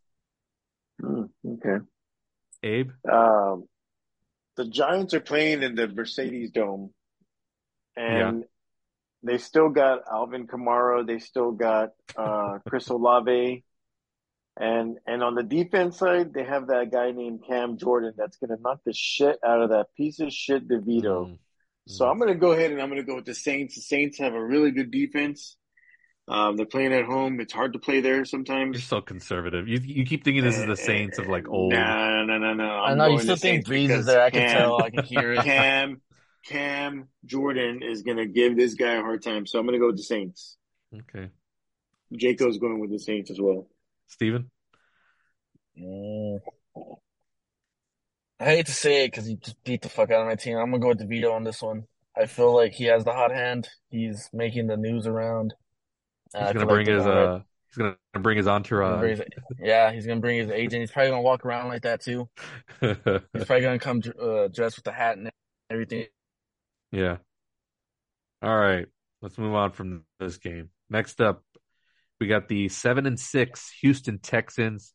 Mm, 1.01 1.29
okay. 1.45 1.85
Abe. 2.63 2.91
Um, 3.09 3.65
the 4.55 4.65
Giants 4.65 5.13
are 5.13 5.19
playing 5.19 5.63
in 5.63 5.75
the 5.75 5.87
Mercedes 5.87 6.51
Dome, 6.51 6.91
and 7.95 8.45
they 9.23 9.37
still 9.37 9.69
got 9.69 10.01
Alvin 10.11 10.47
Kamara. 10.47 11.05
They 11.05 11.19
still 11.19 11.51
got 11.51 11.91
uh, 12.15 12.59
Chris 12.67 12.89
Olave, 12.89 13.63
and 14.59 14.97
and 15.05 15.23
on 15.23 15.35
the 15.35 15.43
defense 15.43 15.99
side, 15.99 16.33
they 16.33 16.43
have 16.43 16.67
that 16.67 16.91
guy 16.91 17.11
named 17.11 17.43
Cam 17.47 17.77
Jordan 17.77 18.13
that's 18.17 18.37
going 18.37 18.55
to 18.55 18.61
knock 18.61 18.79
the 18.85 18.93
shit 18.93 19.37
out 19.45 19.61
of 19.61 19.69
that 19.69 19.87
piece 19.95 20.19
of 20.19 20.33
shit 20.33 20.67
DeVito. 20.67 21.27
Mm. 21.27 21.37
So 21.85 22.07
I'm 22.07 22.17
going 22.17 22.33
to 22.33 22.39
go 22.39 22.51
ahead 22.51 22.71
and 22.71 22.81
I'm 22.81 22.89
going 22.89 23.01
to 23.01 23.07
go 23.07 23.15
with 23.15 23.25
the 23.25 23.35
Saints. 23.35 23.75
The 23.75 23.81
Saints 23.81 24.19
have 24.19 24.33
a 24.33 24.43
really 24.43 24.71
good 24.71 24.91
defense. 24.91 25.55
Um, 26.29 26.57
they're 26.57 26.65
playing 26.65 26.93
at 26.93 27.05
home. 27.05 27.39
It's 27.39 27.53
hard 27.53 27.73
to 27.73 27.79
play 27.79 28.01
there 28.01 28.25
sometimes. 28.25 28.75
You're 28.75 28.81
so 28.81 28.99
conservative. 28.99 29.67
You 29.67 29.79
you 29.81 30.05
keep 30.05 30.25
thinking 30.25 30.43
this 30.43 30.57
is 30.57 30.65
the 30.65 30.75
Saints 30.75 31.19
of 31.19 31.27
like 31.27 31.47
old. 31.47 31.71
No, 31.71 32.23
no, 32.25 32.37
no, 32.37 32.53
no. 32.53 32.65
I 32.65 32.91
I'm 32.91 32.97
know 32.97 33.07
you 33.07 33.19
still 33.19 33.37
think 33.37 33.65
Saints 33.65 33.69
Brees 33.69 33.97
is 33.97 34.05
there. 34.05 34.21
I 34.21 34.29
can 34.29 34.41
Cam- 34.41 34.57
tell. 34.57 34.83
I 34.83 34.89
can 34.89 35.05
hear 35.05 35.31
it. 35.31 35.43
Cam 35.43 36.01
Cam 36.45 37.07
Jordan 37.25 37.81
is 37.81 38.03
gonna 38.03 38.25
give 38.25 38.57
this 38.57 38.73
guy 38.73 38.95
a 38.95 39.01
hard 39.01 39.23
time, 39.23 39.45
so 39.45 39.57
I'm 39.57 39.65
gonna 39.65 39.79
go 39.79 39.87
with 39.87 39.97
the 39.97 40.03
Saints. 40.03 40.57
Okay, 40.93 41.29
Jaco's 42.13 42.57
going 42.57 42.79
with 42.81 42.91
the 42.91 42.99
Saints 42.99 43.31
as 43.31 43.39
well. 43.39 43.67
Steven? 44.07 44.51
Mm. 45.79 46.39
I 48.39 48.45
hate 48.45 48.65
to 48.67 48.71
say 48.73 49.03
it 49.05 49.11
because 49.11 49.25
he 49.25 49.35
just 49.35 49.63
beat 49.63 49.81
the 49.81 49.89
fuck 49.89 50.11
out 50.11 50.21
of 50.21 50.27
my 50.27 50.35
team. 50.35 50.57
I'm 50.57 50.71
gonna 50.71 50.79
go 50.79 50.89
with 50.89 50.99
DeVito 50.99 51.31
on 51.31 51.43
this 51.43 51.61
one. 51.61 51.83
I 52.15 52.25
feel 52.25 52.53
like 52.53 52.73
he 52.73 52.85
has 52.85 53.03
the 53.03 53.13
hot 53.13 53.31
hand. 53.31 53.69
He's 53.89 54.29
making 54.33 54.67
the 54.67 54.77
news 54.77 55.07
around. 55.07 55.53
And 56.33 56.43
He's 56.45 56.53
gonna 56.53 56.65
bring 56.65 56.87
his 56.87 57.05
uh. 57.05 57.41
He's 57.69 57.77
gonna 57.77 57.97
bring 58.19 58.37
his 58.37 58.45
gonna 58.45 58.55
entourage. 58.55 58.99
bring 58.99 59.17
his- 59.17 59.25
yeah, 59.59 59.91
he's 59.91 60.07
gonna 60.07 60.19
bring 60.21 60.39
his 60.39 60.49
agent. 60.49 60.81
He's 60.81 60.91
probably 60.91 61.09
gonna 61.11 61.21
walk 61.21 61.45
around 61.45 61.67
like 61.67 61.81
that 61.83 62.01
too. 62.01 62.29
He's 62.81 62.95
probably 63.03 63.61
gonna 63.61 63.79
come 63.79 64.01
uh, 64.21 64.47
dressed 64.47 64.77
with 64.77 64.85
the 64.85 64.91
hat 64.91 65.17
and 65.17 65.29
everything. 65.69 66.05
yeah. 66.91 67.17
All 68.41 68.55
right. 68.57 68.87
Let's 69.21 69.37
move 69.37 69.53
on 69.55 69.71
from 69.71 70.03
this 70.19 70.37
game. 70.37 70.69
Next 70.89 71.19
up, 71.21 71.41
we 72.19 72.27
got 72.27 72.47
the 72.47 72.69
seven 72.69 73.05
and 73.05 73.19
six 73.19 73.71
Houston 73.81 74.19
Texans 74.19 74.93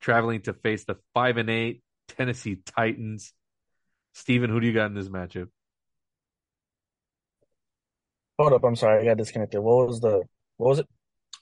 traveling 0.00 0.42
to 0.42 0.52
face 0.54 0.84
the 0.84 0.96
five 1.12 1.36
and 1.36 1.50
eight 1.50 1.82
Tennessee 2.08 2.56
Titans. 2.64 3.32
Steven, 4.14 4.48
who 4.48 4.60
do 4.60 4.66
you 4.66 4.72
got 4.72 4.86
in 4.86 4.94
this 4.94 5.08
matchup? 5.08 5.48
Hold 8.38 8.52
up, 8.52 8.64
I'm 8.64 8.76
sorry, 8.76 9.02
I 9.02 9.04
got 9.04 9.16
disconnected. 9.16 9.60
What 9.60 9.86
was 9.88 10.00
the 10.00 10.22
what 10.56 10.68
was 10.68 10.78
it? 10.80 10.86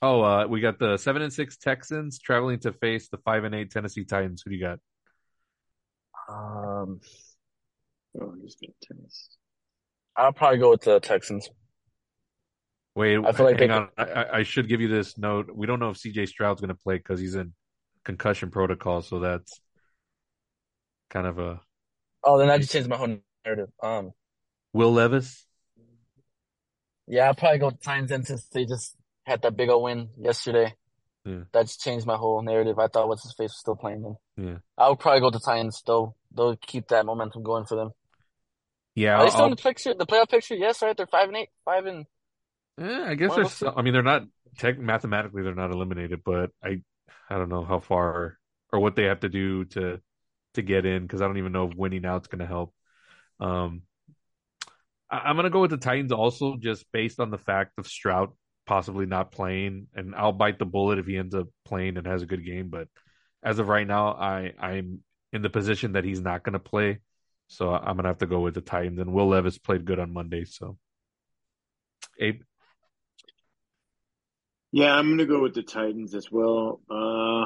Oh, 0.01 0.21
uh, 0.21 0.47
we 0.47 0.59
got 0.59 0.79
the 0.79 0.97
seven 0.97 1.21
and 1.21 1.31
six 1.31 1.57
Texans 1.57 2.19
traveling 2.19 2.59
to 2.59 2.73
face 2.73 3.09
the 3.09 3.17
five 3.19 3.43
and 3.43 3.55
eight 3.55 3.71
Tennessee 3.71 4.03
Titans. 4.05 4.41
Who 4.43 4.51
do 4.51 4.55
you 4.57 4.61
got? 4.63 4.79
Um, 6.29 6.99
Oh, 8.19 8.33
he's 8.41 8.55
got 8.55 8.69
tennis. 8.81 9.29
I'll 10.15 10.33
probably 10.33 10.59
go 10.59 10.69
with 10.69 10.81
the 10.81 10.99
Texans. 10.99 11.49
Wait, 12.95 13.17
I 13.17 13.31
feel 13.31 13.45
like 13.47 13.59
hang 13.59 13.69
they 13.69 13.73
on. 13.73 13.89
I, 13.97 14.03
I- 14.03 14.37
I 14.39 14.43
should 14.43 14.67
give 14.69 14.81
you 14.81 14.87
this 14.87 15.17
note. 15.17 15.49
We 15.53 15.65
don't 15.65 15.79
know 15.79 15.89
if 15.89 15.97
CJ 15.97 16.27
Stroud's 16.27 16.61
going 16.61 16.69
to 16.69 16.75
play 16.75 16.97
because 16.97 17.19
he's 17.19 17.33
in 17.35 17.53
concussion 18.05 18.51
protocol, 18.51 19.01
so 19.01 19.19
that's 19.19 19.59
kind 21.09 21.25
of 21.25 21.39
a 21.39 21.59
Oh, 22.23 22.37
then 22.37 22.49
I 22.51 22.57
just 22.59 22.71
changed 22.71 22.87
my 22.87 22.97
whole 22.97 23.17
narrative. 23.45 23.69
Um, 23.81 24.11
Will 24.73 24.93
Levis. 24.93 25.45
yeah, 27.07 27.27
I'll 27.27 27.35
probably 27.35 27.57
go 27.59 27.65
with 27.67 27.81
Titans 27.81 28.09
then 28.09 28.23
since 28.23 28.45
they 28.45 28.65
just 28.65 28.95
had 29.25 29.41
that 29.43 29.55
big 29.57 29.69
old 29.69 29.83
win 29.83 30.09
yesterday. 30.17 30.73
Yeah. 31.25 31.43
That 31.53 31.67
changed 31.69 32.05
my 32.05 32.15
whole 32.17 32.41
narrative. 32.41 32.77
I 32.79 32.87
thought 32.87 33.07
what's 33.07 33.23
his 33.23 33.33
face 33.37 33.51
was 33.51 33.59
still 33.59 33.75
playing 33.77 34.01
then. 34.01 34.15
Yeah, 34.45 34.57
I 34.77 34.89
would 34.89 34.99
probably 34.99 35.21
go 35.21 35.29
to 35.31 35.39
Titans. 35.39 35.81
They'll 35.87 36.15
they'll 36.35 36.57
keep 36.57 36.89
that 36.89 37.05
momentum 37.05 37.43
going 37.43 37.65
for 37.65 37.75
them. 37.75 37.91
yeah. 38.95 39.15
Are 39.17 39.23
they 39.23 39.29
still 39.29 39.41
I'll- 39.41 39.45
in 39.47 39.51
the 39.51 39.61
picture, 39.61 39.93
the 39.93 40.05
playoff 40.05 40.29
picture? 40.29 40.55
Yes, 40.55 40.81
right. 40.81 40.95
They're 40.97 41.07
five 41.07 41.29
and 41.29 41.37
eight, 41.37 41.49
five 41.65 41.85
and 41.85 42.05
Eh, 42.81 43.05
I 43.09 43.13
guess 43.15 43.29
One 43.29 43.37
they're. 43.37 43.45
of 43.45 43.51
so- 43.51 43.73
I 43.75 43.81
mean, 43.83 43.93
they're 43.93 44.03
not 44.03 44.23
tech 44.57 44.77
mathematically 44.79 45.43
they're 45.43 45.55
not 45.55 45.71
eliminated, 45.71 46.21
but 46.25 46.49
I 46.63 46.81
I 47.29 47.37
don't 47.37 47.49
know 47.49 47.63
how 47.63 47.79
far 47.79 48.37
or 48.73 48.79
what 48.79 48.95
they 48.95 49.03
have 49.05 49.21
to 49.21 49.29
do 49.29 49.63
to 49.65 50.01
to 50.55 50.61
get 50.61 50.85
in 50.85 51.03
because 51.03 51.21
I 51.21 51.27
don't 51.27 51.37
even 51.37 51.51
know 51.53 51.69
if 51.69 51.75
winning 51.77 52.05
out's 52.05 52.27
going 52.27 52.39
to 52.39 52.45
help. 52.47 52.73
Um, 53.39 53.83
I, 55.09 55.19
I'm 55.19 55.35
going 55.35 55.45
to 55.45 55.49
go 55.49 55.61
with 55.61 55.71
the 55.71 55.77
Titans 55.77 56.11
also, 56.11 56.57
just 56.59 56.85
based 56.91 57.19
on 57.19 57.31
the 57.31 57.37
fact 57.37 57.71
of 57.77 57.87
Stroud 57.87 58.29
possibly 58.65 59.05
not 59.05 59.31
playing, 59.31 59.87
and 59.95 60.15
I'll 60.15 60.31
bite 60.31 60.59
the 60.59 60.65
bullet 60.65 60.99
if 60.99 61.05
he 61.05 61.17
ends 61.17 61.35
up 61.35 61.47
playing 61.65 61.97
and 61.97 62.07
has 62.07 62.21
a 62.21 62.27
good 62.27 62.45
game. 62.45 62.69
But 62.69 62.87
as 63.43 63.59
of 63.59 63.67
right 63.67 63.87
now, 63.87 64.09
I 64.09 64.53
I'm 64.59 65.03
in 65.31 65.41
the 65.41 65.49
position 65.49 65.93
that 65.93 66.05
he's 66.05 66.21
not 66.21 66.43
going 66.43 66.53
to 66.53 66.59
play, 66.59 66.99
so 67.47 67.73
I'm 67.73 67.95
going 67.95 68.03
to 68.03 68.09
have 68.09 68.19
to 68.19 68.27
go 68.27 68.39
with 68.41 68.53
the 68.53 68.61
Titans. 68.61 68.99
And 68.99 69.13
Will 69.13 69.29
Levis 69.29 69.57
played 69.57 69.85
good 69.85 69.99
on 69.99 70.13
Monday, 70.13 70.45
so. 70.45 70.77
Abe. 72.19 72.41
Yeah, 74.71 74.95
I'm 74.95 75.09
gonna 75.09 75.25
go 75.25 75.41
with 75.41 75.53
the 75.53 75.61
Titans 75.61 76.15
as 76.15 76.31
well. 76.31 76.81
Uh, 76.89 77.45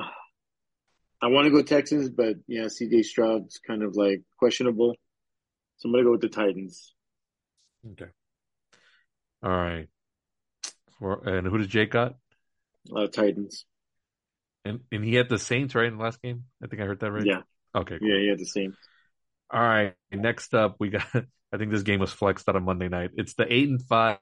I 1.22 1.28
want 1.28 1.46
to 1.46 1.52
go 1.52 1.62
Texans, 1.62 2.10
but 2.10 2.38
yeah, 2.48 2.66
CJ 2.66 3.04
Stroud's 3.04 3.60
kind 3.60 3.84
of 3.84 3.96
like 3.98 4.22
questionable, 4.40 4.96
so 5.78 5.88
I'm 5.88 5.92
gonna 5.92 6.06
go 6.06 6.12
with 6.12 6.22
the 6.22 6.30
Titans. 6.30 6.94
Okay. 7.92 8.10
All 9.44 9.52
right. 9.52 9.88
For, 11.00 11.28
and 11.28 11.48
who 11.48 11.58
does 11.58 11.68
Jake 11.68 11.92
got? 11.92 12.16
Uh, 12.96 13.08
Titans. 13.08 13.66
And 14.66 14.82
and 14.92 15.04
he 15.04 15.16
had 15.16 15.30
the 15.30 15.40
Saints 15.40 15.76
right 15.76 15.88
in 15.88 15.98
the 15.98 16.04
last 16.04 16.22
game. 16.22 16.44
I 16.64 16.68
think 16.68 16.82
I 16.82 16.86
heard 16.86 17.00
that 17.00 17.12
right. 17.12 17.26
Yeah, 17.26 17.42
Okay. 17.76 18.00
Cool. 18.00 18.08
yeah, 18.08 18.30
had 18.32 18.40
the 18.40 18.46
same. 18.46 18.76
All 19.50 19.62
right. 19.62 19.94
Next 20.12 20.54
up, 20.54 20.76
we 20.80 20.90
got. 20.90 21.06
I 21.54 21.58
think 21.58 21.72
this 21.72 21.84
game 21.84 22.02
was 22.02 22.12
flexed 22.12 22.50
out 22.50 22.58
on 22.58 22.64
Monday 22.66 22.90
night. 22.90 23.12
It's 23.16 23.36
the 23.36 23.52
eight 23.52 23.70
and 23.70 23.82
five 23.82 24.20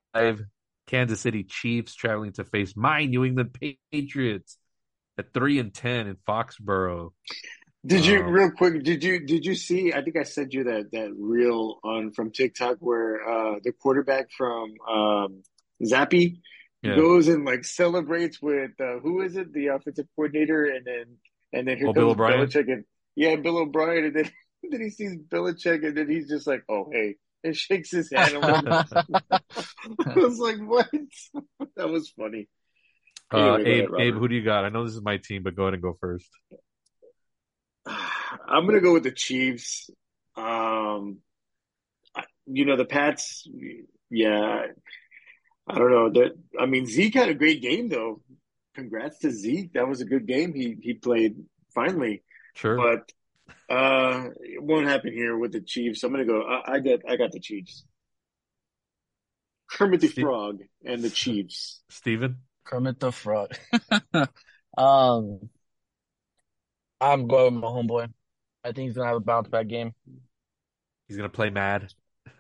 Kansas 0.86 1.20
City 1.20 1.44
Chiefs 1.44 1.96
traveling 1.96 2.34
to 2.34 2.44
face 2.44 2.74
my 2.76 3.06
New 3.06 3.26
England 3.26 3.58
Patriots 3.92 4.58
at 5.18 5.34
three 5.34 5.58
and 5.58 5.74
ten 5.74 6.06
in 6.08 6.18
Foxborough. 6.28 7.14
Did 7.84 8.06
you 8.06 8.20
Um, 8.24 8.30
real 8.30 8.52
quick? 8.52 8.84
Did 8.84 9.04
you 9.04 9.26
did 9.26 9.46
you 9.46 9.56
see? 9.56 9.94
I 9.94 10.04
think 10.04 10.18
I 10.18 10.24
sent 10.24 10.54
you 10.54 10.66
that 10.66 10.92
that 10.92 11.12
reel 11.18 11.80
on 11.84 12.12
from 12.12 12.32
TikTok 12.32 12.78
where 12.80 13.28
uh, 13.28 13.60
the 13.64 13.72
quarterback 13.72 14.30
from 14.32 14.74
um, 14.88 15.42
Zappe 15.84 16.38
Yeah. 16.82 16.96
goes 16.96 17.28
and 17.28 17.46
like 17.46 17.64
celebrates 17.66 18.42
with 18.42 18.72
uh, 18.80 19.00
who 19.00 19.22
is 19.22 19.36
it? 19.36 19.52
The 19.54 19.68
offensive 19.68 20.08
coordinator, 20.16 20.66
and 20.66 20.86
then 20.86 21.18
and 21.54 21.68
then 21.68 21.78
here 21.78 21.88
Oh, 21.88 21.94
comes 21.94 22.04
Bill 22.04 22.10
O'Brien? 22.12 22.48
Belichick, 22.48 22.72
and 22.72 22.84
yeah, 23.16 23.36
Bill 23.38 23.58
O'Brien, 23.58 24.06
and 24.06 24.16
then 24.16 24.32
then 24.72 24.82
he 24.82 24.90
sees 24.90 25.16
Belichick, 25.18 25.86
and 25.86 25.98
then 25.98 26.10
he's 26.10 26.28
just 26.30 26.48
like, 26.48 26.64
oh 26.70 26.90
hey, 26.92 27.16
and 27.44 27.56
shakes 27.56 27.92
his 27.92 28.12
hand. 28.12 28.36
a 28.36 28.40
little 28.40 28.62
bit. 28.62 28.74
I 30.08 30.14
was 30.16 30.40
like, 30.40 30.58
what? 30.58 30.90
that 31.78 31.90
was 31.90 32.10
funny. 32.10 32.48
Uh, 33.34 33.56
Anyway, 33.56 33.72
Abe, 33.72 33.94
ahead, 33.94 34.02
Abe, 34.08 34.14
who 34.16 34.28
do 34.28 34.36
you 34.36 34.44
got? 34.44 34.66
I 34.66 34.70
know 34.70 34.84
this 34.86 34.94
is 34.94 35.02
my 35.02 35.18
team, 35.18 35.44
but 35.44 35.56
go 35.56 35.64
ahead 35.64 35.74
and 35.74 35.82
go 35.84 35.98
first. 36.00 36.30
I'm 37.88 38.66
gonna 38.66 38.82
go 38.82 38.94
with 38.94 39.04
the 39.04 39.12
Chiefs. 39.12 39.90
Um, 40.36 41.20
you 42.46 42.66
know 42.66 42.76
the 42.76 42.86
Pats. 42.86 43.48
Yeah, 44.10 44.68
I 45.68 45.78
don't 45.80 45.92
know 45.92 46.10
that. 46.12 46.32
I 46.60 46.66
mean, 46.68 46.86
Zeke 46.86 47.16
had 47.16 47.30
a 47.30 47.34
great 47.34 47.62
game 47.62 47.90
though. 47.90 48.22
Congrats 48.76 49.20
to 49.20 49.32
Zeke. 49.32 49.74
That 49.74 49.88
was 49.88 50.02
a 50.02 50.06
good 50.06 50.28
game. 50.28 50.54
He 50.54 50.78
he 50.82 50.94
played 50.94 51.36
finally, 51.74 52.24
Sure. 52.54 52.76
but 52.78 53.12
uh, 53.74 54.30
it 54.42 54.62
won't 54.62 54.88
happen 54.88 55.12
here 55.14 55.38
with 55.38 55.52
the 55.54 55.62
Chiefs. 55.62 56.04
I'm 56.04 56.12
gonna 56.12 56.26
go. 56.26 56.42
I, 56.44 56.74
I 56.74 56.80
got 56.80 57.00
I 57.10 57.16
got 57.16 57.32
the 57.32 57.40
Chiefs. 57.40 57.84
Kermit 59.72 60.02
the 60.02 60.08
Steve- 60.08 60.24
Frog 60.24 60.60
and 60.86 61.02
the 61.02 61.10
Chiefs. 61.10 61.82
Steven? 61.90 62.38
Kermit 62.66 63.00
the 63.00 63.12
Frog. 63.12 63.52
um, 64.78 65.50
I'm 67.02 67.28
going 67.28 67.56
with 67.56 67.64
my 67.64 67.70
homeboy. 67.70 68.10
I 68.64 68.72
think 68.72 68.88
he's 68.88 68.96
gonna 68.96 69.08
have 69.08 69.18
a 69.18 69.22
bounce 69.22 69.48
back 69.48 69.68
game. 69.68 69.94
He's 71.08 71.18
gonna 71.18 71.30
play 71.30 71.50
mad. 71.50 71.92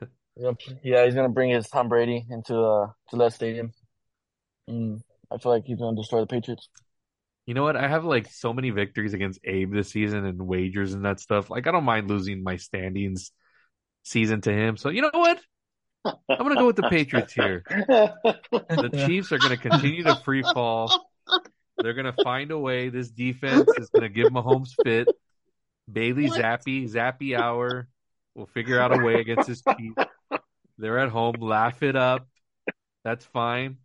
He's 0.35 0.45
yeah, 0.83 1.05
he's 1.05 1.15
gonna 1.15 1.29
bring 1.29 1.51
his 1.51 1.67
Tom 1.69 1.87
Brady 1.87 2.25
into 2.29 2.57
uh 2.57 2.87
Gillette 3.09 3.33
Stadium. 3.33 3.73
Mm, 4.69 5.01
I 5.31 5.37
feel 5.37 5.51
like 5.51 5.65
he's 5.65 5.79
gonna 5.79 5.95
destroy 5.95 6.21
the 6.21 6.27
Patriots. 6.27 6.69
You 7.45 7.53
know 7.53 7.63
what? 7.63 7.77
I 7.77 7.87
have 7.87 8.05
like 8.05 8.31
so 8.31 8.53
many 8.53 8.71
victories 8.71 9.13
against 9.13 9.39
Abe 9.43 9.73
this 9.73 9.91
season 9.91 10.25
and 10.25 10.47
wagers 10.47 10.93
and 10.93 11.05
that 11.05 11.19
stuff. 11.19 11.49
Like 11.49 11.67
I 11.67 11.71
don't 11.71 11.83
mind 11.83 12.09
losing 12.09 12.43
my 12.43 12.57
standings 12.57 13.31
season 14.03 14.41
to 14.41 14.51
him. 14.51 14.77
So 14.77 14.89
you 14.89 15.01
know 15.01 15.11
what? 15.13 15.39
I'm 16.05 16.37
gonna 16.37 16.55
go 16.55 16.67
with 16.67 16.75
the 16.75 16.89
Patriots 16.89 17.33
here. 17.33 17.63
The 17.67 19.05
Chiefs 19.07 19.31
are 19.31 19.37
gonna 19.37 19.57
continue 19.57 20.03
to 20.03 20.15
free 20.17 20.43
fall. 20.43 20.91
They're 21.77 21.93
gonna 21.93 22.15
find 22.23 22.51
a 22.51 22.59
way. 22.59 22.89
This 22.89 23.09
defense 23.09 23.69
is 23.77 23.89
gonna 23.89 24.09
give 24.09 24.27
Mahomes 24.27 24.73
fit. 24.83 25.07
Bailey 25.91 26.29
Zappe, 26.29 26.91
Zappe 26.91 27.39
hour. 27.39 27.87
We'll 28.33 28.47
figure 28.47 28.79
out 28.79 28.93
a 28.93 29.03
way 29.03 29.15
against 29.15 29.47
this 29.47 29.61
Chiefs. 29.77 29.95
They're 30.77 30.99
at 30.99 31.09
home. 31.09 31.35
Laugh 31.39 31.81
it 31.83 31.95
up. 31.95 32.27
That's 33.03 33.25
fine. 33.25 33.77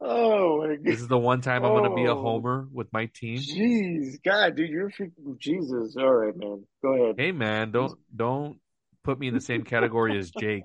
oh 0.00 0.58
my 0.66 0.76
This 0.82 1.00
is 1.00 1.08
the 1.08 1.18
one 1.18 1.40
time 1.40 1.64
I'm 1.64 1.74
gonna 1.74 1.94
be 1.94 2.04
a 2.06 2.14
Oh. 2.14 2.20
homer 2.20 2.68
with 2.72 2.92
my 2.92 3.06
team. 3.06 3.38
Jeez, 3.38 4.22
God, 4.22 4.56
dude, 4.56 4.70
you're 4.70 4.90
freaking 4.90 5.38
Jesus. 5.38 5.96
All 5.96 6.12
right, 6.12 6.36
man. 6.36 6.66
Go 6.82 6.94
ahead. 6.94 7.14
Hey 7.18 7.32
man, 7.32 7.70
don't 7.72 7.98
don't 8.14 8.58
put 9.04 9.18
me 9.18 9.28
in 9.28 9.34
the 9.34 9.40
same 9.40 9.64
category 9.64 10.18
as 10.18 10.30
Jake. 10.30 10.64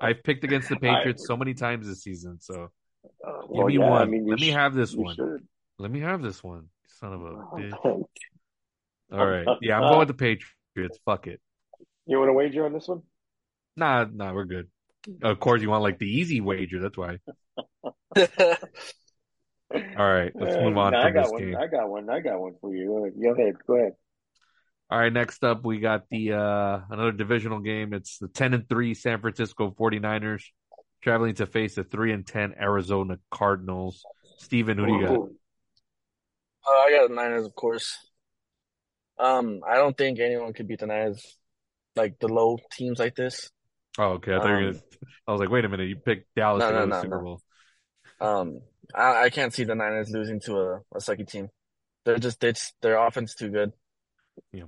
I've 0.00 0.22
picked 0.22 0.44
against 0.44 0.68
the 0.68 0.76
Patriots 0.80 1.26
so 1.26 1.36
many 1.36 1.54
times 1.54 1.86
this 1.86 2.02
season, 2.02 2.38
so 2.40 2.70
Uh, 3.26 3.46
give 3.54 3.66
me 3.66 3.78
yeah, 3.78 3.88
one. 3.88 4.02
I 4.02 4.04
mean, 4.06 4.26
Let 4.26 4.40
me 4.40 4.48
have 4.48 4.74
this 4.74 4.94
one. 4.94 5.14
should. 5.14 5.46
Let 5.78 5.90
me 5.90 6.00
have 6.00 6.22
this 6.22 6.42
one. 6.42 6.68
Son 7.00 7.12
of 7.12 7.22
a 7.22 7.34
bitch. 7.56 8.06
All 9.12 9.26
right. 9.26 9.46
Yeah, 9.60 9.76
I'm 9.76 9.82
going 9.88 9.98
with 10.00 10.08
the 10.08 10.14
Patriots. 10.14 10.98
Fuck 11.04 11.26
it. 11.26 11.40
You 12.06 12.18
want 12.18 12.28
to 12.28 12.32
wager 12.32 12.64
on 12.64 12.72
this 12.72 12.88
one? 12.88 13.02
Nah, 13.76 14.06
nah, 14.10 14.32
we're 14.32 14.44
good. 14.44 14.68
Of 15.22 15.40
course, 15.40 15.62
you 15.62 15.70
want 15.70 15.82
like 15.82 15.98
the 15.98 16.06
easy 16.06 16.40
wager. 16.40 16.80
That's 16.80 16.96
why. 16.96 17.18
All 19.74 20.12
right, 20.12 20.32
let's 20.34 20.56
move 20.56 20.76
on 20.76 20.94
I 20.94 21.10
got 21.10 21.24
this 21.24 21.32
one. 21.32 21.42
game. 21.42 21.56
I 21.56 21.66
got 21.66 21.88
one. 21.88 22.08
I 22.08 22.20
got 22.20 22.40
one 22.40 22.54
for 22.60 22.74
you. 22.74 23.12
Go 23.22 23.32
ahead. 23.32 23.54
Go 23.66 23.76
ahead. 23.76 23.92
All 24.88 24.98
right, 24.98 25.12
next 25.12 25.42
up 25.42 25.64
we 25.64 25.80
got 25.80 26.04
the 26.10 26.32
uh 26.34 26.80
another 26.90 27.12
divisional 27.12 27.58
game. 27.58 27.92
It's 27.92 28.18
the 28.18 28.28
10 28.28 28.54
and 28.54 28.68
3 28.68 28.94
San 28.94 29.20
Francisco 29.20 29.74
49ers 29.76 30.44
traveling 31.02 31.34
to 31.36 31.46
face 31.46 31.74
the 31.74 31.84
3 31.84 32.12
and 32.12 32.26
10 32.26 32.54
Arizona 32.60 33.18
Cardinals. 33.30 34.04
Steven, 34.38 34.78
who 34.78 34.86
do 34.86 34.92
you 34.92 35.06
got? 35.06 35.18
Uh, 36.68 36.78
I 36.78 36.90
got 36.90 37.08
the 37.08 37.14
Niners, 37.14 37.46
of 37.46 37.54
course. 37.54 37.96
Um, 39.18 39.60
I 39.66 39.76
don't 39.76 39.96
think 39.96 40.20
anyone 40.20 40.52
could 40.52 40.68
beat 40.68 40.80
the 40.80 40.86
Niners, 40.86 41.36
like 41.96 42.18
the 42.20 42.28
low 42.28 42.58
teams 42.72 42.98
like 42.98 43.14
this. 43.16 43.50
Oh, 43.98 44.12
okay. 44.14 44.34
I 44.34 44.40
thought 44.40 44.48
you 44.48 44.54
were 44.56 44.60
Um, 44.60 44.72
gonna 44.72 44.80
I 45.28 45.32
was 45.32 45.40
like, 45.40 45.50
wait 45.50 45.64
a 45.64 45.68
minute, 45.68 45.88
you 45.88 45.96
picked 45.96 46.34
Dallas 46.34 46.64
No, 46.64 46.66
to 46.66 46.74
go 46.74 46.80
no, 46.80 46.84
to 46.84 46.88
the 46.88 46.94
no, 46.94 47.00
Super. 47.00 47.18
Bowl. 47.20 47.42
Um, 48.20 48.60
I, 48.94 49.24
I 49.24 49.30
can't 49.30 49.52
see 49.52 49.64
the 49.64 49.74
Niners 49.74 50.10
losing 50.10 50.40
to 50.40 50.56
a, 50.58 50.76
a 50.94 50.98
sucky 50.98 51.28
team. 51.28 51.48
They're 52.04 52.18
just 52.18 52.42
it's 52.44 52.72
their 52.82 52.98
offense 52.98 53.34
too 53.34 53.50
good. 53.50 53.72
Yeah. 54.52 54.64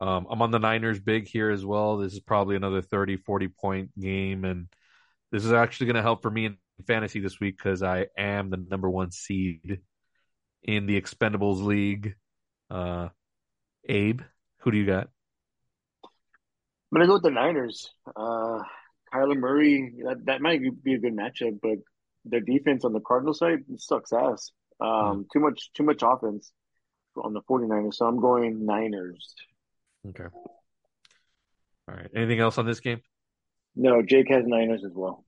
Um, 0.00 0.26
I'm 0.30 0.42
on 0.42 0.50
the 0.50 0.58
Niners 0.58 1.00
big 1.00 1.26
here 1.26 1.50
as 1.50 1.64
well. 1.64 1.98
This 1.98 2.12
is 2.12 2.20
probably 2.20 2.56
another 2.56 2.82
30, 2.82 3.16
40 3.16 3.48
point 3.48 3.98
game. 3.98 4.44
And 4.44 4.68
this 5.32 5.44
is 5.44 5.52
actually 5.52 5.86
going 5.86 5.96
to 5.96 6.02
help 6.02 6.22
for 6.22 6.30
me 6.30 6.46
in 6.46 6.58
fantasy 6.86 7.20
this 7.20 7.40
week 7.40 7.56
because 7.58 7.82
I 7.82 8.06
am 8.16 8.50
the 8.50 8.58
number 8.58 8.90
one 8.90 9.10
seed 9.10 9.80
in 10.62 10.86
the 10.86 11.00
Expendables 11.00 11.64
League. 11.64 12.14
Uh, 12.70 13.08
Abe, 13.88 14.22
who 14.60 14.70
do 14.72 14.78
you 14.78 14.86
got? 14.86 15.10
I'm 16.90 16.96
gonna 16.96 17.06
go 17.06 17.14
with 17.14 17.22
the 17.22 17.30
Niners. 17.30 17.90
Uh, 18.16 18.60
Kyler 19.12 19.36
Murray. 19.36 19.94
That 20.04 20.24
that 20.26 20.40
might 20.40 20.60
be 20.82 20.94
a 20.94 20.98
good 20.98 21.14
matchup, 21.14 21.58
but 21.62 21.78
their 22.24 22.40
defense 22.40 22.84
on 22.84 22.92
the 22.92 23.00
Cardinal 23.00 23.34
side 23.34 23.60
sucks 23.76 24.12
ass. 24.12 24.50
Um, 24.80 25.26
too 25.32 25.40
much 25.40 25.70
too 25.74 25.82
much 25.82 26.02
offense 26.02 26.52
on 27.16 27.32
the 27.32 27.42
49ers. 27.42 27.94
So 27.94 28.06
I'm 28.06 28.20
going 28.20 28.64
Niners. 28.64 29.34
Okay. 30.08 30.26
All 31.88 31.94
right. 31.94 32.08
Anything 32.14 32.40
else 32.40 32.58
on 32.58 32.66
this 32.66 32.80
game? 32.80 33.00
No, 33.74 34.02
Jake 34.02 34.28
has 34.30 34.44
Niners 34.46 34.84
as 34.84 34.92
well. 34.94 35.24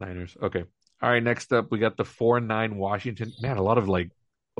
Niners. 0.00 0.36
Okay. 0.42 0.64
All 1.02 1.10
right. 1.10 1.22
Next 1.22 1.52
up, 1.52 1.70
we 1.70 1.78
got 1.78 1.96
the 1.96 2.04
4 2.04 2.40
9 2.40 2.76
Washington. 2.76 3.32
Man, 3.42 3.56
a 3.56 3.62
lot 3.62 3.78
of 3.78 3.88
like 3.88 4.10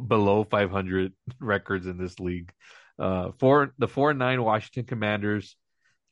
below 0.06 0.44
500 0.44 1.12
records 1.40 1.86
in 1.86 1.96
this 1.98 2.20
league. 2.20 2.52
Uh, 2.96 3.32
four 3.40 3.74
the 3.78 3.88
four 3.88 4.10
and 4.10 4.20
nine 4.20 4.40
Washington 4.40 4.84
Commanders 4.84 5.56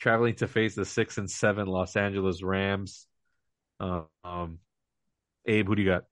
traveling 0.03 0.35
to 0.35 0.49
face 0.49 0.75
the 0.75 0.85
six 0.85 1.17
and 1.17 1.31
seven 1.31 1.69
Los 1.69 1.95
Angeles 1.95 2.43
Rams. 2.43 3.07
Uh, 3.79 4.03
um, 4.25 4.59
Abe, 5.47 5.69
who 5.69 5.77
do 5.77 5.83
you 5.83 5.89
got? 5.89 6.03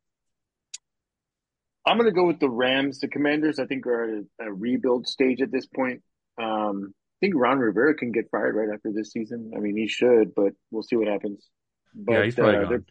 I'm 1.85 1.97
going 1.97 2.09
to 2.09 2.15
go 2.15 2.27
with 2.27 2.39
the 2.39 2.49
Rams. 2.49 3.01
The 3.01 3.09
Commanders, 3.09 3.59
I 3.59 3.67
think, 3.67 3.87
are 3.87 4.19
at 4.19 4.47
a, 4.47 4.53
rebuild 4.53 5.09
stage 5.09 5.43
at 5.43 5.51
this 5.51 5.67
point. 5.67 6.03
Um, 6.41 6.95
I 6.95 7.27
think 7.27 7.35
Ron 7.37 7.59
Rivera 7.59 7.95
can 7.97 8.13
get 8.13 8.31
fired 8.31 8.55
right 8.55 8.69
after 8.73 8.93
this 8.93 9.11
season. 9.11 9.53
I 9.57 9.59
mean, 9.59 9.77
he 9.77 9.89
should, 9.89 10.35
but 10.37 10.53
we'll 10.71 10.85
see 10.85 10.97
what 10.97 11.09
happens. 11.09 11.49
But 11.93 12.13
yeah, 12.13 12.25
he's 12.25 12.35
probably 12.37 12.57
uh, 12.59 12.69
gone. 12.69 12.85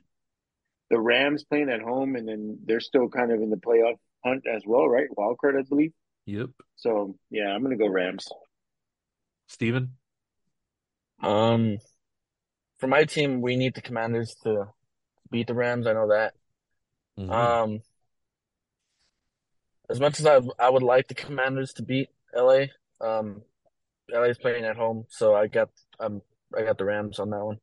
the 0.89 1.00
Rams 1.00 1.45
playing 1.45 1.70
at 1.70 1.82
home, 1.82 2.18
and 2.18 2.28
then 2.28 2.60
they're 2.66 2.82
still 2.82 3.08
kind 3.08 3.32
of 3.32 3.41
in 3.41 3.50
the 3.50 3.58
playoff 3.58 3.95
hunt 4.26 4.43
as 4.54 4.64
well, 4.66 4.88
right? 4.89 5.08
Wild 5.16 5.38
card, 5.39 5.56
I 5.58 5.62
believe. 5.62 5.93
Yep. 6.26 6.50
So 6.76 7.16
yeah, 7.32 7.47
I'm 7.47 7.64
going 7.64 7.78
to 7.78 7.82
go 7.82 7.89
Rams. 7.89 8.28
Steven? 9.47 9.93
Um, 11.22 11.78
for 12.80 12.88
my 12.88 13.03
team, 13.05 13.41
we 13.41 13.55
need 13.55 13.76
the 13.76 13.82
Commanders 13.82 14.36
to 14.43 14.67
beat 15.32 15.47
the 15.47 15.53
Rams. 15.53 15.86
I 15.88 15.93
know 15.93 16.09
that. 16.09 16.34
Mhm. 17.17 17.30
Um, 17.32 17.80
as 19.89 19.99
much 19.99 20.20
as 20.20 20.26
I 20.26 20.39
I 20.57 20.70
would 20.70 20.84
like 20.84 21.07
the 21.07 21.15
Commanders 21.15 21.74
to 21.74 21.84
beat 21.84 22.09
LA, 22.34 22.65
um, 23.01 23.41
LA 24.11 24.24
is 24.30 24.38
playing 24.38 24.63
at 24.65 24.76
home, 24.78 25.05
so 25.09 25.36
I 25.36 25.47
got 25.47 25.70
um 25.99 26.22
I 26.57 26.63
got 26.63 26.78
the 26.78 26.86
Rams 26.86 27.20
on 27.20 27.30
that 27.32 27.43
one. 27.43 27.59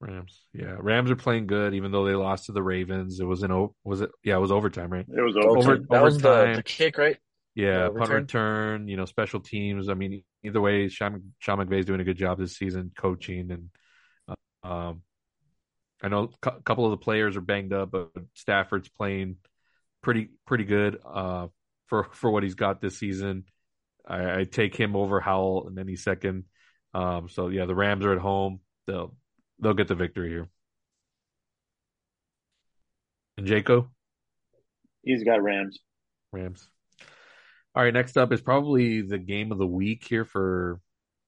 Rams. 0.00 0.44
Yeah, 0.54 0.76
Rams 0.78 1.10
are 1.10 1.16
playing 1.16 1.46
good, 1.46 1.74
even 1.74 1.92
though 1.92 2.06
they 2.06 2.14
lost 2.14 2.46
to 2.46 2.52
the 2.52 2.62
Ravens. 2.62 3.20
It 3.20 3.24
was 3.24 3.42
an 3.42 3.52
o- 3.52 3.74
was 3.84 4.00
it? 4.00 4.10
Yeah, 4.24 4.36
it 4.36 4.40
was 4.40 4.50
overtime, 4.52 4.90
right? 4.90 5.06
It 5.06 5.20
was 5.20 5.36
Over- 5.36 5.48
over. 5.48 5.58
Overtime. 5.58 5.86
that 5.90 6.02
was 6.02 6.18
the, 6.18 6.52
the 6.56 6.62
kick, 6.62 6.96
right? 6.96 7.18
Yeah, 7.54 7.86
Uh, 7.86 7.90
punt 7.90 8.00
return? 8.10 8.22
return. 8.22 8.88
You 8.88 8.96
know, 8.96 9.04
special 9.04 9.40
teams. 9.40 9.88
I 9.88 9.94
mean, 9.94 10.22
either 10.44 10.60
way, 10.60 10.88
Sean, 10.88 11.32
Sean 11.38 11.58
McVay's 11.58 11.86
doing 11.86 12.00
a 12.00 12.04
good 12.04 12.16
job 12.16 12.38
this 12.38 12.56
season 12.56 12.92
coaching, 12.96 13.50
and 13.50 13.70
uh, 14.28 14.66
um, 14.66 15.02
I 16.02 16.08
know 16.08 16.24
a 16.24 16.28
cou- 16.50 16.60
couple 16.60 16.84
of 16.86 16.92
the 16.92 17.04
players 17.04 17.36
are 17.36 17.40
banged 17.42 17.72
up, 17.72 17.90
but 17.90 18.10
Stafford's 18.34 18.88
playing 18.88 19.36
pretty 20.02 20.30
pretty 20.46 20.64
good 20.64 20.98
uh, 21.04 21.48
for 21.86 22.04
for 22.12 22.30
what 22.30 22.42
he's 22.42 22.54
got 22.54 22.80
this 22.80 22.98
season. 22.98 23.44
I, 24.06 24.40
I 24.40 24.44
take 24.44 24.74
him 24.76 24.96
over 24.96 25.20
Howell 25.20 25.68
in 25.68 25.78
any 25.78 25.96
second. 25.96 26.44
Um, 26.94 27.28
so 27.28 27.48
yeah, 27.48 27.66
the 27.66 27.74
Rams 27.74 28.04
are 28.06 28.12
at 28.12 28.18
home. 28.20 28.60
They'll 28.86 29.14
they'll 29.58 29.74
get 29.74 29.88
the 29.88 29.94
victory 29.94 30.30
here. 30.30 30.48
And 33.36 33.46
Jaco? 33.46 33.88
He's 35.02 35.24
got 35.24 35.42
Rams. 35.42 35.78
Rams. 36.32 36.68
All 37.74 37.84
right, 37.84 37.94
next 37.94 38.16
up 38.16 38.32
is 38.32 38.40
probably 38.40 39.02
the 39.02 39.18
game 39.18 39.52
of 39.52 39.58
the 39.58 39.66
week 39.66 40.04
here 40.04 40.24
for 40.24 40.80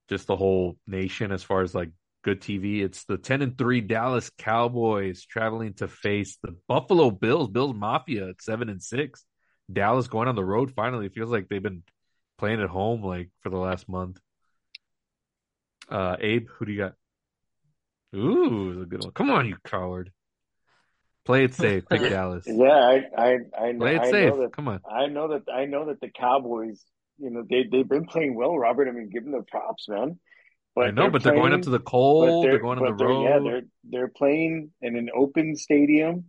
just 0.09 0.27
the 0.27 0.37
whole 0.37 0.77
nation 0.87 1.31
as 1.31 1.43
far 1.43 1.63
as 1.63 1.75
like 1.75 1.91
good 2.25 2.41
TV. 2.41 2.83
It's 2.83 3.05
the 3.05 3.17
10 3.17 3.43
and 3.43 3.57
3 3.57 3.81
Dallas 3.81 4.31
Cowboys 4.39 5.25
traveling 5.25 5.75
to 5.75 5.87
face 5.87 6.39
the 6.43 6.57
Buffalo 6.67 7.11
Bills, 7.11 7.49
Bills 7.49 7.75
Mafia 7.77 8.31
at 8.31 8.43
7 8.43 8.69
and 8.69 8.83
6. 8.83 9.25
Dallas 9.73 10.09
going 10.09 10.29
on 10.29 10.35
the 10.35 10.45
road 10.45 10.73
finally. 10.73 11.07
It 11.07 11.15
feels 11.15 11.31
like 11.31 11.49
they've 11.49 11.63
been 11.63 11.85
playing 12.39 12.61
at 12.61 12.69
home 12.69 13.03
like 13.03 13.31
for 13.41 13.51
the 13.51 13.59
last 13.59 13.89
month. 13.89 14.19
Uh 15.89 16.17
Abe, 16.21 16.49
who 16.49 16.67
do 16.67 16.73
you 16.73 16.79
got? 16.79 16.95
Ooh, 18.15 18.83
a 18.83 18.87
good 18.87 19.05
one. 19.05 19.13
Come 19.13 19.31
on, 19.31 19.47
you 19.47 19.57
coward. 19.65 20.13
Play 21.25 21.45
it 21.45 21.55
safe. 21.55 21.85
Pick 21.91 22.01
Dallas. 22.03 22.45
Yeah, 22.47 22.67
I 22.71 23.05
I 23.17 23.37
I, 23.59 23.73
Play 23.75 23.97
it 23.97 24.03
I 24.03 24.11
safe. 24.11 24.31
know 24.35 24.43
that 24.43 24.53
Come 24.57 24.69
on. 24.69 24.81
I 24.91 25.07
know 25.07 25.29
that 25.29 25.43
I 25.53 25.67
know 25.67 25.87
that 25.87 26.01
the 26.01 26.09
Cowboys, 26.11 26.83
you 27.19 27.31
know, 27.31 27.45
they 27.49 27.65
they've 27.71 27.89
been 27.89 28.07
playing 28.07 28.35
well, 28.35 28.57
Robert. 28.59 28.89
I 28.89 28.93
mean, 28.93 29.09
give 29.09 29.23
them 29.23 29.33
their 29.33 29.43
props, 29.49 29.89
man. 29.89 30.19
But 30.75 30.87
I 30.87 30.91
know, 30.91 31.11
but 31.11 31.23
they're 31.23 31.35
going 31.35 31.53
up 31.53 31.63
to 31.63 31.71
the 31.71 31.79
cold. 31.79 32.45
They're, 32.45 32.53
they're, 32.53 32.61
going 32.61 32.79
on 32.79 32.97
the 32.97 33.05
they're- 33.05 33.13
Yeah, 33.23 33.39
they're 33.45 33.63
they're 33.85 34.09
playing 34.09 34.71
in 34.81 34.97
an 34.97 35.11
open 35.15 35.55
stadium, 35.55 36.25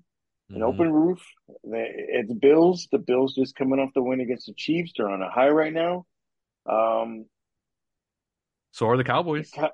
an 0.50 0.60
Mhm. 0.60 0.64
open 0.64 0.92
roof. 0.92 1.24
They- 1.64 1.94
It's 1.96 2.34
Bills. 2.34 2.88
The 2.92 3.00
Bills 3.00 3.34
just 3.36 3.56
coming 3.56 3.80
off 3.80 3.92
the 3.96 4.04
win 4.04 4.20
against 4.20 4.48
the 4.48 4.54
Chiefs. 4.54 4.92
They're 4.98 5.10
on 5.10 5.22
a 5.22 5.30
high 5.32 5.50
right 5.50 5.74
now. 5.74 6.06
Um, 6.66 7.26
So 8.72 8.88
are 8.90 8.98
the 8.98 9.04
Cowboys. 9.06 9.50
Cow- 9.52 9.72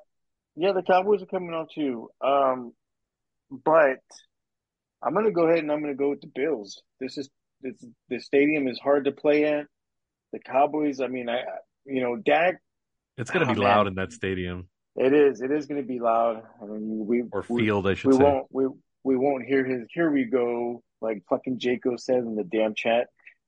yeah, 0.55 0.74
the 0.74 0.84
Cowboys 0.84 1.24
are 1.24 1.26
coming 1.28 1.53
off 1.53 1.70
too. 1.74 2.09
Um, 2.22 2.74
but 3.49 3.99
I'm 5.04 5.14
gonna 5.14 5.32
go 5.32 5.47
ahead 5.47 5.60
and 5.60 5.72
I'm 5.72 5.82
gonna 5.82 5.95
go 5.95 6.10
with 6.10 6.22
the 6.22 6.32
Bills. 6.34 6.82
This 7.00 7.18
is 7.18 7.30
this 7.62 7.76
the 8.10 8.20
stadium 8.20 8.68
is 8.68 8.80
hard 8.80 9.06
to 9.06 9.12
play 9.12 9.45
at. 9.45 9.66
The 10.32 10.39
Cowboys. 10.39 11.02
I 11.02 11.08
mean, 11.08 11.28
I 11.30 11.41
you 11.86 12.02
know 12.02 12.16
Dak. 12.18 12.56
It's 13.18 13.32
going 13.32 13.45
to 13.45 13.52
Oh, 13.52 13.54
be 13.56 13.60
man. 13.60 13.70
loud 13.70 13.88
in 13.88 13.95
that 13.95 14.14
stadium 14.14 14.70
It 14.95 15.12
is. 15.14 15.41
It 15.41 15.52
is 15.52 15.66
going 15.66 15.82
to 15.82 15.88
be 15.88 16.00
loud. 16.00 16.43
I 16.62 16.66
mean, 16.66 17.06
we 17.06 17.24
or 17.34 17.43
we, 17.50 17.64
field, 17.66 17.86
I 17.88 17.95
should 17.95 18.12
we 18.12 18.18
say. 18.18 18.24
won't 18.24 18.47
we 18.52 18.68
we 19.04 19.18
won't 19.18 19.43
hear 19.45 19.66
his 19.66 19.88
here 19.93 20.10
we 20.12 20.26
go 20.26 20.84
like 21.02 21.24
fucking 21.30 21.60
Jaco 21.60 22.00
said 22.00 22.20
in 22.20 22.36
the 22.36 22.43
damn 22.45 22.76
chat. 22.76 23.08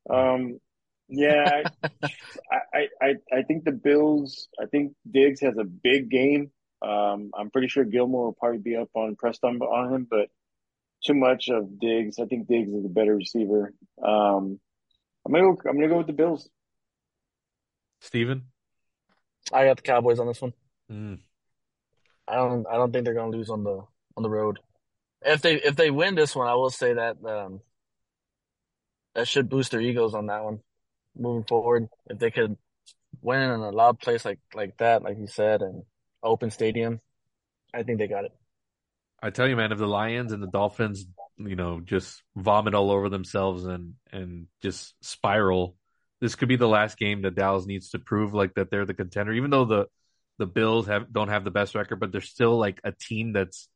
Um, 0.10 0.60
yeah, 1.08 1.64
I, 1.84 2.60
I 2.74 2.88
I 3.02 3.16
I 3.32 3.42
think 3.44 3.64
the 3.64 3.72
Bills. 3.72 4.48
I 4.62 4.66
think 4.66 4.94
Diggs 5.10 5.40
has 5.42 5.58
a 5.58 5.64
big 5.66 6.10
game. 6.10 6.52
Um, 6.82 7.30
I'm 7.38 7.52
pretty 7.52 7.68
sure 7.68 7.84
Gilmore 7.84 8.26
will 8.26 8.34
probably 8.34 8.58
be 8.60 8.76
up 8.76 8.90
on 8.96 9.16
pressed 9.16 9.44
on 9.44 9.62
on 9.62 9.94
him, 9.94 10.08
but 10.10 10.30
too 11.04 11.14
much 11.14 11.50
of 11.50 11.80
Diggs. 11.80 12.20
I 12.20 12.26
think 12.26 12.48
Diggs 12.48 12.72
is 12.72 12.86
a 12.86 12.90
better 12.90 13.16
receiver. 13.16 13.74
Um, 14.04 14.60
I'm 15.26 15.32
gonna 15.32 15.44
go, 15.44 15.70
I'm 15.70 15.76
gonna 15.76 15.90
go 15.90 15.98
with 15.98 16.08
the 16.08 16.14
Bills. 16.14 16.50
Steven? 18.00 18.44
I 19.54 19.66
got 19.66 19.78
the 19.78 19.84
Cowboys 19.84 20.20
on 20.20 20.28
this 20.28 20.42
one. 20.42 20.54
Mm. 20.92 21.20
I 22.28 22.36
don't 22.36 22.66
I 22.68 22.76
don't 22.76 22.92
think 22.92 23.06
they're 23.06 23.14
gonna 23.14 23.36
lose 23.36 23.50
on 23.50 23.64
the 23.64 23.84
on 24.16 24.24
the 24.24 24.30
road. 24.30 24.60
If 25.22 25.42
they 25.42 25.56
if 25.56 25.76
they 25.76 25.92
win 25.92 26.16
this 26.16 26.36
one, 26.36 26.48
I 26.48 26.56
will 26.56 26.70
say 26.70 26.94
that 26.94 27.18
um 27.26 27.62
that 29.16 29.28
should 29.28 29.50
boost 29.50 29.72
their 29.72 29.82
egos 29.82 30.14
on 30.14 30.28
that 30.28 30.44
one 30.44 30.62
moving 31.18 31.44
forward. 31.44 31.88
If 32.10 32.20
they 32.20 32.32
could 32.32 32.58
win 33.22 33.42
in 33.42 33.60
a 33.60 33.70
loud 33.70 34.00
place 34.00 34.26
like 34.26 34.40
like 34.54 34.78
that, 34.78 35.04
like 35.04 35.18
you 35.18 35.28
said, 35.28 35.62
and 35.62 35.84
open 36.24 36.52
stadium, 36.52 37.02
I 37.74 37.84
think 37.84 38.00
they 38.00 38.08
got 38.08 38.26
it. 38.26 38.32
I 39.22 39.30
tell 39.30 39.48
you, 39.48 39.56
man, 39.56 39.72
if 39.72 39.78
the 39.78 39.88
Lions 39.88 40.32
and 40.32 40.42
the 40.42 40.48
Dolphins, 40.48 41.06
you 41.38 41.56
know, 41.56 41.80
just 41.80 42.22
vomit 42.36 42.74
all 42.74 42.92
over 42.92 43.10
themselves 43.10 43.66
and 43.66 43.94
and 44.12 44.48
just 44.62 44.96
spiral, 45.02 45.76
this 46.20 46.36
could 46.36 46.50
be 46.50 46.56
the 46.56 46.68
last 46.68 46.98
game 46.98 47.22
that 47.22 47.36
Dallas 47.36 47.66
needs 47.66 47.90
to 47.92 48.00
prove 48.00 48.34
like 48.34 48.56
that 48.56 48.72
they're 48.72 48.86
the 48.86 48.94
contender. 48.94 49.34
Even 49.34 49.52
though 49.52 49.66
the 49.66 49.86
the 50.40 50.48
Bills 50.48 50.88
have 50.88 51.12
don't 51.14 51.30
have 51.30 51.44
the 51.44 51.52
best 51.52 51.76
record, 51.76 52.00
but 52.00 52.12
they're 52.12 52.22
still 52.22 52.58
like 52.58 52.82
a 52.84 52.92
team 52.92 53.34
that's 53.34 53.70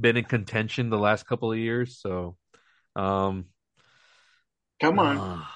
been 0.00 0.16
in 0.16 0.24
contention 0.24 0.90
the 0.90 0.98
last 0.98 1.26
couple 1.26 1.50
of 1.52 1.58
years. 1.58 1.98
So, 2.00 2.36
um, 2.94 3.46
Come 4.80 4.98
on. 4.98 5.18
ah, 5.18 5.54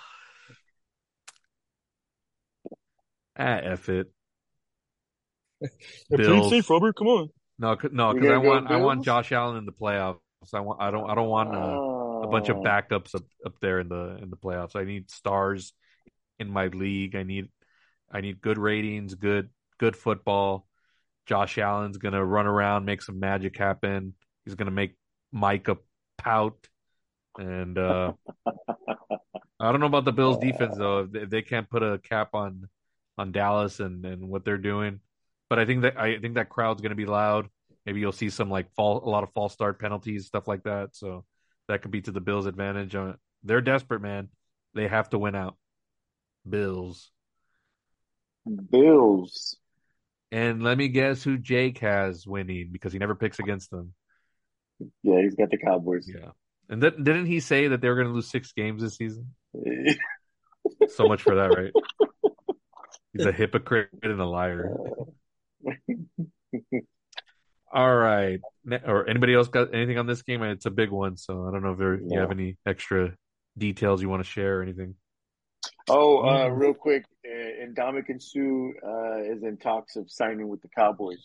ah, 3.39 3.60
F 3.62 3.89
it. 3.89 4.09
Bills. 6.10 6.68
Robert. 6.68 6.97
Come 6.97 7.09
on. 7.09 7.28
No, 7.59 7.77
no, 7.91 8.12
because 8.12 8.31
I 8.31 8.37
want 8.37 8.70
I 8.70 8.77
want 8.77 9.05
Josh 9.05 9.33
Allen 9.33 9.57
in 9.57 9.65
the 9.65 9.73
playoffs. 9.73 10.19
I 10.53 10.61
want 10.61 10.81
I 10.81 10.91
don't 10.91 11.09
I 11.09 11.15
don't 11.15 11.28
want 11.28 11.55
uh, 11.55 11.59
a 11.59 12.27
bunch 12.31 12.49
of 12.49 12.59
Oh. 12.59 12.62
backups 12.62 13.15
up, 13.15 13.23
up 13.45 13.55
there 13.61 13.81
in 13.81 13.89
the 13.89 14.19
in 14.23 14.31
the 14.31 14.37
playoffs. 14.37 14.77
I 14.77 14.85
need 14.85 15.11
stars 15.11 15.73
in 16.39 16.51
my 16.51 16.66
league. 16.66 17.16
I 17.16 17.23
need 17.23 17.49
I 18.11 18.20
need 18.20 18.41
good 18.41 18.59
ratings, 18.59 19.15
good 19.15 19.49
good 19.78 19.97
football. 19.97 20.66
Josh 21.24 21.59
Allen's 21.59 21.97
gonna 21.99 22.24
run 22.24 22.47
around, 22.47 22.85
make 22.85 23.03
some 23.03 23.19
magic 23.19 23.57
happen. 23.57 24.15
He's 24.45 24.55
gonna 24.55 24.70
make 24.70 24.95
Micah 25.33 25.78
pout, 26.19 26.69
and 27.39 27.77
uh, 27.78 28.12
I 28.47 29.73
don't 29.73 29.81
know 29.81 29.87
about 29.87 30.05
the 30.05 30.12
Bills' 30.12 30.39
defense 30.39 30.77
though. 30.77 31.01
If 31.01 31.11
they, 31.12 31.20
if 31.20 31.31
they 31.31 31.43
can't 31.43 31.69
put 31.69 31.83
a 31.83 31.99
cap 31.99 32.35
on 32.35 32.69
on 33.19 33.33
Dallas 33.33 33.81
and 33.81 34.05
and 34.05 34.28
what 34.28 34.45
they're 34.45 34.59
doing, 34.59 35.01
but 35.48 35.59
I 35.59 35.64
think 35.64 35.82
that 35.82 35.98
I 35.98 36.18
think 36.18 36.35
that 36.35 36.48
crowd's 36.48 36.82
gonna 36.82 36.94
be 36.94 37.06
loud. 37.06 37.48
Maybe 37.85 38.01
you'll 38.01 38.12
see 38.12 38.31
some 38.31 38.51
like 38.51 38.73
fall 38.74 39.02
a 39.05 39.10
lot 39.10 39.23
of 39.23 39.32
false 39.32 39.52
start 39.52 39.81
penalties, 39.81 40.27
stuff 40.27 40.48
like 40.48 40.64
that. 40.64 40.97
So 40.97 41.24
that 41.68 41.82
could 41.82 41.90
be 41.90 42.02
to 42.02 42.12
the 42.12 42.20
Bills' 42.20 42.47
advantage. 42.47 42.94
Uh, 42.94 43.14
they're 43.43 43.60
desperate, 43.60 44.02
man. 44.02 44.28
They 44.74 44.89
have 44.89 45.09
to 45.10 45.18
win 45.18 45.35
out. 45.35 45.56
Bills. 46.48 47.10
Bills. 48.70 49.56
And 50.32 50.62
let 50.62 50.77
me 50.77 50.89
guess 50.89 51.23
who 51.23 51.39
Jake 51.39 51.78
has 51.78 52.27
winning 52.27 52.70
because 52.73 52.93
he 52.93 52.98
never 52.98 53.14
picks 53.14 53.39
against 53.39 53.70
them. 53.70 53.94
Yeah, 55.02 55.23
he's 55.23 55.35
got 55.35 55.51
the 55.51 55.56
Cowboys. 55.56 56.09
Yeah. 56.12 56.31
And 56.68 56.81
th- 56.81 56.97
didn't 56.97 57.27
he 57.27 57.40
say 57.40 57.68
that 57.68 57.81
they 57.81 57.89
were 57.89 57.94
going 57.94 58.09
to 58.09 58.12
lose 58.12 58.28
six 58.28 58.52
games 58.52 58.82
this 58.82 58.97
season? 58.97 59.35
So 60.89 61.06
much 61.06 61.23
for 61.23 61.36
that, 61.36 61.56
right? 61.56 61.73
He's 63.12 63.24
a 63.24 63.31
hypocrite 63.31 63.89
and 64.02 64.20
a 64.20 64.27
liar. 64.27 64.74
All 67.72 67.94
right. 67.94 68.40
Or 68.84 69.09
anybody 69.09 69.34
else 69.34 69.48
got 69.48 69.74
anything 69.74 69.98
on 69.98 70.06
this 70.06 70.22
game? 70.22 70.43
It's 70.43 70.66
a 70.66 70.70
big 70.70 70.90
one, 70.90 71.16
so 71.16 71.47
I 71.47 71.52
don't 71.52 71.62
know 71.62 71.72
if 71.72 71.78
there, 71.78 71.94
you 72.01 72.18
have 72.18 72.30
any 72.30 72.56
extra 72.66 73.14
details 73.59 74.01
you 74.02 74.09
want 74.09 74.24
to 74.24 74.30
share 74.30 74.60
or 74.60 74.62
anything. 74.62 74.94
Oh, 75.88 76.18
uh, 76.26 76.48
real 76.48 76.74
quick, 76.74 77.05
uh, 77.24 77.66
Ndamukong 77.68 78.20
Suh 78.20 78.86
uh, 78.88 79.18
is 79.34 79.43
in 79.43 79.56
talks 79.56 79.97
of 79.97 80.10
signing 80.10 80.48
with 80.48 80.62
the 80.62 80.68
Cowboys. 80.68 81.18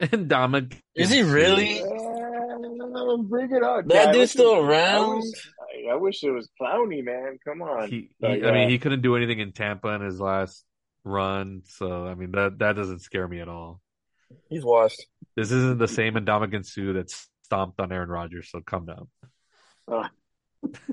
And 0.00 0.28
Dominic. 0.28 0.80
Is 0.94 1.10
he 1.10 1.22
really? 1.22 1.80
Uh, 1.80 3.16
bring 3.22 3.50
it 3.50 3.62
on. 3.64 3.88
That 3.88 3.94
Yeah, 3.94 4.00
I 4.02 4.12
dude's 4.12 4.18
wish 4.18 4.30
still 4.30 4.54
it 4.58 4.62
was- 4.62 4.64
I 4.64 4.68
around? 4.70 5.16
wish, 5.16 5.52
I, 5.88 5.92
I 5.92 5.94
wish 5.96 6.22
it 6.22 6.30
was 6.30 6.48
Clowney, 6.60 7.04
man. 7.04 7.38
Come 7.44 7.62
on. 7.62 7.88
He, 7.90 7.96
he, 7.96 8.10
But, 8.20 8.44
I 8.46 8.52
mean, 8.52 8.68
he 8.68 8.78
couldn't 8.78 9.02
do 9.02 9.16
anything 9.16 9.40
in 9.40 9.52
Tampa 9.52 9.88
in 9.88 10.02
his 10.02 10.20
last 10.20 10.64
run, 11.04 11.62
so 11.66 12.06
I 12.06 12.14
mean 12.14 12.30
that 12.32 12.58
that 12.60 12.74
doesn't 12.76 13.00
scare 13.00 13.26
me 13.26 13.40
at 13.40 13.48
all. 13.48 13.80
He's 14.48 14.64
washed. 14.64 15.04
This 15.36 15.50
isn't 15.50 15.78
the 15.78 15.88
same 15.88 16.14
Ndamukong 16.14 16.64
Suh 16.64 16.94
that 16.94 17.10
stomped 17.44 17.80
on 17.80 17.92
Aaron 17.92 18.08
Rodgers, 18.08 18.50
so 18.50 18.60
calm 18.60 18.86
down. 18.86 19.08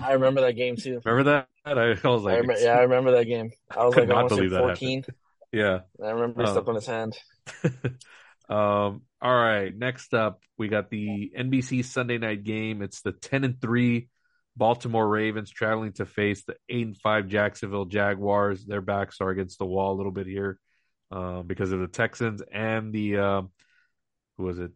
I 0.02 0.14
remember 0.14 0.42
that 0.42 0.54
game 0.54 0.76
too. 0.76 1.02
Remember 1.04 1.32
that? 1.32 1.48
I, 1.66 1.72
I 1.72 2.08
was 2.08 2.26
I 2.26 2.30
like, 2.30 2.42
remember, 2.42 2.62
yeah, 2.62 2.78
I 2.78 2.82
remember 2.82 3.12
that 3.12 3.26
game. 3.26 3.52
I 3.76 3.86
was 3.86 3.96
like, 3.96 4.06
I 4.06 4.08
not 4.08 4.16
want 4.16 4.30
to 4.30 4.36
believe 4.36 4.52
that 4.52 4.60
14. 4.60 5.06
yeah. 5.52 5.80
I 6.04 6.10
remember 6.10 6.44
he 6.44 6.52
stepped 6.52 6.68
on 6.68 6.76
his 6.76 6.86
hand. 6.86 7.18
um. 8.50 9.02
All 9.22 9.36
right. 9.36 9.76
Next 9.76 10.14
up, 10.14 10.42
we 10.58 10.68
got 10.68 10.92
the 10.92 11.32
NBC 11.38 11.84
Sunday 11.84 12.20
night 12.20 12.44
game. 12.44 12.84
It's 12.84 13.02
the 13.02 13.12
ten 13.12 13.44
and 13.44 13.60
three 13.60 14.10
Baltimore 14.56 15.08
Ravens 15.08 15.50
traveling 15.50 15.94
to 15.94 16.06
face 16.06 16.44
the 16.44 16.56
eight 16.70 16.86
and 16.86 16.98
five 16.98 17.28
Jacksonville 17.28 17.86
Jaguars. 17.86 18.66
Their 18.66 18.82
backs 18.82 19.18
are 19.22 19.30
against 19.30 19.58
the 19.58 19.66
wall 19.66 19.94
a 19.94 19.98
little 19.98 20.12
bit 20.12 20.28
here, 20.28 20.60
uh, 21.12 21.42
because 21.42 21.72
of 21.72 21.80
the 21.80 21.88
Texans 21.88 22.42
and 22.52 22.94
the 22.94 23.18
um, 23.18 23.50
who 24.38 24.44
was 24.44 24.60
it? 24.60 24.72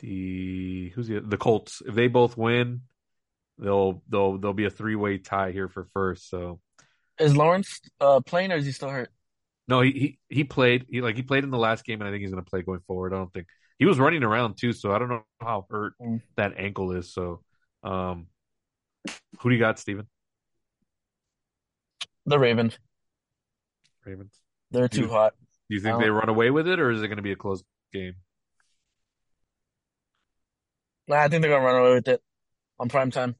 The 0.00 0.90
who's 0.90 1.08
the 1.08 1.20
the 1.20 1.36
Colts? 1.36 1.82
If 1.86 1.94
they 1.94 2.08
both 2.08 2.36
win, 2.36 2.82
they'll 3.58 4.02
they'll 4.08 4.38
there'll 4.38 4.54
be 4.54 4.66
a 4.66 4.70
three 4.70 4.96
way 4.96 5.18
tie 5.18 5.52
here 5.52 5.68
for 5.68 5.86
first. 5.92 6.28
So 6.28 6.60
Is 7.18 7.36
Lawrence 7.36 7.80
uh, 8.00 8.20
playing 8.20 8.52
or 8.52 8.56
is 8.56 8.66
he 8.66 8.72
still 8.72 8.90
hurt? 8.90 9.10
No, 9.66 9.80
he, 9.80 9.92
he 9.92 10.18
he 10.28 10.44
played. 10.44 10.86
He 10.90 11.00
like 11.00 11.16
he 11.16 11.22
played 11.22 11.44
in 11.44 11.50
the 11.50 11.58
last 11.58 11.84
game, 11.84 12.00
and 12.00 12.08
I 12.08 12.12
think 12.12 12.20
he's 12.22 12.30
going 12.30 12.44
to 12.44 12.50
play 12.50 12.62
going 12.62 12.80
forward. 12.86 13.14
I 13.14 13.16
don't 13.16 13.32
think 13.32 13.46
he 13.78 13.86
was 13.86 13.98
running 13.98 14.22
around 14.22 14.58
too, 14.58 14.72
so 14.72 14.92
I 14.92 14.98
don't 14.98 15.08
know 15.08 15.22
how 15.40 15.66
hurt 15.70 15.94
Mm. 16.00 16.20
that 16.36 16.54
ankle 16.58 16.92
is. 16.92 17.14
So, 17.14 17.42
um, 17.82 18.26
who 19.38 19.48
do 19.48 19.54
you 19.54 19.60
got, 19.60 19.78
Steven? 19.78 20.06
The 22.26 22.38
Ravens. 22.38 22.78
Ravens. 24.04 24.34
They're 24.70 24.88
too 24.88 25.08
hot. 25.08 25.34
Do 25.68 25.74
you 25.76 25.80
think 25.80 25.98
they 26.00 26.10
run 26.10 26.28
away 26.28 26.50
with 26.50 26.68
it, 26.68 26.78
or 26.78 26.90
is 26.90 27.02
it 27.02 27.08
going 27.08 27.16
to 27.16 27.22
be 27.22 27.32
a 27.32 27.36
close 27.36 27.62
game? 27.92 28.14
Nah, 31.08 31.16
I 31.16 31.28
think 31.28 31.42
they're 31.42 31.50
gonna 31.50 31.64
run 31.64 31.76
away 31.82 31.94
with 31.94 32.08
it 32.08 32.22
on 32.80 32.88
prime 32.88 33.10
time. 33.10 33.36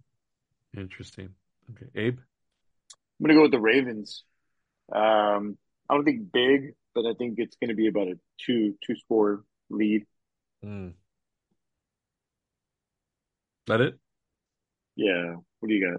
Interesting. 0.77 1.31
Okay, 1.71 1.87
Abe. 1.95 2.19
I'm 2.19 3.27
gonna 3.27 3.35
go 3.39 3.43
with 3.43 3.53
the 3.53 3.61
Ravens. 3.61 4.25
Um, 4.93 5.57
I 5.89 5.95
don't 5.95 6.05
think 6.05 6.31
big, 6.31 6.75
but 6.95 7.07
I 7.07 7.15
think 7.15 7.35
it's 7.39 7.57
gonna 7.57 7.75
be 7.75 7.89
about 7.89 8.09
a 8.09 8.19
two 8.45 8.75
two 8.87 8.97
score 8.97 9.45
lead. 9.71 10.05
Hmm. 10.63 10.89
That 13.67 13.81
it? 13.81 13.99
Yeah. 14.97 15.37
What 15.61 15.69
do 15.69 15.75
you 15.75 15.99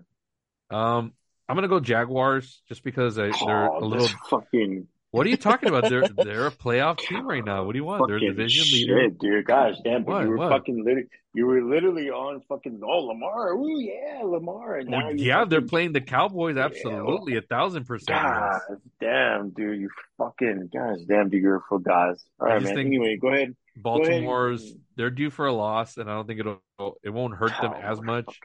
got? 0.69 0.76
Um, 0.76 1.14
I'm 1.49 1.56
going 1.56 1.64
to 1.64 1.68
go 1.68 1.80
Jaguars 1.80 2.61
just 2.68 2.84
because 2.84 3.18
I, 3.18 3.27
they're 3.45 3.72
Oh, 3.72 3.80
a 3.80 3.85
little. 3.85 4.07
fucking 4.30 4.88
What 5.15 5.25
are 5.25 5.29
you 5.29 5.37
talking 5.37 5.69
about? 5.69 5.89
They're 5.89 6.07
they're 6.25 6.47
a 6.47 6.51
playoff 6.51 6.97
team 6.99 7.25
right 7.25 7.43
now. 7.43 7.63
What 7.63 7.71
do 7.73 7.77
you 7.79 7.85
want? 7.85 8.03
They're 8.07 8.17
a 8.17 8.19
fucking 8.19 8.35
division 8.35 8.65
leader. 8.73 9.09
dude. 9.09 9.45
Gosh 9.45 9.75
damn, 9.83 10.03
but 10.03 10.11
What? 10.11 10.23
you 10.23 10.29
were 10.29 10.37
What? 10.37 10.49
fucking 10.51 10.83
literally, 10.83 11.07
you 11.33 11.45
were 11.45 11.63
literally 11.63 12.09
on 12.09 12.41
fucking 12.49 12.81
oh 12.83 12.99
Lamar, 13.05 13.53
ooh 13.53 13.79
yeah, 13.79 14.21
Lamar, 14.23 14.81
Well, 14.87 15.15
yeah, 15.15 15.45
they're 15.45 15.61
playing 15.61 15.93
the 15.93 16.01
Cowboys. 16.01 16.57
Yeah. 16.57 16.65
Absolutely, 16.65 17.37
a 17.37 17.41
thousand 17.41 17.85
percent. 17.85 18.21
God 18.21 18.59
damn, 18.99 19.49
dude, 19.51 19.79
you 19.79 19.89
fucking 20.17 20.69
gosh 20.73 20.97
damn, 21.07 21.29
dude, 21.29 21.41
you're 21.41 21.63
full 21.69 21.79
guys. 21.79 22.23
All 22.39 22.47
I 22.47 22.55
right, 22.55 22.63
man. 22.63 22.77
Anyway, 22.77 23.17
go 23.21 23.29
ahead. 23.29 23.55
Baltimore's 23.77 24.73
they're 24.97 25.09
due 25.09 25.29
for 25.29 25.47
a 25.47 25.53
loss, 25.53 25.97
and 25.97 26.09
I 26.09 26.13
don't 26.13 26.27
think 26.27 26.39
it'll 26.41 26.61
it 27.03 27.09
won't 27.09 27.35
hurt 27.35 27.51
them 27.61 27.73
Oh, 27.75 27.81
as 27.81 28.01
much. 28.01 28.39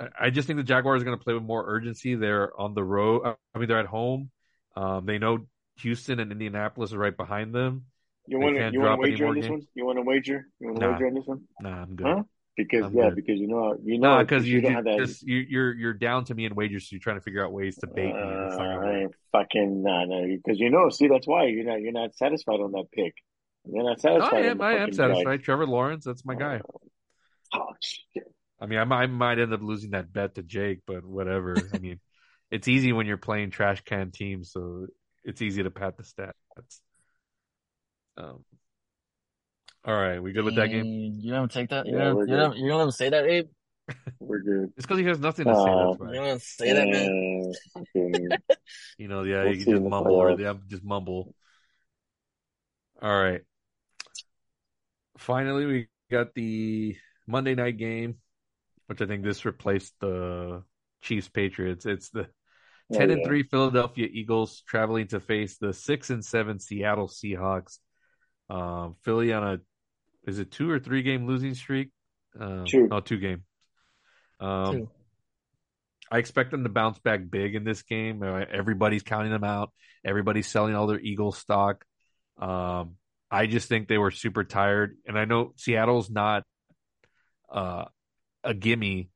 I- 0.00 0.08
I 0.26 0.30
just 0.30 0.46
think 0.46 0.58
the 0.58 0.62
Jaguars 0.62 1.02
are 1.02 1.04
going 1.04 1.18
to 1.18 1.22
play 1.24 1.34
with 1.34 1.42
more 1.42 1.64
urgency. 1.66 2.14
They're 2.14 2.58
on 2.58 2.74
the 2.74 2.84
road. 2.84 3.22
I 3.54 3.58
mean, 3.58 3.68
they're 3.68 3.78
at 3.80 3.86
home. 3.86 4.30
Um, 4.76 5.04
they 5.06 5.18
know 5.18 5.46
Houston 5.82 6.20
and 6.20 6.32
Indianapolis 6.32 6.92
are 6.92 6.98
right 6.98 7.16
behind 7.16 7.54
them. 7.54 7.84
You 8.26 8.38
want 8.38 8.56
to 8.56 8.70
you 8.72 8.80
want 8.80 9.02
to 9.02 9.10
wager 9.10 9.26
on 9.26 9.34
this 9.34 9.48
one? 9.48 9.66
You 9.74 9.84
want 9.84 9.98
to 9.98 10.02
wager? 10.02 10.46
You 10.60 10.68
want 10.68 10.80
to 10.80 10.86
Nah. 10.86 10.92
wager 10.92 11.06
on 11.06 11.14
this 11.14 11.26
one? 11.26 11.42
Nah, 11.60 11.82
I'm 11.82 11.96
good. 11.96 12.06
Huh? 12.06 12.22
Because 12.56 12.84
I'm 12.84 12.94
yeah, 12.94 13.08
good. 13.08 13.16
because 13.16 13.38
you 13.38 13.48
know 13.48 13.76
you 13.82 13.98
know 13.98 14.16
No, 14.16 14.22
because 14.22 14.46
you, 14.46 14.60
don't 14.60 14.70
you 14.70 14.76
have 14.76 14.84
that. 14.84 15.16
you, 15.22 15.36
you're 15.48 15.74
you're 15.74 15.94
down 15.94 16.24
to 16.26 16.34
me 16.34 16.44
in 16.44 16.54
wagers, 16.54 16.84
so 16.84 16.88
you're 16.94 17.00
trying 17.00 17.16
to 17.16 17.22
figure 17.22 17.44
out 17.44 17.52
ways 17.52 17.76
to 17.78 17.86
bait 17.86 18.04
me. 18.04 18.10
it's 18.10 18.58
Uh, 18.58 18.62
I 18.62 18.98
ain't 19.00 19.14
fucking 19.32 19.82
nah, 19.82 20.04
no, 20.04 20.26
because 20.26 20.60
you 20.60 20.70
know. 20.70 20.90
See, 20.90 21.08
that's 21.08 21.26
why 21.26 21.46
you're 21.46 21.64
not 21.64 21.80
you're 21.80 21.92
not 21.92 22.14
satisfied 22.14 22.60
on 22.60 22.72
that 22.72 22.86
pick. 22.92 23.14
You're 23.64 23.84
not 23.84 24.00
satisfied. 24.00 24.44
I 24.44 24.46
am. 24.48 24.60
I 24.60 24.72
am 24.72 24.92
satisfied. 24.92 25.24
Jags. 25.24 25.44
Trevor 25.44 25.66
Lawrence, 25.66 26.04
that's 26.04 26.24
my 26.24 26.34
guy. 26.34 26.60
Oh 27.54 27.72
shit! 27.80 28.24
I 28.60 28.66
mean, 28.66 28.78
I 28.78 28.84
might, 28.84 29.02
I 29.02 29.06
might 29.06 29.38
end 29.38 29.52
up 29.52 29.62
losing 29.62 29.90
that 29.90 30.12
bet 30.12 30.34
to 30.34 30.42
Jake, 30.42 30.80
but 30.86 31.04
whatever. 31.04 31.68
I 31.74 31.78
mean, 31.78 32.00
it's 32.50 32.68
easy 32.68 32.92
when 32.92 33.06
you're 33.06 33.16
playing 33.16 33.50
trash 33.50 33.80
can 33.82 34.10
teams, 34.10 34.52
so 34.52 34.86
it's 35.24 35.42
easy 35.42 35.62
to 35.62 35.70
pat 35.70 35.96
the 35.96 36.02
stats. 36.02 36.32
Um, 38.16 38.44
all 39.84 39.94
right, 39.94 40.22
we 40.22 40.32
good 40.32 40.44
with 40.44 40.56
that 40.56 40.68
game? 40.68 40.84
You, 40.84 41.12
you 41.18 41.32
gonna 41.32 41.48
take 41.48 41.70
that? 41.70 41.86
You're 41.86 41.98
gonna, 41.98 42.14
we're 42.14 42.26
you're 42.26 42.38
good. 42.38 42.48
gonna, 42.50 42.60
you're 42.60 42.70
gonna 42.78 42.92
say 42.92 43.10
that, 43.10 43.24
Abe? 43.26 43.46
We're 44.20 44.40
good. 44.40 44.72
It's 44.76 44.86
because 44.86 44.98
he 44.98 45.04
has 45.06 45.18
nothing 45.18 45.46
to 45.46 45.54
say. 45.54 45.64
That's 45.64 45.98
You're 45.98 46.08
why. 46.08 46.14
gonna 46.14 46.38
say 46.38 46.72
that, 46.72 46.88
man? 46.88 47.52
You 48.98 49.08
know, 49.08 49.24
yeah, 49.24 49.44
We'll 49.44 49.54
you 49.54 49.64
can 49.64 49.70
just 49.70 49.82
mumble 49.82 50.14
or 50.14 50.30
playoffs. 50.32 50.38
yeah, 50.38 50.54
just 50.68 50.84
mumble. 50.84 51.34
All 53.00 53.22
right. 53.22 53.40
Finally, 55.18 55.66
we 55.66 55.88
got 56.10 56.34
the 56.34 56.96
Monday 57.26 57.54
night 57.54 57.76
game, 57.76 58.16
which 58.86 59.00
I 59.02 59.06
think 59.06 59.24
this 59.24 59.44
replaced 59.44 59.94
the 60.00 60.62
Chiefs 61.00 61.28
Patriots. 61.28 61.86
It's 61.86 62.10
the 62.10 62.28
Oh, 62.94 62.98
10 62.98 63.10
and 63.10 63.24
3 63.24 63.42
Philadelphia 63.44 64.08
Eagles 64.10 64.62
traveling 64.66 65.08
to 65.08 65.20
face 65.20 65.58
the 65.58 65.72
6 65.72 66.10
and 66.10 66.24
7 66.24 66.58
Seattle 66.58 67.08
Seahawks. 67.08 67.78
Um, 68.50 68.96
Philly 69.02 69.32
on 69.32 69.44
a 69.44 69.58
is 70.26 70.38
it 70.38 70.50
two 70.50 70.70
or 70.70 70.78
three 70.78 71.02
game 71.02 71.26
losing 71.26 71.54
streak? 71.54 71.90
Um, 72.38 72.64
Two. 72.66 72.86
No, 72.88 73.00
two 73.00 73.18
game. 73.18 73.42
Um, 74.40 74.72
Two. 74.72 74.90
I 76.10 76.18
expect 76.18 76.50
them 76.50 76.62
to 76.64 76.68
bounce 76.68 76.98
back 76.98 77.22
big 77.28 77.54
in 77.54 77.64
this 77.64 77.82
game. 77.82 78.22
Uh, 78.22 78.44
Everybody's 78.50 79.02
counting 79.02 79.32
them 79.32 79.44
out. 79.44 79.72
Everybody's 80.04 80.46
selling 80.46 80.74
all 80.74 80.86
their 80.86 81.00
Eagles 81.00 81.38
stock. 81.38 81.84
Um, 82.38 82.96
I 83.30 83.46
just 83.46 83.68
think 83.68 83.88
they 83.88 83.98
were 83.98 84.10
super 84.10 84.44
tired, 84.44 84.96
and 85.06 85.18
I 85.18 85.24
know 85.24 85.54
Seattle's 85.56 86.10
not 86.10 86.44
uh, 87.50 87.86
a 88.44 88.52
gimme, 88.52 89.08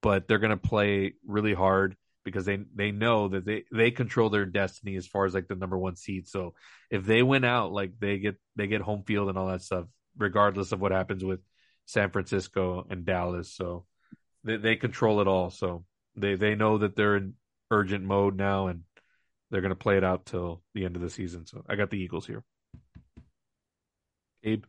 but 0.00 0.26
they're 0.26 0.38
going 0.38 0.50
to 0.50 0.56
play 0.56 1.14
really 1.26 1.52
hard 1.52 1.94
because 2.24 2.44
they 2.44 2.58
they 2.74 2.90
know 2.90 3.28
that 3.28 3.44
they 3.44 3.64
they 3.72 3.90
control 3.90 4.30
their 4.30 4.46
destiny 4.46 4.96
as 4.96 5.06
far 5.06 5.24
as 5.24 5.34
like 5.34 5.48
the 5.48 5.54
number 5.54 5.78
one 5.78 5.96
seed. 5.96 6.28
So 6.28 6.54
if 6.90 7.04
they 7.04 7.22
win 7.22 7.44
out, 7.44 7.72
like 7.72 7.92
they 7.98 8.18
get 8.18 8.36
they 8.56 8.66
get 8.66 8.80
home 8.80 9.04
field 9.06 9.28
and 9.28 9.38
all 9.38 9.48
that 9.48 9.62
stuff, 9.62 9.86
regardless 10.16 10.72
of 10.72 10.80
what 10.80 10.92
happens 10.92 11.24
with 11.24 11.40
San 11.86 12.10
Francisco 12.10 12.86
and 12.88 13.04
Dallas. 13.04 13.54
So 13.54 13.86
they 14.44 14.56
they 14.56 14.76
control 14.76 15.20
it 15.20 15.28
all. 15.28 15.50
So 15.50 15.84
they 16.16 16.34
they 16.34 16.54
know 16.54 16.78
that 16.78 16.96
they're 16.96 17.16
in 17.16 17.34
urgent 17.70 18.04
mode 18.04 18.36
now 18.36 18.66
and 18.66 18.82
they're 19.50 19.60
going 19.60 19.70
to 19.70 19.76
play 19.76 19.96
it 19.96 20.04
out 20.04 20.26
till 20.26 20.62
the 20.74 20.84
end 20.84 20.96
of 20.96 21.02
the 21.02 21.10
season. 21.10 21.46
So 21.46 21.64
I 21.68 21.76
got 21.76 21.90
the 21.90 21.98
Eagles 21.98 22.26
here. 22.26 22.44
Abe, 24.42 24.64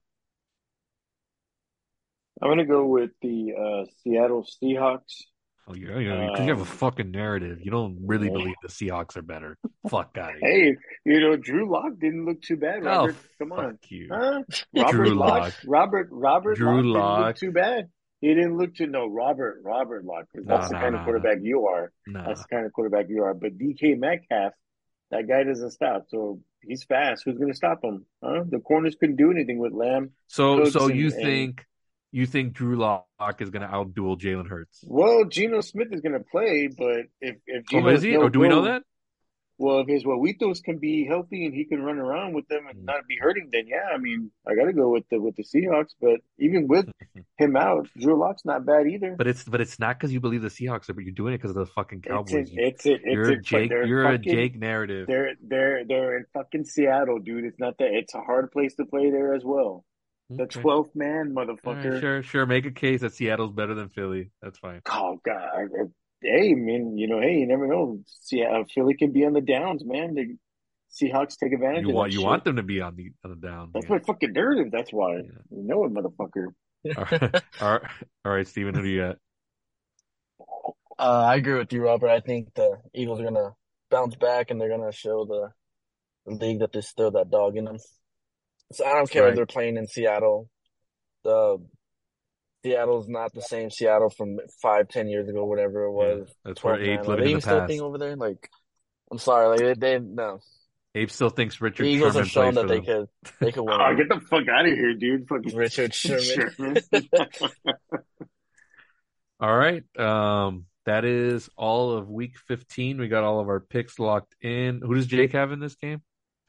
I'm 2.41 2.49
gonna 2.49 2.65
go 2.65 2.85
with 2.85 3.11
the 3.21 3.53
uh, 3.53 3.85
Seattle 4.03 4.45
Seahawks. 4.61 5.23
Oh 5.71 5.99
you 5.99 6.09
know, 6.09 6.27
because 6.31 6.45
you 6.45 6.51
have 6.51 6.59
a 6.59 6.61
Um, 6.61 6.67
fucking 6.67 7.11
narrative. 7.11 7.59
You 7.61 7.71
don't 7.71 7.97
really 8.05 8.27
yeah. 8.27 8.33
believe 8.33 8.55
the 8.61 8.67
Seahawks 8.69 9.15
are 9.17 9.21
better. 9.21 9.57
Fuck 9.89 10.15
here. 10.15 10.37
Hey, 10.41 10.75
you 11.05 11.19
know 11.19 11.35
Drew 11.37 11.71
Lock 11.71 11.93
didn't 11.99 12.25
look 12.25 12.41
too 12.41 12.57
bad. 12.57 12.79
oh, 12.83 13.07
Robert, 13.07 13.15
come 13.39 13.51
on, 13.51 13.79
you. 13.89 14.07
huh? 14.11 14.41
Robert 14.75 14.91
Drew 14.91 15.09
Lock, 15.15 15.29
Lock. 15.41 15.53
Robert 15.65 16.07
Robert 16.11 16.55
Drew 16.57 16.67
Lock 16.67 16.75
didn't 16.77 16.91
Lock. 16.93 17.25
look 17.27 17.35
too 17.37 17.51
bad. 17.51 17.89
He 18.21 18.27
didn't 18.35 18.57
look 18.57 18.75
too 18.75 18.87
no 18.87 19.07
Robert 19.07 19.61
Robert 19.63 20.05
Lock. 20.05 20.25
'cause 20.33 20.45
No, 20.45 20.57
that's 20.57 20.69
the 20.69 20.75
kind 20.75 20.93
no, 20.93 20.99
of 20.99 21.05
quarterback 21.05 21.37
you 21.41 21.65
are. 21.67 21.91
Nah. 22.07 22.27
That's 22.27 22.41
the 22.43 22.47
kind 22.49 22.65
of 22.65 22.73
quarterback 22.73 23.07
you 23.09 23.23
are. 23.23 23.33
But 23.33 23.57
DK 23.57 23.97
Metcalf, 23.97 24.53
that 25.09 25.27
guy 25.27 25.43
doesn't 25.43 25.71
stop. 25.71 26.05
So 26.09 26.39
he's 26.61 26.83
fast. 26.83 27.23
Who's 27.25 27.37
going 27.39 27.49
to 27.49 27.55
stop 27.57 27.83
him? 27.83 28.05
Huh? 28.23 28.43
The 28.47 28.59
corners 28.59 28.95
couldn't 28.99 29.15
do 29.15 29.31
anything 29.31 29.57
with 29.57 29.73
Lamb. 29.73 30.11
So 30.27 30.57
Cooks 30.59 30.73
so 30.73 30.87
you 30.89 31.05
and- 31.07 31.15
think 31.15 31.65
you 32.11 32.25
think 32.25 32.53
Drew 32.53 32.75
Lock 32.75 33.07
is 33.39 33.49
going 33.49 33.61
to 33.61 33.67
outduel 33.67 34.19
Jalen 34.19 34.47
Hurts? 34.47 34.83
Well, 34.85 35.25
Geno 35.25 35.61
Smith 35.61 35.87
is 35.91 36.01
going 36.01 36.13
to 36.13 36.25
play, 36.31 36.69
but 36.75 37.05
if 37.21 37.37
if 37.47 37.63
oh, 37.63 37.71
Geno 37.71 37.89
Oh, 37.89 37.93
is 37.93 38.01
he? 38.01 38.11
no 38.13 38.21
Or 38.21 38.29
do 38.29 38.39
we 38.39 38.49
know 38.49 38.63
that? 38.63 38.83
well, 39.61 39.81
if 39.81 39.87
his 39.87 40.03
Huevitos 40.03 40.63
can 40.63 40.79
be 40.79 41.05
healthy 41.05 41.45
and 41.45 41.53
he 41.53 41.65
can 41.65 41.83
run 41.83 41.99
around 41.99 42.33
with 42.33 42.47
them 42.47 42.65
and 42.67 42.79
hmm. 42.79 42.85
not 42.85 43.07
be 43.07 43.17
hurting, 43.21 43.49
then 43.51 43.67
yeah, 43.67 43.93
I 43.93 43.97
mean, 43.99 44.31
I 44.47 44.55
got 44.55 44.65
to 44.65 44.73
go 44.73 44.89
with 44.89 45.03
the 45.09 45.21
with 45.21 45.35
the 45.35 45.43
Seahawks. 45.43 45.93
But 46.01 46.19
even 46.39 46.67
with 46.67 46.89
him 47.37 47.55
out, 47.55 47.87
Drew 47.97 48.19
Lock's 48.19 48.43
not 48.43 48.65
bad 48.65 48.87
either. 48.87 49.15
But 49.15 49.27
it's 49.27 49.43
but 49.43 49.61
it's 49.61 49.79
not 49.79 49.99
because 49.99 50.11
you 50.11 50.19
believe 50.19 50.41
the 50.41 50.49
Seahawks 50.49 50.87
but 50.87 51.03
you're 51.03 51.13
doing 51.13 51.35
it 51.35 51.37
because 51.37 51.51
of 51.51 51.57
the 51.57 51.67
fucking 51.67 52.01
Cowboys. 52.01 52.49
It's 52.51 52.85
a, 52.87 52.93
it's 52.93 53.05
you're 53.05 53.29
a, 53.29 53.33
a 53.33 53.37
Jake. 53.37 53.69
You're 53.69 54.07
a 54.07 54.17
Jake 54.17 54.57
narrative. 54.57 55.05
They're 55.07 55.35
they're 55.41 55.85
they're 55.85 56.17
in 56.17 56.25
fucking 56.33 56.65
Seattle, 56.65 57.19
dude. 57.19 57.45
It's 57.45 57.59
not 57.59 57.77
that. 57.77 57.89
It's 57.91 58.15
a 58.15 58.21
hard 58.21 58.51
place 58.51 58.75
to 58.75 58.85
play 58.85 59.11
there 59.11 59.35
as 59.35 59.43
well. 59.45 59.85
The 60.37 60.45
twelfth 60.45 60.95
man, 60.95 61.33
All 61.37 61.45
right, 61.45 61.47
motherfucker. 61.63 61.99
sure, 61.99 62.23
sure. 62.23 62.45
Make 62.45 62.65
a 62.65 62.71
case 62.71 63.01
that 63.01 63.13
Seattle's 63.13 63.51
better 63.51 63.73
than 63.75 63.89
Philly. 63.89 64.31
That's 64.41 64.57
fine. 64.59 64.81
Oh 64.89 65.19
God. 65.25 65.35
I- 65.37 65.61
I- 65.63 65.85
Hey, 66.23 66.53
man. 66.53 66.99
You 66.99 67.07
know, 67.07 67.19
hey, 67.19 67.39
you 67.39 67.47
never 67.47 67.65
know. 67.65 67.99
Seattle, 68.05 68.61
uh, 68.61 68.63
Philly 68.71 68.93
can 68.93 69.11
be 69.11 69.25
on 69.25 69.33
the 69.33 69.41
downs, 69.41 69.83
man. 69.83 70.13
The 70.13 70.35
Seahawks 70.93 71.35
take 71.35 71.51
advantage 71.51 71.81
You 71.85 71.89
of 71.89 71.95
want 71.95 72.11
that 72.11 72.13
you 72.13 72.19
shit. 72.19 72.27
want 72.27 72.43
them 72.43 72.55
to 72.57 72.61
be 72.63 72.79
on 72.79 72.95
the 72.95 73.11
on 73.25 73.31
the 73.31 73.37
down. 73.47 73.71
That's 73.73 73.87
yeah. 73.89 73.95
my 73.95 73.99
fucking 74.05 74.31
narrative. 74.31 74.67
That's 74.71 74.91
why. 74.93 75.15
Yeah. 75.15 75.21
You 75.49 75.63
know 75.63 75.83
it, 75.85 75.91
motherfucker. 75.91 76.49
All 76.95 77.05
right, 77.11 77.41
all 77.61 77.71
right, 77.73 77.81
all 78.25 78.31
right, 78.31 78.47
Steven, 78.47 78.73
who 78.75 78.81
do 78.83 78.87
you 78.89 79.01
got? 79.01 79.17
Uh, 80.99 81.25
I 81.27 81.35
agree 81.35 81.57
with 81.57 81.73
you, 81.73 81.83
Robert. 81.83 82.09
I 82.09 82.19
think 82.19 82.53
the 82.55 82.77
Eagles 82.93 83.19
are 83.19 83.23
gonna 83.23 83.51
bounce 83.89 84.15
back 84.15 84.51
and 84.51 84.61
they're 84.61 84.69
gonna 84.69 84.91
show 84.91 85.25
the, 85.25 85.49
the 86.25 86.35
league 86.43 86.59
that 86.59 86.71
there's 86.71 86.87
still 86.87 87.11
that 87.11 87.29
dog 87.31 87.57
in 87.57 87.65
them. 87.65 87.77
So 88.73 88.85
I 88.85 88.93
don't 88.93 89.09
care 89.09 89.23
Right. 89.23 89.29
if 89.29 89.35
they're 89.35 89.45
playing 89.45 89.77
in 89.77 89.87
Seattle. 89.87 90.49
The 91.23 91.59
Seattle's 92.63 93.07
not 93.07 93.33
the 93.33 93.41
same 93.41 93.69
Seattle 93.71 94.09
from 94.09 94.39
five, 94.61 94.87
ten 94.89 95.07
years 95.07 95.27
ago, 95.29 95.45
whatever 95.45 95.85
it 95.85 95.91
was. 95.91 96.27
Yeah, 96.27 96.33
that's 96.45 96.63
where 96.63 96.77
12 96.77 96.87
Abe's 96.87 96.97
man. 96.97 96.99
Are 96.99 97.09
living 97.17 97.23
they 97.25 97.31
in 97.31 97.35
the 97.37 97.41
still 97.41 97.59
past. 97.59 97.69
thing 97.69 97.81
over 97.81 97.97
there? 97.97 98.15
Like, 98.15 98.49
I'm 99.11 99.17
sorry, 99.17 99.47
like 99.49 99.59
they, 99.79 99.97
they 99.97 99.99
no. 99.99 100.39
Abe 100.93 101.09
still 101.09 101.29
thinks 101.29 101.57
The 101.57 101.65
Richard 101.65 101.85
Eagles 101.85 102.13
Sherman 102.13 102.23
have 102.23 102.31
shown 102.31 102.53
plays 102.53 102.55
that 102.55 102.67
they 102.67 102.79
them. 102.81 103.07
could 103.07 103.35
they 103.39 103.51
could 103.51 103.63
win. 103.63 103.73
Oh, 103.81 103.95
get 103.95 104.09
the 104.09 104.19
fuck 104.19 104.47
out 104.49 104.65
of 104.65 104.73
here, 104.73 104.93
dude. 104.93 105.27
Fucking 105.27 105.55
Richard 105.57 105.93
Sherman. 105.93 106.77
All 109.39 109.57
right. 109.57 109.83
Um, 109.97 110.65
that 110.85 111.05
is 111.05 111.49
all 111.55 111.97
of 111.97 112.09
week 112.09 112.37
15. 112.47 112.99
We 112.99 113.07
got 113.07 113.23
all 113.23 113.39
of 113.39 113.47
our 113.47 113.59
picks 113.59 113.99
locked 113.99 114.35
in. 114.41 114.81
Who 114.83 114.93
does 114.95 115.07
Jake 115.07 115.31
have 115.33 115.51
in 115.51 115.59
this 115.59 115.75
game? 115.75 116.01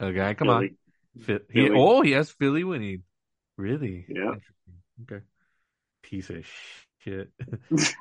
Okay, 0.02 0.34
come 0.34 0.48
on. 0.50 0.76
Philly. 1.20 1.40
He, 1.50 1.70
oh, 1.70 2.02
he 2.02 2.12
has 2.12 2.30
Philly 2.30 2.64
winning. 2.64 3.02
Really? 3.56 4.06
Yeah. 4.08 4.34
Okay. 5.02 5.24
Piece 6.02 6.30
of 6.30 6.46
shit. 6.98 7.30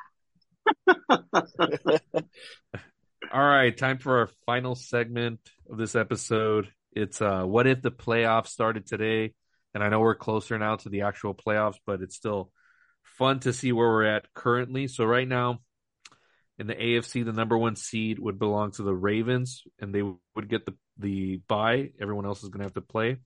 All 3.33 3.45
right, 3.45 3.77
time 3.77 3.97
for 3.97 4.19
our 4.19 4.27
final 4.45 4.75
segment 4.75 5.39
of 5.69 5.77
this 5.77 5.95
episode. 5.95 6.69
It's 6.93 7.21
uh 7.21 7.43
what 7.43 7.67
if 7.67 7.81
the 7.81 7.91
playoffs 7.91 8.47
started 8.47 8.85
today? 8.85 9.33
And 9.73 9.83
I 9.83 9.89
know 9.89 10.01
we're 10.01 10.15
closer 10.15 10.57
now 10.57 10.75
to 10.77 10.89
the 10.89 11.01
actual 11.01 11.33
playoffs, 11.33 11.77
but 11.85 12.01
it's 12.01 12.15
still 12.15 12.51
fun 13.03 13.39
to 13.41 13.53
see 13.53 13.71
where 13.71 13.87
we're 13.87 14.05
at 14.05 14.33
currently. 14.33 14.87
So 14.87 15.05
right 15.05 15.27
now 15.27 15.59
in 16.61 16.67
the 16.67 16.75
AFC, 16.75 17.25
the 17.25 17.33
number 17.33 17.57
one 17.57 17.75
seed 17.75 18.19
would 18.19 18.37
belong 18.37 18.71
to 18.73 18.83
the 18.83 18.93
Ravens, 18.93 19.63
and 19.79 19.95
they 19.95 20.03
would 20.03 20.49
get 20.49 20.65
the 20.65 20.75
the 21.01 21.41
buy. 21.47 21.91
Everyone 21.99 22.25
else 22.25 22.43
is 22.43 22.49
going 22.49 22.59
to 22.59 22.65
have 22.65 22.73
to 22.75 22.81
play. 22.81 23.17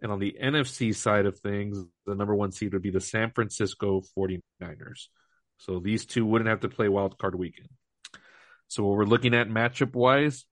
And 0.00 0.12
on 0.12 0.18
the 0.18 0.36
NFC 0.42 0.94
side 0.94 1.26
of 1.26 1.38
things, 1.38 1.82
the 2.04 2.14
number 2.14 2.34
one 2.34 2.52
seed 2.52 2.72
would 2.72 2.82
be 2.82 2.90
the 2.90 3.00
San 3.00 3.30
Francisco 3.30 4.02
49ers. 4.16 5.06
So 5.58 5.80
these 5.80 6.04
two 6.04 6.26
wouldn't 6.26 6.50
have 6.50 6.60
to 6.60 6.68
play 6.68 6.88
wild 6.88 7.18
card 7.18 7.34
weekend. 7.34 7.68
So 8.68 8.84
what 8.84 8.96
we're 8.96 9.04
looking 9.04 9.34
at 9.34 9.48
matchup 9.48 9.94
wise, 9.94 10.44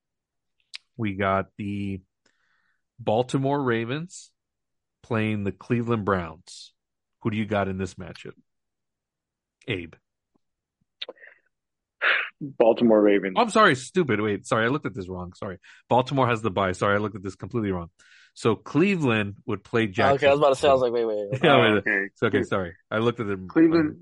we 0.97 1.15
got 1.15 1.47
the 1.59 2.01
Baltimore 2.99 3.63
Ravens 3.63 4.31
playing 5.03 5.45
the 5.45 5.53
Cleveland 5.53 6.05
Browns. 6.05 6.73
Who 7.21 7.31
do 7.31 7.37
you 7.37 7.45
got 7.45 7.69
in 7.69 7.77
this 7.77 7.95
matchup? 7.95 8.35
Abe. 9.67 9.95
Baltimore 12.41 13.01
Ravens. 13.01 13.35
Oh, 13.37 13.43
I'm 13.43 13.51
sorry, 13.51 13.75
stupid. 13.75 14.21
Wait, 14.21 14.47
sorry, 14.47 14.67
I 14.67 14.69
looked 14.69 14.87
at 14.87 14.95
this 14.95 15.09
wrong. 15.09 15.33
Sorry. 15.35 15.59
Baltimore 15.89 16.29
has 16.29 16.43
the 16.43 16.51
bye. 16.51 16.73
Sorry, 16.73 16.95
I 16.95 16.99
looked 16.99 17.17
at 17.17 17.23
this 17.23 17.37
completely 17.37 17.73
wrong. 17.73 17.91
So 18.35 18.57
Cleveland 18.57 19.37
would 19.47 19.63
play 19.63 19.87
Jacksonville. 19.87 20.15
okay, 20.17 20.27
I 20.27 20.31
was 20.31 20.41
about 20.41 20.49
to 20.51 20.57
say, 20.57 20.69
I 20.69 20.73
was 20.73 20.83
like, 20.83 20.93
wait, 20.93 21.05
wait. 21.05 21.29
wait. 21.31 21.41
Yeah, 21.45 21.61
wait, 21.61 21.79
okay. 21.79 22.05
It's 22.07 22.23
okay, 22.23 22.43
sorry. 22.43 22.75
I 22.91 22.99
looked 22.99 23.21
at 23.21 23.27
them. 23.27 23.49
Cleveland. 23.49 23.97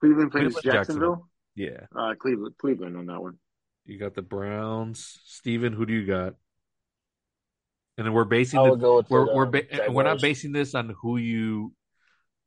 Cleveland 0.00 0.30
plays 0.30 0.54
Cleveland, 0.54 0.64
Jacksonville. 0.64 1.28
Yeah. 1.56 1.86
Uh, 1.94 2.14
Cleveland. 2.18 2.54
Cleveland 2.58 2.96
on 2.96 3.06
that 3.06 3.20
one. 3.20 3.38
You 3.84 3.98
got 3.98 4.14
the 4.14 4.22
Browns. 4.22 5.20
Steven, 5.24 5.72
who 5.72 5.84
do 5.84 5.92
you 5.92 6.06
got? 6.06 6.34
And 7.98 8.06
then 8.06 8.14
we're 8.14 8.24
basing 8.24 8.62
the 8.62 8.76
go 8.76 9.04
we're 9.10 9.26
the, 9.26 9.34
we're 9.34 9.44
um, 9.44 9.50
ba- 9.50 9.66
we're 9.90 10.04
not 10.04 10.22
basing 10.22 10.52
this 10.52 10.74
on 10.74 10.94
who 11.02 11.18
you 11.18 11.74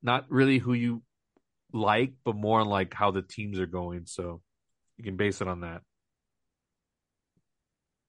not 0.01 0.25
really 0.29 0.57
who 0.57 0.73
you 0.73 1.03
like, 1.71 2.13
but 2.23 2.35
more 2.35 2.61
on 2.61 2.67
like 2.67 2.93
how 2.93 3.11
the 3.11 3.21
teams 3.21 3.59
are 3.59 3.67
going. 3.67 4.05
So 4.05 4.41
you 4.97 5.03
can 5.03 5.15
base 5.15 5.41
it 5.41 5.47
on 5.47 5.61
that. 5.61 5.81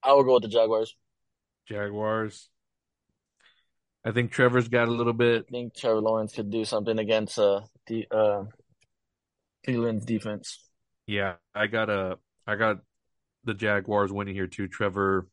I 0.02 0.12
would 0.12 0.24
go 0.24 0.34
with 0.34 0.42
the 0.42 0.48
Jaguars. 0.48 0.94
Jaguars. 1.66 2.48
I 4.04 4.12
think 4.12 4.32
Trevor's 4.32 4.68
got 4.68 4.88
a 4.88 4.92
little 4.92 5.14
bit. 5.14 5.46
I 5.48 5.50
think 5.50 5.74
Trevor 5.74 6.00
Lawrence 6.00 6.34
could 6.34 6.50
do 6.50 6.64
something 6.64 6.98
against 6.98 7.38
uh 7.38 7.62
the 7.86 8.06
uh 8.10 8.44
Cleveland's 9.64 10.04
defense. 10.04 10.58
Yeah, 11.06 11.34
I 11.54 11.66
got 11.68 11.88
a 11.88 12.18
I 12.46 12.56
got 12.56 12.80
the 13.44 13.54
Jaguars 13.54 14.12
winning 14.12 14.34
here 14.34 14.46
too. 14.46 14.68
Trevor, 14.68 15.26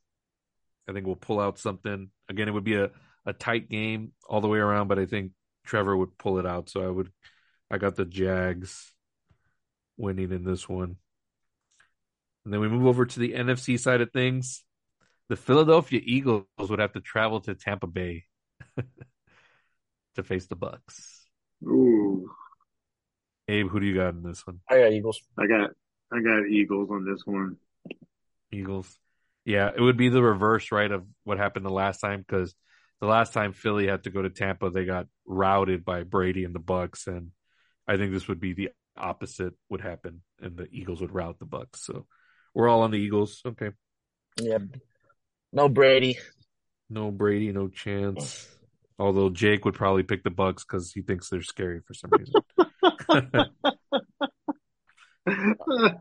I 0.87 0.93
think 0.93 1.05
we'll 1.05 1.15
pull 1.15 1.39
out 1.39 1.59
something. 1.59 2.09
Again, 2.29 2.47
it 2.47 2.51
would 2.51 2.63
be 2.63 2.75
a, 2.75 2.91
a 3.25 3.33
tight 3.33 3.69
game 3.69 4.13
all 4.27 4.39
the 4.39 4.47
way 4.47 4.59
around, 4.59 4.87
but 4.87 4.99
I 4.99 5.05
think 5.05 5.31
Trevor 5.65 5.95
would 5.97 6.17
pull 6.17 6.39
it 6.39 6.45
out. 6.45 6.69
So 6.69 6.81
I 6.81 6.89
would 6.89 7.11
I 7.69 7.77
got 7.77 7.95
the 7.97 8.05
Jags 8.05 8.93
winning 9.97 10.31
in 10.31 10.45
this 10.45 10.69
one. 10.69 10.95
And 12.43 12.53
then 12.53 12.59
we 12.59 12.69
move 12.69 12.87
over 12.87 13.05
to 13.05 13.19
the 13.19 13.33
NFC 13.33 13.79
side 13.79 14.01
of 14.01 14.11
things. 14.11 14.63
The 15.29 15.35
Philadelphia 15.35 16.01
Eagles 16.03 16.45
would 16.59 16.79
have 16.79 16.93
to 16.93 17.01
travel 17.01 17.39
to 17.41 17.55
Tampa 17.55 17.87
Bay 17.87 18.25
to 20.15 20.23
face 20.23 20.47
the 20.47 20.55
Bucs. 20.55 21.21
Ooh, 21.63 22.29
Abe, 23.47 23.69
who 23.69 23.79
do 23.79 23.85
you 23.85 23.95
got 23.95 24.13
in 24.13 24.23
this 24.23 24.45
one? 24.47 24.59
I 24.69 24.79
got 24.79 24.91
Eagles. 24.91 25.21
I 25.37 25.47
got 25.47 25.71
I 26.11 26.21
got 26.21 26.47
Eagles 26.47 26.89
on 26.89 27.05
this 27.05 27.25
one. 27.25 27.57
Eagles. 28.51 28.97
Yeah, 29.45 29.71
it 29.75 29.81
would 29.81 29.97
be 29.97 30.09
the 30.09 30.21
reverse, 30.21 30.71
right, 30.71 30.91
of 30.91 31.05
what 31.23 31.37
happened 31.37 31.65
the 31.65 31.71
last 31.71 31.99
time 31.99 32.23
because 32.25 32.53
the 32.99 33.07
last 33.07 33.33
time 33.33 33.53
Philly 33.53 33.87
had 33.87 34.03
to 34.03 34.11
go 34.11 34.21
to 34.21 34.29
Tampa, 34.29 34.69
they 34.69 34.85
got 34.85 35.07
routed 35.25 35.83
by 35.83 36.03
Brady 36.03 36.43
and 36.43 36.53
the 36.53 36.59
Bucs, 36.59 37.07
and 37.07 37.31
I 37.87 37.97
think 37.97 38.11
this 38.11 38.27
would 38.27 38.39
be 38.39 38.53
the 38.53 38.69
opposite 38.95 39.53
would 39.69 39.81
happen, 39.81 40.21
and 40.41 40.55
the 40.55 40.67
Eagles 40.71 41.01
would 41.01 41.13
rout 41.13 41.39
the 41.39 41.45
Bucs. 41.45 41.77
So 41.77 42.05
we're 42.53 42.67
all 42.69 42.81
on 42.81 42.91
the 42.91 42.97
Eagles. 42.97 43.41
Okay, 43.45 43.71
Yeah. 44.39 44.59
No 45.53 45.67
Brady. 45.69 46.17
no 46.89 47.11
Brady, 47.11 47.51
no 47.51 47.67
chance. 47.67 48.47
Although 48.99 49.29
Jake 49.29 49.65
would 49.65 49.73
probably 49.73 50.03
pick 50.03 50.23
the 50.23 50.29
Bucs 50.29 50.59
because 50.67 50.91
he 50.93 51.01
thinks 51.01 51.29
they're 51.29 51.41
scary 51.41 51.81
for 51.81 51.93
some 51.93 52.11
reason. 52.11 52.33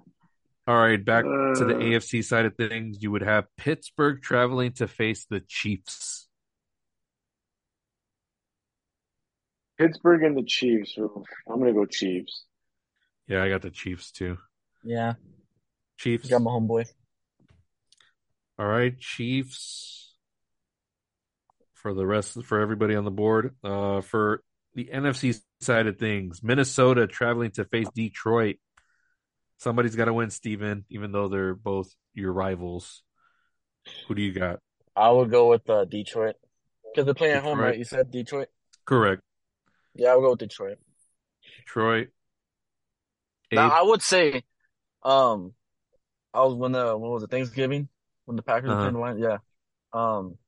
all 0.66 0.76
right, 0.76 1.02
back 1.04 1.24
to 1.24 1.64
the 1.64 1.76
Uh, 1.76 1.80
AFC 1.80 2.22
side 2.24 2.44
of 2.46 2.54
things. 2.56 2.98
You 3.02 3.10
would 3.10 3.22
have 3.22 3.46
Pittsburgh 3.56 4.20
traveling 4.22 4.72
to 4.74 4.86
face 4.86 5.24
the 5.28 5.40
Chiefs. 5.40 6.28
Pittsburgh 9.78 10.22
and 10.24 10.36
the 10.36 10.42
Chiefs. 10.44 10.96
I'm 10.98 11.58
gonna 11.58 11.72
go 11.72 11.86
Chiefs. 11.86 12.44
Yeah, 13.26 13.42
I 13.42 13.48
got 13.48 13.62
the 13.62 13.70
Chiefs 13.70 14.10
too. 14.12 14.36
Yeah. 14.84 15.14
Chiefs. 16.00 16.28
Got 16.28 16.40
my 16.40 16.50
homeboy. 16.50 16.86
All 18.58 18.66
right, 18.66 18.98
Chiefs. 18.98 20.14
For 21.74 21.92
the 21.94 22.06
rest, 22.06 22.42
for 22.44 22.60
everybody 22.60 22.94
on 22.94 23.04
the 23.04 23.10
board, 23.10 23.54
uh, 23.62 24.00
for 24.00 24.42
the 24.74 24.90
NFC 24.92 25.38
side 25.60 25.86
of 25.86 25.98
things, 25.98 26.42
Minnesota 26.42 27.06
traveling 27.06 27.50
to 27.52 27.64
face 27.64 27.88
Detroit. 27.94 28.56
Somebody's 29.58 29.96
got 29.96 30.06
to 30.06 30.12
win, 30.12 30.30
Steven, 30.30 30.84
even 30.88 31.12
though 31.12 31.28
they're 31.28 31.54
both 31.54 31.90
your 32.14 32.32
rivals. 32.32 33.02
Who 34.08 34.14
do 34.14 34.22
you 34.22 34.32
got? 34.32 34.60
I 34.96 35.10
would 35.10 35.30
go 35.30 35.48
with 35.48 35.68
uh, 35.68 35.84
Detroit. 35.84 36.36
Because 36.84 37.04
they're 37.04 37.14
playing 37.14 37.36
at 37.36 37.42
home, 37.42 37.58
right? 37.58 37.78
You 37.78 37.84
said 37.84 38.10
Detroit? 38.10 38.48
Correct. 38.84 39.22
Yeah, 39.94 40.12
I 40.12 40.16
would 40.16 40.22
go 40.22 40.30
with 40.30 40.40
Detroit. 40.40 40.78
Detroit. 41.58 42.08
Now, 43.52 43.70
I 43.70 43.82
would 43.82 44.02
say, 44.02 44.42
um, 45.02 45.54
I 46.34 46.42
was 46.42 46.54
when 46.54 46.72
the 46.72 46.96
what 46.96 47.10
was 47.12 47.22
it 47.22 47.30
Thanksgiving 47.30 47.88
when 48.24 48.36
the 48.36 48.42
Packers 48.42 48.68
were 48.68 48.74
Uh-huh. 48.74 48.80
playing 48.90 48.94
the 48.94 49.00
Lions. 49.00 49.20
Yeah, 49.20 49.38
um, 49.92 50.38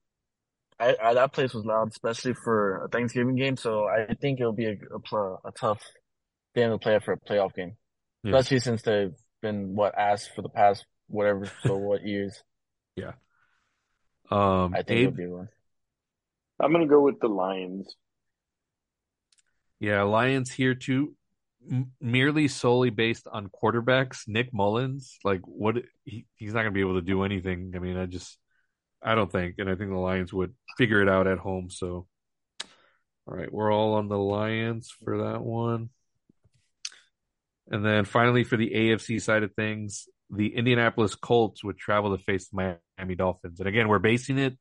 I, 0.78 0.96
I 1.02 1.14
that 1.14 1.32
place 1.32 1.52
was 1.54 1.64
loud, 1.64 1.88
especially 1.90 2.34
for 2.34 2.84
a 2.84 2.88
Thanksgiving 2.88 3.36
game. 3.36 3.56
So 3.56 3.86
I 3.88 4.14
think 4.14 4.40
it'll 4.40 4.52
be 4.52 4.66
a 4.66 4.76
a, 4.94 5.00
pl- 5.00 5.40
a 5.44 5.52
tough 5.52 5.80
game 6.54 6.70
to 6.70 6.78
play 6.78 6.98
for 7.04 7.12
a 7.14 7.18
playoff 7.18 7.54
game, 7.54 7.76
Yeah. 8.22 8.36
especially 8.36 8.60
since 8.60 8.82
they've 8.82 9.14
been 9.40 9.74
what 9.74 9.96
asked 9.98 10.30
for 10.36 10.42
the 10.42 10.48
past 10.48 10.84
whatever 11.08 11.50
so 11.64 11.76
what 11.88 12.02
years. 12.04 12.42
Yeah. 12.96 13.12
Um, 14.30 14.72
I 14.74 14.82
think 14.82 14.90
Abe, 14.90 14.98
it'll 15.08 15.16
be 15.16 15.26
one. 15.26 15.48
I'm 16.60 16.72
gonna 16.72 16.86
go 16.86 17.00
with 17.00 17.20
the 17.20 17.28
Lions. 17.28 17.94
yeah, 19.80 20.02
Lions 20.02 20.52
here 20.52 20.74
too, 20.74 21.14
merely 22.00 22.48
solely 22.48 22.90
based 22.90 23.26
on 23.30 23.48
quarterbacks. 23.48 24.26
Nick 24.26 24.52
Mullens, 24.52 25.18
like 25.24 25.40
what 25.44 25.76
he, 26.04 26.26
he's 26.34 26.54
not 26.54 26.62
going 26.62 26.72
to 26.72 26.74
be 26.74 26.80
able 26.80 26.96
to 26.96 27.06
do 27.06 27.22
anything. 27.22 27.72
I 27.74 27.78
mean, 27.78 27.96
I 27.96 28.06
just 28.06 28.38
I 29.02 29.14
don't 29.14 29.30
think, 29.30 29.56
and 29.58 29.68
I 29.68 29.74
think 29.74 29.90
the 29.90 29.96
Lions 29.96 30.32
would 30.32 30.54
figure 30.78 31.02
it 31.02 31.08
out 31.08 31.26
at 31.26 31.38
home. 31.38 31.70
So, 31.70 32.06
all 33.26 33.36
right, 33.36 33.52
we're 33.52 33.72
all 33.72 33.94
on 33.94 34.08
the 34.08 34.18
Lions 34.18 34.92
for 35.04 35.24
that 35.24 35.42
one. 35.42 35.90
And 37.68 37.84
then 37.84 38.04
finally, 38.04 38.44
for 38.44 38.56
the 38.56 38.70
AFC 38.70 39.20
side 39.20 39.42
of 39.42 39.54
things, 39.54 40.08
the 40.30 40.54
Indianapolis 40.54 41.14
Colts 41.14 41.64
would 41.64 41.78
travel 41.78 42.16
to 42.16 42.22
face 42.22 42.48
the 42.48 42.78
Miami 42.98 43.14
Dolphins. 43.14 43.60
And 43.60 43.68
again, 43.68 43.88
we're 43.88 43.98
basing 43.98 44.38
it 44.38 44.56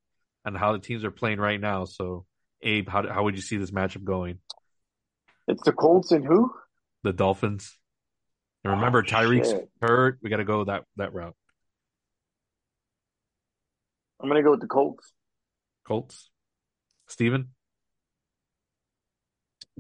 on 0.45 0.56
how 0.56 0.73
the 0.73 0.80
teams 0.80 1.03
are 1.03 1.11
playing 1.11 1.40
right 1.40 1.60
now. 1.60 1.86
So, 1.86 2.26
Abe, 2.61 2.88
how 2.88 3.07
how 3.07 3.23
would 3.23 3.36
you 3.36 3.41
see 3.41 3.57
this 3.57 3.72
matchup 3.72 4.03
going? 4.03 4.40
It's 5.48 5.64
the 5.64 5.72
Colts 5.72 6.11
and 6.11 6.26
who? 6.26 6.52
The 7.03 7.14
Dolphins. 7.14 7.78
And 8.64 8.73
remember, 8.73 8.99
Oh, 8.99 9.10
Tyreek's 9.10 9.49
shit. 9.49 9.69
hurt. 9.82 10.19
We 10.22 10.30
got 10.30 10.38
to 10.38 10.45
go 10.45 10.64
that 10.65 10.84
that 10.98 11.14
route. 11.14 11.36
I'm 14.19 14.30
gonna 14.30 14.44
go 14.44 14.52
with 14.52 14.61
the 14.61 14.68
Colts. 14.68 15.14
Colts. 15.86 16.30
Steven? 17.07 17.49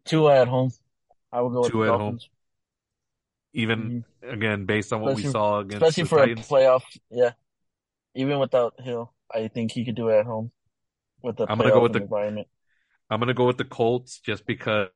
Tua 0.05 0.41
at 0.41 0.47
home. 0.47 0.71
I 1.31 1.41
would 1.41 1.53
go 1.53 1.61
with 1.61 1.71
Tua 1.71 1.85
the 1.85 1.93
at 1.93 1.97
Dolphins. 1.97 2.29
Even 3.53 4.03
mm-hmm. 4.23 4.29
again, 4.29 4.65
based 4.65 4.91
on 4.93 5.01
what 5.01 5.15
we 5.15 5.23
saw 5.23 5.59
against 5.59 5.83
Especially 5.83 6.03
the 6.03 6.09
for 6.09 6.19
Titans. 6.19 6.47
a 6.47 6.49
playoff. 6.49 6.81
Yeah. 7.11 7.31
Even 8.15 8.39
without 8.39 8.73
Hill, 8.79 9.13
I 9.33 9.47
think 9.47 9.71
he 9.71 9.85
could 9.85 9.95
do 9.95 10.09
it 10.09 10.19
at 10.19 10.25
home 10.25 10.51
with 11.21 11.37
the 11.37 11.45
I'm 11.47 11.57
gonna 11.57 11.69
go 11.69 11.81
with 11.81 11.93
the- 11.93 12.01
environment. 12.01 12.47
I'm 13.11 13.19
going 13.19 13.27
to 13.27 13.33
go 13.33 13.45
with 13.45 13.57
the 13.57 13.65
Colts 13.65 14.21
just 14.21 14.45
because 14.45 14.87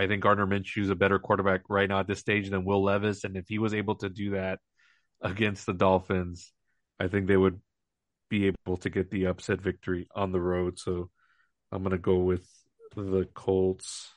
I 0.00 0.06
think 0.06 0.22
Gardner 0.22 0.46
Minshew's 0.46 0.88
a 0.88 0.94
better 0.94 1.18
quarterback 1.18 1.60
right 1.68 1.86
now 1.86 2.00
at 2.00 2.06
this 2.06 2.20
stage 2.20 2.48
than 2.48 2.64
Will 2.64 2.82
Levis. 2.82 3.24
And 3.24 3.36
if 3.36 3.44
he 3.48 3.58
was 3.58 3.74
able 3.74 3.96
to 3.96 4.08
do 4.08 4.30
that 4.30 4.58
against 5.20 5.66
the 5.66 5.74
Dolphins, 5.74 6.54
I 6.98 7.08
think 7.08 7.26
they 7.26 7.36
would 7.36 7.60
be 8.30 8.46
able 8.46 8.78
to 8.78 8.88
get 8.88 9.10
the 9.10 9.26
upset 9.26 9.60
victory 9.60 10.08
on 10.16 10.32
the 10.32 10.40
road. 10.40 10.78
So 10.78 11.10
I'm 11.70 11.82
going 11.82 11.90
to 11.90 11.98
go 11.98 12.16
with 12.16 12.48
the 12.96 13.28
Colts. 13.34 14.08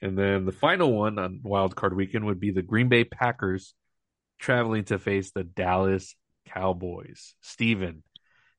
And 0.00 0.16
then 0.16 0.46
the 0.46 0.52
final 0.52 0.92
one 0.92 1.18
on 1.18 1.40
Wild 1.42 1.74
Card 1.74 1.96
Weekend 1.96 2.24
would 2.26 2.38
be 2.38 2.52
the 2.52 2.62
Green 2.62 2.88
Bay 2.88 3.02
Packers 3.02 3.74
traveling 4.38 4.84
to 4.84 5.00
face 5.00 5.32
the 5.32 5.42
Dallas 5.42 6.14
Cowboys. 6.46 7.34
Steven, 7.40 8.04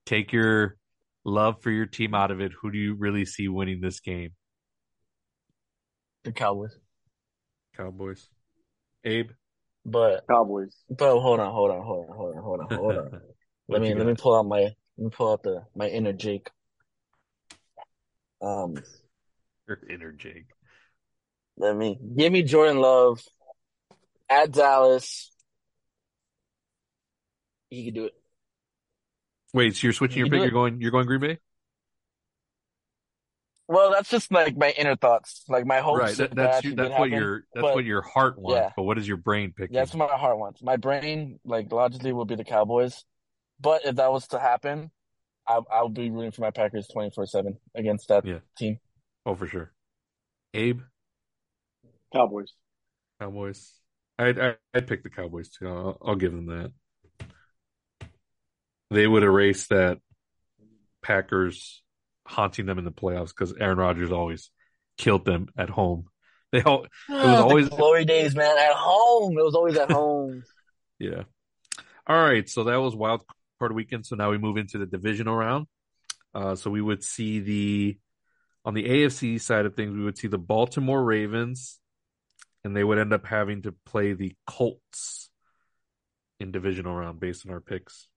take 0.06 0.34
your 0.34 0.76
love 1.24 1.62
for 1.62 1.72
your 1.72 1.86
team 1.86 2.14
out 2.14 2.32
of 2.32 2.42
it. 2.42 2.52
Who 2.62 2.70
do 2.70 2.78
you 2.78 2.96
really 2.96 3.24
see 3.24 3.48
winning 3.48 3.80
this 3.80 4.02
game? 4.02 4.32
The 6.24 6.32
Cowboys. 6.32 6.78
Cowboys. 7.76 8.28
Abe? 9.06 9.32
But 9.86 10.26
Cowboys. 10.30 10.76
but 10.90 11.20
hold 11.20 11.40
on, 11.40 11.52
hold 11.54 11.72
on, 11.72 11.82
hold 11.82 12.10
on, 12.10 12.16
hold 12.16 12.36
on, 12.36 12.44
hold 12.44 12.60
on, 12.60 12.68
hold 12.70 12.98
on. 12.98 13.22
let 13.70 13.82
me 13.82 13.90
you 13.90 13.96
let 13.96 14.06
me 14.06 14.16
pull 14.16 14.36
out 14.36 14.46
my 14.46 14.60
let 14.62 14.74
me 14.98 15.10
pull 15.10 15.32
out 15.32 15.44
the 15.44 15.64
my 15.76 15.88
inner 15.88 16.14
Jake. 16.14 16.50
Um, 18.42 18.76
Your 19.68 19.80
inner 19.90 20.12
Jake. 20.12 20.48
let 21.58 21.76
me 21.76 21.98
give 22.18 22.32
me 22.32 22.44
Jordan 22.44 22.80
Love 22.80 23.22
at 24.30 24.52
Dallas. 24.52 25.32
He 27.70 27.86
could 27.86 27.94
do 27.94 28.06
it. 28.06 28.14
Wait, 29.54 29.76
so 29.76 29.88
you're 29.88 29.94
switching 29.94 30.20
You 30.20 30.26
your 30.26 30.32
pick? 30.32 30.40
do 30.40 30.44
You're 30.44 30.52
going 30.52 30.82
you're 30.82 30.92
going 30.92 31.06
Green 31.08 31.22
Bay? 31.22 31.38
Well, 33.72 33.92
that's 33.92 34.10
just 34.10 34.32
like 34.32 34.58
my 34.58 34.72
inner 34.76 34.96
thoughts, 34.96 35.44
like 35.48 35.64
my 35.64 35.78
hopes. 35.80 36.00
right. 36.00 36.18
That, 36.18 36.30
that 36.32 36.36
that's 36.36 36.58
actually 36.58 36.72
your, 36.72 36.76
that's 36.76 37.00
what 37.00 37.10
happen. 37.12 37.24
your 37.24 37.44
that's 37.54 37.62
But 37.62 37.76
what 37.76 37.86
your 37.86 38.02
heart 38.02 38.40
wants. 38.40 38.56
yeah, 38.58 38.84
But 38.84 38.94
does 38.96 39.08
your 39.08 39.18
brain 39.18 39.54
picking? 39.56 39.76
that's 39.76 39.94
what 39.94 40.10
my 40.10 40.18
heart 40.18 40.40
wants. 40.40 40.64
My 40.64 40.76
brain, 40.78 41.40
like 41.46 41.72
logically, 41.72 42.12
would 42.12 42.28
be 42.28 42.34
the 42.36 42.44
Cowboys. 42.44 43.06
But 43.62 43.86
if 43.86 43.98
that 43.98 44.12
was 44.12 44.28
to 44.30 44.40
happen, 44.40 44.90
I 45.48 45.60
I'll 45.72 45.88
be 45.88 46.10
rooting 46.10 46.32
for 46.32 46.42
my 46.42 46.50
Packers 46.50 46.88
twenty 46.88 47.12
four 47.12 47.28
seven 47.28 47.58
against 47.76 48.08
that 48.08 48.26
Yeah. 48.26 48.40
team. 48.58 48.80
Oh, 49.24 49.36
for 49.36 49.46
sure. 49.46 49.72
Abe, 50.56 50.82
Cowboys. 52.12 52.52
Cowboys. 53.22 53.72
I'd 54.18 54.40
I- 54.40 54.56
I'd 54.74 54.88
pick 54.88 55.04
the 55.04 55.12
Cowboys 55.12 55.50
too. 55.50 55.68
I'll, 55.68 55.98
I'll 56.04 56.16
give 56.16 56.32
them 56.32 56.48
that. 56.48 56.72
They 58.90 59.06
would 59.06 59.22
erase 59.22 59.68
that 59.68 60.00
Packers 61.04 61.84
haunting 62.30 62.66
them 62.66 62.78
in 62.78 62.86
the 62.86 62.92
playoffs 62.92 63.30
because 63.30 63.54
Aaron 63.60 63.78
Rodgers 63.78 64.12
always 64.12 64.52
killed 64.98 65.26
them 65.26 65.48
at 65.58 65.70
home. 65.70 66.06
They 66.52 66.64
all 66.64 66.84
it 66.86 66.90
was 67.10 67.20
Ah, 67.26 67.42
always- 67.44 67.70
the 67.70 67.76
glory 67.76 68.06
days, 68.06 68.36
man. 68.36 68.58
At 68.58 68.74
home, 68.74 69.38
it 69.38 69.44
was 69.44 69.54
always 69.54 69.78
at 69.78 69.92
home. 70.00 70.44
Yeah. 70.98 71.24
All 72.08 72.20
right. 72.24 72.50
So 72.50 72.64
that 72.64 72.78
was 72.78 72.96
wild 72.96 73.24
card 73.60 73.74
weekend. 73.76 74.08
So 74.08 74.16
now 74.16 74.32
we 74.32 74.40
move 74.40 74.58
into 74.58 74.80
the 74.80 74.88
divisional 74.88 75.36
round. 75.36 75.68
Uh, 76.34 76.56
so 76.56 76.72
we 76.72 76.82
would 76.82 77.04
see 77.04 77.40
the 77.40 77.98
on 78.66 78.74
the 78.74 78.84
AFC 78.84 79.40
side 79.40 79.68
of 79.68 79.76
things, 79.76 79.94
we 79.96 80.04
would 80.04 80.18
see 80.18 80.28
the 80.28 80.40
Baltimore 80.40 81.04
Ravens, 81.04 81.80
and 82.64 82.76
they 82.76 82.84
would 82.84 82.98
end 82.98 83.14
up 83.14 83.26
having 83.28 83.62
to 83.64 83.72
play 83.86 84.14
the 84.14 84.36
Colts 84.48 85.30
in 86.40 86.52
divisional 86.52 86.96
round 86.96 87.20
based 87.20 87.46
on 87.46 87.52
our 87.54 87.62
picks. 87.62 88.08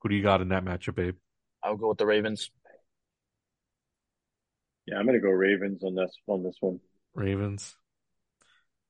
Who 0.00 0.08
do 0.08 0.14
you 0.16 0.22
got 0.24 0.40
in 0.42 0.48
that 0.48 0.64
matchup, 0.64 0.96
Babe? 0.96 1.16
I'll 1.66 1.76
go 1.76 1.88
with 1.88 1.98
the 1.98 2.06
Ravens. 2.06 2.50
Yeah, 4.86 4.98
I'm 4.98 5.06
gonna 5.06 5.18
go 5.20 5.30
Ravens 5.30 5.82
on 5.82 5.96
this 5.96 6.16
on 6.28 6.44
this 6.44 6.56
one. 6.60 6.78
Ravens. 7.14 7.76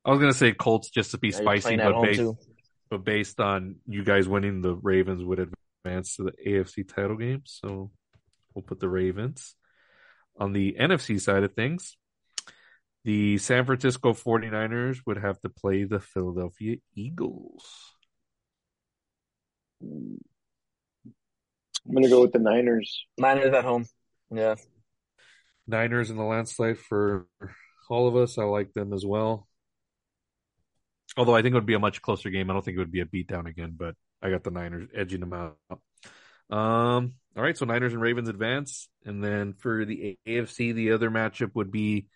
I 0.05 0.11
was 0.11 0.19
gonna 0.19 0.33
say 0.33 0.51
Colts 0.53 0.89
just 0.91 1.11
to 1.11 1.17
be 1.17 1.29
Yeah, 1.29 1.37
spicy, 1.37 1.75
but 1.77 2.01
based 2.01 2.19
too. 2.19 2.37
but 2.89 3.03
based 3.03 3.39
on 3.39 3.77
you 3.87 4.03
guys 4.03 4.27
winning, 4.29 4.61
the 4.61 4.75
Ravens 4.75 5.23
would 5.23 5.39
advance 5.85 6.17
to 6.17 6.23
the 6.23 6.33
AFC 6.45 6.83
title 6.87 7.17
game. 7.17 7.41
So 7.45 7.91
we'll 8.53 8.61
put 8.61 8.79
the 8.79 8.89
Ravens. 8.89 9.55
On 10.39 10.53
the 10.53 10.75
NFC 10.79 11.19
side 11.19 11.41
of 11.43 11.55
things, 11.55 11.97
the 13.03 13.39
San 13.39 13.65
Francisco 13.65 14.13
49ers 14.13 14.99
would 15.07 15.17
have 15.17 15.41
to 15.41 15.49
play 15.49 15.83
the 15.83 15.99
Philadelphia 15.99 16.77
Eagles. 16.93 17.65
I'm 21.87 21.93
gonna 21.93 22.09
go 22.09 22.21
with 22.21 22.33
the 22.33 22.39
Niners. 22.39 23.05
Niners 23.17 23.53
at 23.53 23.63
home. 23.63 23.85
Yeah. 24.29 24.55
Niners 25.67 26.09
in 26.09 26.17
the 26.17 26.23
landslide 26.23 26.79
for 26.79 27.27
all 27.89 28.07
of 28.07 28.15
us. 28.15 28.37
I 28.37 28.43
like 28.43 28.73
them 28.73 28.93
as 28.93 29.05
well. 29.05 29.47
Although 31.15 31.35
I 31.35 31.41
think 31.41 31.53
it 31.53 31.55
would 31.55 31.65
be 31.65 31.73
a 31.73 31.79
much 31.79 32.01
closer 32.01 32.29
game. 32.29 32.49
I 32.49 32.53
don't 32.53 32.63
think 32.63 32.75
it 32.75 32.79
would 32.79 32.91
be 32.91 33.01
a 33.01 33.05
beatdown 33.05 33.47
again, 33.47 33.75
but 33.77 33.95
I 34.21 34.29
got 34.29 34.43
the 34.43 34.51
Niners 34.51 34.89
edging 34.95 35.21
them 35.21 35.33
out. 35.33 35.57
Um, 36.49 37.13
all 37.35 37.43
right, 37.43 37.57
so 37.57 37.65
Niners 37.65 37.93
and 37.93 38.01
Ravens 38.01 38.29
advance. 38.29 38.89
And 39.05 39.23
then 39.23 39.53
for 39.53 39.85
the 39.85 40.17
AFC, 40.27 40.73
the 40.73 40.91
other 40.91 41.09
matchup 41.09 41.51
would 41.55 41.71
be 41.71 42.07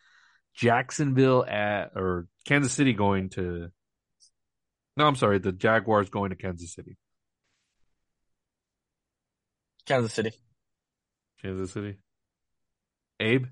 Jacksonville 0.56 1.45
at 1.45 1.91
or 1.95 2.27
Kansas 2.45 2.73
City 2.73 2.93
going 2.93 3.30
to 3.30 3.69
No, 4.98 5.07
I'm 5.07 5.15
sorry, 5.15 5.39
the 5.39 5.52
Jaguars 5.52 6.10
going 6.10 6.30
to 6.31 6.35
Kansas 6.35 6.73
City. 6.73 6.98
Kansas 9.86 10.14
City. 10.14 10.32
Kansas 11.41 11.72
City. 11.72 11.98
Abe? 13.20 13.45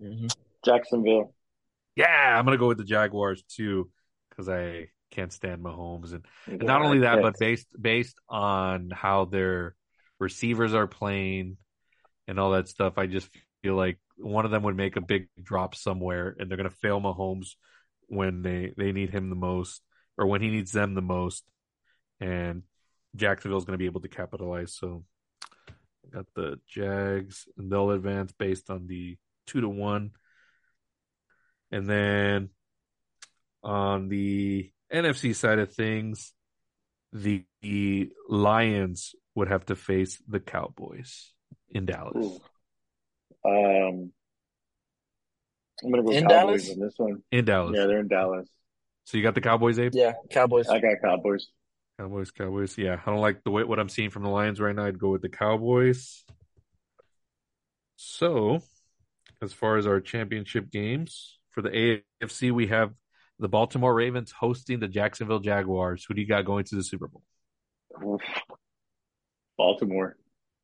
hmm 0.00 0.28
Jacksonville. 0.64 1.34
Yeah, 1.96 2.38
I'm 2.38 2.44
gonna 2.44 2.58
go 2.58 2.68
with 2.68 2.78
the 2.78 2.84
Jaguars 2.84 3.42
too 3.48 3.90
because 4.30 4.48
I 4.48 4.88
can't 5.10 5.32
stand 5.32 5.62
Mahomes, 5.62 6.12
and, 6.12 6.24
and 6.46 6.60
Yeah, 6.60 6.66
not 6.66 6.82
only 6.82 7.00
that, 7.00 7.22
but 7.22 7.38
based 7.38 7.68
based 7.80 8.16
on 8.28 8.90
how 8.90 9.26
their 9.26 9.74
receivers 10.18 10.74
are 10.74 10.86
playing 10.86 11.56
and 12.26 12.40
all 12.40 12.52
that 12.52 12.68
stuff, 12.68 12.94
I 12.98 13.06
just 13.06 13.28
feel 13.62 13.76
like 13.76 13.98
one 14.16 14.44
of 14.44 14.50
them 14.50 14.62
would 14.64 14.76
make 14.76 14.96
a 14.96 15.00
big 15.00 15.28
drop 15.42 15.74
somewhere, 15.74 16.34
and 16.38 16.50
they're 16.50 16.56
gonna 16.56 16.70
fail 16.70 17.00
Mahomes 17.00 17.50
when 18.08 18.42
they 18.42 18.72
they 18.76 18.92
need 18.92 19.10
him 19.10 19.30
the 19.30 19.36
most, 19.36 19.82
or 20.18 20.26
when 20.26 20.42
he 20.42 20.48
needs 20.48 20.72
them 20.72 20.94
the 20.94 21.02
most, 21.02 21.44
and 22.20 22.62
Jacksonville's 23.14 23.64
gonna 23.64 23.78
be 23.78 23.86
able 23.86 24.00
to 24.00 24.08
capitalize. 24.08 24.74
So, 24.74 25.04
I 25.04 25.13
got 26.12 26.26
the 26.34 26.58
Jags, 26.68 27.46
and 27.56 27.70
they'll 27.70 27.90
advance 27.90 28.32
based 28.32 28.70
on 28.70 28.86
the 28.86 29.16
two 29.46 29.60
to 29.60 29.68
one. 29.68 30.12
And 31.70 31.88
then 31.88 32.50
on 33.62 34.08
the 34.08 34.70
NFC 34.92 35.34
side 35.34 35.58
of 35.58 35.72
things, 35.72 36.32
the, 37.12 37.44
the 37.62 38.10
Lions 38.28 39.14
would 39.34 39.48
have 39.48 39.66
to 39.66 39.76
face 39.76 40.22
the 40.28 40.40
Cowboys 40.40 41.32
in 41.70 41.86
Dallas. 41.86 42.14
Ooh. 42.16 42.40
Um, 43.46 44.12
I'm 45.82 45.90
gonna 45.90 46.02
go 46.02 46.12
In 46.12 46.26
Cowboys 46.26 46.66
Dallas? 46.66 46.70
on 46.70 46.80
this 46.80 46.94
one. 46.96 47.22
In 47.30 47.44
Dallas. 47.44 47.76
Yeah, 47.76 47.86
they're 47.86 48.00
in 48.00 48.08
Dallas. 48.08 48.48
So 49.04 49.16
you 49.18 49.22
got 49.22 49.34
the 49.34 49.40
Cowboys, 49.40 49.78
Abe? 49.78 49.92
Yeah, 49.94 50.12
Cowboys. 50.30 50.68
I 50.68 50.78
got 50.78 50.96
Cowboys. 51.02 51.48
Cowboys, 51.98 52.30
Cowboys. 52.30 52.76
Yeah, 52.76 53.00
I 53.04 53.10
don't 53.10 53.20
like 53.20 53.44
the 53.44 53.50
way 53.50 53.62
what 53.64 53.78
I'm 53.78 53.88
seeing 53.88 54.10
from 54.10 54.24
the 54.24 54.28
Lions 54.28 54.60
right 54.60 54.74
now. 54.74 54.84
I'd 54.86 54.98
go 54.98 55.10
with 55.10 55.22
the 55.22 55.28
Cowboys. 55.28 56.24
So, 57.96 58.60
as 59.40 59.52
far 59.52 59.76
as 59.76 59.86
our 59.86 60.00
championship 60.00 60.70
games 60.70 61.38
for 61.50 61.62
the 61.62 62.02
AFC, 62.22 62.50
we 62.50 62.66
have 62.66 62.92
the 63.38 63.48
Baltimore 63.48 63.94
Ravens 63.94 64.32
hosting 64.32 64.80
the 64.80 64.88
Jacksonville 64.88 65.38
Jaguars. 65.38 66.04
Who 66.06 66.14
do 66.14 66.20
you 66.20 66.26
got 66.26 66.44
going 66.44 66.64
to 66.64 66.74
the 66.74 66.82
Super 66.82 67.08
Bowl? 67.08 67.22
Baltimore. 69.56 70.16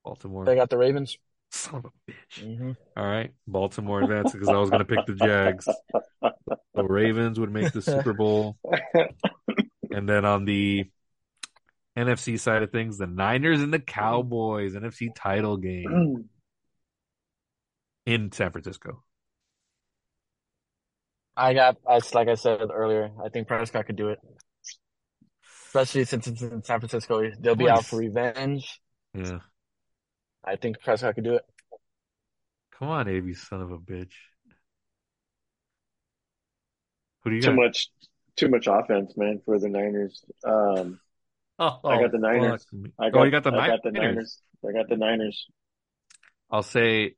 Baltimore. 0.04 0.44
They 0.44 0.56
got 0.56 0.70
the 0.70 0.78
Ravens. 0.78 1.16
Son 1.52 1.76
of 1.76 1.84
a 1.86 2.10
bitch. 2.10 2.44
Mm-hmm. 2.44 2.72
All 2.96 3.06
right, 3.06 3.32
Baltimore 3.46 4.02
advances 4.02 4.32
because 4.32 4.48
I 4.48 4.56
was 4.56 4.70
going 4.70 4.84
to 4.84 4.84
pick 4.84 5.06
the 5.06 5.14
Jags. 5.14 5.68
The 6.72 6.84
Ravens 6.84 7.38
would 7.38 7.52
make 7.52 7.72
the 7.72 7.82
Super 7.82 8.14
Bowl, 8.14 8.56
and 9.90 10.08
then 10.08 10.24
on 10.24 10.44
the 10.44 10.88
NFC 12.00 12.38
side 12.38 12.62
of 12.62 12.70
things, 12.72 12.98
the 12.98 13.06
Niners 13.06 13.60
and 13.62 13.72
the 13.72 13.78
Cowboys 13.78 14.74
NFC 14.74 15.08
title 15.14 15.56
game 15.56 16.28
in 18.06 18.32
San 18.32 18.50
Francisco. 18.52 19.02
I 21.36 21.54
got, 21.54 21.76
as 21.88 22.14
like 22.14 22.28
I 22.28 22.34
said 22.34 22.60
earlier, 22.72 23.10
I 23.24 23.28
think 23.28 23.48
Prescott 23.48 23.86
could 23.86 23.96
do 23.96 24.08
it. 24.08 24.18
Especially 25.68 26.04
since 26.04 26.26
it's 26.26 26.42
in 26.42 26.62
San 26.64 26.80
Francisco, 26.80 27.22
they'll 27.40 27.54
be 27.54 27.68
out 27.68 27.86
for 27.86 27.96
revenge. 27.96 28.80
Yeah, 29.14 29.38
I 30.44 30.56
think 30.56 30.80
Prescott 30.80 31.14
could 31.14 31.24
do 31.24 31.34
it. 31.34 31.44
come 32.78 32.88
on, 32.88 33.08
AB, 33.08 33.34
son 33.34 33.60
of 33.62 33.70
a 33.70 33.78
bitch. 33.78 34.12
Who 37.22 37.30
do 37.30 37.36
you 37.36 37.42
too 37.42 37.52
got? 37.52 37.56
much, 37.56 37.88
too 38.36 38.48
much 38.48 38.66
offense, 38.66 39.16
man, 39.16 39.40
for 39.44 39.58
the 39.58 39.68
Niners. 39.68 40.24
Um, 40.46 41.00
Oh, 41.62 41.78
I 41.84 41.96
got 41.96 42.04
oh, 42.04 42.08
the 42.12 42.18
Niners. 42.18 42.64
fuck 42.64 42.72
me. 42.72 42.90
I 42.98 43.10
oh, 43.12 43.22
you 43.22 43.30
got 43.30 43.44
the 43.44 43.52
I 43.52 43.66
got 43.66 43.82
the 43.82 43.90
Niners. 43.90 44.14
Niners. 44.14 44.42
I 44.66 44.72
got 44.72 44.88
the 44.88 44.96
Niners. 44.96 45.46
I'll 46.50 46.62
say, 46.62 47.16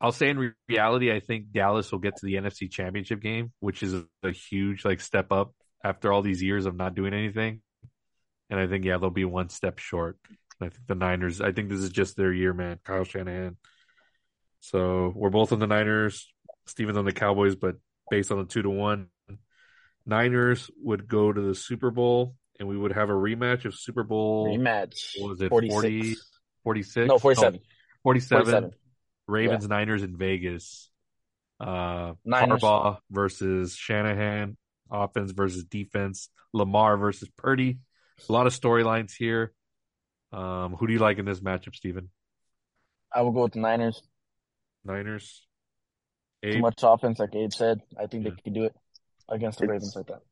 I'll 0.00 0.10
say 0.10 0.30
in 0.30 0.54
reality, 0.68 1.12
I 1.12 1.20
think 1.20 1.52
Dallas 1.52 1.92
will 1.92 1.98
get 1.98 2.16
to 2.16 2.26
the 2.26 2.34
NFC 2.34 2.70
Championship 2.70 3.20
game, 3.20 3.52
which 3.60 3.82
is 3.82 3.92
a, 3.92 4.06
a 4.22 4.32
huge 4.32 4.86
like 4.86 5.00
step 5.00 5.30
up 5.30 5.54
after 5.84 6.10
all 6.10 6.22
these 6.22 6.42
years 6.42 6.64
of 6.64 6.74
not 6.74 6.94
doing 6.94 7.12
anything. 7.12 7.60
And 8.48 8.58
I 8.58 8.66
think 8.66 8.86
yeah, 8.86 8.96
they'll 8.96 9.10
be 9.10 9.26
one 9.26 9.50
step 9.50 9.78
short. 9.78 10.16
I 10.60 10.70
think 10.70 10.86
the 10.86 10.94
Niners. 10.94 11.42
I 11.42 11.52
think 11.52 11.68
this 11.68 11.80
is 11.80 11.90
just 11.90 12.16
their 12.16 12.32
year, 12.32 12.54
man. 12.54 12.78
Kyle 12.84 13.04
Shanahan. 13.04 13.58
So 14.60 15.12
we're 15.14 15.28
both 15.28 15.52
on 15.52 15.58
the 15.58 15.66
Niners. 15.66 16.32
Steven's 16.66 16.96
on 16.96 17.04
the 17.04 17.12
Cowboys, 17.12 17.54
but 17.54 17.76
based 18.10 18.32
on 18.32 18.38
the 18.38 18.46
two 18.46 18.62
to 18.62 18.70
one, 18.70 19.08
Niners 20.06 20.70
would 20.82 21.06
go 21.06 21.30
to 21.30 21.40
the 21.40 21.54
Super 21.54 21.90
Bowl, 21.90 22.34
and 22.58 22.68
we 22.68 22.76
would 22.76 22.92
have 22.92 23.10
a 23.10 23.14
rematch 23.14 23.64
of 23.64 23.74
Super 23.74 24.02
Bowl. 24.02 24.46
Rematch. 24.46 25.20
What 25.20 25.30
was 25.30 25.40
it 25.40 25.48
46. 25.48 25.74
40, 25.74 26.14
46? 26.64 27.08
No, 27.08 27.18
47. 27.18 27.60
47. 28.02 28.44
47. 28.44 28.70
Ravens 29.26 29.68
Niners 29.68 30.02
in 30.02 30.16
Vegas. 30.16 30.90
Uh 31.60 32.14
Niners. 32.24 32.60
Harbaugh 32.60 32.98
versus 33.10 33.74
Shanahan, 33.76 34.56
offense 34.90 35.30
versus 35.32 35.64
defense, 35.64 36.28
Lamar 36.52 36.96
versus 36.96 37.28
Purdy. 37.36 37.78
A 38.28 38.32
lot 38.32 38.46
of 38.46 38.52
storylines 38.52 39.12
here. 39.16 39.52
Um, 40.32 40.74
who 40.74 40.86
do 40.86 40.92
you 40.92 40.98
like 40.98 41.18
in 41.18 41.24
this 41.24 41.40
matchup, 41.40 41.74
Steven? 41.74 42.10
I 43.12 43.22
will 43.22 43.30
go 43.32 43.42
with 43.44 43.52
the 43.52 43.60
Niners. 43.60 44.02
Niners. 44.84 45.46
Too 46.42 46.58
much 46.58 46.80
offense, 46.82 47.18
like 47.20 47.34
Abe 47.34 47.52
said. 47.52 47.80
I 47.98 48.06
think 48.06 48.24
Yeah. 48.24 48.30
they 48.30 48.42
could 48.42 48.54
do 48.54 48.64
it 48.64 48.74
against 49.28 49.58
the 49.58 49.64
It's- 49.64 49.72
Ravens 49.74 49.96
like 49.96 50.06
that. 50.08 50.22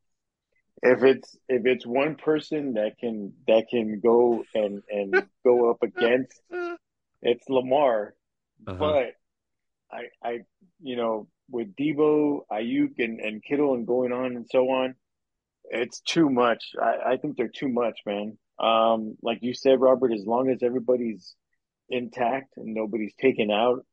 If 0.83 1.03
it's 1.05 1.37
if 1.49 1.67
it's 1.67 1.87
one 1.87 2.17
person 2.17 2.75
that 2.75 2.99
can 2.99 3.35
that 3.47 3.67
can 3.71 4.01
go 4.01 4.45
and 4.55 4.83
and 4.91 5.29
go 5.45 5.71
up 5.71 5.83
against, 5.83 6.41
it's 7.23 7.49
Lamar. 7.49 8.15
Uh-huh. 8.67 8.77
But 8.79 9.13
I 9.91 10.05
I 10.23 10.39
you 10.81 10.97
know 10.97 11.29
with 11.51 11.75
Deebo, 11.77 12.41
Aiyuk, 12.51 12.99
and 12.99 13.21
and 13.21 13.43
Kittle 13.43 13.75
and 13.75 13.87
going 13.87 14.13
on 14.13 14.37
and 14.37 14.47
so 14.51 14.71
on, 14.71 14.95
it's 15.71 16.01
too 16.01 16.31
much. 16.31 16.73
I 16.81 17.13
I 17.13 17.17
think 17.17 17.37
they're 17.37 17.49
too 17.49 17.69
much, 17.69 18.01
man. 18.07 18.39
Um, 18.59 19.17
like 19.23 19.39
you 19.43 19.55
said, 19.55 19.81
Robert, 19.81 20.13
as 20.13 20.25
long 20.27 20.51
as 20.51 20.63
everybody's 20.63 21.35
intact 21.89 22.57
and 22.57 22.75
nobody's 22.75 23.15
taken 23.21 23.51
out, 23.51 23.85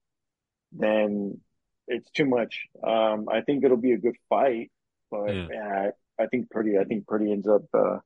then 0.71 1.39
it's 1.87 2.09
too 2.11 2.25
much. 2.25 2.65
Um, 2.83 3.27
I 3.31 3.41
think 3.41 3.63
it'll 3.63 3.77
be 3.77 3.93
a 3.93 3.97
good 3.97 4.15
fight, 4.29 4.71
but 5.09 5.33
Yeah. 5.33 5.47
yeah, 5.51 5.89
I, 6.19 6.27
think 6.27 6.49
Purdy, 6.49 6.77
I 6.79 6.83
think 6.83 7.07
Purdy 7.07 7.31
ends 7.31 7.47
up 7.47 7.63
uh, 7.73 7.97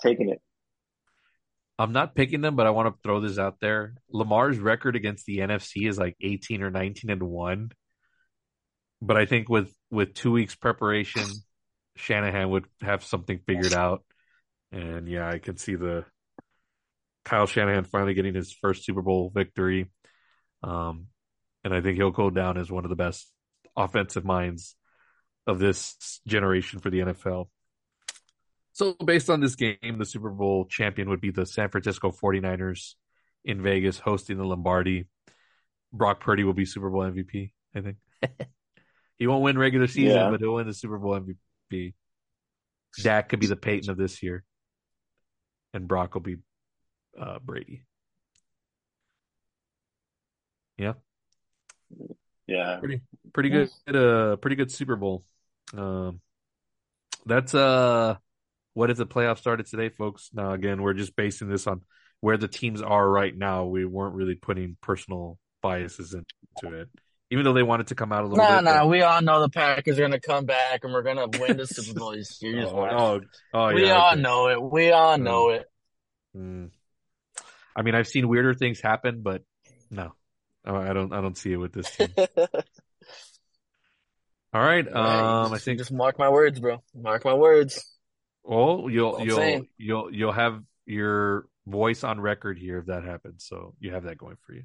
taking 0.00 0.30
it. 0.30 0.40
I'm 1.78 1.92
not 1.92 2.14
picking 2.14 2.42
them, 2.42 2.54
but 2.54 2.66
I 2.66 2.70
want 2.70 2.94
to 2.94 3.02
throw 3.02 3.20
this 3.20 3.38
out 3.38 3.56
there. 3.60 3.94
Lamar's 4.10 4.58
record 4.58 4.94
against 4.94 5.26
the 5.26 5.38
NFC 5.38 5.88
is 5.88 5.98
like 5.98 6.16
18 6.20 6.62
or 6.62 6.70
19 6.70 7.10
and 7.10 7.22
1. 7.22 7.72
But 9.00 9.16
I 9.16 9.26
think 9.26 9.48
with 9.48 9.74
with 9.90 10.14
2 10.14 10.30
weeks 10.30 10.54
preparation, 10.54 11.24
Shanahan 11.96 12.50
would 12.50 12.66
have 12.82 13.02
something 13.02 13.40
figured 13.46 13.74
out. 13.74 14.04
And 14.70 15.08
yeah, 15.08 15.28
I 15.28 15.38
can 15.38 15.56
see 15.56 15.74
the 15.74 16.04
Kyle 17.24 17.46
Shanahan 17.46 17.84
finally 17.84 18.14
getting 18.14 18.34
his 18.34 18.52
first 18.52 18.84
Super 18.84 19.02
Bowl 19.02 19.32
victory. 19.34 19.90
Um 20.62 21.06
and 21.64 21.74
I 21.74 21.80
think 21.80 21.96
he'll 21.96 22.10
go 22.10 22.30
down 22.30 22.58
as 22.58 22.70
one 22.70 22.84
of 22.84 22.90
the 22.90 22.96
best 22.96 23.30
offensive 23.76 24.24
minds 24.24 24.76
of 25.46 25.58
this 25.58 26.20
generation 26.26 26.78
for 26.80 26.90
the 26.90 27.00
NFL. 27.00 27.48
So 28.72 28.94
based 29.04 29.28
on 29.28 29.40
this 29.40 29.54
game, 29.54 29.98
the 29.98 30.04
Super 30.06 30.30
Bowl 30.30 30.64
champion 30.64 31.10
would 31.10 31.20
be 31.20 31.30
the 31.30 31.44
San 31.44 31.68
Francisco 31.68 32.10
49ers 32.10 32.94
in 33.44 33.62
Vegas 33.62 33.98
hosting 33.98 34.38
the 34.38 34.44
Lombardi. 34.44 35.06
Brock 35.92 36.20
Purdy 36.20 36.44
will 36.44 36.54
be 36.54 36.64
Super 36.64 36.88
Bowl 36.88 37.02
MVP, 37.02 37.52
I 37.74 37.80
think. 37.82 37.96
he 39.18 39.26
won't 39.26 39.42
win 39.42 39.58
regular 39.58 39.86
season, 39.86 40.16
Yeah. 40.16 40.30
but 40.30 40.40
he'll 40.40 40.54
win 40.54 40.66
the 40.66 40.72
Super 40.74 40.98
Bowl 40.98 41.18
MVP. 41.20 41.94
Dak 43.02 43.28
could 43.28 43.40
be 43.40 43.46
the 43.46 43.56
Peyton 43.56 43.90
of 43.90 43.96
this 43.98 44.22
year. 44.22 44.44
And 45.74 45.86
Brock 45.88 46.14
will 46.14 46.20
be 46.22 46.36
uh, 47.20 47.38
Brady. 47.40 47.84
Yeah, 50.78 50.94
Yeah. 52.46 52.78
pretty 52.78 53.02
pretty 53.32 53.50
good 53.50 53.70
uh 53.94 54.36
pretty 54.36 54.56
good 54.56 54.70
Super 54.70 54.96
Bowl. 54.96 55.24
Um 55.76 56.20
that's 57.24 57.54
uh 57.54 58.16
what 58.74 58.90
if 58.90 58.96
the 58.96 59.06
playoffs 59.06 59.38
started 59.38 59.66
today, 59.66 59.88
folks? 59.88 60.30
Now 60.32 60.52
again, 60.52 60.82
we're 60.82 60.94
just 60.94 61.14
basing 61.14 61.48
this 61.48 61.66
on 61.66 61.82
where 62.20 62.36
the 62.36 62.48
teams 62.48 62.82
are 62.82 63.08
right 63.08 63.36
now. 63.36 63.64
We 63.64 63.84
weren't 63.84 64.14
really 64.14 64.34
putting 64.34 64.76
personal 64.80 65.38
biases 65.60 66.14
into 66.14 66.80
it. 66.80 66.88
Even 67.30 67.44
though 67.44 67.54
they 67.54 67.62
wanted 67.62 67.86
to 67.88 67.94
come 67.94 68.12
out 68.12 68.24
a 68.24 68.26
little 68.26 68.44
Nah, 68.44 68.60
no, 68.60 68.74
nah, 68.74 68.86
we 68.86 69.00
all 69.02 69.22
know 69.22 69.40
the 69.40 69.48
Packers 69.48 69.98
are 69.98 70.02
gonna 70.02 70.20
come 70.20 70.44
back 70.44 70.84
and 70.84 70.92
we're 70.92 71.02
gonna 71.02 71.28
win 71.38 71.56
the 71.56 71.66
Super 71.66 71.98
Bowl 71.98 72.12
this 72.16 72.42
year. 72.42 72.66
Oh, 72.66 72.84
oh, 72.84 73.20
oh, 73.54 73.74
we 73.74 73.86
yeah, 73.86 73.92
all 73.92 74.12
okay. 74.12 74.20
know 74.20 74.48
it. 74.48 74.62
We 74.62 74.90
all 74.90 75.16
know 75.16 75.50
it. 75.50 75.66
Mm. 76.36 76.70
I 77.74 77.82
mean, 77.82 77.94
I've 77.94 78.08
seen 78.08 78.28
weirder 78.28 78.52
things 78.52 78.80
happen, 78.80 79.22
but 79.22 79.42
no, 79.90 80.12
Oh, 80.64 80.76
I 80.76 80.92
don't. 80.92 81.12
I 81.12 81.20
don't 81.20 81.36
see 81.36 81.52
it 81.52 81.56
with 81.56 81.72
this 81.72 81.90
team. 81.90 82.08
All 84.52 84.62
right. 84.62 84.86
Um, 84.86 85.52
I 85.52 85.58
think. 85.58 85.78
just 85.78 85.92
mark 85.92 86.18
my 86.18 86.28
words, 86.28 86.60
bro. 86.60 86.82
Mark 86.94 87.24
my 87.24 87.34
words. 87.34 87.84
Well, 88.44 88.86
you'll 88.90 89.24
you'll 89.24 89.36
saying. 89.36 89.68
you'll 89.78 90.12
you'll 90.12 90.32
have 90.32 90.62
your 90.84 91.46
voice 91.66 92.04
on 92.04 92.20
record 92.20 92.58
here 92.58 92.78
if 92.78 92.86
that 92.86 93.04
happens. 93.04 93.44
So 93.48 93.74
you 93.80 93.92
have 93.92 94.04
that 94.04 94.18
going 94.18 94.36
for 94.46 94.54
you. 94.54 94.64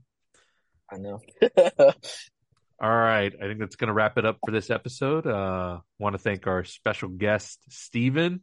I 0.91 0.97
know. 0.97 1.21
All 2.79 2.95
right. 2.95 3.33
I 3.33 3.47
think 3.47 3.59
that's 3.59 3.75
going 3.75 3.87
to 3.87 3.93
wrap 3.93 4.17
it 4.17 4.25
up 4.25 4.37
for 4.45 4.51
this 4.51 4.69
episode. 4.69 5.25
Uh, 5.25 5.79
want 5.99 6.13
to 6.13 6.19
thank 6.19 6.45
our 6.47 6.63
special 6.63 7.09
guest, 7.09 7.59
Steven. 7.69 8.41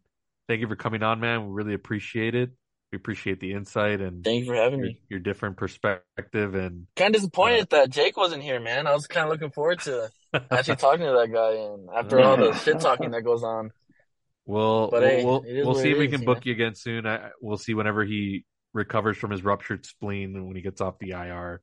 Thank 0.48 0.60
you 0.60 0.68
for 0.68 0.76
coming 0.76 1.02
on, 1.02 1.20
man. 1.20 1.46
We 1.46 1.52
really 1.52 1.74
appreciate 1.74 2.34
it. 2.34 2.50
We 2.94 2.98
appreciate 2.98 3.40
the 3.40 3.54
insight 3.54 4.00
and 4.00 4.22
Thank 4.22 4.44
you 4.44 4.46
for 4.46 4.54
having 4.54 4.78
your, 4.78 4.86
me. 4.86 5.00
your 5.08 5.18
different 5.18 5.56
perspective. 5.56 6.54
And 6.54 6.86
Kind 6.94 7.12
of 7.16 7.22
disappointed 7.22 7.70
that 7.70 7.90
Jake 7.90 8.16
wasn't 8.16 8.44
here, 8.44 8.60
man. 8.60 8.86
I 8.86 8.92
was 8.92 9.08
kind 9.08 9.24
of 9.26 9.32
looking 9.32 9.50
forward 9.50 9.80
to 9.80 10.12
actually 10.48 10.76
talking 10.76 11.04
to 11.04 11.12
that 11.18 11.32
guy, 11.32 11.54
and 11.54 11.88
after 11.92 12.20
all 12.20 12.36
the 12.36 12.52
shit 12.52 12.78
talking 12.78 13.10
that 13.10 13.22
goes 13.22 13.42
on, 13.42 13.72
we'll 14.46 14.92
But 14.92 15.02
we'll 15.02 15.10
hey, 15.10 15.24
we'll, 15.24 15.42
we'll 15.44 15.74
see 15.74 15.90
if 15.90 15.98
we 15.98 16.06
is, 16.06 16.12
can 16.12 16.24
book 16.24 16.38
know? 16.38 16.42
you 16.44 16.52
again 16.52 16.76
soon. 16.76 17.04
I, 17.04 17.30
we'll 17.42 17.58
see 17.58 17.74
whenever 17.74 18.04
he 18.04 18.44
recovers 18.72 19.16
from 19.16 19.32
his 19.32 19.42
ruptured 19.42 19.84
spleen 19.84 20.36
and 20.36 20.46
when 20.46 20.54
he 20.54 20.62
gets 20.62 20.80
off 20.80 21.00
the 21.00 21.10
IR. 21.10 21.62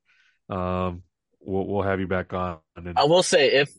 Um, 0.50 1.04
we'll 1.40 1.66
we'll 1.66 1.84
have 1.84 2.02
you 2.02 2.08
back 2.08 2.34
on. 2.34 2.58
And 2.76 2.98
I 2.98 3.06
will 3.06 3.24
say 3.24 3.54
if 3.54 3.72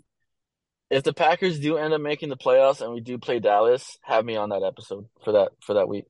if 0.89 1.03
the 1.03 1.13
Packers 1.13 1.61
do 1.61 1.77
end 1.77 1.93
up 1.93 2.01
making 2.01 2.31
the 2.31 2.37
playoffs 2.39 2.81
and 2.81 2.95
we 2.95 3.03
do 3.03 3.19
play 3.19 3.41
Dallas, 3.41 3.99
have 4.05 4.25
me 4.25 4.37
on 4.37 4.49
that 4.49 4.63
episode 4.63 5.05
for 5.23 5.33
that 5.33 5.51
for 5.61 5.75
that 5.75 5.87
week. 5.87 6.07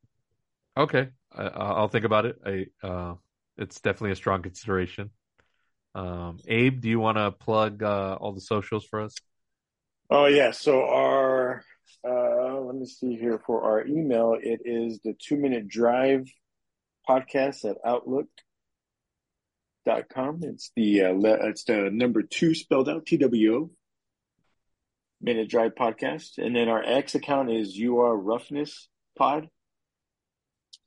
Okay, 0.77 1.09
I, 1.35 1.45
I'll 1.47 1.89
think 1.89 2.05
about 2.05 2.27
it. 2.27 2.37
I 2.45 2.87
uh, 2.87 3.15
it's 3.57 3.81
definitely 3.81 4.13
a 4.13 4.17
strong 4.17 4.43
consideration. 4.43 5.11
Um, 5.95 6.39
Abe, 6.47 6.81
do 6.81 6.89
you 6.89 7.01
want 7.01 7.19
to 7.19 7.31
plug 7.33 7.83
uh, 7.83 8.17
all 8.21 8.33
the 8.33 8.41
socials 8.41 8.85
for 8.85 9.01
us? 9.01 9.15
Oh 10.11 10.27
yeah, 10.27 10.51
so 10.53 10.83
our 10.83 11.65
Uh, 12.05 12.61
let 12.61 12.75
me 12.75 12.87
see 12.87 13.17
here 13.17 13.41
for 13.47 13.63
our 13.63 13.87
email. 13.87 14.37
It 14.41 14.61
is 14.65 15.01
the 15.05 15.15
two 15.15 15.37
minute 15.37 15.69
drive 15.69 16.27
podcast 17.09 17.65
at 17.65 17.77
outlook 17.85 18.29
dot 19.85 20.09
com. 20.09 20.41
It's 20.43 20.73
the 20.75 21.03
uh, 21.03 21.13
le- 21.13 21.49
it's 21.49 21.65
the 21.65 21.91
number 21.91 22.23
two 22.23 22.55
spelled 22.55 22.89
out 22.89 23.07
T 23.07 23.17
W 23.19 23.55
O 23.55 23.71
minute 25.21 25.49
drive 25.49 25.75
podcast, 25.75 26.39
and 26.39 26.57
then 26.57 26.69
our 26.69 26.83
X 26.83 27.15
account 27.15 27.51
is 27.51 27.77
you 27.77 28.01
are 28.01 28.17
roughness 28.17 28.89
pod, 29.17 29.49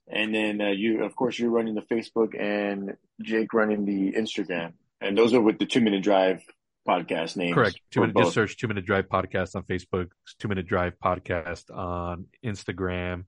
and 0.08 0.34
then 0.34 0.60
uh, 0.60 0.68
you 0.70 1.04
of 1.04 1.14
course 1.16 1.38
you're 1.38 1.50
running 1.50 1.74
the 1.74 1.82
Facebook 1.82 2.38
and 2.38 2.96
Jake 3.22 3.52
running 3.52 3.84
the 3.84 4.12
Instagram, 4.12 4.72
and 5.00 5.16
those 5.16 5.34
are 5.34 5.40
with 5.40 5.58
the 5.58 5.66
two 5.66 5.80
minute 5.80 6.02
drive 6.02 6.42
podcast 6.86 7.36
names. 7.36 7.54
Correct. 7.54 7.80
Two 7.90 8.00
minute, 8.00 8.14
both. 8.14 8.24
just 8.26 8.34
search 8.34 8.56
Two 8.56 8.68
Minute 8.68 8.86
Drive 8.86 9.08
Podcast 9.08 9.56
on 9.56 9.64
Facebook. 9.64 10.08
Two 10.38 10.46
Minute 10.48 10.68
Drive 10.68 10.92
Podcast 11.02 11.68
on 11.76 12.26
Instagram. 12.44 13.24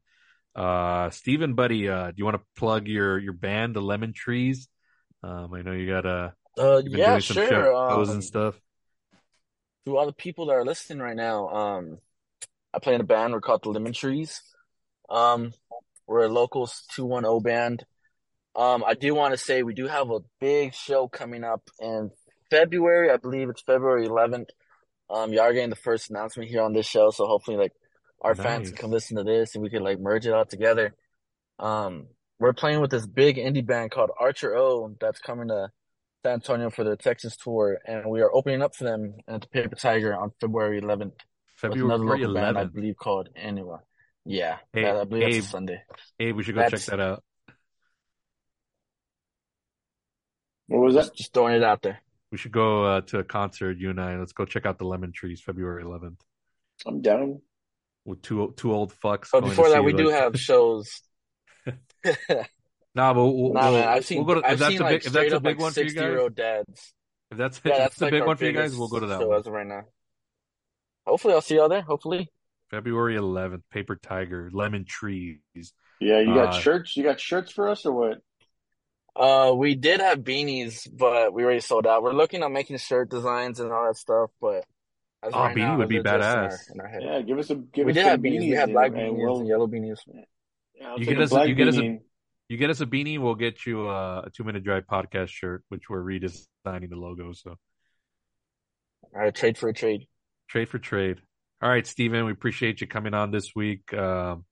Uh, 0.55 1.11
Stephen, 1.11 1.55
buddy, 1.55 1.89
uh, 1.89 2.09
do 2.09 2.15
you 2.17 2.25
want 2.25 2.37
to 2.37 2.43
plug 2.57 2.87
your 2.87 3.19
your 3.19 3.33
band, 3.33 3.75
the 3.75 3.83
Lemon 3.83 4.13
Trees? 4.13 4.69
Um, 5.25 5.53
I 5.55 5.63
know 5.63 5.73
you 5.73 5.89
got 5.89 6.07
a 6.07 6.35
Uh, 6.57 6.83
yeah, 6.87 7.11
doing 7.11 7.21
some 7.21 7.35
sure. 7.35 7.49
shows 7.49 8.09
Um, 8.09 8.15
and 8.15 8.25
stuff. 8.25 8.61
to 9.87 9.97
all 9.97 10.07
the 10.07 10.13
people 10.13 10.47
that 10.47 10.55
are 10.55 10.65
listening 10.65 11.01
right 11.01 11.17
now, 11.17 11.49
um, 11.49 11.99
I 12.73 12.79
play 12.79 12.95
in 12.95 13.01
a 13.01 13.05
band. 13.05 13.33
We're 13.33 13.41
called 13.41 13.63
the 13.65 13.71
Lemon 13.71 13.93
Trees. 13.93 14.41
Um, 15.11 15.53
we're 16.09 16.25
a 16.25 16.29
local 16.29 16.69
210 16.95 17.43
band. 17.43 17.85
Um, 18.57 18.83
I 18.85 18.95
do 18.95 19.15
want 19.15 19.35
to 19.35 19.39
say 19.39 19.63
we 19.63 19.75
do 19.75 19.87
have 19.87 20.11
a 20.11 20.21
big 20.41 20.75
show 20.75 21.07
coming 21.07 21.45
up 21.45 21.63
in 21.79 22.11
February. 22.51 23.11
I 23.11 23.19
believe 23.19 23.51
it's 23.51 23.63
February 23.63 24.09
11th. 24.09 24.49
Um, 25.11 25.33
you 25.33 25.41
are 25.41 25.53
getting 25.53 25.71
the 25.71 25.77
first 25.77 26.11
announcement 26.11 26.51
here 26.51 26.63
on 26.63 26.73
this 26.73 26.87
show, 26.87 27.11
so 27.11 27.27
hopefully, 27.27 27.57
like, 27.57 27.73
our 28.21 28.35
fans 28.35 28.71
can 28.71 28.77
come 28.77 28.91
listen 28.91 29.17
to 29.17 29.23
this 29.23 29.55
and 29.55 29.63
we 29.63 29.71
can 29.71 29.85
like 29.85 30.01
merge 30.01 30.27
it 30.27 30.33
all 30.33 30.45
together. 30.45 30.93
Um, 31.61 32.09
we're 32.41 32.53
playing 32.53 32.81
with 32.81 32.91
this 32.91 33.07
big 33.07 33.37
indie 33.37 33.65
band 33.65 33.93
called 33.93 34.11
Archer 34.19 34.57
O 34.57 34.93
that's 35.01 35.21
coming 35.21 35.49
to 35.49 35.69
San 36.25 36.35
Antonio 36.35 36.69
for 36.71 36.83
their 36.83 36.97
Texas 36.97 37.37
tour, 37.37 37.79
and 37.87 38.11
we 38.11 38.21
are 38.21 38.35
opening 38.35 38.61
up 38.61 38.75
for 38.75 38.85
them 38.85 39.15
at 39.29 39.43
the 39.43 39.47
Paper 39.47 39.77
Tiger 39.77 40.17
on 40.17 40.33
February 40.41 40.81
11th 40.81 41.13
another 41.63 41.77
February 41.77 42.25
local 42.25 42.35
band 42.35 42.59
I 42.59 42.65
believe 42.65 42.97
called 42.97 43.29
Anua. 43.37 43.81
Yeah, 44.31 44.59
Hey, 44.75 44.85
I 44.87 45.05
believe 45.05 45.25
that's 45.25 45.37
Abe. 45.37 45.43
a 45.43 45.47
Sunday. 45.47 45.83
Hey, 46.19 46.33
we 46.33 46.43
should 46.43 46.55
go 46.55 46.61
That's- 46.61 46.85
check 46.85 46.91
that 46.99 47.01
out. 47.01 47.25
What 50.67 50.81
was 50.81 50.95
that? 50.95 51.01
Just, 51.05 51.15
just 51.17 51.35
throwing 51.35 51.55
it 51.55 51.63
out 51.65 51.81
there. 51.83 52.01
We 52.31 52.37
should 52.37 52.53
go 52.53 52.85
uh, 52.85 53.01
to 53.03 53.21
a 53.21 53.25
concert, 53.25 53.79
you 53.79 53.89
and 53.91 53.99
I. 54.01 54.19
Let's 54.19 54.33
go 54.33 54.45
check 54.45 54.67
out 54.67 54.79
the 54.79 54.85
Lemon 54.85 55.13
Trees, 55.13 55.41
February 55.41 55.83
11th. 55.83 56.19
I'm 56.87 57.01
down. 57.01 57.41
With 58.05 58.21
two 58.23 58.53
two 58.57 58.73
old 58.73 58.93
fucks. 58.93 59.29
But 59.33 59.45
before 59.45 59.69
that, 59.71 59.77
see, 59.79 59.81
we 59.81 59.93
do 59.95 60.09
have 60.11 60.39
shows. 60.39 61.01
Nah, 62.95 63.15
but 63.15 63.27
we'll, 63.27 63.53
Nah, 63.53 63.71
we'll, 63.71 63.79
man, 63.81 63.89
I've 63.89 64.05
seen 64.07 64.25
we'll 64.25 64.35
go 64.35 64.41
to, 64.41 64.47
I've 64.47 64.55
if 64.55 64.59
that's 64.61 64.73
seen 64.73 64.81
a 64.81 64.85
like 64.85 64.93
big 65.03 65.07
if 65.07 65.13
that's 65.13 65.33
a 65.33 65.37
up 65.37 65.43
big 65.43 65.57
like 65.57 65.63
one 65.63 65.73
for 65.73 65.81
you 65.83 65.87
guys. 65.95 65.95
year 66.03 66.19
old 66.21 66.35
dads. 66.35 66.93
If 67.31 67.39
that's 67.39 67.61
Yeah, 67.65 67.73
if 67.73 67.79
that's 67.79 67.79
that's 67.97 68.01
a 68.01 68.05
like 68.05 68.11
big 68.13 68.25
one 68.27 68.37
for 68.37 68.45
you 68.47 68.53
guys, 68.53 68.77
we'll 68.77 68.89
go 68.89 68.99
to 68.99 69.07
that 69.07 69.21
show 69.21 69.29
one. 69.29 69.39
as 69.39 69.47
of 69.47 69.53
right 69.53 69.67
now. 69.67 69.83
Hopefully, 71.07 71.35
I'll 71.35 71.41
see 71.43 71.57
y'all 71.57 71.69
there. 71.69 71.83
Hopefully, 71.83 72.29
February 72.71 73.17
11th, 73.17 73.63
Paper 73.71 73.97
Tiger, 73.97 74.51
Lemon 74.53 74.85
Trees. 74.87 75.39
Yeah, 76.01 76.21
you 76.21 76.35
got 76.35 76.49
Uh, 76.55 76.61
shirts. 76.61 76.97
You 76.97 77.03
got 77.03 77.21
shirts 77.21 77.51
for 77.53 77.69
us 77.69 77.85
or 77.87 77.93
what? 77.93 78.23
uh, 79.17 79.53
we 79.57 79.75
did 79.75 80.01
have 80.01 80.21
beanies, 80.21 80.87
but 80.97 81.33
we 81.33 81.43
already 81.43 81.59
sold 81.61 81.87
out. 81.89 82.03
We're 82.05 82.13
looking 82.13 82.43
at 82.45 82.51
making 82.53 82.77
shirt 82.79 83.11
designs 83.11 83.59
and 83.59 83.73
all 83.73 83.87
that 83.87 83.97
stuff, 83.97 84.31
but 84.41 84.65
as 85.25 85.33
Oh, 85.35 85.41
right 85.41 85.57
beanie 85.57 85.61
now, 85.61 85.79
would 85.79 85.89
be 85.89 85.99
they're 86.01 86.15
in 86.17 86.23
our- 86.23 86.49
badass. 86.49 86.73
in 86.73 86.81
our 86.81 86.87
head. 86.87 87.03
Yeah, 87.03 87.21
give 87.23 87.39
us 87.39 87.51
a 87.51 87.57
give 87.57 87.87
we 87.87 87.91
us 87.93 87.95
did 87.97 88.03
some 88.03 88.11
have 88.11 88.21
beanies. 88.21 88.23
We 88.41 88.47
beanies 88.51 88.55
had 88.55 88.63
and- 88.65 88.73
black 88.75 88.87
and 88.93 88.97
beanies 88.99 89.17
we'll- 89.17 89.39
and 89.41 89.49
yellow 89.49 89.67
beanies. 89.67 89.99
Yeah, 90.77 90.95
You 90.97 91.05
get 91.05 91.19
us 91.21 91.31
a- 91.33 91.35
black 91.35 91.49
you 91.49 91.55
get 91.57 91.67
us 91.69 91.77
a- 91.79 91.99
You 92.51 92.57
get 92.57 92.71
us 92.71 92.81
a 92.81 92.87
beanie, 92.87 93.19
we'll 93.19 93.35
get 93.35 93.67
you 93.67 93.91
a 93.91 94.31
two 94.35 94.45
minute 94.45 94.63
drive 94.65 94.87
podcast 94.87 95.29
shirt, 95.31 95.65
which 95.69 95.91
we're 95.91 96.03
redesigning 96.03 96.89
the 96.89 96.97
logo. 96.97 97.33
So 97.33 97.51
All 99.15 99.21
right, 99.21 99.35
trade 99.35 99.59
for 99.59 99.69
a 99.69 99.75
trade. 99.75 100.07
trade 100.49 100.69
for 100.69 100.79
trade. 100.79 101.21
All 101.61 101.69
right, 101.69 101.85
Steven, 101.85 102.25
we 102.25 102.31
appreciate 102.31 102.81
you 102.81 102.87
coming 102.87 103.15
on 103.15 103.33
this 103.33 103.53
week. 103.53 103.93
Um, 103.93 104.45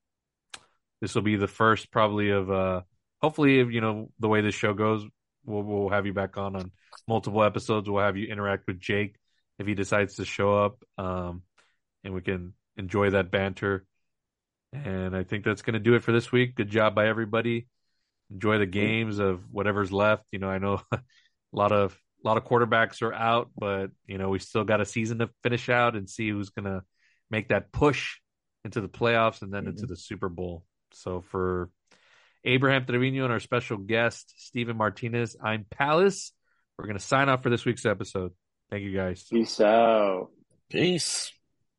this 1.01 1.15
will 1.15 1.23
be 1.23 1.37
the 1.37 1.47
first 1.47 1.93
probably 1.93 2.31
of 2.31 2.51
uh, 2.51 2.81
hopefully 3.23 3.61
if 3.61 3.71
you 3.71 3.81
know 3.81 4.11
the 4.19 4.27
way 4.27 4.41
this 4.41 4.57
show 4.57 4.75
goes, 4.75 5.05
we'll 5.45 5.63
we'll 5.63 5.89
have 5.91 6.07
you 6.07 6.13
back 6.13 6.37
on 6.37 6.57
on 6.57 6.73
multiple 7.07 7.45
episodes. 7.45 7.89
We'll 7.89 8.03
have 8.03 8.17
you 8.17 8.27
interact 8.27 8.67
with 8.67 8.81
Jake 8.81 9.15
if 9.61 9.69
he 9.69 9.75
decides 9.75 10.17
to 10.17 10.25
show 10.25 10.65
up, 10.65 10.83
um, 10.99 11.43
and 12.03 12.13
we 12.13 12.23
can 12.23 12.55
enjoy 12.77 13.11
that 13.11 13.31
banter. 13.31 13.87
And 14.73 15.17
I 15.17 15.23
think 15.23 15.45
that's 15.45 15.63
going 15.63 15.75
to 15.75 15.81
do 15.81 15.95
it 15.95 16.03
for 16.03 16.11
this 16.11 16.33
week. 16.33 16.57
Good 16.57 16.71
job 16.71 16.97
by 16.97 17.07
everybody. 17.07 17.69
Enjoy 18.33 18.59
the 18.59 18.67
games 18.67 19.21
of 19.21 19.43
whatever's 19.53 19.93
left. 19.93 20.25
You 20.33 20.41
know, 20.41 20.49
I 20.49 20.59
know 20.59 20.83
a 20.93 20.99
lot 21.53 21.71
of 21.71 21.97
a 22.25 22.27
lot 22.27 22.37
of 22.37 22.45
quarterbacks 22.45 23.01
are 23.03 23.15
out, 23.15 23.51
but 23.57 23.93
you 24.09 24.19
know 24.19 24.29
we 24.29 24.41
still 24.41 24.65
got 24.65 24.81
a 24.81 24.85
season 24.85 25.21
to 25.21 25.31
finish 25.45 25.69
out 25.69 25.95
and 25.95 26.11
see 26.11 26.31
who's 26.31 26.51
going 26.51 26.65
to 26.65 26.83
make 27.31 27.49
that 27.49 27.73
push 27.73 28.19
into 28.65 28.81
the 28.81 28.89
playoffs 28.89 29.43
and 29.43 29.53
then 29.53 29.67
into 29.67 29.83
mm-hmm. 29.83 29.93
the 29.93 29.97
Super 29.97 30.29
Bowl. 30.29 30.65
So 30.93 31.23
for 31.31 31.71
Abraham 32.45 32.85
Trevino 32.87 33.25
and 33.25 33.33
our 33.33 33.41
special 33.41 33.77
guest 33.77 34.33
Steven 34.39 34.77
Martinez, 34.77 35.37
I'm 35.43 35.67
Palace. 35.71 36.33
We're 36.79 36.87
going 36.87 36.99
to 36.99 37.05
sign 37.05 37.29
off 37.29 37.43
for 37.43 37.51
this 37.51 37.65
week's 37.65 37.87
episode. 37.87 38.33
Thank 38.71 38.83
you 38.83 38.95
guys. 38.95 39.25
Peace 39.31 39.61
out. 39.61 40.29
Peace. 40.69 41.33